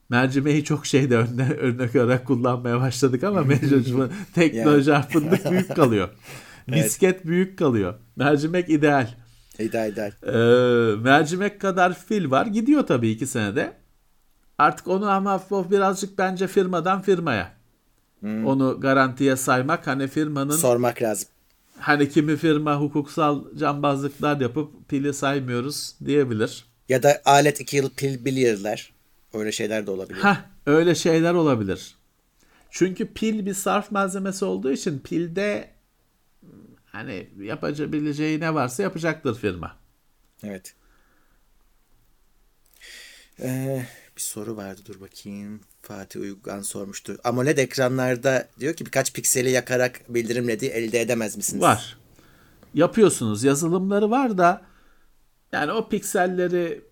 Mercimeği 0.09 0.65
çok 0.65 0.87
şeyde 0.87 1.17
örne 1.17 1.51
örnek 1.53 1.95
olarak 1.97 2.27
kullanmaya 2.27 2.81
başladık 2.81 3.25
ama 3.25 3.43
mecbur 3.43 4.09
teknoloji 4.35 4.95
fındık 5.09 5.51
büyük 5.51 5.77
kalıyor. 5.77 6.09
Misket 6.67 7.27
büyük 7.27 7.59
kalıyor. 7.59 7.95
Mercimek 8.17 8.69
ideal. 8.69 9.09
İdeal 9.59 9.93
ideal. 9.93 10.13
Ee, 10.23 10.97
mercimek 10.97 11.61
kadar 11.61 11.95
fil 11.99 12.31
var. 12.31 12.47
Gidiyor 12.47 12.87
tabii 12.87 13.11
iki 13.11 13.27
senede. 13.27 13.73
Artık 14.59 14.89
onu 14.89 15.11
ama 15.11 15.41
birazcık 15.71 16.19
bence 16.19 16.47
firmadan 16.47 17.03
firmaya. 17.03 17.60
Onu 18.23 18.81
garantiye 18.81 19.37
saymak 19.37 19.87
hani 19.87 20.09
firmanın 20.09 20.57
Sormak 20.57 21.03
lazım. 21.03 21.29
hani 21.79 22.09
kimi 22.09 22.37
firma 22.37 22.77
hukuksal 22.81 23.57
cambazlıklar 23.57 24.41
yapıp 24.41 24.89
pili 24.89 25.15
saymıyoruz 25.15 25.95
diyebilir. 26.05 26.65
Ya 26.89 27.03
da 27.03 27.23
alet 27.25 27.61
2 27.61 27.77
yıl 27.77 27.91
pil 27.91 28.25
bilirler. 28.25 28.93
Öyle 29.35 29.53
şeyler 29.53 29.87
de 29.87 29.91
olabilir. 29.91 30.23
Heh, 30.25 30.37
öyle 30.67 30.95
şeyler 30.95 31.35
olabilir. 31.35 31.95
Çünkü 32.71 33.07
pil 33.13 33.47
bir 33.47 33.55
sarf 33.55 33.91
malzemesi 33.91 34.45
olduğu 34.45 34.73
için 34.73 34.99
pilde 34.99 35.71
hani 36.87 37.29
yapabileceği 37.41 38.41
ne 38.41 38.55
varsa 38.55 38.83
yapacaktır 38.83 39.39
firma. 39.39 39.77
Evet. 40.45 40.75
Ee, 43.43 43.87
bir 44.17 44.21
soru 44.23 44.57
vardı 44.57 44.81
dur 44.89 45.01
bakayım. 45.01 45.61
Fatih 45.83 46.21
Uygan 46.21 46.63
sormuştu. 46.63 47.17
AMOLED 47.25 47.59
ekranlarda 47.59 48.49
diyor 48.61 48.75
ki 48.75 48.87
birkaç 48.87 49.13
pikseli 49.13 49.51
yakarak 49.51 50.01
bildirim 50.09 50.49
LED'i 50.49 50.67
elde 50.67 51.01
edemez 51.01 51.37
misiniz? 51.37 51.63
Var. 51.63 51.99
Yapıyorsunuz. 52.75 53.45
Yazılımları 53.45 54.11
var 54.11 54.39
da 54.39 54.63
yani 55.53 55.73
o 55.73 55.89
pikselleri 55.89 56.85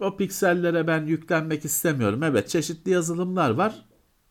o 0.00 0.16
piksellere 0.16 0.86
ben 0.86 1.06
yüklenmek 1.06 1.64
istemiyorum. 1.64 2.22
Evet 2.22 2.48
çeşitli 2.48 2.90
yazılımlar 2.90 3.50
var. 3.50 3.84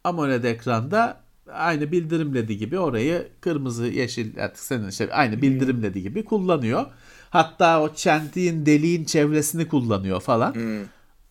AMOLED 0.03 0.44
ekranda 0.44 1.24
aynı 1.52 1.91
bildirim 1.91 2.36
ledi 2.36 2.57
gibi 2.57 2.80
orayı 2.80 3.28
kırmızı 3.41 3.86
yeşil 3.86 4.44
artık 4.44 4.64
senin 4.64 4.90
şey 4.90 5.07
aynı 5.11 5.41
bildirim 5.41 5.84
ledi 5.84 6.02
gibi 6.02 6.26
kullanıyor. 6.26 6.86
Hatta 7.30 7.82
o 7.82 7.94
çentiğin 7.94 8.65
deliğin 8.65 9.06
çevresini 9.06 9.68
kullanıyor 9.68 10.22
falan. 10.22 10.56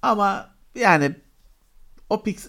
Ama 0.03 0.51
yani 0.75 1.17
o 2.13 2.23
piks 2.23 2.47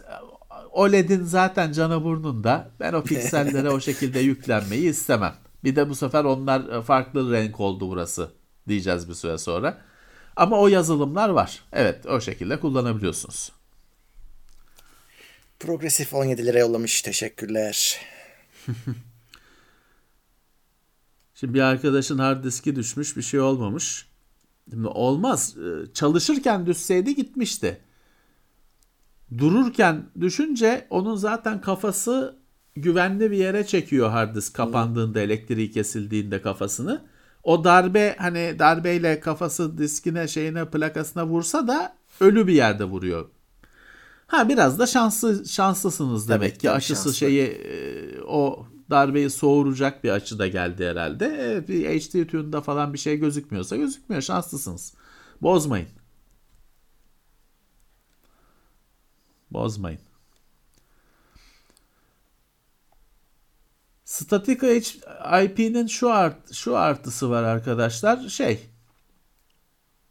OLED'in 0.71 1.23
zaten 1.23 1.71
canı 1.71 2.03
burnunda. 2.03 2.71
Ben 2.79 2.93
o 2.93 3.03
piksellere 3.03 3.69
o 3.69 3.79
şekilde 3.79 4.19
yüklenmeyi 4.31 4.89
istemem. 4.89 5.35
Bir 5.63 5.75
de 5.75 5.89
bu 5.89 5.95
sefer 5.95 6.23
onlar 6.23 6.69
e, 6.69 6.81
farklı 6.81 7.33
renk 7.33 7.59
oldu 7.59 7.89
burası 7.89 8.31
diyeceğiz 8.67 9.09
bir 9.09 9.13
süre 9.13 9.37
sonra. 9.37 9.81
Ama 10.35 10.59
o 10.59 10.67
yazılımlar 10.67 11.29
var. 11.29 11.63
Evet 11.73 12.05
o 12.05 12.21
şekilde 12.21 12.59
kullanabiliyorsunuz. 12.59 13.51
Progresif 15.59 16.13
17 16.13 16.45
lira 16.45 16.59
yollamış. 16.59 17.01
Teşekkürler. 17.01 17.99
Şimdi 21.35 21.53
bir 21.53 21.61
arkadaşın 21.61 22.17
hard 22.17 22.43
diski 22.43 22.75
düşmüş 22.75 23.17
bir 23.17 23.21
şey 23.21 23.39
olmamış. 23.39 24.05
Şimdi 24.69 24.87
olmaz. 24.87 25.55
Ee, 25.57 25.93
Çalışırken 25.93 26.65
düşseydi 26.65 27.15
gitmişti. 27.15 27.81
Dururken 29.37 30.03
düşünce 30.21 30.87
onun 30.89 31.15
zaten 31.15 31.61
kafası 31.61 32.35
güvenli 32.75 33.31
bir 33.31 33.37
yere 33.37 33.65
çekiyor 33.65 34.09
hard 34.09 34.35
disk 34.35 34.53
kapandığında 34.53 35.19
elektriği 35.19 35.71
kesildiğinde 35.71 36.41
kafasını. 36.41 37.01
O 37.43 37.63
darbe 37.63 38.15
hani 38.19 38.55
darbeyle 38.59 39.19
kafası 39.19 39.77
diskine 39.77 40.27
şeyine 40.27 40.65
plakasına 40.65 41.27
vursa 41.27 41.67
da 41.67 41.95
ölü 42.19 42.47
bir 42.47 42.53
yerde 42.53 42.83
vuruyor. 42.83 43.29
Ha 44.27 44.49
biraz 44.49 44.79
da 44.79 44.87
şanslı 44.87 45.45
şanslısınız 45.45 46.29
demek 46.29 46.51
Tabii, 46.51 46.59
ki 46.61 46.71
aşısı 46.71 46.95
şanslı. 46.95 47.13
şeyi 47.13 47.43
e, 47.43 48.21
o 48.21 48.65
darbeyi 48.89 49.29
soğuracak 49.29 50.03
bir 50.03 50.09
açıda 50.09 50.47
geldi 50.47 50.85
herhalde. 50.85 51.55
E, 51.55 51.67
bir 51.67 51.85
HD 51.85 52.27
tune'da 52.27 52.61
falan 52.61 52.93
bir 52.93 52.97
şey 52.97 53.17
gözükmüyorsa 53.17 53.75
gözükmüyor 53.75 54.21
şanslısınız. 54.21 54.93
Bozmayın. 55.41 55.87
Bozmayın. 59.53 59.99
Static 64.05 64.67
IP'nin 65.43 65.87
şu 65.87 66.13
art 66.13 66.53
şu 66.53 66.77
artısı 66.77 67.29
var 67.29 67.43
arkadaşlar. 67.43 68.29
Şey. 68.29 68.69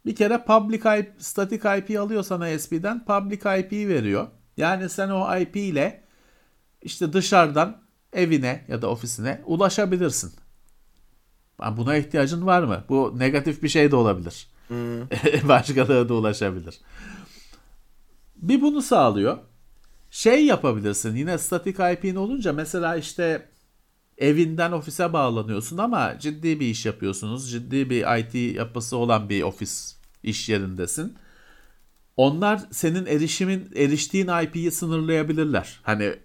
Bir 0.05 0.15
kere 0.15 0.43
public 0.43 0.99
IP, 0.99 1.11
static 1.17 1.77
IP 1.77 1.99
alıyor 1.99 2.23
sana 2.23 2.59
SP'den 2.59 3.05
public 3.05 3.59
IP 3.59 3.71
veriyor. 3.71 4.27
Yani 4.57 4.89
sen 4.89 5.09
o 5.09 5.37
IP 5.37 5.55
ile 5.55 6.03
işte 6.81 7.13
dışarıdan 7.13 7.81
evine 8.13 8.65
ya 8.67 8.81
da 8.81 8.89
ofisine 8.89 9.41
ulaşabilirsin. 9.45 10.33
Buna 11.77 11.95
ihtiyacın 11.95 12.45
var 12.45 12.63
mı? 12.63 12.83
Bu 12.89 13.19
negatif 13.19 13.63
bir 13.63 13.69
şey 13.69 13.91
de 13.91 13.95
olabilir. 13.95 14.47
Hmm. 14.67 15.09
Başkaları 15.49 16.09
da 16.09 16.13
ulaşabilir. 16.13 16.79
Bir 18.43 18.61
bunu 18.61 18.81
sağlıyor. 18.81 19.37
Şey 20.09 20.45
yapabilirsin 20.45 21.15
yine 21.15 21.37
statik 21.37 21.75
IP'in 21.75 22.15
olunca 22.15 22.53
mesela 22.53 22.95
işte 22.95 23.49
evinden 24.17 24.71
ofise 24.71 25.13
bağlanıyorsun 25.13 25.77
ama 25.77 26.19
ciddi 26.19 26.59
bir 26.59 26.67
iş 26.67 26.85
yapıyorsunuz. 26.85 27.51
Ciddi 27.51 27.89
bir 27.89 28.17
IT 28.19 28.55
yapısı 28.57 28.97
olan 28.97 29.29
bir 29.29 29.43
ofis 29.43 29.95
iş 30.23 30.49
yerindesin. 30.49 31.17
Onlar 32.17 32.61
senin 32.71 33.05
erişimin 33.05 33.69
eriştiğin 33.75 34.29
IP'yi 34.43 34.71
sınırlayabilirler. 34.71 35.79
Hani 35.83 36.15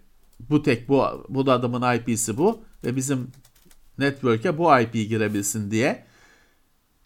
bu 0.41 0.63
tek 0.63 0.89
bu 0.89 1.27
bu 1.29 1.53
adamın 1.53 1.97
IP'si 1.97 2.39
bu 2.39 2.63
ve 2.85 2.97
bizim 2.97 3.31
network'e 3.99 4.59
bu 4.59 4.81
IP 4.81 4.93
girebilsin 4.93 5.71
diye 5.71 6.05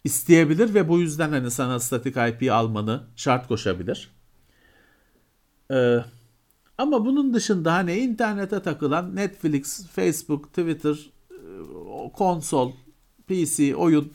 isteyebilir 0.03 0.73
ve 0.73 0.89
bu 0.89 0.99
yüzden 0.99 1.29
hani 1.29 1.51
sana 1.51 1.79
statik 1.79 2.15
IP 2.17 2.51
almanı 2.51 3.03
şart 3.15 3.47
koşabilir. 3.47 4.12
Ee, 5.73 6.05
ama 6.77 7.05
bunun 7.05 7.33
dışında 7.33 7.73
hani 7.73 7.97
internete 7.97 8.61
takılan 8.61 9.15
Netflix, 9.15 9.87
Facebook, 9.87 10.47
Twitter, 10.49 11.11
e, 11.31 12.11
konsol, 12.13 12.71
PC, 13.27 13.75
oyun 13.75 14.11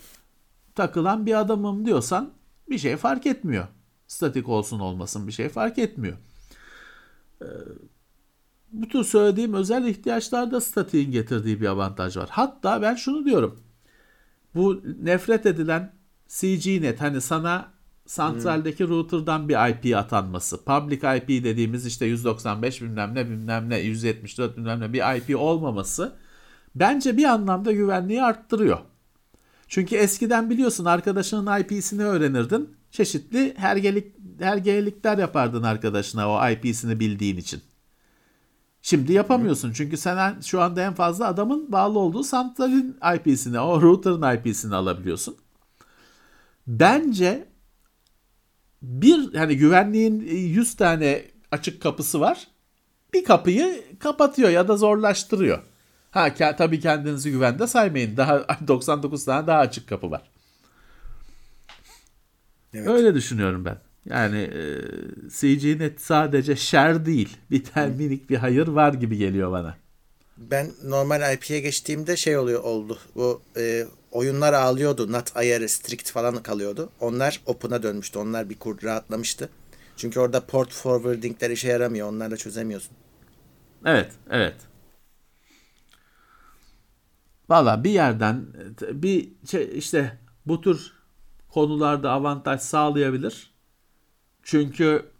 takılan 0.74 1.26
bir 1.26 1.40
adamım 1.40 1.86
diyorsan 1.86 2.30
bir 2.70 2.78
şey 2.78 2.96
fark 2.96 3.26
etmiyor. 3.26 3.66
Statik 4.06 4.48
olsun 4.48 4.80
olmasın 4.80 5.26
bir 5.26 5.32
şey 5.32 5.48
fark 5.48 5.78
etmiyor. 5.78 6.16
Ee, 7.42 7.46
bu 8.72 8.88
tür 8.88 9.04
söylediğim 9.04 9.54
özel 9.54 9.86
ihtiyaçlarda 9.86 10.60
statiğin 10.60 11.12
getirdiği 11.12 11.60
bir 11.60 11.66
avantaj 11.66 12.16
var. 12.16 12.28
Hatta 12.32 12.82
ben 12.82 12.94
şunu 12.94 13.24
diyorum. 13.24 13.60
Bu 14.54 14.82
nefret 15.02 15.46
edilen 15.46 15.92
CGNet 16.28 17.00
hani 17.00 17.20
sana 17.20 17.77
santraldeki 18.08 18.84
hmm. 18.84 18.90
router'dan 18.90 19.48
bir 19.48 19.68
IP 19.70 19.96
atanması. 19.96 20.64
Public 20.64 20.96
IP 20.96 21.44
dediğimiz 21.44 21.86
işte 21.86 22.06
195 22.06 22.82
bilmem 22.82 23.14
ne 23.14 23.30
bilmem 23.30 23.70
ne 23.70 23.78
174 23.78 24.56
bilmem 24.56 24.80
ne 24.80 24.92
bir 24.92 25.16
IP 25.16 25.40
olmaması 25.40 26.16
bence 26.74 27.16
bir 27.16 27.24
anlamda 27.24 27.72
güvenliği 27.72 28.22
arttırıyor. 28.22 28.78
Çünkü 29.68 29.96
eskiden 29.96 30.50
biliyorsun 30.50 30.84
arkadaşının 30.84 31.60
IP'sini 31.60 32.04
öğrenirdin. 32.04 32.76
Çeşitli 32.90 33.54
hergelik, 33.56 34.16
hergelikler 34.38 35.18
yapardın 35.18 35.62
arkadaşına 35.62 36.30
o 36.30 36.50
IP'sini 36.50 37.00
bildiğin 37.00 37.36
için. 37.36 37.62
Şimdi 38.82 39.12
yapamıyorsun 39.12 39.72
çünkü 39.72 39.96
sen 39.96 40.40
şu 40.40 40.60
anda 40.60 40.82
en 40.82 40.94
fazla 40.94 41.26
adamın 41.26 41.72
bağlı 41.72 41.98
olduğu 41.98 42.22
santralin 42.22 42.96
IP'sini, 43.16 43.60
o 43.60 43.82
router'ın 43.82 44.36
IP'sini 44.36 44.74
alabiliyorsun. 44.74 45.36
Bence 46.66 47.47
bir 48.82 49.34
hani 49.34 49.56
güvenliğin 49.56 50.20
100 50.26 50.76
tane 50.76 51.24
açık 51.50 51.82
kapısı 51.82 52.20
var. 52.20 52.46
Bir 53.14 53.24
kapıyı 53.24 53.84
kapatıyor 53.98 54.50
ya 54.50 54.68
da 54.68 54.76
zorlaştırıyor. 54.76 55.62
Ha 56.10 56.28
ke- 56.28 56.56
tabii 56.56 56.80
kendinizi 56.80 57.30
güvende 57.30 57.66
saymayın. 57.66 58.16
Daha 58.16 58.46
99 58.68 59.24
tane 59.24 59.46
daha 59.46 59.58
açık 59.58 59.88
kapı 59.88 60.10
var. 60.10 60.30
Evet. 62.74 62.88
Öyle 62.88 63.14
düşünüyorum 63.14 63.64
ben. 63.64 63.78
Yani 64.04 64.38
e, 64.38 64.62
CGNet 65.30 66.00
sadece 66.00 66.56
şer 66.56 67.06
değil. 67.06 67.36
Bir 67.50 67.64
tane 67.64 67.94
minik 67.94 68.30
bir 68.30 68.36
hayır 68.36 68.68
var 68.68 68.94
gibi 68.94 69.16
geliyor 69.16 69.52
bana. 69.52 69.76
Ben 70.36 70.70
normal 70.84 71.34
IP'ye 71.34 71.60
geçtiğimde 71.60 72.16
şey 72.16 72.36
oluyor 72.38 72.62
oldu. 72.64 72.98
Bu 73.14 73.42
e, 73.56 73.84
oyunlar 74.12 74.52
ağlıyordu. 74.52 75.12
Not 75.12 75.36
ayarı 75.36 75.68
strict 75.68 76.10
falan 76.10 76.42
kalıyordu. 76.42 76.90
Onlar 77.00 77.40
open'a 77.46 77.82
dönmüştü. 77.82 78.18
Onlar 78.18 78.50
bir 78.50 78.58
kur 78.58 78.82
rahatlamıştı. 78.82 79.48
Çünkü 79.96 80.20
orada 80.20 80.46
port 80.46 80.72
forwarding'ler 80.72 81.50
işe 81.50 81.68
yaramıyor. 81.68 82.08
Onlarla 82.08 82.36
çözemiyorsun. 82.36 82.92
Evet, 83.84 84.12
evet. 84.30 84.56
Valla 87.48 87.84
bir 87.84 87.90
yerden 87.90 88.46
bir 88.80 89.28
şey 89.50 89.78
işte 89.78 90.18
bu 90.46 90.60
tür 90.60 90.92
konularda 91.48 92.10
avantaj 92.10 92.60
sağlayabilir. 92.60 93.50
Çünkü 94.42 95.10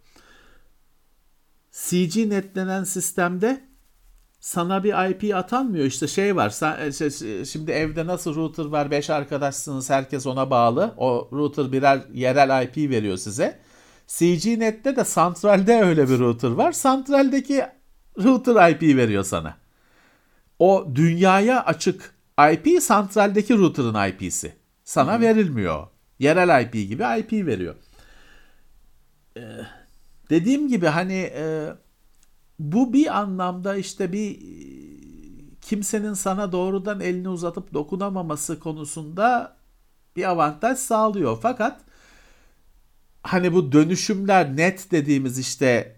CG 1.71 2.17
netlenen 2.17 2.83
sistemde 2.83 3.68
sana 4.39 4.83
bir 4.83 5.09
IP 5.09 5.35
atanmıyor. 5.35 5.85
İşte 5.85 6.07
şey 6.07 6.35
var. 6.35 6.49
Sen, 6.49 6.77
e, 6.79 7.45
şimdi 7.45 7.71
evde 7.71 8.05
nasıl 8.05 8.35
router 8.35 8.65
var? 8.65 8.91
5 8.91 9.09
arkadaşsınız. 9.09 9.89
Herkes 9.89 10.27
ona 10.27 10.49
bağlı. 10.49 10.93
O 10.97 11.29
router 11.33 11.71
birer 11.71 12.01
yerel 12.13 12.63
IP 12.63 12.77
veriyor 12.77 13.17
size. 13.17 13.59
CGNet'te 14.07 14.95
de 14.95 15.03
santralde 15.03 15.81
öyle 15.81 16.09
bir 16.09 16.19
router 16.19 16.49
var. 16.49 16.71
Santraldeki 16.71 17.65
router 18.23 18.69
IP 18.71 18.81
veriyor 18.81 19.23
sana. 19.23 19.57
O 20.59 20.87
dünyaya 20.95 21.65
açık 21.65 22.13
IP 22.51 22.83
santraldeki 22.83 23.57
router'ın 23.57 24.07
IP'si. 24.09 24.53
Sana 24.83 25.15
hmm. 25.15 25.21
verilmiyor. 25.21 25.87
Yerel 26.19 26.63
IP 26.63 26.73
gibi 26.73 27.03
IP 27.19 27.47
veriyor. 27.47 27.75
Ee, 29.37 29.41
dediğim 30.29 30.67
gibi 30.67 30.87
hani 30.87 31.31
e, 31.35 31.73
bu 32.59 32.93
bir 32.93 33.19
anlamda 33.19 33.75
işte 33.75 34.13
bir 34.13 34.39
kimsenin 35.61 36.13
sana 36.13 36.51
doğrudan 36.51 36.99
elini 36.99 37.29
uzatıp 37.29 37.73
dokunamaması 37.73 38.59
konusunda 38.59 39.55
bir 40.15 40.29
avantaj 40.29 40.77
sağlıyor. 40.77 41.37
Fakat 41.41 41.81
hani 43.23 43.53
bu 43.53 43.71
dönüşümler 43.71 44.57
net 44.57 44.91
dediğimiz 44.91 45.39
işte 45.39 45.95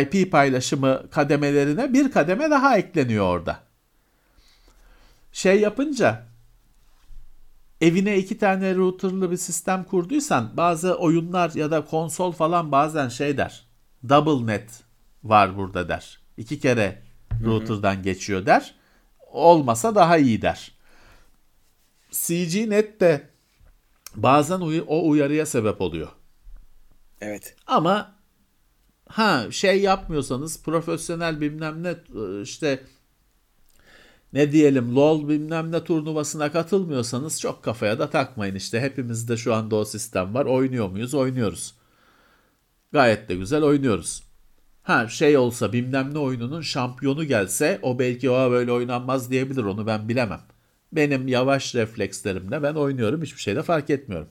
IP 0.00 0.32
paylaşımı 0.32 1.10
kademelerine 1.10 1.92
bir 1.92 2.10
kademe 2.10 2.50
daha 2.50 2.78
ekleniyor 2.78 3.24
orada. 3.24 3.60
Şey 5.32 5.60
yapınca 5.60 6.26
evine 7.80 8.18
iki 8.18 8.38
tane 8.38 8.74
routerlı 8.74 9.30
bir 9.30 9.36
sistem 9.36 9.84
kurduysan 9.84 10.50
bazı 10.56 10.94
oyunlar 10.94 11.50
ya 11.54 11.70
da 11.70 11.84
konsol 11.84 12.32
falan 12.32 12.72
bazen 12.72 13.08
şey 13.08 13.36
der. 13.36 13.66
Double 14.08 14.52
net 14.52 14.85
var 15.24 15.56
burada 15.56 15.88
der. 15.88 16.20
İki 16.36 16.60
kere 16.60 17.02
router'dan 17.44 18.02
geçiyor 18.02 18.46
der. 18.46 18.74
Olmasa 19.32 19.94
daha 19.94 20.16
iyi 20.18 20.42
der. 20.42 20.72
CGNet 22.10 23.00
de 23.00 23.28
bazen 24.16 24.60
uy- 24.60 24.84
o 24.86 25.08
uyarıya 25.08 25.46
sebep 25.46 25.80
oluyor. 25.80 26.08
Evet. 27.20 27.56
Ama 27.66 28.14
ha 29.08 29.46
şey 29.50 29.80
yapmıyorsanız 29.82 30.62
profesyonel 30.62 31.40
bilmem 31.40 31.82
ne 31.82 31.94
işte 32.42 32.80
ne 34.32 34.52
diyelim 34.52 34.96
LOL 34.96 35.28
bilmem 35.28 35.72
ne 35.72 35.84
turnuvasına 35.84 36.52
katılmıyorsanız 36.52 37.40
çok 37.40 37.62
kafaya 37.64 37.98
da 37.98 38.10
takmayın 38.10 38.54
işte. 38.54 38.80
Hepimizde 38.80 39.36
şu 39.36 39.54
anda 39.54 39.76
o 39.76 39.84
sistem 39.84 40.34
var. 40.34 40.46
Oynuyor 40.46 40.88
muyuz? 40.88 41.14
Oynuyoruz. 41.14 41.74
Gayet 42.92 43.28
de 43.28 43.34
güzel 43.34 43.62
oynuyoruz. 43.62 44.22
Ha 44.86 45.08
şey 45.08 45.36
olsa 45.36 45.72
bilmem 45.72 46.14
ne 46.14 46.18
oyununun 46.18 46.60
şampiyonu 46.60 47.24
gelse 47.24 47.78
o 47.82 47.98
belki 47.98 48.30
o 48.30 48.50
böyle 48.50 48.72
oynanmaz 48.72 49.30
diyebilir 49.30 49.64
onu 49.64 49.86
ben 49.86 50.08
bilemem. 50.08 50.40
Benim 50.92 51.28
yavaş 51.28 51.74
reflekslerimle 51.74 52.62
ben 52.62 52.74
oynuyorum 52.74 53.22
hiçbir 53.22 53.40
şey 53.40 53.56
de 53.56 53.62
fark 53.62 53.90
etmiyorum. 53.90 54.28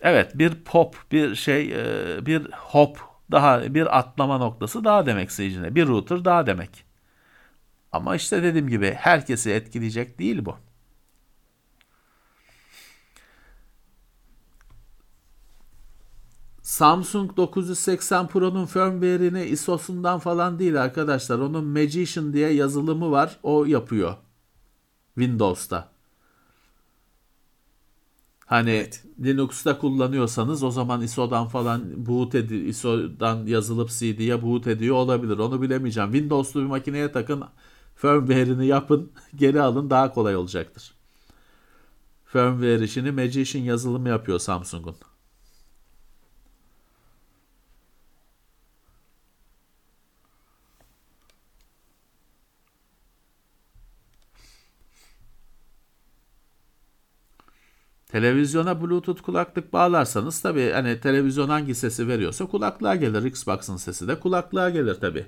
Evet 0.00 0.38
bir 0.38 0.54
pop 0.64 0.96
bir 1.12 1.34
şey 1.34 1.72
e, 1.72 2.26
bir 2.26 2.50
hop 2.52 2.98
daha 3.30 3.74
bir 3.74 3.98
atlama 3.98 4.38
noktası 4.38 4.84
daha 4.84 5.06
demek 5.06 5.32
seyircine. 5.32 5.74
Bir 5.74 5.86
router 5.86 6.24
daha 6.24 6.46
demek. 6.46 6.84
Ama 7.92 8.16
işte 8.16 8.42
dediğim 8.42 8.68
gibi 8.68 8.92
herkesi 8.92 9.50
etkileyecek 9.50 10.18
değil 10.18 10.44
bu. 10.44 10.56
Samsung 16.66 17.36
980 17.36 18.26
Pro'nun 18.28 18.66
firmware'ini 18.66 19.44
ISO'sundan 19.44 20.18
falan 20.18 20.58
değil 20.58 20.82
arkadaşlar. 20.82 21.38
Onun 21.38 21.64
Magician 21.64 22.32
diye 22.32 22.52
yazılımı 22.52 23.10
var. 23.10 23.38
O 23.42 23.64
yapıyor. 23.64 24.14
Windows'ta. 25.14 25.88
Hani 28.46 28.70
evet. 28.70 29.04
Linux'ta 29.24 29.78
kullanıyorsanız 29.78 30.62
o 30.62 30.70
zaman 30.70 31.02
ISO'dan 31.02 31.46
falan 31.46 32.06
boot 32.06 32.34
ediyor, 32.34 32.62
ISO'dan 32.62 33.46
yazılıp 33.46 33.90
CD'ye 33.90 34.42
boot 34.42 34.66
ediyor 34.66 34.96
olabilir. 34.96 35.38
Onu 35.38 35.62
bilemeyeceğim. 35.62 36.12
Windows'lu 36.12 36.60
bir 36.60 36.66
makineye 36.66 37.12
takın, 37.12 37.44
firmware'ini 37.96 38.66
yapın, 38.66 39.12
geri 39.36 39.62
alın 39.62 39.90
daha 39.90 40.12
kolay 40.12 40.36
olacaktır. 40.36 40.94
Firmware 42.24 42.84
işini 42.84 43.10
Magician 43.10 43.62
yazılımı 43.62 44.08
yapıyor 44.08 44.38
Samsung'un. 44.38 44.96
Televizyona 58.16 58.80
Bluetooth 58.80 59.22
kulaklık 59.22 59.72
bağlarsanız 59.72 60.40
tabii 60.40 60.70
hani 60.70 61.00
televizyon 61.00 61.48
hangi 61.48 61.74
sesi 61.74 62.08
veriyorsa 62.08 62.46
kulaklığa 62.46 62.94
gelir. 62.94 63.22
Xbox'ın 63.22 63.76
sesi 63.76 64.08
de 64.08 64.20
kulaklığa 64.20 64.70
gelir 64.70 64.94
tabii. 64.94 65.26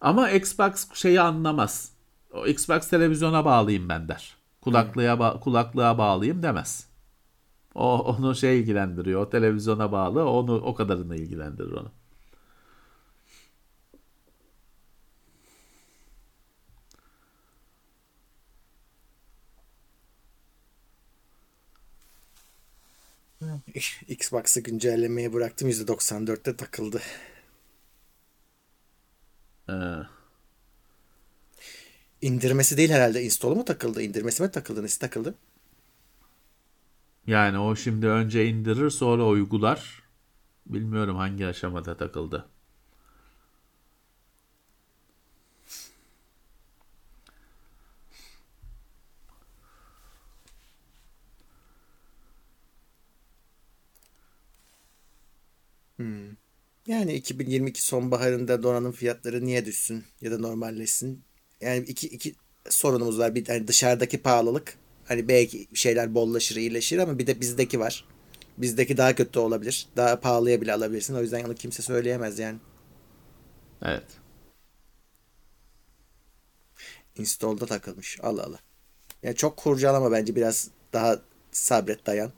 Ama 0.00 0.30
Xbox 0.30 0.94
şeyi 0.94 1.20
anlamaz. 1.20 1.92
O 2.32 2.46
Xbox 2.46 2.88
televizyona 2.88 3.44
bağlayayım 3.44 3.88
ben 3.88 4.08
der. 4.08 4.36
Kulaklığa 4.60 5.14
ba- 5.14 5.40
kulaklığa 5.40 5.98
bağlayayım 5.98 6.42
demez. 6.42 6.88
O 7.74 7.98
onu 7.98 8.34
şey 8.34 8.60
ilgilendiriyor. 8.60 9.20
O 9.20 9.30
televizyona 9.30 9.92
bağlı. 9.92 10.30
Onu 10.30 10.54
o 10.54 10.74
kadarını 10.74 11.16
ilgilendirir 11.16 11.72
onu. 11.72 11.90
Xbox'ı 24.08 24.60
güncellemeye 24.60 25.32
bıraktım. 25.32 25.68
%94'te 25.68 26.56
takıldı. 26.56 27.02
Ee, 29.68 30.06
İndirmesi 32.20 32.76
değil 32.76 32.90
herhalde. 32.90 33.22
Install'u 33.24 33.54
mu 33.56 33.64
takıldı? 33.64 34.02
İndirmesi 34.02 34.42
mi 34.42 34.50
takıldı? 34.50 34.82
Nesi 34.82 34.98
takıldı? 34.98 35.34
yani 37.26 37.58
o 37.58 37.76
şimdi 37.76 38.06
önce 38.08 38.46
indirir 38.48 38.90
sonra 38.90 39.26
uygular. 39.26 40.02
Bilmiyorum 40.66 41.16
hangi 41.16 41.46
aşamada 41.46 41.96
takıldı. 41.96 42.48
Yani 56.86 57.14
2022 57.14 57.82
sonbaharında 57.82 58.62
donanım 58.62 58.92
fiyatları 58.92 59.44
niye 59.44 59.66
düşsün 59.66 60.04
ya 60.20 60.30
da 60.30 60.38
normalleşsin? 60.38 61.24
Yani 61.60 61.84
iki, 61.84 62.08
iki 62.08 62.34
sorunumuz 62.68 63.18
var. 63.18 63.34
Bir 63.34 63.46
hani 63.48 63.68
dışarıdaki 63.68 64.22
pahalılık. 64.22 64.78
Hani 65.04 65.28
belki 65.28 65.68
şeyler 65.74 66.14
bollaşır, 66.14 66.56
iyileşir 66.56 66.98
ama 66.98 67.18
bir 67.18 67.26
de 67.26 67.40
bizdeki 67.40 67.80
var. 67.80 68.04
Bizdeki 68.58 68.96
daha 68.96 69.14
kötü 69.14 69.38
olabilir. 69.38 69.88
Daha 69.96 70.20
pahalıya 70.20 70.60
bile 70.60 70.72
alabilirsin. 70.72 71.14
O 71.14 71.20
yüzden 71.20 71.44
onu 71.44 71.54
kimse 71.54 71.82
söyleyemez 71.82 72.38
yani. 72.38 72.58
Evet. 73.82 74.06
Install'da 77.16 77.66
takılmış. 77.66 78.18
Allah 78.22 78.44
Allah. 78.44 78.58
Yani 79.22 79.36
çok 79.36 79.56
kurcalama 79.56 80.12
bence 80.12 80.36
biraz 80.36 80.70
daha 80.92 81.18
sabret 81.52 82.06
dayan. 82.06 82.32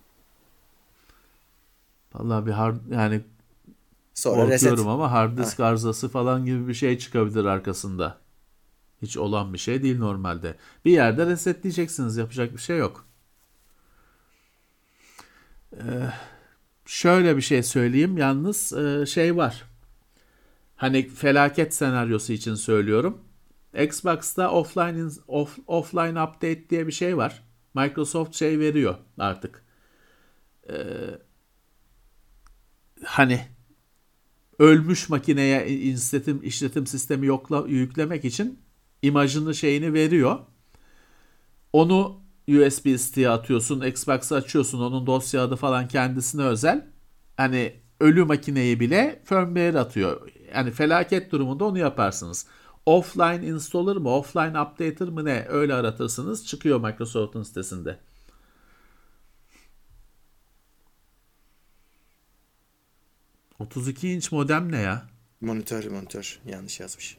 Vallahi 2.14 2.47
bir 2.47 2.52
hard 2.52 2.77
yani 2.90 3.20
Sonra 4.16 4.47
reset. 4.48 4.70
korkuyorum 4.70 4.88
ama 4.93 5.12
hard 5.12 5.38
disk 5.38 5.60
arızası 5.60 6.09
falan 6.09 6.44
gibi 6.44 6.68
bir 6.68 6.74
şey 6.74 6.98
çıkabilir 6.98 7.44
arkasında. 7.44 8.18
Hiç 9.02 9.16
olan 9.16 9.52
bir 9.52 9.59
şey 9.59 9.82
değil 9.82 9.98
normalde. 9.98 10.56
Bir 10.84 10.90
yerde 10.90 11.26
resetleyeceksiniz. 11.26 12.16
Yapacak 12.16 12.52
bir 12.52 12.59
şey 12.59 12.78
yok. 12.78 13.05
Ee, 15.72 16.10
şöyle 16.86 17.36
bir 17.36 17.43
şey 17.43 17.62
söyleyeyim. 17.62 18.18
Yalnız 18.18 18.72
e, 18.72 19.06
şey 19.06 19.36
var. 19.36 19.64
Hani 20.76 21.09
felaket 21.09 21.74
senaryosu 21.74 22.32
için 22.32 22.55
söylüyorum. 22.55 23.18
Xbox'ta 23.74 24.51
offline 24.51 25.10
off, 25.28 25.59
offline 25.66 26.22
update 26.22 26.70
diye 26.70 26.86
bir 26.86 26.93
şey 26.93 27.16
var. 27.16 27.43
Microsoft 27.74 28.34
şey 28.34 28.59
veriyor 28.59 28.94
artık. 29.18 29.64
Ee, 30.68 30.74
hani 33.05 33.55
ölmüş 34.58 35.08
makineye 35.08 35.68
işletim 35.68 36.40
işletim 36.42 36.86
sistemi 36.86 37.26
yokla, 37.26 37.64
yüklemek 37.68 38.24
için 38.24 38.58
imajını 39.02 39.54
şeyini 39.54 39.92
veriyor. 39.92 40.38
Onu 41.72 42.20
USB 42.48 42.96
stick'e 42.98 43.30
atıyorsun, 43.30 43.80
Xbox'ı 43.80 44.34
açıyorsun, 44.34 44.80
onun 44.80 45.06
dosya 45.06 45.42
adı 45.42 45.56
falan 45.56 45.88
kendisine 45.88 46.42
özel. 46.42 46.86
Hani 47.36 47.72
ölü 48.00 48.24
makineyi 48.24 48.80
bile 48.80 49.22
firmware 49.24 49.78
atıyor. 49.78 50.28
Yani 50.54 50.70
felaket 50.70 51.32
durumunda 51.32 51.64
onu 51.64 51.78
yaparsınız. 51.78 52.46
Offline 52.86 53.46
installer 53.46 53.96
mı, 53.96 54.08
offline 54.08 54.60
updater 54.60 55.08
mı 55.08 55.24
ne 55.24 55.46
öyle 55.48 55.74
aratırsınız 55.74 56.46
çıkıyor 56.46 56.80
Microsoft'un 56.80 57.42
sitesinde. 57.42 57.98
...32 63.60 64.06
inç 64.06 64.32
modem 64.32 64.72
ne 64.72 64.80
ya? 64.80 65.06
Monitör 65.40 65.90
monitör 65.90 66.40
yanlış 66.46 66.80
yazmış. 66.80 67.16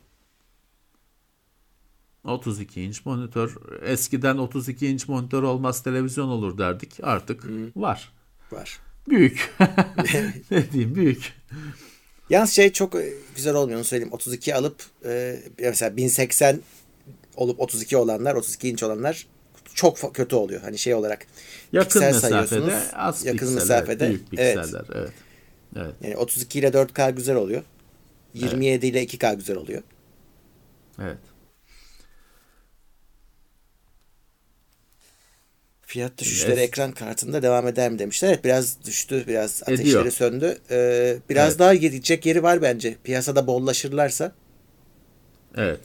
32 2.24 2.82
inç 2.82 3.06
monitör. 3.06 3.56
Eskiden 3.84 4.38
32 4.38 4.88
inç 4.88 5.08
monitör 5.08 5.44
olmaz 5.44 5.84
televizyon 5.84 6.28
olur 6.28 6.58
derdik. 6.58 7.00
Artık 7.04 7.44
var. 7.76 8.14
Var. 8.52 8.80
Büyük. 9.10 9.54
ne 10.52 10.72
diyeyim 10.72 10.96
büyük. 10.96 11.34
Yalnız 12.30 12.52
şey 12.52 12.74
çok 12.74 12.96
e, 12.96 13.14
güzel 13.36 13.56
olmuyor 13.56 13.78
onu 13.78 13.86
söyleyeyim. 13.86 14.14
32 14.14 14.56
alıp 14.56 14.84
e, 15.06 15.40
mesela 15.60 15.98
1080 15.98 16.60
olup 17.36 17.60
32 17.60 17.98
olanlar 17.98 18.36
32 18.36 18.70
inç 18.70 18.84
olanlar 18.84 19.28
çok 19.74 20.16
kötü 20.16 20.36
oluyor. 20.36 20.62
Hani 20.62 20.78
şey 20.78 20.94
olarak 20.94 21.28
Yakın 21.72 22.02
mesafede 22.02 22.82
az 22.94 23.26
yakın 23.26 23.38
piksel, 23.38 23.56
mesafede 23.56 24.06
evet, 24.06 24.16
büyük 24.16 24.30
pikseller. 24.30 24.86
Evet. 24.86 24.96
evet. 24.96 25.12
Yani 25.76 26.18
32 26.18 26.60
ile 26.60 26.68
4K 26.68 27.16
güzel 27.16 27.36
oluyor. 27.36 27.64
27 28.34 28.88
ile 28.88 29.04
2K 29.04 29.36
güzel 29.36 29.58
oluyor. 29.58 29.84
Evet. 31.02 31.18
Fiyat 35.82 36.18
düşüşleri 36.18 36.60
Es- 36.60 36.64
ekran 36.64 36.92
kartında 36.92 37.42
devam 37.44 37.68
eder 37.68 37.92
mi 37.92 38.00
demişler. 38.00 38.30
Evet 38.30 38.44
biraz 38.44 38.86
düştü, 38.86 39.24
biraz 39.28 39.64
Ediyor. 39.68 39.80
ateşleri 39.80 40.12
söndü. 40.12 40.58
Ee, 40.72 41.18
biraz 41.30 41.50
Evet. 41.50 41.60
daha 41.60 41.76
gidecek 41.76 42.26
yeri 42.26 42.44
var 42.44 42.62
bence. 42.62 42.96
Piyasada 43.04 43.48
bollaşırlarsa. 43.48 44.32
Evet. 45.58 45.80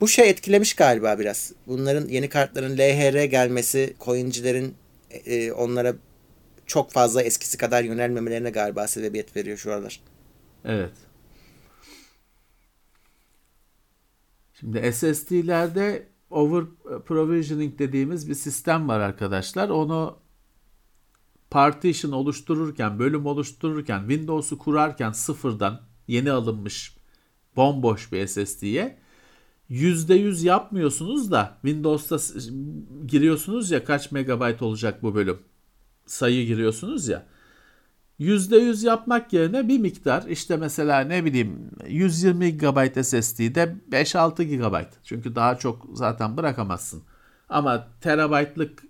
Bu 0.00 0.08
şey 0.08 0.30
etkilemiş 0.30 0.74
galiba 0.74 1.18
biraz. 1.18 1.52
Bunların 1.66 2.08
yeni 2.08 2.28
kartların 2.28 2.78
LHR 2.78 3.24
gelmesi, 3.24 3.94
coincilerin 4.00 4.74
e, 5.26 5.52
onlara 5.52 5.94
çok 6.66 6.92
fazla 6.92 7.22
eskisi 7.22 7.58
kadar 7.58 7.84
yönelmemelerine 7.84 8.50
galiba 8.50 8.86
sebebiyet 8.86 9.36
veriyor 9.36 9.56
şu 9.56 9.72
aralar. 9.72 10.00
Evet. 10.64 10.92
Şimdi 14.60 14.92
SSD'lerde 14.92 16.06
over 16.30 16.64
provisioning 17.06 17.78
dediğimiz 17.78 18.28
bir 18.28 18.34
sistem 18.34 18.88
var 18.88 19.00
arkadaşlar. 19.00 19.68
Onu 19.68 20.18
partition 21.50 22.12
oluştururken, 22.12 22.98
bölüm 22.98 23.26
oluştururken, 23.26 24.00
Windows'u 24.08 24.58
kurarken 24.58 25.12
sıfırdan 25.12 25.80
yeni 26.08 26.32
alınmış 26.32 26.96
bomboş 27.56 28.12
bir 28.12 28.26
SSD'ye 28.26 28.98
%100 29.70 30.46
yapmıyorsunuz 30.46 31.30
da 31.30 31.58
Windows'ta 31.62 32.18
giriyorsunuz 33.06 33.70
ya 33.70 33.84
kaç 33.84 34.12
megabayt 34.12 34.62
olacak 34.62 35.02
bu 35.02 35.14
bölüm. 35.14 35.38
Sayı 36.06 36.46
giriyorsunuz 36.46 37.08
ya. 37.08 37.26
%100 38.20 38.86
yapmak 38.86 39.32
yerine 39.32 39.68
bir 39.68 39.78
miktar 39.78 40.22
işte 40.28 40.56
mesela 40.56 41.00
ne 41.00 41.24
bileyim 41.24 41.70
120 41.88 42.58
GB 42.58 43.02
SSD'de 43.02 43.76
5-6 43.90 44.42
GB. 44.42 44.84
Çünkü 45.04 45.34
daha 45.34 45.58
çok 45.58 45.86
zaten 45.94 46.36
bırakamazsın. 46.36 47.02
Ama 47.48 47.88
terabaytlık 48.00 48.84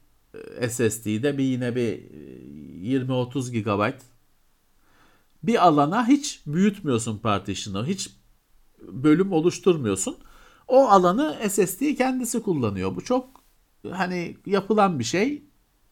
e, 0.60 0.68
SSD'de 0.68 1.38
bir 1.38 1.44
yine 1.44 1.76
bir 1.76 1.92
e, 1.92 3.04
20-30 3.04 3.50
GB 3.50 4.00
bir 5.46 5.66
alana 5.66 6.08
hiç 6.08 6.42
büyütmüyorsun 6.46 7.18
partition'ı. 7.18 7.86
Hiç 7.86 8.10
bölüm 8.82 9.32
oluşturmuyorsun. 9.32 10.16
O 10.68 10.88
alanı 10.88 11.50
SSD 11.50 11.94
kendisi 11.96 12.42
kullanıyor. 12.42 12.96
Bu 12.96 13.04
çok 13.04 13.44
hani 13.90 14.36
yapılan 14.46 14.98
bir 14.98 15.04
şey, 15.04 15.44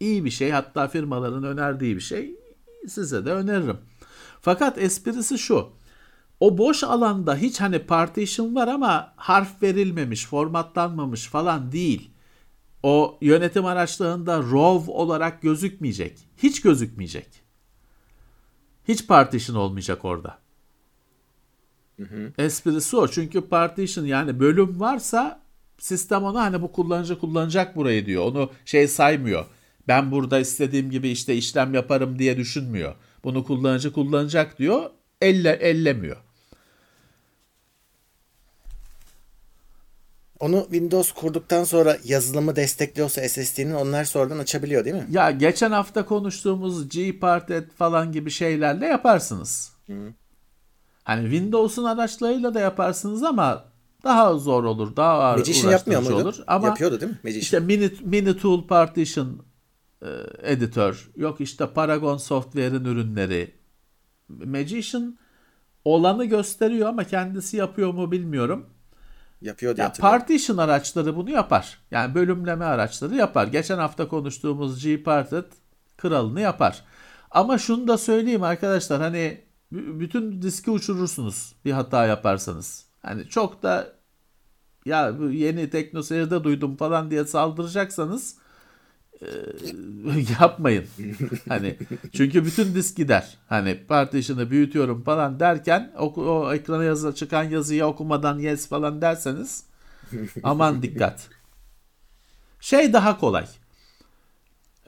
iyi 0.03 0.25
bir 0.25 0.31
şey. 0.31 0.51
Hatta 0.51 0.89
firmaların 0.89 1.45
önerdiği 1.45 1.97
bir 1.97 2.01
şey. 2.01 2.35
Size 2.89 3.25
de 3.27 3.33
öneririm. 3.33 3.79
Fakat 4.41 4.79
esprisi 4.79 5.39
şu. 5.39 5.69
O 6.41 6.59
boş 6.59 6.85
alanda 6.85 7.37
hiç 7.37 7.61
hani 7.61 7.79
partition 7.79 8.55
var 8.55 8.69
ama 8.69 9.13
harf 9.17 9.63
verilmemiş, 9.63 10.27
formatlanmamış 10.27 11.27
falan 11.27 11.73
değil. 11.73 12.11
O 12.83 13.19
yönetim 13.21 13.65
araçlarında 13.65 14.39
RAW 14.39 14.93
olarak 14.93 15.43
gözükmeyecek. 15.43 16.19
Hiç 16.37 16.61
gözükmeyecek. 16.63 17.29
Hiç 18.89 19.07
partition 19.07 19.57
olmayacak 19.57 20.05
orada. 20.05 20.39
Esprisi 22.39 22.97
o. 22.97 23.09
Çünkü 23.09 23.41
partition 23.41 24.05
yani 24.05 24.41
bölüm 24.41 24.81
varsa 24.81 25.43
sistem 25.79 26.23
ona 26.25 26.43
hani 26.43 26.63
bu 26.63 26.73
kullanıcı 26.73 27.19
kullanacak 27.19 27.77
burayı 27.77 28.07
diyor. 28.07 28.25
Onu 28.25 28.51
şey 28.65 28.89
saymıyor. 28.89 29.47
Ben 29.89 30.11
burada 30.11 30.39
istediğim 30.39 30.91
gibi 30.91 31.09
işte 31.09 31.35
işlem 31.35 31.75
yaparım 31.75 32.19
diye 32.19 32.37
düşünmüyor. 32.37 32.95
Bunu 33.25 33.45
kullanıcı 33.45 33.93
kullanacak 33.93 34.59
diyor. 34.59 34.91
Elle 35.21 35.53
ellemiyor. 35.53 36.17
Onu 40.41 40.63
Windows 40.63 41.13
kurduktan 41.13 41.65
sonra 41.65 41.99
yazılımı 42.05 42.57
destekliyorsa 42.57 43.29
SSD'nin 43.29 43.75
onlar 43.75 44.05
sonradan 44.05 44.39
açabiliyor 44.39 44.85
değil 44.85 44.97
mi? 44.97 45.07
Ya 45.11 45.31
geçen 45.31 45.71
hafta 45.73 46.07
konuştuğumuz 46.07 46.89
Gparted 46.89 47.71
falan 47.71 48.13
gibi 48.13 48.31
şeylerle 48.31 48.87
yaparsınız. 48.87 49.73
Hı. 49.87 50.13
Hani 51.05 51.23
Windows'un 51.31 51.85
araçlarıyla 51.85 52.55
da 52.55 52.61
yaparsınız 52.61 53.23
ama 53.23 53.65
daha 54.05 54.35
zor 54.35 54.65
olur, 54.65 54.97
daha 54.97 55.13
ağır 55.13 55.39
Magician 55.39 55.71
yapmıyor 55.71 56.03
muydu? 56.03 56.17
olur. 56.17 56.37
Ama 56.47 56.67
Yapıyordu 56.67 57.01
değil 57.01 57.13
mi? 57.13 57.19
Magician. 57.23 57.41
İşte 57.41 57.61
mini, 57.61 57.91
mini 58.05 58.37
Tool 58.37 58.67
Partition 58.67 59.43
e, 60.03 60.09
editör, 60.53 61.11
yok 61.17 61.41
işte 61.41 61.67
Paragon 61.67 62.17
Software'in 62.17 62.85
ürünleri. 62.85 63.55
Magician 64.29 65.19
olanı 65.85 66.25
gösteriyor 66.25 66.89
ama 66.89 67.05
kendisi 67.05 67.57
yapıyor 67.57 67.95
mu 67.95 68.13
bilmiyorum. 68.13 68.67
Yapıyor 69.41 69.77
diye 69.77 69.85
ya 69.85 69.93
Partition 69.93 70.57
araçları 70.57 71.17
bunu 71.17 71.31
yapar. 71.31 71.79
Yani 71.91 72.15
bölümleme 72.15 72.65
araçları 72.65 73.15
yapar. 73.15 73.47
Geçen 73.47 73.79
hafta 73.79 74.09
konuştuğumuz 74.09 74.87
Gparted 74.87 75.45
kralını 75.97 76.41
yapar. 76.41 76.85
Ama 77.31 77.59
şunu 77.59 77.89
da 77.89 77.99
söyleyeyim 77.99 78.43
arkadaşlar 78.43 79.01
hani 79.01 79.45
bütün 79.73 80.43
diski 80.43 80.71
uçurursunuz 80.71 81.55
bir 81.65 81.73
hata 81.73 82.07
yaparsanız. 82.07 82.87
Hani 83.03 83.29
çok 83.29 83.63
da 83.63 83.93
ya 84.87 85.15
yeni 85.31 85.71
teknoseyirde 85.71 86.45
duydum 86.45 86.77
falan 86.77 87.11
diye 87.11 87.25
saldıracaksanız 87.25 88.42
yapmayın. 90.41 90.87
hani 91.49 91.77
çünkü 92.13 92.45
bütün 92.45 92.75
disk 92.75 92.97
gider. 92.97 93.39
Hani 93.49 93.87
partition'ı 93.89 94.51
büyütüyorum 94.51 95.03
falan 95.03 95.41
derken 95.41 95.93
o, 95.99 96.05
o 96.05 96.55
ekrana 96.55 96.85
yazı, 96.85 97.15
çıkan 97.15 97.45
yazıyı 97.45 97.87
okumadan 97.87 98.39
yes 98.39 98.69
falan 98.69 99.03
derseniz 99.03 99.65
aman 100.43 100.83
dikkat. 100.83 101.29
Şey 102.61 102.93
daha 102.93 103.19
kolay. 103.19 103.47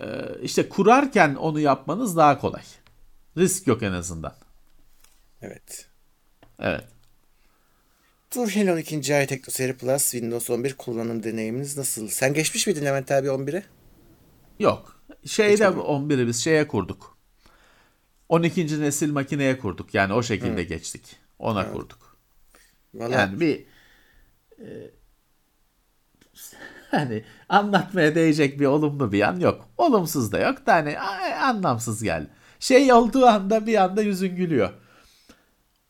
Ee, 0.01 0.07
işte 0.43 0.69
kurarken 0.69 1.35
onu 1.35 1.61
yapmanız 1.61 2.17
daha 2.17 2.39
kolay. 2.39 2.63
Risk 3.37 3.67
yok 3.67 3.83
en 3.83 3.93
azından. 3.93 4.35
Evet. 5.43 5.87
Evet. 6.59 6.85
Dur 8.35 8.53
12. 8.57 9.15
ay 9.15 9.27
TeknoSeri 9.27 9.77
Plus 9.77 10.11
Windows 10.11 10.51
11 10.51 10.75
kullanım 10.75 11.23
deneyiminiz 11.23 11.77
nasıl? 11.77 12.09
Sen 12.09 12.35
geçmiş 12.35 12.67
miydin 12.67 12.85
Levent 12.85 13.13
abi 13.13 13.29
11'e? 13.29 13.63
Yok. 14.59 15.05
Şeyde 15.27 15.65
11'i 15.65 16.27
biz 16.27 16.45
şeye 16.45 16.69
kurduk. 16.69 17.19
12. 18.29 18.81
nesil 18.81 19.13
makineye 19.13 19.59
kurduk. 19.59 19.95
Yani 19.95 20.13
o 20.13 20.23
şekilde 20.23 20.61
Hı. 20.61 20.67
geçtik. 20.67 21.17
Ona 21.39 21.67
Hı. 21.67 21.73
kurduk. 21.73 22.17
Vallahi... 22.95 23.13
Yani 23.13 23.41
bir 23.41 23.65
e, 24.59 24.91
hani 26.91 27.25
anlatmaya 27.49 28.15
değecek 28.15 28.61
bir 28.61 28.67
olumlu 28.67 29.13
bir 29.13 29.19
yan 29.19 29.41
yok. 29.41 29.69
Olumsuz 29.79 30.33
da 30.33 30.39
yok 30.39 30.67
da 30.67 30.73
hani 30.75 30.99
anlamsız 31.41 32.03
geldi. 32.03 32.29
Şey 32.61 32.93
olduğu 32.93 33.27
anda 33.27 33.67
bir 33.67 33.85
anda 33.85 34.03
yüzün 34.03 34.37
gülüyor 34.37 34.73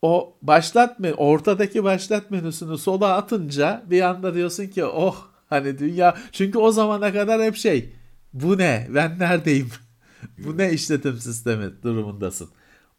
o 0.05 0.37
başlat 0.41 0.99
menü, 0.99 1.13
ortadaki 1.13 1.83
başlat 1.83 2.31
menüsünü 2.31 2.77
sola 2.77 3.15
atınca 3.15 3.83
bir 3.85 4.01
anda 4.01 4.33
diyorsun 4.33 4.67
ki 4.67 4.85
oh 4.85 5.15
hani 5.49 5.77
dünya 5.77 6.17
çünkü 6.31 6.57
o 6.57 6.71
zamana 6.71 7.13
kadar 7.13 7.41
hep 7.41 7.55
şey 7.55 7.93
bu 8.35 8.57
ne 8.57 8.87
ben 8.89 9.19
neredeyim 9.19 9.69
bu 10.37 10.57
ne 10.57 10.73
işletim 10.73 11.17
sistemi 11.17 11.83
durumundasın. 11.83 12.49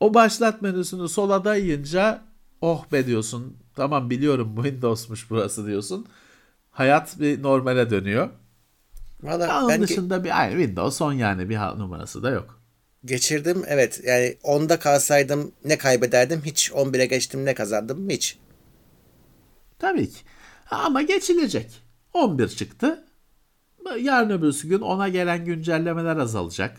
O 0.01 0.15
başlat 0.15 0.63
menüsünü 0.63 1.09
sola 1.09 1.45
dayayınca 1.45 2.23
oh 2.61 2.93
be 2.93 3.07
diyorsun 3.07 3.57
tamam 3.75 4.11
biliyorum 4.11 4.57
bu 4.57 4.63
Windows'muş 4.63 5.31
burası 5.31 5.67
diyorsun. 5.67 6.07
Hayat 6.71 7.21
bir 7.21 7.43
normale 7.43 7.91
dönüyor. 7.91 8.31
Vallahi 9.23 9.53
Onun 9.53 9.69
ben 9.69 9.83
dışında 9.83 10.25
bir 10.25 10.41
aynı 10.41 10.53
Windows 10.53 11.03
10 11.03 11.13
yani 11.13 11.49
bir 11.49 11.57
numarası 11.57 12.23
da 12.23 12.31
yok 12.31 12.57
geçirdim. 13.07 13.65
Evet 13.67 14.01
yani 14.05 14.37
10'da 14.43 14.79
kalsaydım 14.79 15.53
ne 15.65 15.79
kaybederdim? 15.79 16.43
Hiç 16.45 16.71
11'e 16.71 17.07
geçtim 17.07 17.45
ne 17.45 17.55
kazandım? 17.55 18.11
Hiç. 18.11 18.39
Tabii 19.79 20.11
ki. 20.11 20.19
Ama 20.71 21.03
geçilecek. 21.03 21.83
11 22.13 22.49
çıktı. 22.49 23.05
Yarın 23.95 24.31
öbürsü 24.31 24.69
gün 24.69 24.81
ona 24.81 25.09
gelen 25.09 25.45
güncellemeler 25.45 26.17
azalacak 26.17 26.77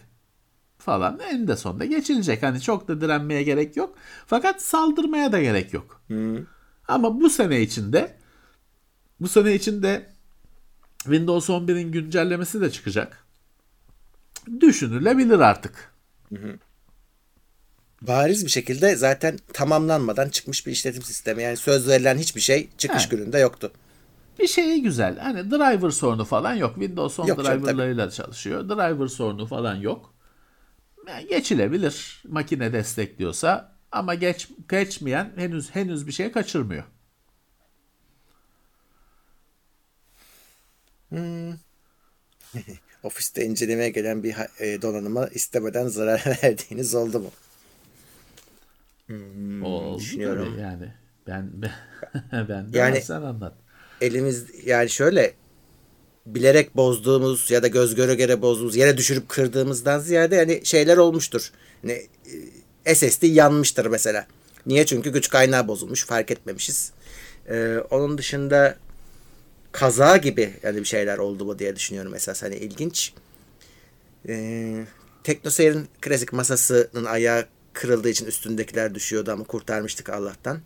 falan. 0.78 1.20
En 1.32 1.48
de 1.48 1.56
sonunda 1.56 1.86
geçilecek. 1.86 2.44
Hani 2.44 2.62
çok 2.62 2.88
da 2.88 3.02
direnmeye 3.02 3.44
gerek 3.44 3.78
yok. 3.78 3.96
Fakat 4.26 4.62
saldırmaya 4.62 5.32
da 5.32 5.42
gerek 5.42 5.74
yok. 5.74 6.02
Hı. 6.08 6.46
Ama 6.88 7.22
bu 7.22 7.30
sene 7.30 7.62
içinde 7.62 8.16
bu 9.20 9.28
sene 9.28 9.56
içinde 9.56 10.10
Windows 11.04 11.50
11'in 11.50 11.92
güncellemesi 11.92 12.62
de 12.62 12.72
çıkacak. 12.72 13.26
Düşünülebilir 14.62 15.40
artık. 15.40 15.94
Hı. 16.30 16.60
Bariz 18.02 18.46
bir 18.46 18.52
şekilde 18.52 18.96
zaten 18.96 19.40
tamamlanmadan 19.54 20.30
çıkmış 20.30 20.68
bir 20.68 20.72
işletim 20.72 21.04
sistemi. 21.04 21.44
Yani 21.44 21.58
söz 21.58 21.88
verilen 21.88 22.18
hiçbir 22.18 22.42
şey 22.42 22.70
çıkış 22.78 23.06
He. 23.06 23.10
gününde 23.16 23.40
yoktu. 23.40 23.72
Bir 24.40 24.48
şey 24.48 24.82
güzel. 24.82 25.20
Hani 25.20 25.52
driver 25.52 25.90
sorunu 25.90 26.26
falan 26.26 26.54
yok. 26.54 26.74
Windows 26.74 27.20
10 27.20 27.28
yok 27.28 27.38
driverlarıyla 27.38 28.10
çalışıyor. 28.12 28.70
Driver 28.70 29.08
sorunu 29.08 29.46
falan 29.46 29.76
yok. 29.76 30.14
Yani 31.08 31.28
geçilebilir. 31.28 32.24
Makine 32.28 32.74
destekliyorsa 32.74 33.76
ama 33.92 34.16
geç 34.16 34.50
geçmeyen 34.70 35.34
henüz 35.36 35.76
henüz 35.76 36.08
bir 36.08 36.12
şey 36.12 36.32
kaçırmıyor. 36.32 36.84
Hmm. 41.10 41.54
ofiste 43.04 43.46
incelemeye 43.46 43.90
gelen 43.90 44.24
bir 44.24 44.36
e, 44.60 44.82
donanıma 44.82 45.28
istemeden 45.28 45.88
zarar 45.88 46.24
verdiğiniz 46.44 46.96
oldu 46.96 47.20
mu? 47.20 47.32
Hmm, 49.08 49.64
oldu 49.64 50.00
düşünüyorum. 50.00 50.46
tabii 50.46 50.62
yani. 50.62 50.94
Ben 51.28 51.52
ben, 51.54 51.72
ben 52.50 52.74
de 52.74 52.78
yani, 52.78 53.02
sen 53.02 53.22
anlat. 53.22 53.54
Elimiz 54.02 54.46
yani 54.66 54.90
şöyle 54.90 55.34
bilerek 56.26 56.76
bozduğumuz 56.76 57.52
ya 57.52 57.64
da 57.64 57.68
göz 57.68 57.96
göre 57.96 58.16
göre 58.16 58.42
bozduğumuz 58.42 58.76
yere 58.76 58.98
düşürüp 58.98 59.30
kırdığımızdan 59.30 60.00
ziyade 60.00 60.36
yani 60.36 60.62
şeyler 60.64 60.98
olmuştur. 60.98 61.52
Yani 61.84 62.08
e, 62.86 62.96
SSD 62.96 63.24
yanmıştır 63.24 63.86
mesela. 63.86 64.28
Niye? 64.66 64.86
Çünkü 64.86 65.10
güç 65.10 65.30
kaynağı 65.30 65.68
bozulmuş. 65.68 66.06
Fark 66.06 66.32
etmemişiz. 66.32 66.92
Ee, 67.50 67.78
onun 67.90 68.18
dışında 68.18 68.78
kaza 69.72 70.18
gibi 70.18 70.54
yani 70.64 70.78
bir 70.80 70.86
şeyler 70.86 71.18
oldu 71.18 71.46
mu 71.46 71.60
diye 71.60 71.76
düşünüyorum 71.76 72.16
esas 72.16 72.44
hani 72.44 72.56
ilginç. 72.56 73.14
Ee, 74.28 74.86
Teknoseyir'in 75.24 75.88
klasik 76.02 76.34
masasının 76.34 77.06
ayağı 77.06 77.46
kırıldığı 77.74 78.10
için 78.10 78.26
üstündekiler 78.26 78.96
düşüyordu 78.96 79.32
ama 79.32 79.44
kurtarmıştık 79.44 80.10
Allah'tan. 80.10 80.60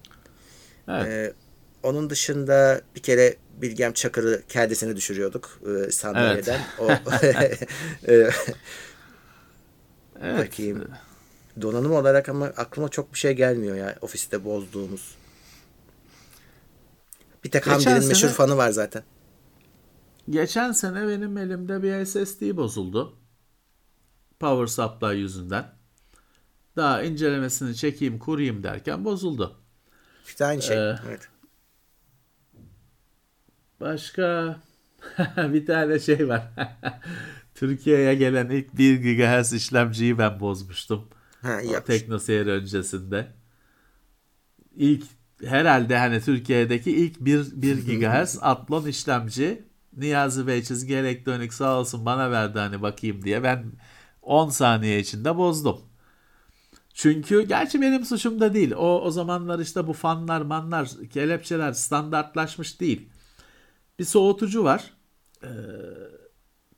Evet. 0.88 1.08
Ee, 1.08 1.34
onun 1.84 2.10
dışında 2.10 2.82
bir 2.96 3.02
kere 3.02 3.36
Bilgem 3.62 3.94
Çakır'ı 3.94 4.42
kendisini 4.50 4.96
düşürüyorduk 4.96 5.60
e, 5.66 5.92
sandalyeden. 5.92 6.62
Evet. 6.80 7.02
O 7.08 7.16
e, 8.12 8.30
evet. 10.22 10.48
Bakayım. 10.48 10.88
Donanım 11.62 11.92
olarak 11.92 12.30
ama 12.30 12.46
aklıma 12.46 12.90
çok 12.90 13.14
bir 13.14 13.20
şey 13.20 13.34
gelmiyor 13.34 13.76
ya 13.76 13.98
ofiste 14.02 14.46
bozduğumuz. 14.46 15.16
Bir 17.44 17.52
tek 17.52 17.68
Hamdi'nin 17.68 18.00
sene, 18.00 18.08
meşhur 18.08 18.28
fanı 18.28 18.58
var 18.58 18.70
zaten. 18.70 19.04
Geçen 20.30 20.72
sene 20.72 21.08
benim 21.08 21.38
elimde 21.38 21.84
bir 21.84 22.06
SSD 22.06 22.58
bozuldu. 22.58 23.16
Power 24.40 24.68
supply 24.68 25.20
yüzünden. 25.20 25.66
Daha 26.76 27.04
incelemesini 27.04 27.76
çekeyim 27.76 28.20
kurayım 28.20 28.64
derken 28.64 29.06
bozuldu. 29.06 29.56
İşte 30.28 30.46
aynı 30.46 30.62
şey. 30.62 30.78
Ee, 30.78 31.00
evet. 31.08 31.22
Başka 33.82 34.56
bir 35.38 35.66
tane 35.66 36.00
şey 36.00 36.28
var. 36.28 36.44
Türkiye'ye 37.56 38.16
gelen 38.16 38.50
ilk 38.50 38.78
1 38.78 39.18
GHz 39.18 39.54
işlemciyi 39.54 40.18
ben 40.18 40.40
bozmuştum. 40.40 41.08
Ha, 41.42 41.60
Teknoseyir 41.86 42.46
öncesinde. 42.46 43.28
İlk 44.76 45.04
herhalde 45.46 45.98
hani 45.98 46.22
Türkiye'deki 46.22 46.92
ilk 46.92 47.20
1, 47.20 47.62
1 47.62 48.00
GHz 48.00 48.40
Athlon 48.42 48.86
işlemci 48.86 49.64
Niyazi 49.98 50.48
Bey 50.48 50.64
çizgi 50.64 50.96
elektronik 50.96 51.54
sağ 51.54 51.80
olsun 51.80 52.06
bana 52.06 52.32
verdi 52.32 52.60
hani 52.60 52.82
bakayım 52.82 53.24
diye 53.26 53.44
ben 53.44 53.64
10 54.22 54.50
saniye 54.50 55.00
içinde 55.00 55.38
bozdum. 55.38 55.82
Çünkü 56.94 57.42
gerçi 57.42 57.82
benim 57.82 58.06
suçum 58.06 58.40
da 58.40 58.54
değil. 58.54 58.72
O 58.72 59.02
o 59.02 59.12
zamanlar 59.12 59.60
işte 59.60 59.88
bu 59.88 59.94
fanlar, 59.94 60.42
manlar, 60.42 60.90
kelepçeler 61.14 61.74
standartlaşmış 61.74 62.80
değil. 62.80 63.10
Bir 64.02 64.06
soğutucu 64.06 64.64
var. 64.64 64.94
Ee, 65.44 65.48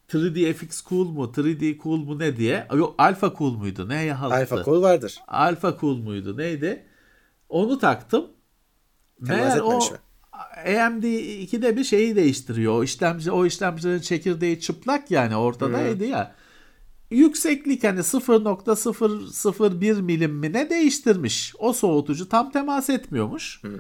3D 0.10 0.54
FX 0.54 0.84
Cool 0.84 1.06
mu 1.06 1.32
3D 1.36 1.84
Cool 1.84 1.98
mu 1.98 2.20
ne 2.20 2.38
diye. 2.38 2.68
Yok 2.74 2.96
Alpha 2.98 3.34
Cool 3.38 3.54
muydu? 3.54 3.90
Neye 3.90 4.14
halttı? 4.14 4.36
Alpha 4.36 4.64
Cool 4.64 4.82
vardır. 4.82 5.20
Alpha 5.28 5.78
Cool 5.82 5.98
muydu 5.98 6.38
neydi? 6.38 6.86
Onu 7.50 7.80
taktım. 7.80 8.28
Meğer 9.20 9.60
o 9.60 9.80
AMD 10.66 11.04
2'de 11.04 11.78
bir 11.78 11.84
şeyi 11.84 12.16
değiştiriyor. 12.16 12.74
O 12.74 12.84
işlemci 12.84 13.32
o 13.32 13.46
işlemcinin 13.46 14.00
çekirdeği 14.00 14.60
çıplak 14.60 15.12
yani 15.12 15.36
ortadaydı 15.36 16.04
hmm. 16.04 16.12
ya. 16.12 16.36
Yükseklik 17.12 17.84
hani 17.84 18.00
0.001 18.00 20.02
milim 20.02 20.32
mi 20.32 20.54
ne 20.54 20.70
değiştirmiş. 20.70 21.54
O 21.60 21.74
soğutucu 21.74 22.30
tam 22.30 22.52
temas 22.52 22.90
etmiyormuş. 22.90 23.64
Hmm. 23.64 23.72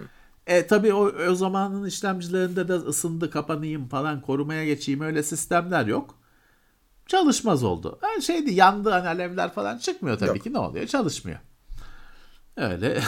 E 0.48 0.68
tabi 0.68 0.94
o, 0.94 1.12
o 1.30 1.36
zamanın 1.36 1.86
işlemcilerinde 1.86 2.68
de 2.68 2.74
ısındı 2.74 3.30
kapanayım 3.30 3.88
falan 3.88 4.22
korumaya 4.22 4.66
geçeyim 4.66 5.02
öyle 5.02 5.24
sistemler 5.24 5.86
yok. 5.86 6.16
Çalışmaz 7.08 7.64
oldu. 7.64 8.00
Her 8.02 8.22
şeydi 8.22 8.54
yandı 8.54 8.90
hani 8.90 9.08
alevler 9.08 9.54
falan 9.54 9.78
çıkmıyor 9.78 10.18
tabii 10.18 10.30
yok. 10.30 10.44
ki 10.44 10.54
ne 10.54 10.60
oluyor 10.60 10.88
çalışmıyor. 10.88 11.40
Öyle 12.58 13.02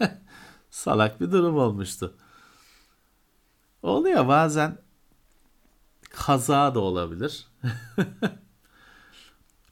salak 0.70 1.20
bir 1.20 1.32
durum 1.32 1.56
olmuştu. 1.56 2.16
Oluyor 3.82 4.28
bazen 4.28 4.78
kaza 6.10 6.74
da 6.74 6.80
olabilir. 6.80 7.48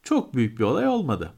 Çok 0.03 0.33
büyük 0.33 0.59
bir 0.59 0.63
olay 0.63 0.87
olmadı. 0.87 1.33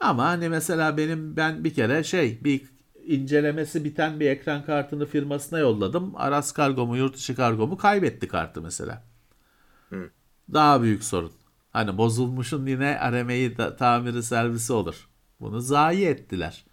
Ama 0.00 0.24
hani 0.24 0.48
mesela 0.48 0.96
benim 0.96 1.36
ben 1.36 1.64
bir 1.64 1.74
kere 1.74 2.04
şey 2.04 2.44
bir 2.44 2.73
incelemesi 3.06 3.84
biten 3.84 4.20
bir 4.20 4.26
ekran 4.30 4.64
kartını 4.64 5.06
firmasına 5.06 5.58
yolladım. 5.58 6.12
Aras 6.16 6.52
kargomu, 6.52 6.96
yurt 6.96 7.16
dışı 7.16 7.36
kargomu 7.36 7.76
kaybetti 7.76 8.28
kartı 8.28 8.62
mesela. 8.62 9.02
Hı. 9.90 10.10
Daha 10.52 10.82
büyük 10.82 11.04
sorun. 11.04 11.32
Hani 11.70 11.98
bozulmuşun 11.98 12.66
yine 12.66 13.12
RM'yi 13.12 13.54
tamiri 13.78 14.22
servisi 14.22 14.72
olur. 14.72 15.08
Bunu 15.40 15.60
zayi 15.60 16.06
ettiler. 16.06 16.64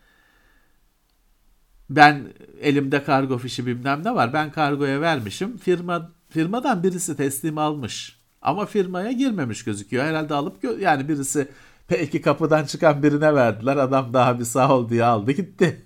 Ben 1.89 2.33
elimde 2.61 3.03
kargo 3.03 3.37
fişi 3.37 3.65
bilmem 3.65 4.03
ne 4.03 4.15
var. 4.15 4.33
Ben 4.33 4.51
kargoya 4.51 5.01
vermişim. 5.01 5.57
Firma 5.57 6.11
firmadan 6.29 6.83
birisi 6.83 7.17
teslim 7.17 7.57
almış. 7.57 8.19
Ama 8.41 8.65
firmaya 8.65 9.11
girmemiş 9.11 9.63
gözüküyor. 9.63 10.03
Herhalde 10.03 10.33
alıp 10.33 10.63
yani 10.79 11.07
birisi 11.07 11.47
P2 11.89 12.21
kapıdan 12.21 12.65
çıkan 12.65 13.03
birine 13.03 13.35
verdiler. 13.35 13.77
Adam 13.77 14.13
daha 14.13 14.39
bir 14.39 14.43
sağ 14.43 14.77
ol 14.77 14.89
diye 14.89 15.03
aldı 15.03 15.31
gitti. 15.31 15.85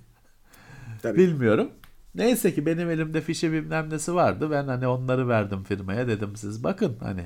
Tabii. 1.06 1.18
Bilmiyorum. 1.18 1.72
Neyse 2.16 2.54
ki 2.56 2.66
benim 2.66 2.90
elimde 2.90 3.22
fişi 3.22 3.52
bilmem 3.52 3.90
nesi 3.90 4.16
vardı. 4.16 4.52
Ben 4.52 4.68
hani 4.68 4.88
onları 4.88 5.28
verdim 5.28 5.64
firmaya. 5.64 6.08
Dedim 6.08 6.36
siz 6.36 6.64
bakın 6.64 6.98
hani 7.00 7.26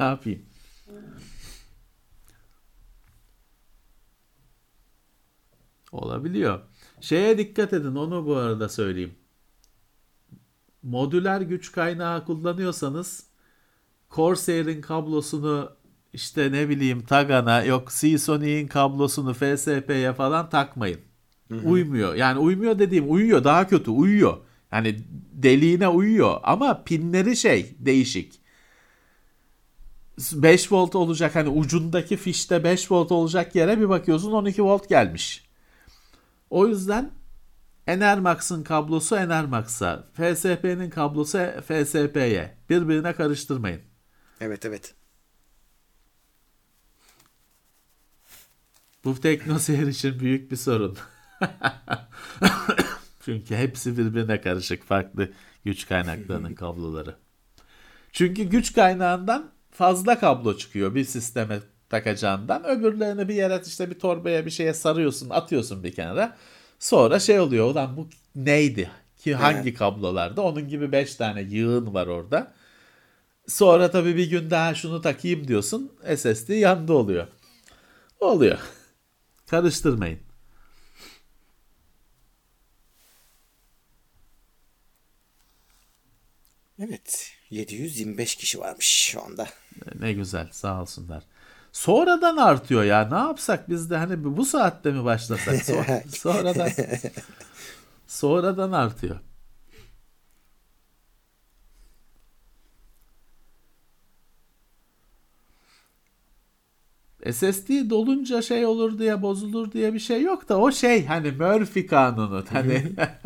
ne 0.00 0.04
yapayım. 0.06 0.42
Olabiliyor. 5.92 6.60
Şeye 7.00 7.38
dikkat 7.38 7.72
edin 7.72 7.94
onu 7.94 8.26
bu 8.26 8.36
arada 8.36 8.68
söyleyeyim. 8.68 9.14
Modüler 10.82 11.40
güç 11.40 11.72
kaynağı 11.72 12.24
kullanıyorsanız 12.24 13.26
Corsair'in 14.10 14.80
kablosunu 14.80 15.76
işte 16.12 16.52
ne 16.52 16.68
bileyim 16.68 17.04
Tagan'a 17.04 17.62
yok 17.62 17.92
Seasonic'in 17.92 18.68
kablosunu 18.68 19.34
FSP'ye 19.34 20.12
falan 20.12 20.50
takmayın. 20.50 21.00
Hı 21.58 21.66
hı. 21.66 21.68
Uymuyor. 21.68 22.14
Yani 22.14 22.38
uymuyor 22.38 22.78
dediğim 22.78 23.12
uyuyor 23.12 23.44
daha 23.44 23.68
kötü 23.68 23.90
uyuyor. 23.90 24.36
Yani 24.72 24.98
deliğine 25.32 25.88
uyuyor 25.88 26.40
ama 26.42 26.84
pinleri 26.84 27.36
şey 27.36 27.76
değişik. 27.78 28.40
5 30.32 30.72
volt 30.72 30.94
olacak 30.94 31.34
hani 31.34 31.48
ucundaki 31.48 32.16
fişte 32.16 32.64
5 32.64 32.90
volt 32.90 33.12
olacak 33.12 33.54
yere 33.54 33.80
bir 33.80 33.88
bakıyorsun 33.88 34.32
12 34.32 34.62
volt 34.62 34.88
gelmiş. 34.88 35.48
O 36.50 36.66
yüzden 36.66 37.10
Enermax'ın 37.86 38.62
kablosu 38.62 39.16
Enermax'a, 39.16 40.04
FSP'nin 40.12 40.90
kablosu 40.90 41.38
FSP'ye. 41.66 42.54
Birbirine 42.70 43.12
karıştırmayın. 43.12 43.80
Evet 44.40 44.64
evet. 44.64 44.94
Bu 49.04 49.20
teknoseyir 49.20 49.86
için 49.86 50.20
büyük 50.20 50.50
bir 50.50 50.56
sorun. 50.56 50.98
Çünkü 53.24 53.56
hepsi 53.56 53.98
birbirine 53.98 54.40
karışık 54.40 54.84
farklı 54.84 55.32
güç 55.64 55.88
kaynaklarının 55.88 56.54
kabloları. 56.64 57.16
Çünkü 58.12 58.42
güç 58.42 58.72
kaynağından 58.72 59.50
fazla 59.70 60.18
kablo 60.18 60.56
çıkıyor 60.56 60.94
bir 60.94 61.04
sisteme 61.04 61.60
takacağından. 61.88 62.64
Öbürlerini 62.64 63.28
bir 63.28 63.34
yere 63.34 63.62
işte 63.66 63.90
bir 63.90 63.98
torbaya 63.98 64.46
bir 64.46 64.50
şeye 64.50 64.74
sarıyorsun 64.74 65.30
atıyorsun 65.30 65.84
bir 65.84 65.94
kenara. 65.94 66.36
Sonra 66.78 67.18
şey 67.18 67.40
oluyor 67.40 67.70
ulan 67.70 67.96
bu 67.96 68.08
neydi? 68.34 68.90
Ki 69.16 69.34
hangi 69.34 69.74
kablolarda? 69.74 70.42
Onun 70.42 70.68
gibi 70.68 70.92
5 70.92 71.14
tane 71.14 71.42
yığın 71.42 71.94
var 71.94 72.06
orada. 72.06 72.52
Sonra 73.46 73.90
tabii 73.90 74.16
bir 74.16 74.30
gün 74.30 74.50
daha 74.50 74.74
şunu 74.74 75.00
takayım 75.00 75.48
diyorsun. 75.48 75.92
SSD 76.16 76.48
yandı 76.48 76.92
oluyor. 76.92 77.26
Oluyor. 78.20 78.58
Karıştırmayın. 79.50 80.18
Evet. 86.78 87.32
725 87.50 88.34
kişi 88.34 88.60
varmış 88.60 88.86
şu 88.86 89.22
anda. 89.24 89.46
Ne 90.00 90.12
güzel 90.12 90.48
sağ 90.52 90.82
olsunlar. 90.82 91.22
Sonradan 91.72 92.36
artıyor 92.36 92.84
ya. 92.84 93.08
Ne 93.08 93.18
yapsak 93.18 93.68
biz 93.68 93.90
de 93.90 93.96
hani 93.96 94.24
bu 94.24 94.44
saatte 94.44 94.90
mi 94.90 95.04
başlasak? 95.04 95.64
sonradan 96.10 96.70
sonradan 98.06 98.72
artıyor. 98.72 99.20
SSD 107.32 107.90
dolunca 107.90 108.42
şey 108.42 108.66
olur 108.66 108.98
diye 108.98 109.22
bozulur 109.22 109.72
diye 109.72 109.94
bir 109.94 109.98
şey 109.98 110.22
yok 110.22 110.48
da 110.48 110.58
o 110.58 110.72
şey 110.72 111.06
hani 111.06 111.30
Murphy 111.30 111.86
kanunu. 111.86 112.44
Hani 112.52 112.82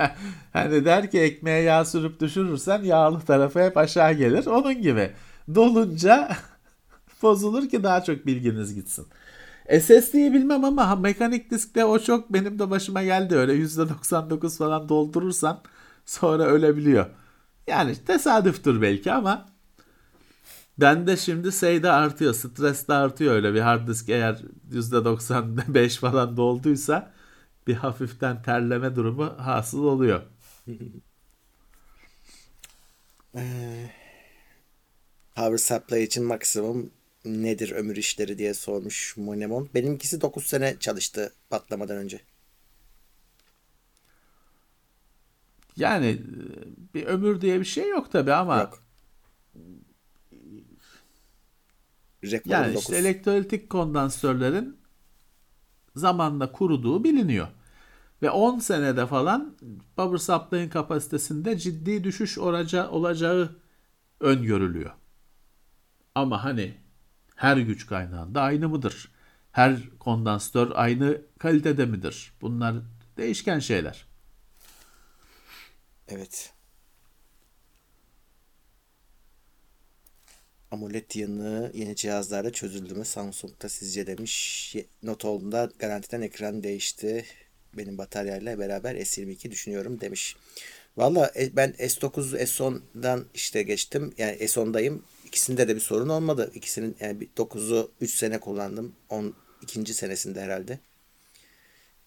hani 0.53 0.85
der 0.85 1.11
ki 1.11 1.21
ekmeğe 1.21 1.63
yağ 1.63 1.85
sürüp 1.85 2.21
düşürürsen 2.21 2.83
yağlı 2.83 3.21
tarafı 3.21 3.61
hep 3.63 3.77
aşağı 3.77 4.13
gelir. 4.13 4.47
Onun 4.47 4.83
gibi. 4.83 5.11
Dolunca 5.55 6.37
bozulur 7.23 7.69
ki 7.69 7.83
daha 7.83 8.05
çok 8.05 8.27
bilginiz 8.27 8.75
gitsin. 8.75 9.07
SSD'yi 9.81 10.33
bilmem 10.33 10.65
ama 10.65 10.97
mekanik 10.97 11.51
diskte 11.51 11.85
o 11.85 11.99
çok 11.99 12.33
benim 12.33 12.59
de 12.59 12.71
başıma 12.71 13.03
geldi. 13.03 13.37
Öyle 13.37 13.53
%99 13.55 14.59
falan 14.59 14.89
doldurursan 14.89 15.61
sonra 16.07 16.43
ölebiliyor. 16.45 17.07
Yani 17.67 17.95
tesadüftür 17.95 18.83
belki 18.83 19.13
ama 19.13 19.49
ben 20.79 21.07
de 21.07 21.17
şimdi 21.17 21.53
şeyde 21.53 21.91
artıyor, 21.91 22.35
stres 22.35 22.89
de 22.89 22.93
artıyor 22.95 23.35
öyle 23.35 23.55
bir 23.55 23.61
hard 23.61 23.89
disk 23.89 24.09
eğer 24.09 24.43
%95 24.73 25.99
falan 26.01 26.37
dolduysa 26.37 27.15
bir 27.67 27.75
hafiften 27.75 28.43
terleme 28.43 28.97
durumu 28.97 29.35
hasıl 29.39 29.85
oluyor. 29.85 30.23
Ee, 33.35 33.91
power 35.35 35.57
supply 35.59 36.03
için 36.03 36.25
maksimum 36.25 36.91
nedir 37.25 37.71
ömür 37.71 37.97
işleri 37.97 38.39
diye 38.39 38.55
sormuş 38.55 39.17
Monemon. 39.17 39.69
Benimkisi 39.75 40.21
9 40.21 40.47
sene 40.47 40.77
çalıştı 40.81 41.33
patlamadan 41.51 41.97
önce. 41.97 42.21
Yani 45.77 46.07
e, 46.07 46.95
bir 46.95 47.07
ömür 47.07 47.41
diye 47.41 47.61
bir 47.61 47.65
şey 47.65 47.89
yok 47.89 48.13
tabi 48.13 48.33
ama 48.33 48.61
yok. 48.61 48.88
Rekor 52.25 52.51
yani 52.51 52.67
19. 52.67 52.83
işte 52.83 52.97
elektrolitik 52.97 53.71
kondansörlerin 53.71 54.77
zamanla 55.97 56.53
kuruduğu 56.53 57.05
biliniyor. 57.05 57.49
Ve 58.23 58.31
10 58.31 58.59
senede 58.59 59.07
falan 59.07 59.57
power 59.97 60.19
supply'ın 60.19 60.69
kapasitesinde 60.69 61.59
ciddi 61.59 62.05
düşüş 62.05 62.39
olacağı, 62.39 62.91
olacağı 62.91 63.57
öngörülüyor. 64.21 64.91
Ama 66.15 66.45
hani 66.45 66.75
her 67.37 67.57
güç 67.57 67.87
kaynağında 67.87 68.43
aynı 68.43 68.69
mıdır? 68.69 69.09
Her 69.53 69.99
kondansatör 69.99 70.73
aynı 70.75 71.23
kalitede 71.39 71.87
midir? 71.87 72.33
Bunlar 72.41 72.75
değişken 73.17 73.59
şeyler. 73.59 74.07
Evet. 76.09 76.53
AMOLED 80.71 81.15
yanığı 81.15 81.73
yeni 81.75 81.97
cihazlarda 81.97 82.53
çözüldü 82.53 82.95
mü? 82.95 83.05
Samsung'da 83.05 83.69
sizce 83.69 84.07
demiş. 84.07 84.77
Not 85.03 85.25
olduğunda 85.25 85.71
garantiden 85.79 86.23
ekran 86.23 86.63
değişti. 86.63 87.25
Benim 87.77 87.99
bataryayla 87.99 88.59
beraber 88.59 88.95
S22 88.95 89.51
düşünüyorum 89.51 90.01
demiş. 90.01 90.37
Valla 90.97 91.33
e, 91.37 91.57
ben 91.57 91.71
S9 91.71 92.37
S10'dan 92.39 93.25
işte 93.35 93.63
geçtim. 93.63 94.13
Yani 94.19 94.37
S10'dayım. 94.37 95.03
ikisinde 95.27 95.69
de 95.69 95.77
bir 95.77 95.81
sorun 95.81 96.09
olmadı. 96.09 96.51
İkisinin 96.55 96.97
yani 97.01 97.29
9'u 97.37 97.91
3 98.01 98.15
sene 98.15 98.41
kullandım. 98.41 98.93
10 99.09 99.35
ikinci 99.63 99.95
senesinde 99.95 100.41
herhalde. 100.41 100.79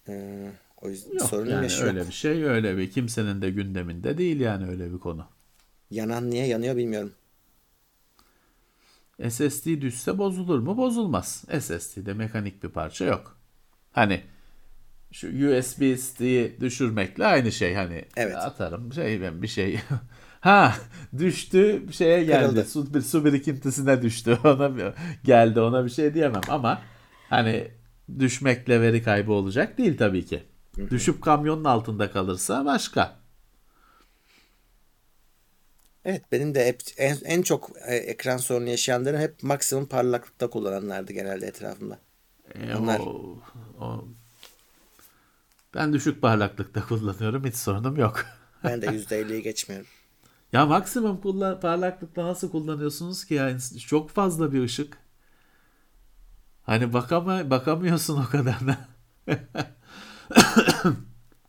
Ee, 0.07 0.49
o 0.81 0.89
yüzden 0.89 1.13
yok, 1.13 1.29
sorun 1.29 1.49
yani 1.49 1.63
yaşıyor. 1.63 1.87
öyle 1.87 2.07
bir 2.07 2.13
şey 2.13 2.43
öyle 2.43 2.77
bir 2.77 2.91
kimsenin 2.91 3.41
de 3.41 3.49
gündeminde 3.49 4.17
değil 4.17 4.39
yani 4.39 4.69
öyle 4.69 4.93
bir 4.93 4.99
konu. 4.99 5.27
Yanan 5.91 6.29
niye 6.29 6.47
yanıyor 6.47 6.77
bilmiyorum. 6.77 7.13
SSD 9.29 9.81
düşse 9.81 10.17
bozulur 10.17 10.59
mu? 10.59 10.77
Bozulmaz. 10.77 11.43
SSD'de 11.59 12.13
mekanik 12.13 12.63
bir 12.63 12.69
parça 12.69 13.05
yok. 13.05 13.37
Hani 13.91 14.21
şu 15.11 15.27
USB 15.27 15.97
stick'i 15.97 16.57
düşürmekle 16.61 17.25
aynı 17.25 17.51
şey 17.51 17.73
hani 17.75 18.05
Evet. 18.15 18.35
atarım 18.35 18.93
şey 18.93 19.21
ben 19.21 19.41
bir 19.41 19.47
şey 19.47 19.79
ha 20.39 20.75
düştü 21.17 21.85
şeye 21.91 22.23
geldi 22.23 22.45
Kırıldı. 22.45 22.65
su, 22.65 22.93
bir 22.93 23.01
su 23.01 23.25
birikintisine 23.25 24.01
düştü 24.01 24.37
ona 24.43 24.77
bir- 24.77 24.93
geldi 25.23 25.59
ona 25.61 25.85
bir 25.85 25.89
şey 25.89 26.13
diyemem 26.13 26.41
ama 26.49 26.81
hani 27.29 27.71
düşmekle 28.19 28.81
veri 28.81 29.03
kaybı 29.03 29.31
olacak 29.33 29.77
değil 29.77 29.97
tabii 29.97 30.25
ki. 30.25 30.43
Düşüp 30.91 31.21
kamyonun 31.21 31.63
altında 31.63 32.11
kalırsa 32.11 32.65
başka. 32.65 33.20
Evet 36.05 36.21
benim 36.31 36.55
de 36.55 36.65
hep 36.67 36.81
en, 36.97 37.17
en 37.25 37.41
çok 37.41 37.69
e, 37.87 37.95
ekran 37.95 38.37
sorunu 38.37 38.69
yaşayanların 38.69 39.19
hep 39.19 39.43
maksimum 39.43 39.85
parlaklıkta 39.85 40.49
kullananlardı 40.49 41.13
genelde 41.13 41.47
etrafımda. 41.47 41.99
E, 42.55 42.75
Onlar- 42.75 42.99
o- 42.99 43.39
o- 43.79 44.07
ben 45.75 45.93
düşük 45.93 46.21
parlaklıkta 46.21 46.85
kullanıyorum 46.87 47.45
hiç 47.45 47.55
sorunum 47.55 47.97
yok. 47.97 48.25
Ben 48.63 48.81
de 48.81 48.85
%50'yi 48.85 49.41
geçmiyorum. 49.41 49.87
Ya 50.53 50.65
maksimum 50.65 51.21
kullan 51.21 51.59
parlaklıkta 51.59 52.25
nasıl 52.25 52.51
kullanıyorsunuz 52.51 53.25
ki 53.25 53.33
ya? 53.33 53.57
Çok 53.87 54.09
fazla 54.09 54.53
bir 54.53 54.63
ışık. 54.63 54.97
Hani 56.63 56.93
bakama 56.93 57.49
bakamıyorsun 57.49 58.21
o 58.23 58.29
kadarına. 58.29 58.77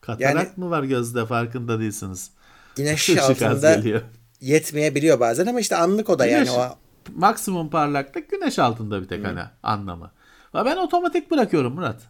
Katarak 0.00 0.20
Yani- 0.20 0.48
mı 0.56 0.70
var 0.70 0.82
gözde 0.82 1.26
farkında 1.26 1.80
değilsiniz. 1.80 2.30
Güneş 2.76 3.10
altında 3.18 3.74
geliyor. 3.74 4.02
Yetmeyebiliyor 4.42 5.20
bazen 5.20 5.46
ama 5.46 5.60
işte 5.60 5.76
anlık 5.76 6.10
o 6.10 6.18
da 6.18 6.26
yani 6.26 6.48
Güneş- 6.48 6.50
o 6.72 6.78
maksimum 7.14 7.70
parlaklık 7.70 8.30
güneş 8.30 8.58
altında 8.58 9.02
bir 9.02 9.08
tek 9.08 9.24
hani 9.24 9.40
anlamı. 9.62 10.10
Ben 10.54 10.76
otomatik 10.76 11.30
bırakıyorum 11.30 11.74
Murat. 11.74 12.02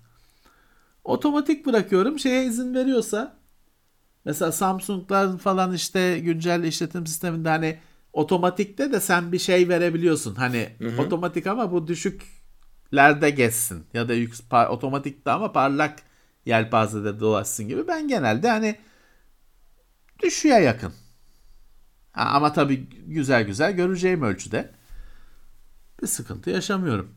Otomatik 1.04 1.66
bırakıyorum 1.66 2.18
şeye 2.18 2.44
izin 2.44 2.74
veriyorsa 2.74 3.36
mesela 4.24 4.52
Samsung'lar 4.52 5.38
falan 5.38 5.72
işte 5.74 6.18
güncel 6.18 6.64
işletim 6.64 7.06
sisteminde 7.06 7.48
hani 7.48 7.78
otomatikte 8.12 8.92
de 8.92 9.00
sen 9.00 9.32
bir 9.32 9.38
şey 9.38 9.68
verebiliyorsun. 9.68 10.34
Hani 10.34 10.68
otomatik 11.02 11.46
ama 11.46 11.72
bu 11.72 11.86
düşüklerde 11.88 13.30
geçsin 13.30 13.84
ya 13.94 14.08
da 14.08 14.14
yük, 14.14 14.34
par- 14.34 14.68
otomatikte 14.68 15.30
ama 15.30 15.52
parlak 15.52 15.98
yelpazede 16.46 17.20
dolaşsın 17.20 17.68
gibi. 17.68 17.88
Ben 17.88 18.08
genelde 18.08 18.48
hani 18.50 18.76
düşüğe 20.22 20.60
yakın. 20.60 20.92
Ama 22.14 22.52
tabii 22.52 22.76
güzel 23.06 23.42
güzel 23.46 23.72
göreceğim 23.72 24.22
ölçüde 24.22 24.70
bir 26.02 26.06
sıkıntı 26.06 26.50
yaşamıyorum. 26.50 27.14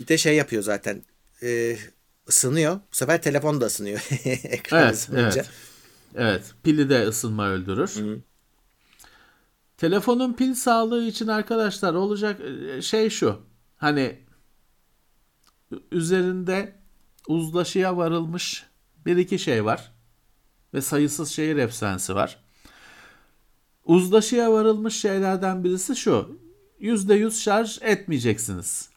bir 0.00 0.08
de 0.08 0.18
şey 0.18 0.36
yapıyor 0.36 0.62
zaten. 0.62 1.02
E, 1.42 1.76
ısınıyor. 2.28 2.74
Bu 2.74 2.96
sefer 2.96 3.22
telefon 3.22 3.60
da 3.60 3.66
ısınıyor. 3.66 4.06
Ekran 4.44 4.82
Evet, 4.82 4.94
ısınınca. 4.94 5.30
evet. 5.30 5.50
Evet, 6.14 6.54
pili 6.62 6.90
de 6.90 7.02
ısınma 7.06 7.48
öldürür. 7.48 8.20
Telefonun 9.76 10.32
pil 10.32 10.54
sağlığı 10.54 11.04
için 11.04 11.26
arkadaşlar 11.26 11.94
olacak 11.94 12.40
e, 12.40 12.82
şey 12.82 13.10
şu. 13.10 13.40
Hani 13.76 14.18
üzerinde 15.92 16.76
uzlaşıya 17.28 17.96
varılmış 17.96 18.66
bir 19.06 19.16
iki 19.16 19.38
şey 19.38 19.64
var 19.64 19.92
ve 20.74 20.80
sayısız 20.80 21.28
şehir 21.30 21.56
efsanesi 21.56 22.14
var. 22.14 22.38
Uzlaşıya 23.84 24.52
varılmış 24.52 24.96
şeylerden 24.96 25.64
birisi 25.64 25.96
şu. 25.96 26.38
%100 26.80 27.42
şarj 27.42 27.78
etmeyeceksiniz. 27.82 28.88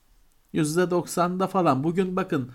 %90'da 0.53 1.47
falan. 1.47 1.83
Bugün 1.83 2.15
bakın 2.15 2.51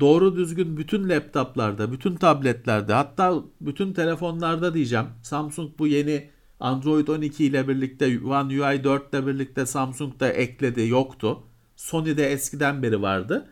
doğru 0.00 0.36
düzgün 0.36 0.76
bütün 0.76 1.08
laptoplarda, 1.08 1.92
bütün 1.92 2.16
tabletlerde 2.16 2.92
hatta 2.92 3.42
bütün 3.60 3.92
telefonlarda 3.92 4.74
diyeceğim. 4.74 5.06
Samsung 5.22 5.70
bu 5.78 5.86
yeni 5.86 6.30
Android 6.60 7.08
12 7.08 7.44
ile 7.44 7.68
birlikte 7.68 8.20
One 8.24 8.62
UI 8.62 8.84
4 8.84 9.14
ile 9.14 9.26
birlikte 9.26 9.66
Samsung 9.66 10.20
da 10.20 10.28
ekledi 10.28 10.88
yoktu. 10.88 11.42
Sony'de 11.76 12.32
eskiden 12.32 12.82
beri 12.82 13.02
vardı. 13.02 13.48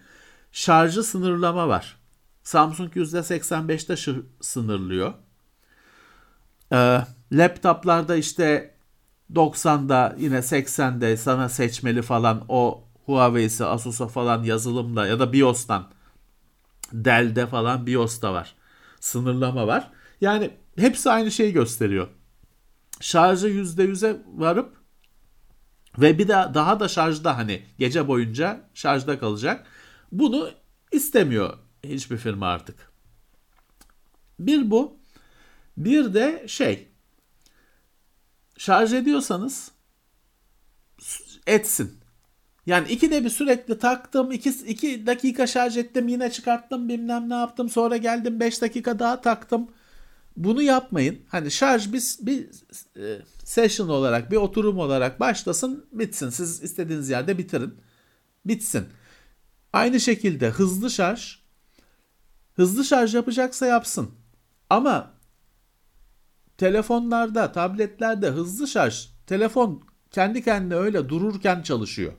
Şarjı 0.52 1.02
sınırlama 1.02 1.68
var. 1.68 1.96
Samsung 2.44 2.96
%85'te 2.96 3.94
şı- 3.94 4.22
sınırlıyor. 4.40 5.14
Ee, 6.72 7.00
laptoplarda 7.32 8.16
işte 8.16 8.74
90'da 9.34 10.16
yine 10.18 10.42
80'de 10.42 11.16
sana 11.16 11.48
seçmeli 11.48 12.02
falan 12.02 12.44
o 12.48 12.84
Huawei'si 13.06 13.64
Asus'a 13.64 14.08
falan 14.08 14.42
yazılımla 14.42 15.06
ya 15.06 15.20
da 15.20 15.32
BIOS'tan 15.32 15.90
Dell'de 16.92 17.46
falan 17.46 17.86
BIOS'ta 17.86 18.32
var. 18.32 18.54
Sınırlama 19.00 19.66
var. 19.66 19.90
Yani 20.20 20.50
hepsi 20.78 21.10
aynı 21.10 21.30
şeyi 21.30 21.52
gösteriyor. 21.52 22.08
Şarjı 23.00 23.48
%100'e 23.48 24.16
varıp 24.36 24.76
ve 25.98 26.18
bir 26.18 26.28
de 26.28 26.32
daha 26.54 26.80
da 26.80 26.88
şarjda 26.88 27.36
hani 27.38 27.62
gece 27.78 28.08
boyunca 28.08 28.60
şarjda 28.74 29.18
kalacak. 29.18 29.66
Bunu 30.12 30.50
istemiyor 30.92 31.58
hiçbir 31.88 32.16
firma 32.16 32.46
artık. 32.46 32.92
Bir 34.38 34.70
bu. 34.70 34.98
Bir 35.76 36.14
de 36.14 36.44
şey 36.48 36.88
şarj 38.58 38.92
ediyorsanız 38.92 39.70
etsin. 41.46 42.00
Yani 42.66 42.88
ikide 42.88 43.24
bir 43.24 43.30
sürekli 43.30 43.78
taktım, 43.78 44.32
iki, 44.32 44.50
iki 44.50 45.06
dakika 45.06 45.46
şarj 45.46 45.76
ettim, 45.76 46.08
yine 46.08 46.30
çıkarttım, 46.30 46.88
bilmem 46.88 47.30
ne 47.30 47.34
yaptım, 47.34 47.68
sonra 47.68 47.96
geldim 47.96 48.40
5 48.40 48.62
dakika 48.62 48.98
daha 48.98 49.20
taktım. 49.20 49.70
Bunu 50.36 50.62
yapmayın. 50.62 51.18
Hani 51.28 51.50
şarj 51.50 51.92
bir, 51.92 52.02
bir 52.20 52.48
e, 52.96 53.22
session 53.44 53.88
olarak, 53.88 54.30
bir 54.30 54.36
oturum 54.36 54.78
olarak 54.78 55.20
başlasın, 55.20 55.86
bitsin. 55.92 56.30
Siz 56.30 56.62
istediğiniz 56.62 57.10
yerde 57.10 57.38
bitirin. 57.38 57.74
Bitsin. 58.44 58.84
Aynı 59.72 60.00
şekilde 60.00 60.50
hızlı 60.50 60.90
şarj, 60.90 61.38
hızlı 62.54 62.84
şarj 62.84 63.14
yapacaksa 63.14 63.66
yapsın. 63.66 64.10
Ama 64.70 65.10
telefonlarda, 66.58 67.52
tabletlerde 67.52 68.28
hızlı 68.28 68.68
şarj, 68.68 69.08
telefon 69.26 69.82
kendi 70.10 70.44
kendine 70.44 70.74
öyle 70.74 71.08
dururken 71.08 71.62
çalışıyor. 71.62 72.12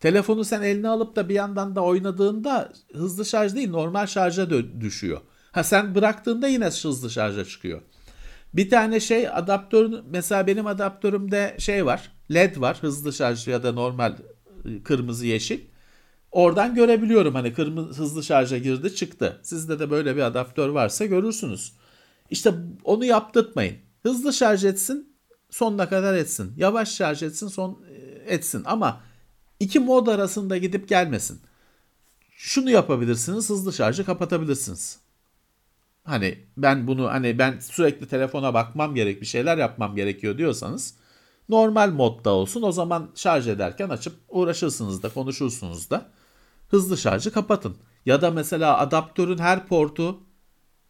Telefonu 0.00 0.44
sen 0.44 0.62
eline 0.62 0.88
alıp 0.88 1.16
da 1.16 1.28
bir 1.28 1.34
yandan 1.34 1.76
da 1.76 1.80
oynadığında 1.80 2.72
hızlı 2.92 3.24
şarj 3.24 3.54
değil 3.54 3.70
normal 3.70 4.06
şarja 4.06 4.50
düşüyor. 4.80 5.20
Ha 5.52 5.64
sen 5.64 5.94
bıraktığında 5.94 6.48
yine 6.48 6.64
hızlı 6.64 7.10
şarja 7.10 7.44
çıkıyor. 7.44 7.82
Bir 8.54 8.70
tane 8.70 9.00
şey 9.00 9.28
adaptörün 9.28 10.00
mesela 10.10 10.46
benim 10.46 10.66
adaptörümde 10.66 11.56
şey 11.58 11.86
var. 11.86 12.12
LED 12.34 12.60
var 12.60 12.78
hızlı 12.80 13.12
şarj 13.12 13.48
ya 13.48 13.62
da 13.62 13.72
normal 13.72 14.12
e, 14.64 14.82
kırmızı 14.82 15.26
yeşil. 15.26 15.60
Oradan 16.34 16.74
görebiliyorum 16.74 17.34
hani 17.34 17.54
kırmızı 17.54 18.02
hızlı 18.02 18.24
şarja 18.24 18.58
girdi 18.58 18.94
çıktı. 18.94 19.40
Sizde 19.42 19.78
de 19.78 19.90
böyle 19.90 20.16
bir 20.16 20.20
adaptör 20.22 20.68
varsa 20.68 21.06
görürsünüz. 21.06 21.72
İşte 22.30 22.54
onu 22.84 23.04
yaptırtmayın. 23.04 23.76
Hızlı 24.02 24.32
şarj 24.32 24.64
etsin 24.64 25.16
sonuna 25.50 25.88
kadar 25.88 26.14
etsin. 26.14 26.52
Yavaş 26.56 26.94
şarj 26.94 27.22
etsin 27.22 27.48
son 27.48 27.82
e, 27.90 27.94
etsin 28.34 28.62
ama 28.64 29.00
iki 29.60 29.80
mod 29.80 30.06
arasında 30.06 30.56
gidip 30.56 30.88
gelmesin. 30.88 31.40
Şunu 32.30 32.70
yapabilirsiniz 32.70 33.50
hızlı 33.50 33.72
şarjı 33.72 34.04
kapatabilirsiniz. 34.04 34.98
Hani 36.04 36.38
ben 36.56 36.86
bunu 36.86 37.06
hani 37.08 37.38
ben 37.38 37.58
sürekli 37.58 38.08
telefona 38.08 38.54
bakmam 38.54 38.94
gerek 38.94 39.20
bir 39.20 39.26
şeyler 39.26 39.58
yapmam 39.58 39.96
gerekiyor 39.96 40.38
diyorsanız 40.38 40.94
normal 41.48 41.90
modda 41.90 42.30
olsun 42.30 42.62
o 42.62 42.72
zaman 42.72 43.10
şarj 43.14 43.48
ederken 43.48 43.88
açıp 43.88 44.14
uğraşırsınız 44.28 45.02
da 45.02 45.08
konuşursunuz 45.08 45.90
da 45.90 46.10
hızlı 46.68 46.98
şarjı 46.98 47.32
kapatın. 47.32 47.76
Ya 48.06 48.22
da 48.22 48.30
mesela 48.30 48.78
adaptörün 48.78 49.38
her 49.38 49.66
portu 49.66 50.20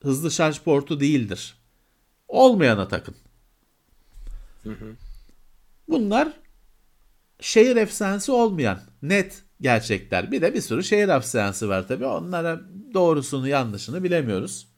hızlı 0.02 0.30
şarj 0.30 0.60
portu 0.60 1.00
değildir. 1.00 1.54
Olmayana 2.28 2.88
takın. 2.88 3.14
Bunlar 5.88 6.32
şehir 7.40 7.76
efsanesi 7.76 8.32
olmayan 8.32 8.80
net 9.02 9.42
gerçekler. 9.60 10.32
Bir 10.32 10.42
de 10.42 10.54
bir 10.54 10.60
sürü 10.60 10.84
şehir 10.84 11.08
efsanesi 11.08 11.68
var 11.68 11.88
tabii. 11.88 12.06
Onlara 12.06 12.60
doğrusunu 12.94 13.48
yanlışını 13.48 14.04
bilemiyoruz. 14.04 14.68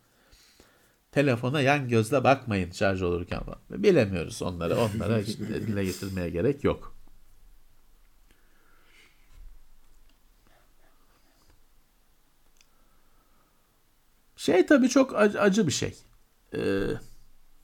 telefona 1.13 1.61
yan 1.61 1.89
gözle 1.89 2.25
bakmayın 2.25 2.71
şarj 2.71 3.03
olurken. 3.03 3.41
Bilemiyoruz 3.71 4.43
onları. 4.43 4.77
Onlara 4.77 5.27
dile 5.67 5.85
getirmeye 5.85 6.31
gerek 6.31 6.65
yok. 6.65 6.96
Şey 14.37 14.67
tabii 14.67 14.89
çok 14.89 15.15
acı 15.17 15.67
bir 15.67 15.73
şey. 15.73 15.95
Ee, 16.55 16.61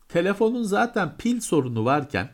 telefonun 0.08 0.62
zaten 0.62 1.16
pil 1.18 1.40
sorunu 1.40 1.84
varken 1.84 2.30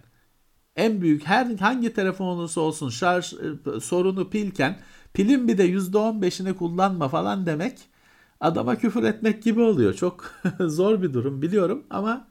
en 0.76 1.00
büyük 1.00 1.26
her 1.26 1.46
hangi 1.46 1.92
telefon 1.94 2.26
olursa 2.26 2.60
olsun 2.60 2.90
şarj 2.90 3.34
e, 3.34 3.80
sorunu 3.80 4.30
pilken 4.30 4.80
pilin 5.14 5.48
bir 5.48 5.58
de 5.58 5.64
%15'ini 5.64 6.54
kullanma 6.56 7.08
falan 7.08 7.46
demek 7.46 7.78
adama 8.40 8.76
küfür 8.78 9.02
etmek 9.04 9.42
gibi 9.42 9.60
oluyor. 9.62 9.94
Çok 9.94 10.34
zor 10.60 11.02
bir 11.02 11.14
durum 11.14 11.42
biliyorum 11.42 11.86
ama 11.90 12.28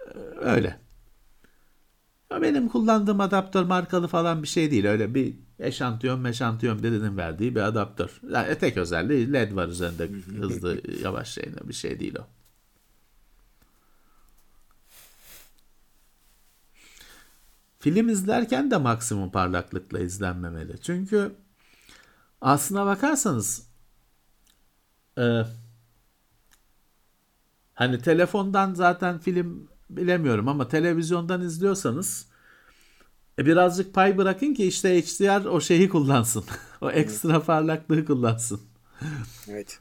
e, 0.00 0.18
öyle. 0.40 0.80
Benim 2.30 2.68
kullandığım 2.68 3.20
adaptör 3.20 3.64
markalı 3.64 4.08
falan 4.08 4.42
bir 4.42 4.48
şey 4.48 4.70
değil. 4.70 4.84
Öyle 4.86 5.14
bir 5.14 5.38
eşantiyon 5.58 6.20
meşantiyon 6.20 6.82
birinin 6.82 7.16
verdiği 7.16 7.54
bir 7.54 7.60
adaptör. 7.60 8.20
Yani 8.30 8.58
tek 8.58 8.76
özelliği 8.76 9.32
led 9.32 9.56
var 9.56 9.68
üzerinde 9.68 10.08
hızlı 10.40 10.80
yavaş 11.02 11.28
şeyine 11.28 11.56
bir 11.64 11.74
şey 11.74 12.00
değil 12.00 12.16
o. 12.18 12.26
Film 17.80 18.08
izlerken 18.08 18.70
de 18.70 18.76
maksimum 18.76 19.30
parlaklıkla 19.30 19.98
izlenmemeli. 19.98 20.80
Çünkü 20.82 21.34
aslına 22.40 22.86
bakarsanız 22.86 23.68
e, 25.18 25.42
hani 27.74 28.00
telefondan 28.02 28.74
zaten 28.74 29.18
film 29.18 29.68
bilemiyorum 29.90 30.48
ama 30.48 30.68
televizyondan 30.68 31.42
izliyorsanız 31.42 32.28
e, 33.38 33.46
birazcık 33.46 33.94
pay 33.94 34.18
bırakın 34.18 34.54
ki 34.54 34.64
işte 34.64 35.02
HDR 35.02 35.44
o 35.44 35.60
şeyi 35.60 35.88
kullansın. 35.88 36.44
o 36.80 36.90
ekstra 36.90 37.42
parlaklığı 37.42 38.04
kullansın. 38.04 38.60
Evet. 39.48 39.78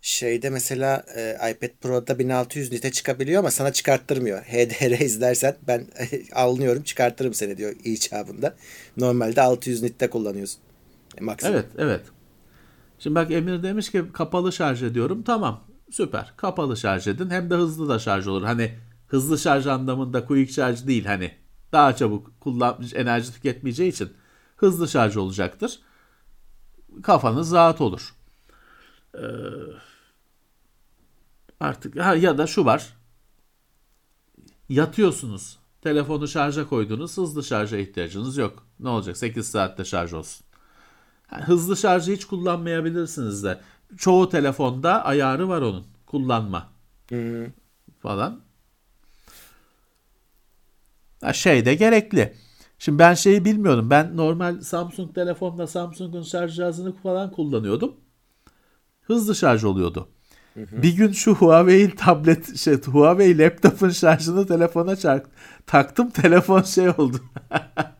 Şeyde 0.00 0.50
mesela 0.50 1.04
e, 1.16 1.36
iPad 1.50 1.70
Pro'da 1.80 2.18
1600 2.18 2.72
nite 2.72 2.92
çıkabiliyor 2.92 3.38
ama 3.38 3.50
sana 3.50 3.72
çıkarttırmıyor. 3.72 4.42
HDR 4.42 5.00
izlersen 5.00 5.56
ben 5.66 5.86
alınıyorum 6.34 6.82
çıkartırım 6.82 7.34
seni 7.34 7.56
diyor 7.56 7.74
icabında. 7.84 8.56
Normalde 8.96 9.42
600 9.42 9.82
nitte 9.82 10.10
kullanıyorsun. 10.10 10.60
E, 11.18 11.24
maksimum. 11.24 11.54
Evet 11.54 11.66
evet. 11.78 12.00
Şimdi 12.98 13.14
bak 13.14 13.30
Emir 13.30 13.62
demiş 13.62 13.90
ki 13.90 14.04
kapalı 14.12 14.52
şarj 14.52 14.82
ediyorum. 14.82 15.22
Tamam 15.22 15.64
süper. 15.90 16.32
Kapalı 16.36 16.76
şarj 16.76 17.06
edin. 17.06 17.30
Hem 17.30 17.50
de 17.50 17.54
hızlı 17.54 17.88
da 17.88 17.98
şarj 17.98 18.26
olur. 18.26 18.42
Hani 18.42 18.74
hızlı 19.06 19.38
şarj 19.38 19.66
anlamında 19.66 20.26
quick 20.26 20.52
şarj 20.52 20.86
değil 20.86 21.04
hani. 21.04 21.41
Daha 21.72 21.96
çabuk 21.96 22.40
kullanmış 22.40 22.94
enerji 22.94 23.32
tüketmeyeceği 23.32 23.92
için 23.92 24.12
hızlı 24.56 24.88
şarj 24.88 25.16
olacaktır. 25.16 25.80
Kafanız 27.02 27.52
rahat 27.52 27.80
olur. 27.80 28.14
Ee, 29.14 29.20
artık 31.60 32.00
ha, 32.00 32.14
ya 32.14 32.38
da 32.38 32.46
şu 32.46 32.64
var. 32.64 32.96
Yatıyorsunuz. 34.68 35.58
Telefonu 35.82 36.28
şarja 36.28 36.68
koydunuz. 36.68 37.16
Hızlı 37.16 37.44
şarja 37.44 37.76
ihtiyacınız 37.76 38.36
yok. 38.36 38.66
Ne 38.80 38.88
olacak? 38.88 39.16
8 39.16 39.46
saatte 39.46 39.84
şarj 39.84 40.12
olsun. 40.12 40.46
Yani 41.32 41.44
hızlı 41.44 41.76
şarjı 41.76 42.12
hiç 42.12 42.24
kullanmayabilirsiniz 42.24 43.44
de. 43.44 43.60
Çoğu 43.96 44.28
telefonda 44.28 45.04
ayarı 45.04 45.48
var 45.48 45.62
onun. 45.62 45.86
Kullanma. 46.06 46.68
Hı-hı. 47.08 47.52
Falan. 47.98 48.40
Şey 51.32 51.64
de 51.64 51.74
gerekli. 51.74 52.32
Şimdi 52.78 52.98
ben 52.98 53.14
şeyi 53.14 53.44
bilmiyorum. 53.44 53.90
Ben 53.90 54.16
normal 54.16 54.60
Samsung 54.60 55.14
telefonla 55.14 55.66
Samsung'un 55.66 56.22
şarj 56.22 56.56
cihazını 56.56 56.92
falan 56.92 57.30
kullanıyordum. 57.30 57.94
Hızlı 59.02 59.34
şarj 59.34 59.64
oluyordu. 59.64 60.08
Bir 60.56 60.96
gün 60.96 61.12
şu 61.12 61.34
Huawei 61.34 61.94
tablet 61.94 62.56
şey 62.56 62.82
Huawei 62.82 63.38
laptopun 63.38 63.88
şarjını 63.88 64.46
telefona 64.46 64.96
çark, 64.96 65.26
taktım 65.66 66.10
telefon 66.10 66.62
şey 66.62 66.88
oldu. 66.88 67.16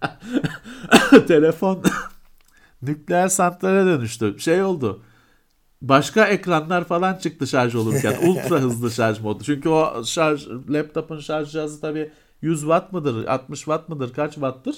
telefon 1.28 1.82
nükleer 2.82 3.28
santrale 3.28 3.86
dönüştü. 3.86 4.36
Şey 4.38 4.62
oldu. 4.62 5.02
Başka 5.82 6.26
ekranlar 6.26 6.84
falan 6.84 7.14
çıktı 7.14 7.46
şarj 7.46 7.74
olurken. 7.74 8.14
Ultra 8.26 8.60
hızlı 8.60 8.90
şarj 8.90 9.20
modu. 9.20 9.44
Çünkü 9.44 9.68
o 9.68 10.04
şarj 10.04 10.48
laptopun 10.68 11.18
şarj 11.18 11.52
cihazı 11.52 11.80
tabii 11.80 12.10
100 12.42 12.60
watt 12.60 12.92
mıdır, 12.92 13.26
60 13.26 13.58
watt 13.58 13.88
mıdır, 13.88 14.12
kaç 14.12 14.34
watt'tır? 14.34 14.76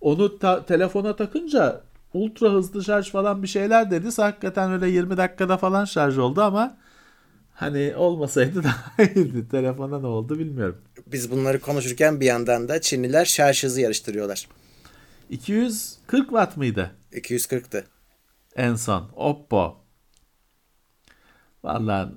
Onu 0.00 0.38
ta- 0.38 0.66
telefona 0.66 1.16
takınca 1.16 1.80
ultra 2.14 2.50
hızlı 2.50 2.84
şarj 2.84 3.10
falan 3.10 3.42
bir 3.42 3.48
şeyler 3.48 3.90
dedi. 3.90 4.08
Hakikaten 4.16 4.72
öyle 4.72 4.88
20 4.88 5.16
dakikada 5.16 5.56
falan 5.56 5.84
şarj 5.84 6.18
oldu 6.18 6.42
ama 6.42 6.76
hani 7.52 7.96
olmasaydı 7.96 8.64
daha 8.64 9.02
iyiydi. 9.02 9.48
Telefona 9.48 10.00
ne 10.00 10.06
oldu 10.06 10.38
bilmiyorum. 10.38 10.82
Biz 11.06 11.30
bunları 11.30 11.60
konuşurken 11.60 12.20
bir 12.20 12.26
yandan 12.26 12.68
da 12.68 12.80
Çinliler 12.80 13.24
şarj 13.24 13.64
hızı 13.64 13.80
yarıştırıyorlar. 13.80 14.48
240 15.30 16.28
watt 16.28 16.56
mıydı? 16.56 16.90
240'tı. 17.12 17.84
En 18.56 18.74
son. 18.74 19.10
Oppo. 19.16 19.76
Vallahi 21.64 22.08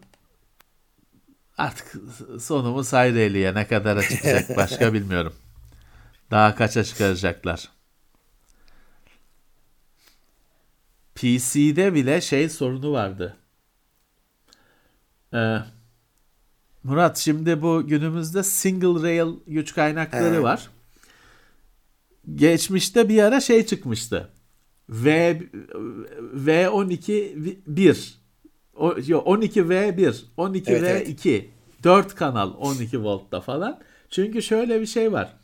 artık 1.59 1.95
sonumuz 2.41 2.93
Hayreli'ye 2.93 3.53
ne 3.55 3.67
kadar 3.67 4.01
çıkacak 4.01 4.57
başka 4.57 4.93
bilmiyorum. 4.93 5.33
Daha 6.31 6.55
kaça 6.55 6.83
çıkaracaklar. 6.83 7.69
PC'de 11.15 11.93
bile 11.93 12.21
şey 12.21 12.49
sorunu 12.49 12.91
vardı. 12.91 13.37
Ee, 15.33 15.57
Murat 16.83 17.17
şimdi 17.17 17.61
bu 17.61 17.87
günümüzde 17.87 18.43
single 18.43 19.03
rail 19.03 19.33
güç 19.47 19.73
kaynakları 19.73 20.35
He. 20.35 20.43
var. 20.43 20.69
Geçmişte 22.35 23.09
bir 23.09 23.23
ara 23.23 23.41
şey 23.41 23.65
çıkmıştı. 23.65 24.29
V 24.89 25.37
V12 26.35 27.57
1 27.67 28.18
o, 28.79 28.95
yo, 29.07 29.19
12V1, 29.19 30.23
12V2, 30.37 30.71
evet, 30.71 31.25
evet. 31.25 31.49
4 31.83 32.15
kanal 32.15 32.53
12 32.57 33.03
voltta 33.03 33.41
falan. 33.41 33.79
Çünkü 34.09 34.41
şöyle 34.41 34.81
bir 34.81 34.85
şey 34.85 35.11
var. 35.11 35.37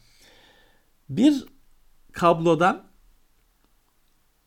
Bir 1.10 1.46
kablodan 2.12 2.84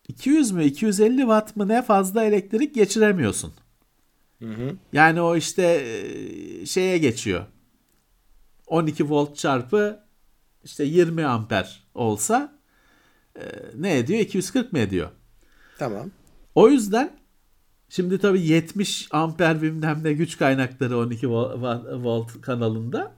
200 0.08 0.50
mü 0.50 0.64
250 0.64 1.20
watt 1.20 1.56
mı 1.56 1.68
ne 1.68 1.82
fazla 1.82 2.24
elektrik 2.24 2.74
geçiremiyorsun. 2.74 3.52
Hı 4.38 4.48
hı. 4.48 4.76
Yani 4.92 5.20
o 5.20 5.36
işte 5.36 5.62
e, 5.62 6.66
şeye 6.66 6.98
geçiyor. 6.98 7.46
12 8.66 9.10
volt 9.10 9.36
çarpı 9.36 10.00
işte 10.64 10.84
20 10.84 11.24
amper 11.24 11.84
olsa 11.94 12.58
e, 13.36 13.42
ne 13.74 13.98
ediyor? 13.98 14.20
240 14.20 14.72
mı 14.72 14.78
ediyor? 14.78 15.10
Tamam. 15.78 16.10
O 16.54 16.68
yüzden 16.68 17.18
Şimdi 17.88 18.18
tabii 18.18 18.40
70 18.40 19.08
amper 19.10 19.62
bilmem 19.62 20.00
ne 20.02 20.12
güç 20.12 20.38
kaynakları 20.38 20.98
12 20.98 21.30
volt 21.30 22.40
kanalında. 22.40 23.12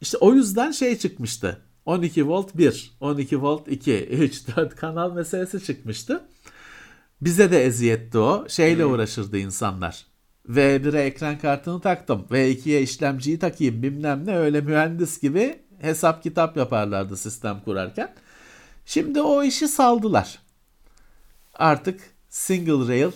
İşte 0.00 0.16
o 0.18 0.34
yüzden 0.34 0.70
şey 0.70 0.98
çıkmıştı. 0.98 1.60
12 1.86 2.28
volt 2.28 2.56
1, 2.56 2.92
12 3.00 3.42
volt 3.42 3.68
2, 3.68 4.06
3, 4.06 4.56
4 4.56 4.76
kanal 4.76 5.12
meselesi 5.12 5.64
çıkmıştı. 5.64 6.24
Bize 7.20 7.50
de 7.50 7.64
eziyetti 7.64 8.18
o. 8.18 8.48
Şeyle 8.48 8.84
hmm. 8.84 8.92
uğraşırdı 8.92 9.38
insanlar. 9.38 10.06
V1'e 10.48 11.00
ekran 11.00 11.38
kartını 11.38 11.80
taktım. 11.80 12.26
V2'ye 12.30 12.82
işlemciyi 12.82 13.38
takayım 13.38 13.82
bilmem 13.82 14.26
ne 14.26 14.36
öyle 14.36 14.60
mühendis 14.60 15.20
gibi 15.20 15.62
hesap 15.80 16.22
kitap 16.22 16.56
yaparlardı 16.56 17.16
sistem 17.16 17.60
kurarken. 17.64 18.14
Şimdi 18.86 19.20
o 19.20 19.42
işi 19.42 19.68
saldılar. 19.68 20.38
Artık 21.54 22.00
single 22.28 22.88
rail 22.88 23.12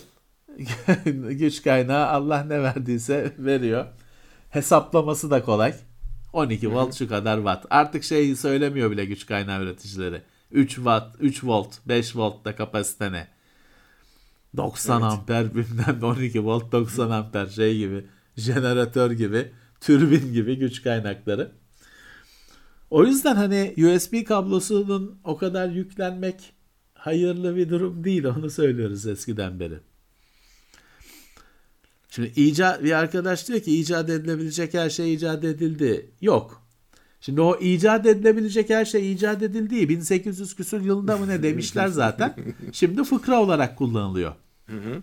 güç 1.31 1.63
kaynağı 1.63 2.07
Allah 2.07 2.45
ne 2.45 2.63
verdiyse 2.63 3.35
veriyor. 3.39 3.87
Hesaplaması 4.51 5.31
da 5.31 5.43
kolay. 5.43 5.75
12 6.33 6.73
volt 6.73 6.95
şu 6.95 7.09
kadar 7.09 7.37
watt. 7.37 7.67
Artık 7.71 8.05
şey 8.05 8.37
söylemiyor 8.37 8.91
bile 8.91 9.05
güç 9.05 9.27
kaynağı 9.27 9.63
üreticileri. 9.63 10.23
3 10.51 10.75
watt, 10.75 11.17
3 11.21 11.45
volt, 11.45 11.79
5 11.87 12.17
volt 12.17 12.45
da 12.45 12.57
kapasite 12.57 13.13
ne? 13.13 13.29
90 14.57 15.03
evet. 15.03 15.13
amper 15.13 15.55
bilmem 15.55 16.03
12 16.03 16.45
volt 16.45 16.73
90 16.73 17.11
amper 17.11 17.47
şey 17.47 17.79
gibi 17.79 18.07
jeneratör 18.37 19.11
gibi 19.11 19.53
türbin 19.81 20.33
gibi 20.33 20.59
güç 20.59 20.83
kaynakları. 20.83 21.53
O 22.91 23.05
yüzden 23.05 23.37
hani 23.37 23.75
USB 23.79 24.25
kablosunun 24.25 25.19
o 25.25 25.37
kadar 25.37 25.69
yüklenmek 25.69 26.53
hayırlı 26.95 27.57
bir 27.57 27.71
durum 27.71 28.05
değil 28.05 28.25
onu 28.25 28.51
söylüyoruz 28.51 29.07
eskiden 29.07 29.61
beri. 29.61 29.79
Şimdi 32.17 32.33
icat 32.37 32.85
bir 32.85 32.93
arkadaş 32.93 33.49
diyor 33.49 33.61
ki 33.61 33.81
icat 33.81 34.11
edilebilecek 34.11 34.75
her 34.75 34.91
şey 34.91 35.15
icat 35.15 35.45
edildi. 35.45 36.11
Yok. 36.21 36.63
Şimdi 37.21 37.41
o 37.41 37.59
icat 37.61 38.07
edilebilecek 38.07 38.71
her 38.71 38.85
şey 38.85 39.13
icat 39.13 39.43
edildiği 39.43 39.89
1800 39.89 40.57
küsur 40.57 40.81
yılında 40.81 41.17
mı 41.17 41.29
ne 41.29 41.43
demişler 41.43 41.89
zaten. 41.89 42.35
Şimdi 42.73 43.05
fıkra 43.05 43.41
olarak 43.41 43.77
kullanılıyor. 43.79 44.35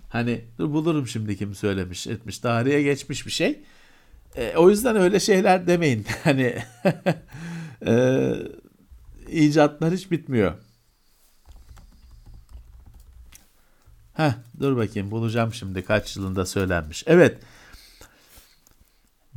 Hani 0.10 0.41
dur 0.57 0.73
bulurum 0.73 1.07
şimdi 1.07 1.38
kim 1.38 1.56
söylemiş 1.56 2.07
etmiş. 2.07 2.40
Tarihe 2.40 2.81
geçmiş 2.81 3.26
bir 3.26 3.31
şey. 3.31 3.60
E, 4.35 4.53
o 4.57 4.69
yüzden 4.69 4.95
öyle 4.95 5.19
şeyler 5.19 5.68
demeyin. 5.68 6.06
Hani 6.23 6.56
e, 7.88 8.34
icatlar 9.31 9.94
hiç 9.94 10.11
bitmiyor. 10.11 10.53
Heh, 14.14 14.31
dur 14.60 14.77
bakayım 14.77 15.11
bulacağım 15.11 15.53
şimdi 15.53 15.85
kaç 15.85 16.18
yılında 16.18 16.45
söylenmiş. 16.45 17.03
Evet. 17.07 17.40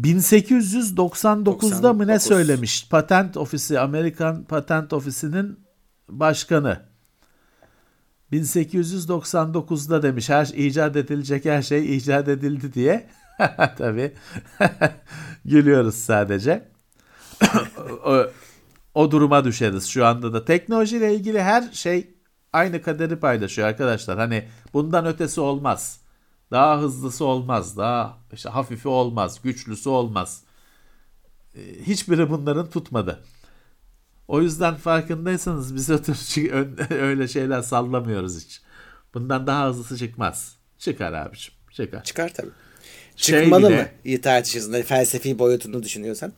1899'da 0.00 1.92
mı 1.92 2.06
ne 2.06 2.18
söylemiş? 2.18 2.88
Patent 2.88 3.36
Ofisi, 3.36 3.80
Amerikan 3.80 4.44
Patent 4.44 4.92
Ofisi'nin 4.92 5.60
başkanı. 6.08 6.82
1899'da 8.32 10.02
demiş 10.02 10.28
her 10.28 10.46
icat 10.46 10.96
edilecek 10.96 11.44
her 11.44 11.62
şey 11.62 11.96
icat 11.96 12.28
edildi 12.28 12.72
diye. 12.72 13.06
Tabii. 13.78 14.12
Gülüyoruz 15.44 15.94
sadece. 15.94 16.68
o, 18.04 18.26
o 18.94 19.10
duruma 19.10 19.44
düşeriz 19.44 19.86
şu 19.86 20.06
anda 20.06 20.32
da. 20.32 20.44
Teknolojiyle 20.44 21.14
ilgili 21.14 21.42
her 21.42 21.72
şey 21.72 22.15
aynı 22.52 22.82
kaderi 22.82 23.16
paylaşıyor 23.16 23.68
arkadaşlar. 23.68 24.18
Hani 24.18 24.48
bundan 24.72 25.06
ötesi 25.06 25.40
olmaz. 25.40 26.00
Daha 26.50 26.80
hızlısı 26.80 27.24
olmaz. 27.24 27.76
Daha 27.76 28.18
işte 28.32 28.48
hafifi 28.48 28.88
olmaz. 28.88 29.42
Güçlüsü 29.42 29.88
olmaz. 29.88 30.42
Hiçbiri 31.86 32.30
bunların 32.30 32.70
tutmadı. 32.70 33.24
O 34.28 34.42
yüzden 34.42 34.74
farkındaysanız 34.74 35.74
biz 35.74 35.90
öyle 36.90 37.28
şeyler 37.28 37.62
sallamıyoruz 37.62 38.44
hiç. 38.44 38.62
Bundan 39.14 39.46
daha 39.46 39.68
hızlısı 39.68 39.98
çıkmaz. 39.98 40.56
Çıkar 40.78 41.12
abiciğim. 41.12 41.60
Çıkar. 41.72 42.04
Çıkar 42.04 42.34
tabii. 42.34 42.50
Şey 43.16 43.42
Çıkmalı 43.42 43.68
bile, 43.68 43.82
mı? 43.82 43.88
İyi 44.04 44.20
tartışırsın. 44.20 44.82
Felsefi 44.82 45.38
boyutunu 45.38 45.82
düşünüyorsan. 45.82 46.32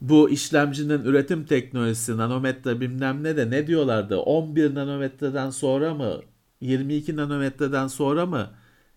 Bu 0.00 0.30
işlemcinin 0.30 1.04
üretim 1.04 1.44
teknolojisi 1.44 2.16
nanometre 2.16 2.80
bilmem 2.80 3.22
ne 3.24 3.36
de 3.36 3.50
ne 3.50 3.66
diyorlardı? 3.66 4.18
11 4.18 4.74
nanometreden 4.74 5.50
sonra 5.50 5.94
mı? 5.94 6.20
22 6.60 7.16
nanometreden 7.16 7.86
sonra 7.86 8.26
mı? 8.26 8.50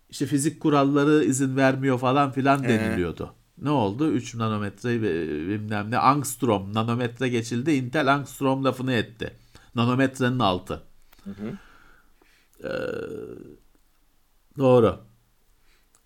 İşte 0.09 0.25
fizik 0.25 0.59
kuralları 0.59 1.23
izin 1.23 1.55
vermiyor 1.55 1.99
falan 1.99 2.31
filan 2.31 2.63
deniliyordu. 2.63 3.33
Ee. 3.33 3.65
Ne 3.65 3.69
oldu? 3.69 4.11
3 4.11 4.35
nanometre 4.35 5.01
bilmem 5.49 5.91
ne. 5.91 5.97
Angstrom 5.97 6.73
nanometre 6.73 7.29
geçildi. 7.29 7.71
Intel 7.71 8.13
Angstrom 8.13 8.65
lafını 8.65 8.93
etti. 8.93 9.33
Nanometrenin 9.75 10.39
altı. 10.39 10.81
Hı 11.23 11.29
hı. 11.29 11.57
Ee, 12.63 12.69
doğru. 14.57 14.99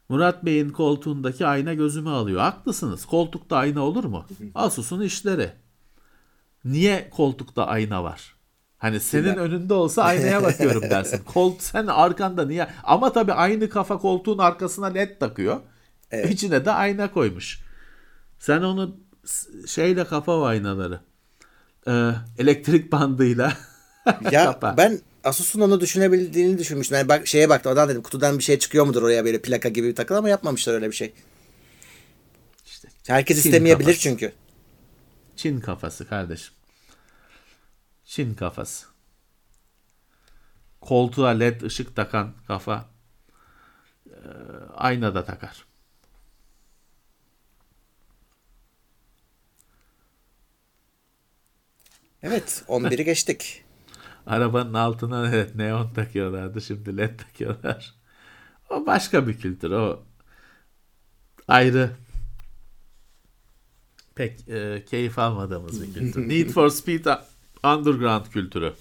Murat 0.10 0.46
Bey'in 0.46 0.70
koltuğundaki 0.70 1.46
ayna 1.46 1.74
gözümü 1.74 2.10
alıyor. 2.10 2.42
Haklısınız. 2.42 3.06
Koltukta 3.06 3.58
ayna 3.58 3.82
olur 3.82 4.04
mu? 4.04 4.26
Asus'un 4.56 5.02
işleri. 5.02 5.52
Niye 6.66 7.10
koltukta 7.10 7.68
ayna 7.68 8.04
var? 8.04 8.36
Hani 8.78 9.00
senin 9.00 9.36
önünde 9.38 9.74
olsa 9.74 10.04
aynaya 10.04 10.44
bakıyorum 10.44 10.82
dersin. 10.90 11.24
Kolt 11.26 11.62
sen 11.62 11.88
arkanda 11.88 12.46
niye? 12.46 12.68
Ama 12.84 13.14
tabii 13.14 13.34
aynı 13.34 13.70
kafa 13.70 13.98
koltuğun 13.98 14.38
arkasına 14.38 14.86
led 14.86 15.20
takıyor. 15.20 15.60
Evet. 16.12 16.32
İçine 16.32 16.66
de 16.66 16.72
ayna 16.72 17.12
koymuş. 17.12 17.60
Sen 18.40 18.62
onu 18.62 18.96
şeyle 19.68 20.04
kafa 20.06 20.46
aynaları. 20.46 21.00
Ee, 21.88 22.12
elektrik 22.38 22.92
bandıyla. 22.92 23.54
ya 24.32 24.60
ben 24.78 25.00
Asus'un 25.28 25.62
onu 25.62 25.82
düşünebildiğini 25.82 26.58
düşünmüştüm. 26.58 26.98
Yani 26.98 27.10
bak 27.10 27.28
şeye 27.28 27.49
baktım 27.49 27.72
adam 27.72 27.90
dedim 27.90 28.02
kutudan 28.02 28.38
bir 28.38 28.44
şey 28.44 28.60
çıkıyor 28.60 28.86
mudur 28.86 29.04
oraya 29.04 29.26
böyle 29.26 29.41
plaka 29.41 29.70
gibi 29.70 29.88
bir 29.88 29.95
takıl 29.95 30.16
ama 30.16 30.30
yapmamışlar 30.30 30.74
öyle 30.74 30.88
bir 30.88 30.95
şey. 30.95 31.14
İşte 32.66 32.88
Herkes 33.08 33.44
Çin 33.44 33.49
istemeyebilir 33.49 33.86
kafası. 33.86 34.02
çünkü. 34.02 34.34
Çin 35.36 35.60
kafası 35.60 36.08
kardeşim. 36.08 36.54
Çin 38.06 38.34
kafası. 38.34 38.86
Koltuğa 40.82 41.30
led 41.30 41.62
ışık 41.62 41.95
takan 41.95 42.34
kafa 42.48 42.90
e, 44.10 44.16
aynada 44.76 45.26
takar. 45.26 45.66
Evet 52.24 52.64
11'i 52.68 53.06
geçtik. 53.06 53.66
Arabanın 54.28 54.74
altına 54.74 55.28
evet 55.34 55.56
neon 55.56 55.94
takıyorlardı 55.94 56.62
şimdi 56.62 56.98
led 56.98 57.20
takıyorlar. 57.20 57.95
O 58.70 58.86
başka 58.86 59.28
bir 59.28 59.38
kültür 59.40 59.72
o 59.72 60.04
ayrı 61.48 61.91
pek 64.16 64.49
e, 64.49 64.86
keyif 64.86 65.20
almadığımız 65.20 65.82
bir 65.82 65.94
kültür. 65.94 66.30
Need 66.30 66.49
for 66.49 66.70
Speed 66.70 67.06
Underground 67.64 68.26
kültürü. 68.26 68.74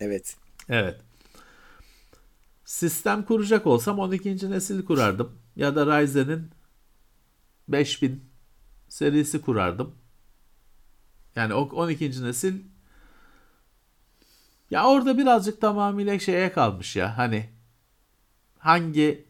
Evet. 0.00 0.36
Evet. 0.68 1.00
Sistem 2.64 3.22
kuracak 3.24 3.66
olsam 3.66 3.98
12. 3.98 4.50
nesil 4.50 4.84
kurardım. 4.84 5.32
Ya 5.56 5.76
da 5.76 6.00
Ryzen'in 6.00 6.50
5000 7.68 8.24
serisi 8.88 9.40
kurardım. 9.40 9.94
Yani 11.36 11.54
12. 11.54 12.24
nesil 12.24 12.71
ya 14.72 14.86
orada 14.86 15.18
birazcık 15.18 15.60
tamamıyla 15.60 16.18
şeye 16.18 16.52
kalmış 16.52 16.96
ya. 16.96 17.18
Hani 17.18 17.48
hangi 18.58 19.24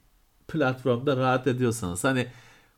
platformda 0.48 1.16
rahat 1.16 1.46
ediyorsanız. 1.46 2.04
Hani 2.04 2.26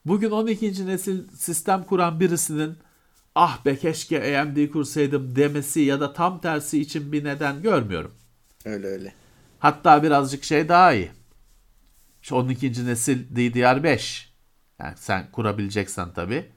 bugün 0.05 0.31
12. 0.31 0.86
nesil 0.86 1.28
sistem 1.28 1.85
kuran 1.85 2.20
birisinin 2.20 2.77
ah 3.35 3.65
be 3.65 3.77
keşke 3.77 4.41
AMD 4.41 4.70
kursaydım 4.70 5.36
demesi 5.36 5.81
ya 5.81 6.01
da 6.01 6.12
tam 6.12 6.41
tersi 6.41 6.81
için 6.81 7.12
bir 7.12 7.24
neden 7.24 7.62
görmüyorum. 7.62 8.15
Öyle 8.65 8.86
öyle. 8.86 9.15
Hatta 9.59 10.03
birazcık 10.03 10.45
şey 10.45 10.69
daha 10.69 10.93
iyi. 10.93 11.11
Şu 12.23 12.36
12. 12.36 12.86
nesil 12.86 13.36
DDR5. 13.36 14.24
Yani 14.78 14.95
sen 14.97 15.31
kurabileceksen 15.32 16.12
tabii. 16.12 16.53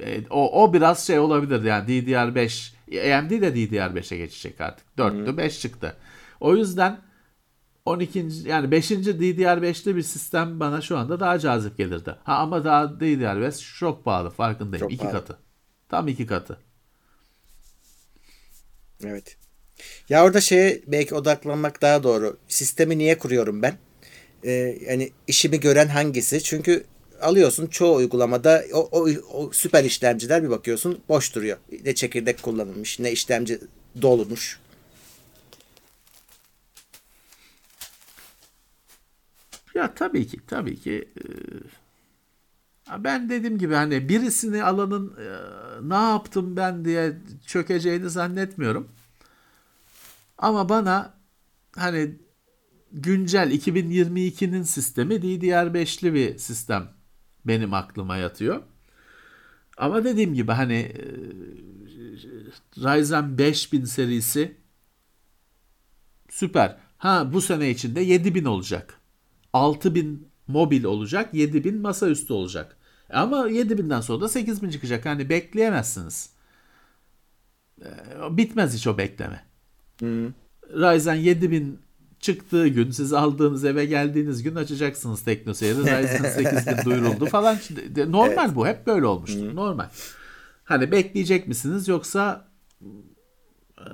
E, 0.00 0.28
o, 0.30 0.62
o 0.62 0.72
biraz 0.72 1.06
şey 1.06 1.18
olabilir 1.18 1.62
yani 1.62 1.88
DDR5 1.88 2.73
AMD 2.88 3.30
de 3.30 3.48
DDR5'e 3.48 4.16
geçecek 4.16 4.60
artık. 4.60 4.86
4'tü 4.98 5.36
5 5.36 5.60
çıktı. 5.60 5.96
O 6.40 6.56
yüzden 6.56 7.00
12. 7.84 8.28
yani 8.44 8.70
5. 8.70 8.90
DDR5'li 8.90 9.96
bir 9.96 10.02
sistem 10.02 10.60
bana 10.60 10.80
şu 10.80 10.98
anda 10.98 11.20
daha 11.20 11.38
cazip 11.38 11.78
gelirdi. 11.78 12.16
Ha 12.24 12.34
ama 12.36 12.64
daha 12.64 12.84
DDR5 12.84 13.78
çok 13.78 14.04
pahalı 14.04 14.30
farkındayım. 14.30 14.80
Çok 14.80 14.92
iki 14.92 15.02
pahalı. 15.02 15.18
katı. 15.20 15.38
Tam 15.88 16.08
iki 16.08 16.26
katı. 16.26 16.58
Evet. 19.04 19.36
Ya 20.08 20.24
orada 20.24 20.40
şeye 20.40 20.82
belki 20.86 21.14
odaklanmak 21.14 21.82
daha 21.82 22.02
doğru. 22.02 22.38
Sistemi 22.48 22.98
niye 22.98 23.18
kuruyorum 23.18 23.62
ben? 23.62 23.74
Ee, 24.44 24.50
yani 24.86 25.10
işimi 25.26 25.60
gören 25.60 25.88
hangisi? 25.88 26.42
Çünkü 26.42 26.84
alıyorsun 27.24 27.66
çoğu 27.66 27.96
uygulamada 27.96 28.64
o, 28.72 28.88
o, 28.92 29.08
o 29.32 29.52
süper 29.52 29.84
işlemciler 29.84 30.42
bir 30.42 30.50
bakıyorsun 30.50 31.00
boş 31.08 31.34
duruyor. 31.34 31.58
Ne 31.84 31.94
çekirdek 31.94 32.42
kullanılmış 32.42 32.98
ne 32.98 33.12
işlemci 33.12 33.60
dolmuş. 34.02 34.60
Ya 39.74 39.94
tabii 39.94 40.26
ki 40.26 40.40
tabii 40.46 40.76
ki 40.76 41.08
ben 42.98 43.28
dediğim 43.28 43.58
gibi 43.58 43.74
hani 43.74 44.08
birisini 44.08 44.64
alanın 44.64 45.16
ne 45.82 45.94
yaptım 45.94 46.56
ben 46.56 46.84
diye 46.84 47.16
çökeceğini 47.46 48.10
zannetmiyorum. 48.10 48.88
Ama 50.38 50.68
bana 50.68 51.14
hani 51.76 52.14
güncel 52.92 53.50
2022'nin 53.50 54.62
sistemi 54.62 55.14
DDR5'li 55.14 56.14
bir 56.14 56.38
sistem 56.38 56.88
benim 57.46 57.74
aklıma 57.74 58.16
yatıyor. 58.16 58.62
Ama 59.76 60.04
dediğim 60.04 60.34
gibi 60.34 60.52
hani 60.52 60.74
e, 60.74 61.04
Ryzen 62.76 63.38
5000 63.38 63.84
serisi 63.84 64.56
süper. 66.30 66.76
Ha 66.98 67.32
bu 67.32 67.40
sene 67.40 67.70
içinde 67.70 68.00
7000 68.00 68.44
olacak. 68.44 69.00
6000 69.52 70.28
mobil 70.48 70.84
olacak, 70.84 71.34
7000 71.34 71.80
masaüstü 71.80 72.32
olacak. 72.32 72.76
Ama 73.10 73.48
7000'den 73.48 74.00
sonra 74.00 74.20
da 74.20 74.28
8000 74.28 74.70
çıkacak. 74.70 75.06
Hani 75.06 75.28
bekleyemezsiniz. 75.28 76.30
E, 77.80 77.88
bitmez 78.30 78.74
hiç 78.74 78.86
o 78.86 78.98
bekleme. 78.98 79.44
Hmm. 79.98 80.26
Ryzen 80.70 81.14
7000 81.14 81.78
çıktığı 82.24 82.68
gün 82.68 82.90
siz 82.90 83.12
aldığınız 83.12 83.64
eve 83.64 83.84
geldiğiniz 83.84 84.42
gün 84.42 84.54
açacaksınız 84.54 85.20
TeknoSeyir'i. 85.20 85.78
Ryzen 85.78 86.30
8 86.30 86.64
gün 86.64 86.84
duyuruldu 86.84 87.26
falan. 87.26 87.58
Normal 88.06 88.44
evet. 88.46 88.56
bu. 88.56 88.66
Hep 88.66 88.86
böyle 88.86 89.06
olmuştur. 89.06 89.54
Normal. 89.54 89.88
Hani 90.64 90.92
bekleyecek 90.92 91.48
misiniz 91.48 91.88
yoksa 91.88 92.48
e, 93.78 93.86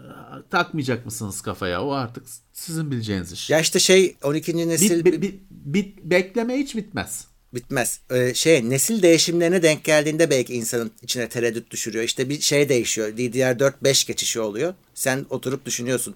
takmayacak 0.51 1.07
mısınız 1.07 1.41
kafaya? 1.41 1.85
O 1.85 1.93
artık 1.93 2.25
sizin 2.53 2.91
bileceğiniz 2.91 3.33
iş. 3.33 3.51
Ya 3.51 3.61
işte 3.61 3.79
şey 3.79 4.17
12. 4.23 4.69
nesil... 4.69 5.05
Bit, 5.05 5.23
bit, 5.23 5.41
bit, 5.51 5.99
bekleme 6.05 6.59
hiç 6.59 6.77
bitmez. 6.77 7.27
Bitmez. 7.55 8.01
Ee, 8.11 8.35
şey 8.35 8.71
nesil 8.71 9.03
değişimlerine 9.03 9.63
denk 9.63 9.85
geldiğinde 9.85 10.31
belki 10.31 10.55
insanın 10.55 10.91
içine 11.03 11.29
tereddüt 11.29 11.71
düşürüyor. 11.71 12.05
İşte 12.05 12.29
bir 12.29 12.41
şey 12.41 12.69
değişiyor. 12.69 13.09
DDR4 13.09 13.73
5 13.83 14.05
geçişi 14.05 14.41
oluyor. 14.41 14.75
Sen 14.95 15.27
oturup 15.31 15.67
düşünüyorsun. 15.67 16.15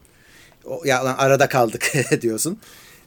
O, 0.66 0.82
ya 0.85 1.05
lan 1.05 1.15
arada 1.19 1.49
kaldık 1.49 1.93
diyorsun. 2.20 2.59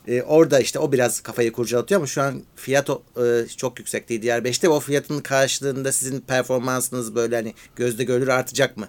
Ee, 0.08 0.22
orada 0.22 0.60
işte 0.60 0.80
o 0.80 0.92
biraz 0.92 1.22
kafayı 1.22 1.52
kurcalatıyor 1.52 2.00
ama 2.00 2.08
şu 2.08 2.22
an 2.22 2.44
fiyat 2.56 2.90
e, 2.90 3.48
çok 3.58 3.80
yüksek 3.80 4.10
DDR5'te. 4.10 4.70
O 4.70 4.80
fiyatın 4.80 5.20
karşılığında 5.20 5.92
sizin 5.92 6.20
performansınız 6.20 7.16
böyle 7.16 7.36
hani 7.36 7.54
gözde 7.76 8.04
görülür 8.04 8.28
artacak 8.28 8.78
mı? 8.78 8.88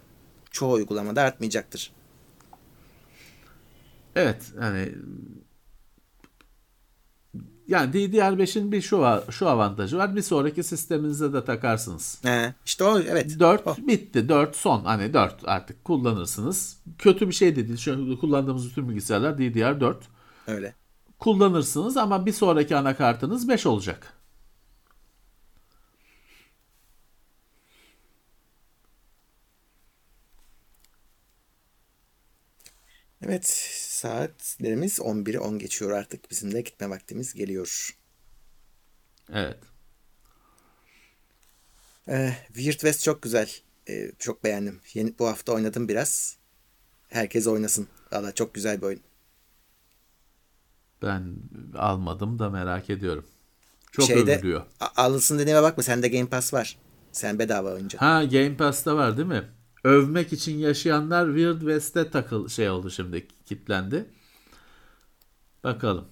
Çoğu 0.51 0.73
uygulamada 0.73 1.23
artmayacaktır. 1.23 1.93
Evet 4.17 4.43
yani 4.63 4.95
yani 7.69 7.93
DDR5'in 7.93 8.73
bir 8.73 8.81
şu 8.81 9.23
şu 9.31 9.49
avantajı 9.49 9.99
var. 9.99 10.17
Bir 10.17 10.23
sonraki 10.23 10.63
sisteminize 10.63 11.33
de 11.33 11.45
takarsınız. 11.45 12.19
He, 12.23 12.55
işte 12.67 12.85
o 12.85 12.99
evet. 12.99 13.41
4 13.41 13.67
o. 13.67 13.77
bitti. 13.79 14.29
4 14.29 14.57
son. 14.57 14.85
Hani 14.85 15.15
4 15.15 15.35
artık 15.49 15.85
kullanırsınız. 15.85 16.79
Kötü 16.99 17.29
bir 17.29 17.35
şey 17.35 17.57
de 17.57 17.69
değil. 17.69 17.79
Şu 17.79 17.93
an 17.93 18.17
kullandığımız 18.17 18.71
bütün 18.71 18.89
bilgisayarlar 18.89 19.33
DDR4. 19.33 19.95
Öyle. 20.47 20.75
Kullanırsınız 21.19 21.97
ama 21.97 22.27
bir 22.27 22.33
sonraki 22.33 22.77
anakartınız 22.77 23.49
5 23.49 23.67
olacak. 23.67 24.15
Evet 33.23 33.69
saatlerimiz 33.99 34.99
11'i 34.99 35.39
10 35.39 35.59
geçiyor 35.59 35.91
artık. 35.91 36.31
Bizim 36.31 36.55
de 36.55 36.61
gitme 36.61 36.91
vaktimiz 36.91 37.35
geliyor. 37.35 37.97
Evet. 39.33 39.59
Ee, 42.09 42.33
Weird 42.47 42.73
West 42.73 43.05
çok 43.05 43.23
güzel. 43.23 43.51
Ee, 43.89 44.13
çok 44.19 44.45
beğendim. 44.45 44.81
Yeni, 44.95 45.19
bu 45.19 45.27
hafta 45.27 45.53
oynadım 45.53 45.89
biraz. 45.89 46.37
Herkes 47.09 47.47
oynasın. 47.47 47.89
Valla 48.13 48.35
çok 48.35 48.55
güzel 48.55 48.81
bir 48.81 48.87
oyun. 48.87 49.01
Ben 51.03 51.37
almadım 51.75 52.39
da 52.39 52.51
merak 52.51 52.91
ediyorum. 52.91 53.27
Çok 53.93 54.07
Şeyde, 54.07 54.39
övülüyor. 54.39 54.63
Alınsın 54.81 55.39
dediğime 55.39 55.63
bakma. 55.63 55.83
Sende 55.83 56.09
Game 56.09 56.29
Pass 56.29 56.55
var. 56.55 56.79
Sen 57.13 57.39
bedava 57.39 57.73
oyuncu. 57.73 57.99
Ha 57.99 58.25
Game 58.25 58.57
Pass'ta 58.57 58.97
var 58.97 59.17
değil 59.17 59.29
mi? 59.29 59.58
Övmek 59.85 60.33
için 60.33 60.59
yaşayanlar 60.59 61.27
Weird 61.27 61.61
West'e 61.61 62.11
takıl 62.11 62.49
şey 62.49 62.71
oldu 62.71 62.91
şimdi 62.91 63.27
kitlendi. 63.47 64.07
Bakalım. 65.65 66.09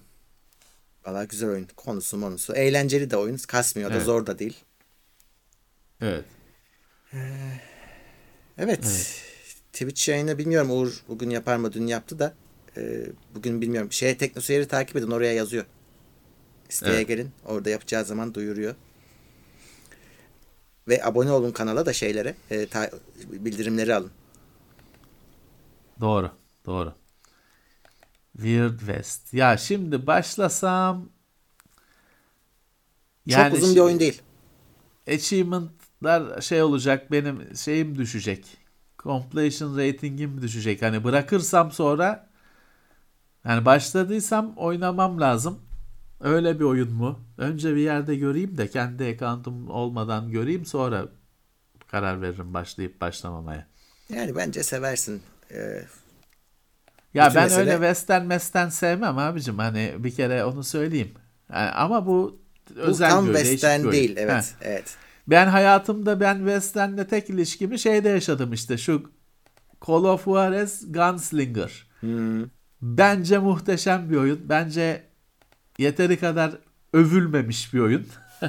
Valla 1.05 1.23
güzel 1.23 1.49
oyun. 1.49 1.67
Konusu 1.75 2.17
monusu. 2.17 2.53
Eğlenceli 2.53 3.09
de 3.09 3.17
oyun. 3.17 3.37
Kasmıyor 3.37 3.89
da 3.89 3.95
evet. 3.95 4.05
zor 4.05 4.25
da 4.25 4.39
değil. 4.39 4.63
Evet. 6.01 6.25
Ee, 7.13 7.17
evet. 8.57 8.79
evet. 8.83 9.23
Twitch 9.73 10.09
yayını 10.09 10.37
bilmiyorum 10.37 10.71
Uğur 10.71 11.03
bugün 11.07 11.29
yapar 11.29 11.57
mı? 11.57 11.73
Dün 11.73 11.87
yaptı 11.87 12.19
da. 12.19 12.33
E, 12.77 13.05
bugün 13.35 13.61
bilmiyorum. 13.61 13.91
Şey 13.91 14.17
Teknoseyir'i 14.17 14.67
takip 14.67 14.95
edin. 14.95 15.11
Oraya 15.11 15.33
yazıyor. 15.33 15.65
İsteğe 16.69 16.95
evet. 16.95 17.07
gelin. 17.07 17.31
Orada 17.45 17.69
yapacağı 17.69 18.05
zaman 18.05 18.33
duyuruyor. 18.33 18.75
Ve 20.87 21.03
abone 21.03 21.31
olun 21.31 21.51
kanala 21.51 21.85
da 21.85 21.93
şeylere 21.93 22.35
e, 22.49 22.65
ta, 22.67 22.89
bildirimleri 23.31 23.95
alın. 23.95 24.11
Doğru. 26.01 26.31
Doğru. 26.65 26.93
Weird 28.33 28.79
West. 28.79 29.33
Ya 29.33 29.57
şimdi 29.57 30.07
başlasam 30.07 31.09
yani 33.25 33.51
Çok 33.51 33.63
uzun 33.63 33.75
bir 33.75 33.81
oyun 33.81 33.99
değil. 33.99 34.21
Achievement'lar 35.07 36.41
şey 36.41 36.61
olacak 36.63 37.11
benim 37.11 37.55
şeyim 37.55 37.97
düşecek. 37.97 38.57
Completion 38.99 39.77
rating'im 39.77 40.41
düşecek. 40.41 40.81
Hani 40.81 41.03
bırakırsam 41.03 41.71
sonra 41.71 42.29
yani 43.45 43.65
başladıysam 43.65 44.53
oynamam 44.57 45.21
lazım. 45.21 45.59
Öyle 46.21 46.59
bir 46.59 46.63
oyun 46.63 46.93
mu? 46.93 47.19
Önce 47.37 47.75
bir 47.75 47.81
yerde 47.81 48.15
göreyim 48.15 48.57
de 48.57 48.67
kendi 48.67 49.03
account'um 49.03 49.69
olmadan 49.69 50.31
göreyim 50.31 50.65
sonra 50.65 51.05
karar 51.87 52.21
veririm 52.21 52.53
başlayıp 52.53 53.01
başlamamaya. 53.01 53.67
Yani 54.09 54.35
bence 54.35 54.63
seversin. 54.63 55.21
Ee, 55.51 55.83
ya 57.13 57.31
ben 57.35 57.43
mesele... 57.43 57.59
öyle 57.59 57.71
western 57.71 58.21
western 58.21 58.67
sevmem 58.67 59.17
abicim. 59.17 59.57
Hani 59.57 59.95
bir 59.97 60.11
kere 60.11 60.45
onu 60.45 60.63
söyleyeyim. 60.63 61.11
Yani 61.53 61.69
ama 61.69 62.05
bu, 62.05 62.39
bu 62.75 62.79
özel 62.79 63.09
tam 63.09 63.27
bir 63.27 63.33
western 63.33 63.91
değil. 63.91 64.15
Evet, 64.17 64.33
ha. 64.33 64.43
evet. 64.61 64.95
Ben 65.27 65.47
hayatımda 65.47 66.19
ben 66.19 66.37
western'le 66.37 67.03
tek 67.03 67.29
ilişkimi 67.29 67.79
şeyde 67.79 68.09
yaşadım 68.09 68.53
işte. 68.53 68.77
Şu 68.77 69.11
Call 69.87 70.03
of 70.03 70.25
Juarez 70.25 70.91
Gunslinger. 70.91 71.87
Hmm. 71.99 72.45
Bence 72.81 73.37
muhteşem 73.37 74.09
bir 74.09 74.15
oyun. 74.15 74.39
Bence 74.49 75.06
yeteri 75.77 76.19
kadar 76.19 76.51
övülmemiş 76.93 77.73
bir 77.73 77.79
oyun. 77.79 78.07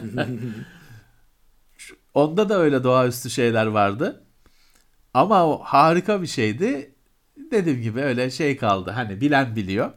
Onda 2.15 2.49
da 2.49 2.59
öyle 2.59 2.85
doğaüstü 2.85 3.31
şeyler 3.31 3.67
vardı. 3.67 4.25
Ama 5.15 5.47
o 5.47 5.61
harika 5.65 6.23
bir 6.23 6.27
şeydi. 6.27 6.95
Dediğim 7.51 7.83
gibi 7.83 8.01
öyle 8.01 8.31
şey 8.31 8.57
kaldı. 8.57 8.91
Hani 8.91 9.21
bilen 9.21 9.57
biliyor. 9.57 9.93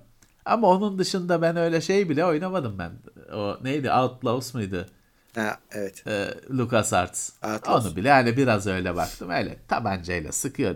Ama 0.45 0.67
onun 0.67 0.99
dışında 0.99 1.41
ben 1.41 1.55
öyle 1.55 1.81
şey 1.81 2.09
bile 2.09 2.25
oynamadım 2.25 2.79
ben. 2.79 2.91
O 3.33 3.57
neydi? 3.63 3.91
Outlaws 3.91 4.53
mıydı? 4.53 4.89
Ha, 5.35 5.57
evet. 5.71 6.07
Ee, 6.07 6.33
Lucas 6.51 6.93
Arts. 6.93 7.29
Outlaws. 7.43 7.85
Onu 7.85 7.95
bile 7.95 8.11
hani 8.11 8.37
biraz 8.37 8.67
öyle 8.67 8.95
baktım. 8.95 9.29
Öyle 9.29 9.57
tabancayla 9.67 10.31
sıkıyor. 10.31 10.75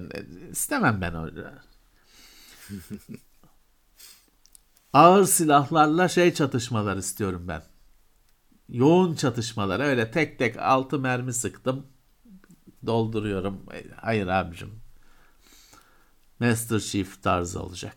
İstemem 0.51 1.01
ben 1.01 1.15
öyle 1.23 1.41
ağır 4.95 5.25
silahlarla 5.25 6.07
şey 6.07 6.33
çatışmalar 6.33 6.97
istiyorum 6.97 7.47
ben. 7.47 7.63
Yoğun 8.69 9.15
çatışmalar. 9.15 9.79
Öyle 9.79 10.11
tek 10.11 10.39
tek 10.39 10.57
altı 10.59 10.99
mermi 10.99 11.33
sıktım. 11.33 11.87
Dolduruyorum. 12.85 13.65
Hayır 13.95 14.27
abicim. 14.27 14.79
Master 16.39 16.79
Chief 16.79 17.23
tarzı 17.23 17.61
olacak. 17.63 17.95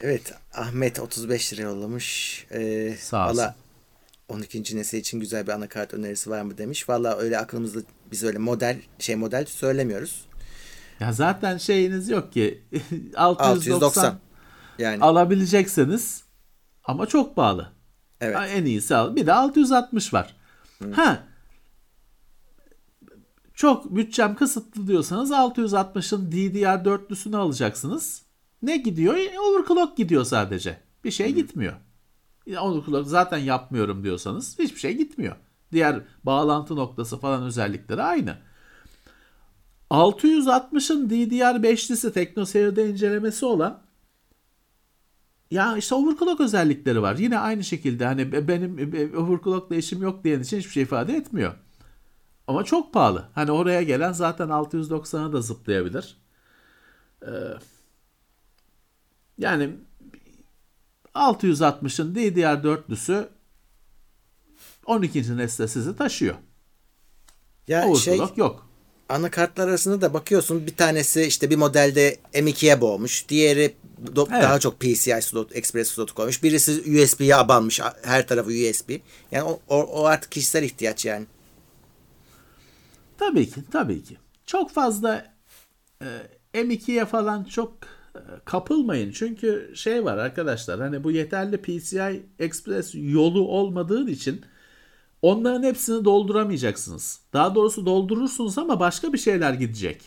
Evet. 0.00 0.34
Ahmet 0.54 1.00
35 1.00 1.52
lira 1.52 1.62
yollamış. 1.62 2.46
Ee, 2.50 2.96
Sağ 2.98 3.26
olsun. 3.26 3.38
Valla 3.38 3.54
12. 4.28 4.76
nesil 4.76 4.98
için 4.98 5.20
güzel 5.20 5.46
bir 5.46 5.52
anakart 5.52 5.94
önerisi 5.94 6.30
var 6.30 6.42
mı 6.42 6.58
demiş. 6.58 6.88
Valla 6.88 7.16
öyle 7.16 7.38
aklımızda 7.38 7.80
biz 8.10 8.24
öyle 8.24 8.38
model 8.38 8.80
şey 8.98 9.16
model 9.16 9.46
söylemiyoruz. 9.46 10.24
Ya 11.00 11.12
zaten 11.12 11.58
şeyiniz 11.58 12.08
yok 12.08 12.32
ki 12.32 12.64
690, 13.16 13.78
690 13.78 14.29
yani 14.80 15.02
alabilecekseniz 15.02 16.24
ama 16.84 17.06
çok 17.06 17.36
pahalı. 17.36 17.72
Evet. 18.20 18.36
en 18.54 18.64
iyisi 18.64 18.96
al. 18.96 19.16
Bir 19.16 19.26
de 19.26 19.32
660 19.32 20.14
var. 20.14 20.36
Hı. 20.82 20.92
Ha. 20.92 21.22
Çok 23.54 23.96
bütçem 23.96 24.34
kısıtlı 24.34 24.86
diyorsanız 24.86 25.30
660'ın 25.30 26.30
DDR4'lüsünü 26.30 27.36
alacaksınız. 27.36 28.22
Ne 28.62 28.76
gidiyor? 28.76 29.16
Overclock 29.48 29.96
gidiyor 29.96 30.24
sadece. 30.24 30.80
Bir 31.04 31.10
şey 31.10 31.30
Hı. 31.30 31.34
gitmiyor. 31.34 31.72
Overclock 32.60 33.08
zaten 33.08 33.38
yapmıyorum 33.38 34.04
diyorsanız 34.04 34.58
hiçbir 34.58 34.80
şey 34.80 34.96
gitmiyor. 34.96 35.36
Diğer 35.72 36.00
bağlantı 36.24 36.76
noktası 36.76 37.18
falan 37.18 37.42
özellikleri 37.42 38.02
aynı. 38.02 38.36
660'ın 39.90 41.08
DDR5'lisi 41.08 42.12
TeknoSeyir'de 42.12 42.90
incelemesi 42.90 43.46
olan 43.46 43.82
ya 45.50 45.76
işte 45.76 45.94
overclock 45.94 46.40
özellikleri 46.40 47.02
var. 47.02 47.16
Yine 47.16 47.38
aynı 47.38 47.64
şekilde 47.64 48.06
hani 48.06 48.48
benim 48.48 48.72
overclockla 49.16 49.76
işim 49.76 50.02
yok 50.02 50.24
diyen 50.24 50.40
için 50.40 50.58
hiçbir 50.58 50.70
şey 50.70 50.82
ifade 50.82 51.16
etmiyor. 51.16 51.54
Ama 52.46 52.64
çok 52.64 52.92
pahalı. 52.92 53.28
Hani 53.34 53.50
oraya 53.50 53.82
gelen 53.82 54.12
zaten 54.12 54.48
690'a 54.48 55.32
da 55.32 55.40
zıplayabilir. 55.40 56.16
Ee, 57.22 57.30
yani 59.38 59.76
660'ın 61.14 62.14
DDR4'lüsü 62.14 63.28
12. 64.86 65.36
nesle 65.36 65.68
sizi 65.68 65.96
taşıyor. 65.96 66.34
Ya 67.68 67.86
overclock 67.86 68.34
şey, 68.34 68.36
yok. 68.36 68.69
Anakartlar 69.10 69.68
arasında 69.68 70.00
da 70.00 70.14
bakıyorsun 70.14 70.66
bir 70.66 70.76
tanesi 70.76 71.22
işte 71.22 71.50
bir 71.50 71.56
modelde 71.56 72.16
M2'ye 72.34 72.80
boğmuş. 72.80 73.28
Diğeri 73.28 73.74
do- 74.04 74.28
Evet. 74.32 74.42
daha 74.42 74.58
çok 74.60 74.80
PCI 74.80 75.22
slot, 75.22 75.56
Express 75.56 75.90
slotu 75.90 76.14
koymuş. 76.14 76.42
Birisi 76.42 76.72
USB'ye 77.02 77.36
abanmış. 77.36 77.80
Her 78.02 78.26
tarafı 78.28 78.50
USB. 78.50 78.90
Yani 79.32 79.42
o, 79.44 79.60
o, 79.68 79.76
o 79.82 80.04
artık 80.04 80.32
kişisel 80.32 80.62
ihtiyaç 80.62 81.04
yani. 81.04 81.26
Tabii 83.18 83.50
ki, 83.50 83.60
tabii 83.72 84.02
ki. 84.02 84.16
Çok 84.46 84.70
fazla 84.70 85.34
e, 86.02 86.06
M2'ye 86.54 87.04
falan 87.06 87.44
çok 87.44 87.72
e, 88.14 88.20
kapılmayın. 88.44 89.12
Çünkü 89.12 89.72
şey 89.74 90.04
var 90.04 90.16
arkadaşlar 90.18 90.80
hani 90.80 91.04
bu 91.04 91.10
yeterli 91.10 91.56
PCI 91.62 92.22
Express 92.38 92.90
yolu 92.94 93.48
olmadığı 93.48 94.10
için 94.10 94.44
onların 95.22 95.62
hepsini 95.62 96.04
dolduramayacaksınız. 96.04 97.20
Daha 97.32 97.54
doğrusu 97.54 97.86
doldurursunuz 97.86 98.58
ama 98.58 98.80
başka 98.80 99.12
bir 99.12 99.18
şeyler 99.18 99.54
gidecek. 99.54 100.02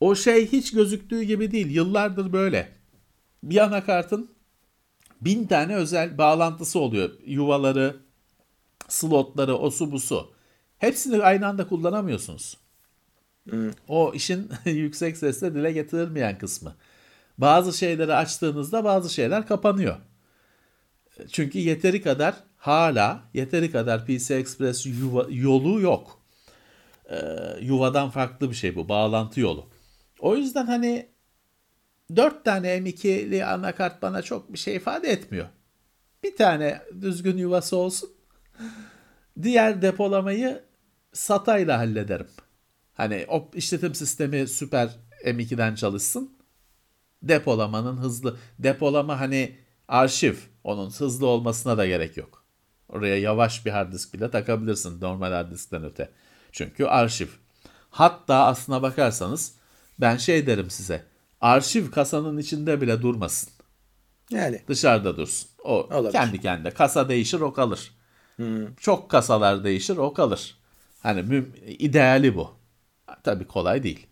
O 0.00 0.14
şey 0.14 0.52
hiç 0.52 0.72
gözüktüğü 0.72 1.22
gibi 1.22 1.50
değil. 1.50 1.70
Yıllardır 1.70 2.32
böyle. 2.32 2.72
Bir 3.42 3.56
anakartın 3.64 4.30
bin 5.20 5.46
tane 5.46 5.74
özel 5.74 6.18
bağlantısı 6.18 6.78
oluyor. 6.78 7.10
Yuvaları, 7.26 7.96
slotları, 8.88 9.56
osu 9.56 9.92
busu. 9.92 10.30
Hepsini 10.78 11.22
aynı 11.22 11.46
anda 11.46 11.68
kullanamıyorsunuz. 11.68 12.56
O 13.88 14.12
işin 14.14 14.50
yüksek 14.64 15.16
sesle 15.16 15.54
dile 15.54 15.72
getirilmeyen 15.72 16.38
kısmı. 16.38 16.74
Bazı 17.38 17.78
şeyleri 17.78 18.14
açtığınızda 18.14 18.84
bazı 18.84 19.14
şeyler 19.14 19.46
kapanıyor. 19.46 19.96
Çünkü 21.32 21.58
yeteri 21.58 22.02
kadar 22.02 22.34
hala 22.58 23.22
yeteri 23.34 23.72
kadar 23.72 24.06
PC 24.06 24.34
Express 24.34 24.86
yuva, 24.86 25.26
yolu 25.30 25.80
yok. 25.80 26.18
Ee, 27.10 27.16
yuvadan 27.60 28.10
farklı 28.10 28.50
bir 28.50 28.54
şey 28.54 28.76
bu. 28.76 28.88
Bağlantı 28.88 29.40
yolu. 29.40 29.68
O 30.20 30.36
yüzden 30.36 30.66
hani 30.66 31.08
4 32.16 32.44
tane 32.44 32.68
M2'li 32.68 33.44
anakart 33.44 34.02
bana 34.02 34.22
çok 34.22 34.52
bir 34.52 34.58
şey 34.58 34.76
ifade 34.76 35.08
etmiyor. 35.08 35.46
Bir 36.22 36.36
tane 36.36 36.82
düzgün 37.00 37.36
yuvası 37.36 37.76
olsun. 37.76 38.10
Diğer 39.42 39.82
depolamayı 39.82 40.64
SATA 41.12 41.58
ile 41.58 41.72
hallederim. 41.72 42.28
Hani 42.94 43.26
o 43.28 43.50
işletim 43.54 43.94
sistemi 43.94 44.48
süper 44.48 44.96
M2'den 45.24 45.74
çalışsın. 45.74 46.38
Depolamanın 47.22 47.96
hızlı 47.96 48.36
depolama 48.58 49.20
hani 49.20 49.58
arşiv 49.88 50.34
onun 50.64 50.90
hızlı 50.90 51.26
olmasına 51.26 51.78
da 51.78 51.86
gerek 51.86 52.16
yok. 52.16 52.37
Oraya 52.88 53.18
yavaş 53.18 53.66
bir 53.66 53.70
hard 53.70 53.92
disk 53.92 54.14
bile 54.14 54.30
takabilirsin 54.30 55.00
normal 55.00 55.32
hard 55.32 55.50
diskten 55.52 55.84
öte. 55.84 56.08
Çünkü 56.52 56.84
arşiv. 56.84 57.28
Hatta 57.90 58.44
aslına 58.44 58.82
bakarsanız 58.82 59.54
ben 60.00 60.16
şey 60.16 60.46
derim 60.46 60.70
size. 60.70 61.04
Arşiv 61.40 61.90
kasanın 61.90 62.38
içinde 62.38 62.80
bile 62.80 63.02
durmasın. 63.02 63.50
Yani 64.30 64.62
Dışarıda 64.68 65.16
dursun. 65.16 65.48
O 65.64 65.74
Olabilir. 65.74 66.12
kendi 66.12 66.40
kendine. 66.40 66.70
Kasa 66.70 67.08
değişir 67.08 67.40
o 67.40 67.52
kalır. 67.52 67.92
Çok 68.80 69.10
kasalar 69.10 69.64
değişir 69.64 69.96
o 69.96 70.12
kalır. 70.14 70.56
Hani 71.02 71.44
ideali 71.66 72.36
bu. 72.36 72.50
Tabii 73.24 73.46
kolay 73.46 73.82
değil. 73.82 74.06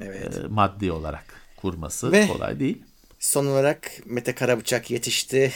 evet. 0.00 0.36
Ee, 0.44 0.46
maddi 0.48 0.92
olarak 0.92 1.24
kurması 1.56 2.12
Ve- 2.12 2.26
kolay 2.26 2.60
değil. 2.60 2.82
Son 3.20 3.46
olarak 3.46 3.90
Mete 4.04 4.34
Karabıçak 4.34 4.90
yetişti. 4.90 5.52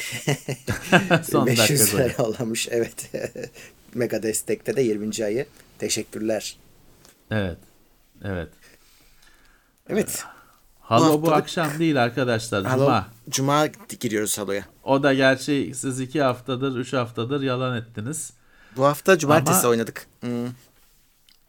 Son 1.31 1.47
500 1.47 1.81
dakika 1.81 1.97
lira 1.99 2.15
yollamış. 2.19 2.69
Evet. 2.71 3.11
Mega 3.95 4.23
Destek'te 4.23 4.77
de 4.77 4.83
20. 4.83 5.25
ayı. 5.25 5.47
Teşekkürler. 5.79 6.57
Evet. 7.31 7.59
Evet. 8.25 8.49
Evet. 9.89 10.25
Halo 10.81 11.23
bu, 11.23 11.29
haftalık- 11.29 11.33
akşam 11.43 11.79
değil 11.79 12.03
arkadaşlar. 12.03 12.65
Halo, 12.65 12.85
Cuma. 12.85 13.09
Cuma 13.31 13.67
giriyoruz 14.01 14.39
haloya. 14.39 14.65
O 14.83 15.03
da 15.03 15.15
gerçi 15.15 15.73
siz 15.75 16.01
iki 16.01 16.23
haftadır, 16.23 16.77
üç 16.79 16.93
haftadır 16.93 17.43
yalan 17.43 17.77
ettiniz. 17.77 18.33
Bu 18.77 18.85
hafta 18.85 19.19
cumartesi 19.19 19.59
Ama- 19.59 19.69
oynadık. 19.69 20.07
Hmm, 20.21 20.47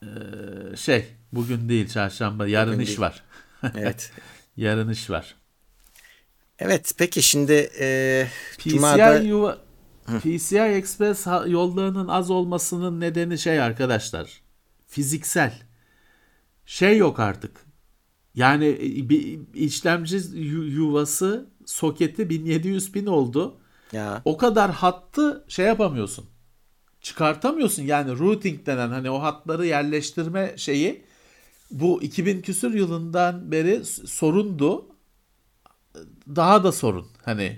Ee, 0.04 0.76
şey, 0.78 1.08
bugün 1.32 1.70
değil 1.70 1.90
çarşamba. 1.90 2.48
Yarın 2.48 2.74
Bugün 2.74 2.84
iş 2.84 2.88
değil. 2.90 3.00
var. 3.00 3.24
evet. 3.78 4.12
Yarın 4.58 4.90
iş 4.90 5.10
var. 5.10 5.36
Evet 6.60 6.92
peki 6.98 7.24
şimdi 7.24 7.70
e, 7.80 8.28
PCI 8.58 8.70
Cuma'da 8.70 9.20
yuva 9.20 9.58
PCI 10.24 10.58
Express 10.60 11.28
yollarının 11.48 12.08
az 12.08 12.30
olmasının 12.32 13.00
nedeni 13.00 13.38
şey 13.38 13.62
arkadaşlar. 13.62 14.42
Fiziksel. 14.88 15.54
Şey 16.66 16.98
yok 16.98 17.20
artık. 17.20 17.66
Yani 18.36 18.66
e, 18.66 19.10
bir 19.10 19.40
işlemci 19.54 20.18
yu- 20.34 20.64
yuvası 20.68 21.50
soketi 21.66 22.30
1700 22.30 22.92
pin 22.92 23.06
oldu. 23.06 23.58
ya 23.92 24.22
O 24.26 24.38
kadar 24.38 24.72
hattı 24.72 25.46
şey 25.48 25.66
yapamıyorsun. 25.66 26.26
Çıkartamıyorsun 27.02 27.84
yani 27.84 28.20
routing 28.20 28.66
denen 28.66 28.90
hani 28.90 29.10
o 29.10 29.22
hatları 29.22 29.66
yerleştirme 29.66 30.54
şeyi 30.58 31.04
bu 31.72 32.04
2000 32.04 32.42
küsür 32.42 32.74
yılından 32.74 33.52
beri 33.52 33.86
sorundu. 33.86 34.95
Daha 36.36 36.64
da 36.64 36.72
sorun. 36.72 37.08
Hani 37.26 37.58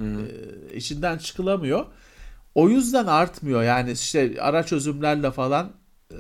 e, 0.71 0.75
içinden 0.75 1.17
çıkılamıyor. 1.17 1.85
O 2.55 2.69
yüzden 2.69 3.05
artmıyor. 3.05 3.63
Yani 3.63 3.91
işte 3.91 4.35
ara 4.39 4.65
çözümlerle 4.65 5.31
falan 5.31 5.71
e, 6.11 6.17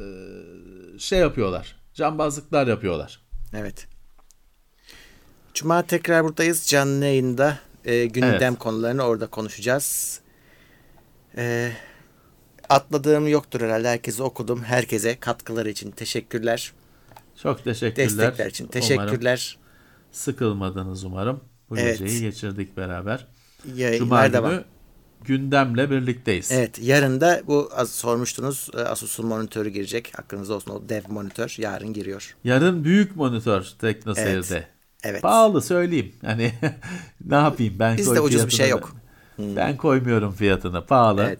şey 0.99 1.19
yapıyorlar. 1.19 1.75
Cambazlıklar 1.93 2.67
yapıyorlar. 2.67 3.21
evet. 3.53 3.87
Cuma 5.53 5.81
tekrar 5.83 6.23
buradayız 6.23 6.67
canlı 6.67 7.05
yayında. 7.05 7.59
E, 7.85 8.05
gündem 8.05 8.41
Evet. 8.41 8.59
konularını 8.59 9.03
orada 9.03 9.27
konuşacağız. 9.27 10.19
E, 11.37 11.71
atladığım 12.69 13.27
yoktur 13.27 13.61
herhalde. 13.61 13.87
Herkese 13.87 14.23
okudum. 14.23 14.63
Herkese 14.63 15.19
katkıları 15.19 15.69
için 15.69 15.91
teşekkürler. 15.91 16.73
Çok 17.43 17.63
teşekkürler. 17.63 18.05
Destekler 18.09 18.45
için 18.47 18.63
Umarım 18.65 18.81
teşekkürler. 18.81 19.57
sıkılmadınız 20.11 21.03
umarım. 21.03 21.41
Bu 21.69 21.77
Evet. 21.77 21.99
geceyi 21.99 22.21
geçirdik 22.21 22.77
beraber. 22.77 23.27
Cuma 23.63 23.75
Yayınlar 23.77 24.25
günü 24.25 24.33
devam. 24.33 24.53
gündemle 25.25 25.91
birlikteyiz. 25.91 26.51
Evet 26.51 26.79
yarın 26.81 27.21
da 27.21 27.41
bu 27.47 27.69
az 27.75 27.91
sormuştunuz 27.91 28.69
e, 28.73 28.77
Asus'un 28.81 29.25
monitörü 29.25 29.69
girecek. 29.69 30.13
Aklınızda 30.17 30.53
olsun 30.53 30.71
o 30.71 30.89
dev 30.89 31.01
monitör 31.09 31.55
yarın 31.57 31.93
giriyor. 31.93 32.35
Yarın 32.43 32.83
büyük 32.83 33.15
monitör 33.15 33.67
Tekno 33.81 34.15
Seyir'de. 34.15 34.67
Evet. 35.03 35.21
Pahalı 35.21 35.61
söyleyeyim. 35.61 36.11
Hani 36.25 36.51
ne 37.25 37.35
yapayım 37.35 37.73
ben 37.79 37.97
Bizde 37.97 38.21
ucuz 38.21 38.45
bir 38.47 38.51
şey 38.51 38.69
yok. 38.69 38.95
Ben 39.39 39.77
koymuyorum 39.77 40.31
fiyatını. 40.33 40.85
Pahalı. 40.85 41.23
Evet. 41.23 41.39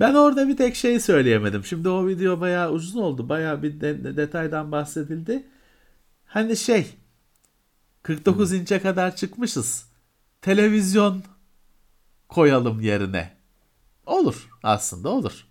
Ben 0.00 0.14
orada 0.14 0.48
bir 0.48 0.56
tek 0.56 0.76
şey 0.76 1.00
söyleyemedim. 1.00 1.64
Şimdi 1.64 1.88
o 1.88 2.06
video 2.06 2.40
bayağı 2.40 2.70
uzun 2.70 3.00
oldu. 3.00 3.28
Bayağı 3.28 3.62
bir 3.62 3.80
de- 3.80 4.16
detaydan 4.16 4.72
bahsedildi. 4.72 5.42
Hani 6.26 6.56
şey 6.56 6.86
49 8.02 8.52
inçe 8.52 8.82
kadar 8.82 9.16
çıkmışız. 9.16 9.86
Televizyon 10.42 11.22
koyalım 12.28 12.80
yerine. 12.80 13.36
Olur 14.06 14.48
aslında 14.62 15.08
olur. 15.08 15.46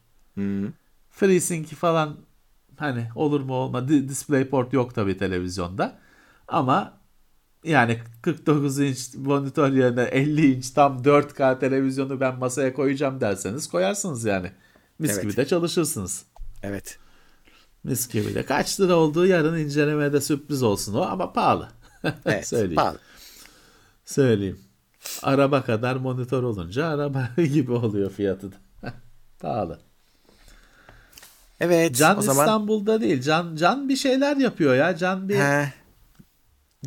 FreeSync 1.09 1.67
falan 1.67 2.17
hani 2.77 3.09
olur 3.15 3.41
mu 3.41 3.53
olma 3.53 3.87
Di- 3.87 4.09
DisplayPort 4.09 4.73
yok 4.73 4.95
tabii 4.95 5.17
televizyonda. 5.17 5.99
Ama 6.47 7.01
yani 7.63 7.99
49 8.21 8.79
inç 8.79 9.15
monitör 9.15 9.71
yerine 9.73 10.01
50 10.03 10.53
inç 10.55 10.69
tam 10.69 11.01
4K 11.01 11.59
televizyonu 11.59 12.19
ben 12.19 12.39
masaya 12.39 12.73
koyacağım 12.73 13.21
derseniz 13.21 13.67
koyarsınız 13.69 14.25
yani. 14.25 14.51
Mis 14.99 15.11
Evet. 15.11 15.21
gibi 15.23 15.35
de 15.37 15.47
çalışırsınız. 15.47 16.25
Evet. 16.63 16.99
Mis 17.83 18.07
gibi 18.13 18.35
de. 18.35 18.45
Kaç 18.45 18.79
lira 18.79 18.95
olduğu 18.95 19.25
yarın 19.25 19.57
incelemede 19.57 20.21
sürpriz 20.21 20.63
olsun 20.63 20.93
o 20.93 21.01
ama 21.01 21.33
pahalı. 21.33 21.69
Evet. 22.25 22.47
Söyleyeyim. 22.47 22.75
Pahalı. 22.75 22.97
Söyleyeyim. 24.05 24.59
Araba 25.23 25.63
kadar 25.63 25.95
monitör 25.95 26.43
olunca 26.43 26.85
araba 26.87 27.29
gibi 27.37 27.71
oluyor 27.71 28.11
fiyatı 28.11 28.51
da. 28.51 28.55
pahalı. 29.39 29.79
Evet. 31.59 31.95
Can 31.95 32.17
o 32.17 32.21
zaman 32.21 32.45
İstanbul'da 32.45 33.01
değil. 33.01 33.21
Can 33.21 33.55
Can 33.55 33.89
bir 33.89 33.95
şeyler 33.95 34.37
yapıyor 34.37 34.75
ya. 34.75 34.97
Can 34.97 35.29
bir 35.29 35.35
He, 35.35 35.73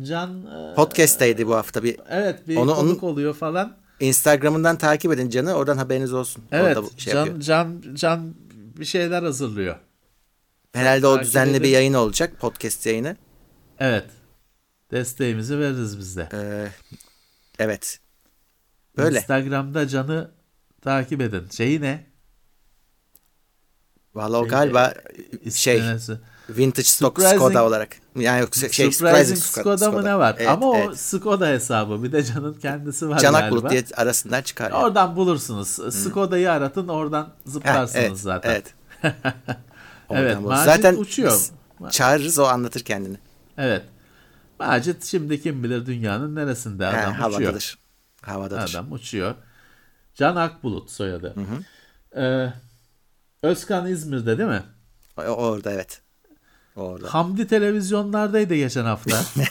Can 0.03 0.45
e, 0.45 0.75
podcast'teydi 0.75 1.47
bu 1.47 1.55
hafta 1.55 1.83
bir 1.83 1.99
evet 2.09 2.47
bir 2.47 2.55
Onu- 2.57 2.75
konuk 2.75 3.03
onun- 3.03 3.11
oluyor 3.13 3.33
falan. 3.33 3.75
Instagram'ından 3.99 4.77
takip 4.77 5.11
edin 5.13 5.29
Can'ı. 5.29 5.53
Oradan 5.53 5.77
haberiniz 5.77 6.13
olsun. 6.13 6.43
Evet. 6.51 6.77
Orada 6.77 6.89
şey 6.97 7.13
Can 7.13 7.19
yapıyor. 7.19 7.41
Can 7.41 7.81
Can 7.93 8.33
bir 8.79 8.85
şeyler 8.85 9.23
hazırlıyor. 9.23 9.75
Herhalde 10.73 11.07
o 11.07 11.19
düzenli 11.19 11.51
edin. 11.51 11.63
bir 11.63 11.69
yayın 11.69 11.93
olacak. 11.93 12.39
Podcast 12.39 12.85
yayını. 12.85 13.15
Evet. 13.79 14.05
Desteğimizi 14.91 15.59
veririz 15.59 15.99
biz 15.99 16.17
de. 16.17 16.29
Ee, 16.33 16.67
evet. 17.59 17.99
Böyle. 18.97 19.17
Instagram'da 19.17 19.87
Can'ı 19.87 20.31
takip 20.81 21.21
edin. 21.21 21.49
Şeyi 21.49 21.81
ne? 21.81 22.05
Vallahi 24.15 24.45
o 24.45 24.47
galiba 24.47 24.93
şey 25.53 25.77
İstemesi. 25.77 26.19
Vintage 26.49 26.87
stock 26.87 27.21
Skoda 27.21 27.65
olarak. 27.65 27.97
Yani 28.15 28.41
yok 28.41 28.55
şey 28.55 28.69
Surprising, 28.69 28.93
Surprising 28.93 29.39
Skoda, 29.39 29.77
Skoda 29.77 29.91
mı 29.91 30.05
ne 30.05 30.17
var? 30.17 30.35
Evet, 30.37 30.49
Ama 30.49 30.77
evet. 30.77 30.89
o 30.89 30.95
Skoda 30.95 31.47
hesabı 31.47 32.03
bir 32.03 32.11
de 32.11 32.23
Can'ın 32.23 32.53
kendisi 32.53 33.09
var 33.09 33.19
Canak 33.19 33.41
galiba. 33.41 33.55
Bulut 33.55 33.71
diye 33.71 33.83
arasından 33.95 34.41
çıkar. 34.41 34.71
Yani. 34.71 34.83
Oradan 34.83 35.15
bulursunuz. 35.15 35.77
Hmm. 35.77 35.91
Skoda'yı 35.91 36.51
aratın 36.51 36.87
oradan 36.87 37.29
zıplarsınız 37.45 37.95
ha, 37.95 38.07
evet, 38.07 38.19
zaten. 38.19 38.49
Evet. 38.49 38.73
evet 40.09 40.41
Macit 40.41 40.65
zaten 40.65 40.95
uçuyor. 40.95 41.41
Çağırırız 41.91 42.39
o 42.39 42.43
anlatır 42.45 42.81
kendini. 42.81 43.17
Evet. 43.57 43.81
Macit 44.59 45.03
şimdi 45.03 45.41
kim 45.41 45.63
bilir 45.63 45.85
dünyanın 45.85 46.35
neresinde 46.35 46.87
adam 46.87 47.13
He, 47.13 47.25
uçuyor. 47.25 47.41
Havadadır. 47.41 47.77
Havadadır. 48.21 48.71
Adam 48.73 48.91
uçuyor. 48.91 49.35
Can 50.15 50.35
Akbulut 50.35 50.91
soyadı. 50.91 51.35
Hı 51.35 51.41
hı. 51.41 52.21
Ee, 52.21 52.53
Özkan 53.43 53.87
İzmir'de 53.87 54.37
değil 54.37 54.49
mi? 54.49 54.63
O, 55.17 55.21
orada 55.21 55.71
evet. 55.71 56.01
Orada. 56.75 57.13
Hamdi 57.13 57.47
televizyonlardaydı 57.47 58.55
geçen 58.55 58.85
hafta. 58.85 59.21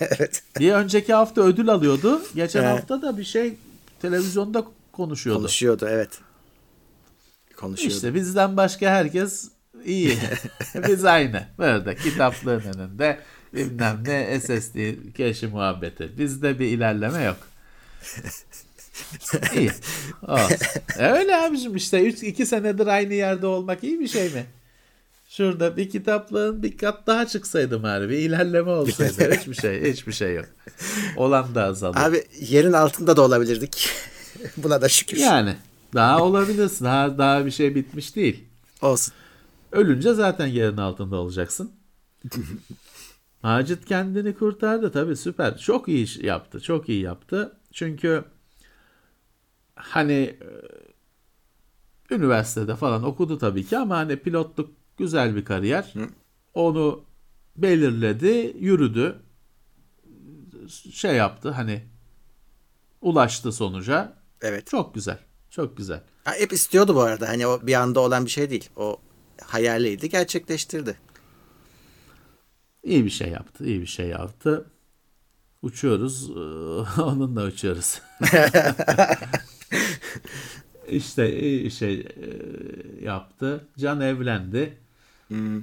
evet. 0.00 0.42
Bir 0.58 0.72
önceki 0.72 1.14
hafta 1.14 1.40
ödül 1.40 1.68
alıyordu. 1.68 2.22
Geçen 2.34 2.62
evet. 2.62 2.72
hafta 2.72 3.02
da 3.02 3.18
bir 3.18 3.24
şey 3.24 3.56
televizyonda 4.02 4.64
konuşuyordu. 4.92 5.40
Konuşuyordu 5.40 5.86
evet. 5.88 6.18
Konuşuyordu. 7.56 7.94
İşte 7.94 8.14
bizden 8.14 8.56
başka 8.56 8.90
herkes 8.90 9.48
iyi. 9.84 10.18
Biz 10.88 11.04
aynı. 11.04 11.42
Böyle 11.58 11.96
kitaplığın 11.96 12.60
önünde 12.60 13.18
bilmem 13.54 14.02
ne 14.06 14.40
SSD 14.40 14.76
keşi 15.16 15.46
muhabbeti. 15.46 16.18
Bizde 16.18 16.58
bir 16.58 16.66
ilerleme 16.66 17.22
yok. 17.22 17.36
İyi. 19.54 19.70
Olsun. 20.22 20.56
E 20.98 21.06
öyle 21.06 21.36
abicim 21.36 21.76
işte 21.76 22.02
3 22.02 22.22
2 22.22 22.46
senedir 22.46 22.86
aynı 22.86 23.14
yerde 23.14 23.46
olmak 23.46 23.84
iyi 23.84 24.00
bir 24.00 24.08
şey 24.08 24.30
mi? 24.30 24.46
Şurada 25.28 25.76
bir 25.76 25.90
kitaplığın 25.90 26.62
bir 26.62 26.78
kat 26.78 27.06
daha 27.06 27.26
çıksaydı 27.26 27.82
bari 27.82 28.08
bir 28.08 28.16
ilerleme 28.16 28.70
olsaydı 28.70 29.34
hiçbir 29.40 29.54
şey 29.54 29.92
hiçbir 29.92 30.12
şey 30.12 30.34
yok. 30.34 30.46
Olan 31.16 31.54
da 31.54 31.64
azalır. 31.64 31.96
Abi 31.96 32.24
yerin 32.40 32.72
altında 32.72 33.16
da 33.16 33.22
olabilirdik. 33.22 33.88
Buna 34.56 34.82
da 34.82 34.88
şükür. 34.88 35.16
Yani 35.16 35.56
daha 35.94 36.22
olabilirsin. 36.22 36.84
Daha 36.84 37.18
daha 37.18 37.46
bir 37.46 37.50
şey 37.50 37.74
bitmiş 37.74 38.16
değil. 38.16 38.44
Olsun. 38.82 39.14
Ölünce 39.72 40.14
zaten 40.14 40.46
yerin 40.46 40.76
altında 40.76 41.16
olacaksın. 41.16 41.72
Macit 43.42 43.84
kendini 43.84 44.34
kurtardı 44.34 44.92
tabii 44.92 45.16
süper. 45.16 45.58
Çok 45.58 45.88
iyi 45.88 46.04
iş 46.04 46.16
yaptı. 46.16 46.60
Çok 46.60 46.88
iyi 46.88 47.02
yaptı. 47.02 47.56
Çünkü 47.72 48.24
hani 49.74 50.12
e, 50.12 50.48
üniversitede 52.14 52.76
falan 52.76 53.02
okudu 53.02 53.38
tabii 53.38 53.66
ki 53.66 53.78
ama 53.78 53.96
hani 53.96 54.16
pilotluk 54.16 54.70
güzel 54.96 55.36
bir 55.36 55.44
kariyer. 55.44 55.90
Hı. 55.94 56.08
Onu 56.54 57.04
belirledi, 57.56 58.56
yürüdü. 58.58 59.16
Şey 60.92 61.16
yaptı 61.16 61.50
hani 61.50 61.84
ulaştı 63.00 63.52
sonuca. 63.52 64.16
Evet. 64.42 64.66
Çok 64.66 64.94
güzel. 64.94 65.18
Çok 65.50 65.76
güzel. 65.76 66.02
Ha, 66.24 66.32
hep 66.38 66.52
istiyordu 66.52 66.94
bu 66.94 67.00
arada. 67.00 67.28
Hani 67.28 67.46
o 67.46 67.66
bir 67.66 67.74
anda 67.74 68.00
olan 68.00 68.24
bir 68.24 68.30
şey 68.30 68.50
değil. 68.50 68.68
O 68.76 68.96
hayaliydi, 69.44 70.08
gerçekleştirdi. 70.08 70.96
İyi 72.84 73.04
bir 73.04 73.10
şey 73.10 73.28
yaptı. 73.28 73.64
iyi 73.66 73.80
bir 73.80 73.86
şey 73.86 74.08
yaptı. 74.08 74.70
Uçuyoruz. 75.62 76.30
Onunla 76.98 77.44
uçuyoruz. 77.44 78.02
işte 80.88 81.40
iyi 81.40 81.70
şey 81.70 82.00
e, 82.00 82.04
yaptı. 83.04 83.68
Can 83.78 84.00
evlendi. 84.00 84.78
Hmm. 85.28 85.62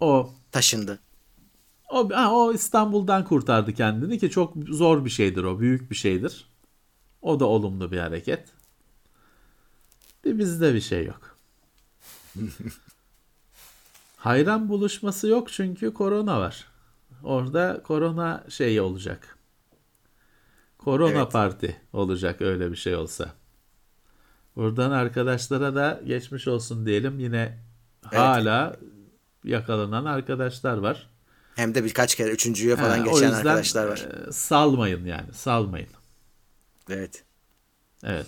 O 0.00 0.30
taşındı. 0.52 1.00
O, 1.90 2.10
ha, 2.14 2.34
o 2.34 2.52
İstanbul'dan 2.52 3.24
kurtardı 3.24 3.72
kendini 3.72 4.18
ki 4.18 4.30
çok 4.30 4.54
zor 4.68 5.04
bir 5.04 5.10
şeydir 5.10 5.44
o. 5.44 5.60
Büyük 5.60 5.90
bir 5.90 5.96
şeydir. 5.96 6.46
O 7.22 7.40
da 7.40 7.46
olumlu 7.46 7.92
bir 7.92 7.98
hareket. 7.98 8.48
Bizde 10.24 10.74
bir 10.74 10.80
şey 10.80 11.04
yok. 11.06 11.38
Hayran 14.24 14.68
buluşması 14.68 15.28
yok 15.28 15.52
çünkü 15.52 15.94
korona 15.94 16.40
var. 16.40 16.64
Orada 17.22 17.80
korona 17.84 18.44
şeyi 18.48 18.80
olacak. 18.80 19.38
Korona 20.78 21.20
evet. 21.20 21.32
parti 21.32 21.76
olacak 21.92 22.42
öyle 22.42 22.70
bir 22.70 22.76
şey 22.76 22.96
olsa. 22.96 23.34
Buradan 24.56 24.90
arkadaşlara 24.90 25.74
da 25.74 26.00
geçmiş 26.06 26.48
olsun 26.48 26.86
diyelim. 26.86 27.20
Yine 27.20 27.58
evet. 28.04 28.18
hala 28.18 28.76
yakalanan 29.44 30.04
arkadaşlar 30.04 30.76
var. 30.76 31.10
Hem 31.54 31.74
de 31.74 31.84
birkaç 31.84 32.14
kere 32.14 32.30
üçüncüye 32.30 32.76
falan 32.76 32.98
ha, 32.98 33.06
geçen 33.06 33.32
arkadaşlar 33.32 33.88
var. 33.88 34.08
E, 34.28 34.32
salmayın 34.32 35.04
yani 35.04 35.32
salmayın. 35.32 35.88
Evet. 36.90 37.24
Evet. 38.04 38.26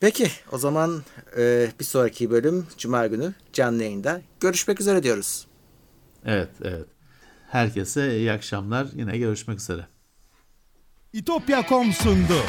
Peki 0.00 0.30
o 0.52 0.58
zaman 0.58 1.02
e, 1.36 1.72
bir 1.80 1.84
sonraki 1.84 2.30
bölüm 2.30 2.66
Cuma 2.78 3.06
günü 3.06 3.32
canlı 3.52 3.82
yayında 3.82 4.22
görüşmek 4.40 4.80
üzere 4.80 5.02
diyoruz. 5.02 5.46
Evet 6.24 6.50
evet. 6.62 6.86
Herkese 7.48 8.18
iyi 8.18 8.32
akşamlar. 8.32 8.86
Yine 8.94 9.18
görüşmek 9.18 9.58
üzere. 9.58 9.86
İtopya.com 11.12 11.92
sundu. 11.92 12.42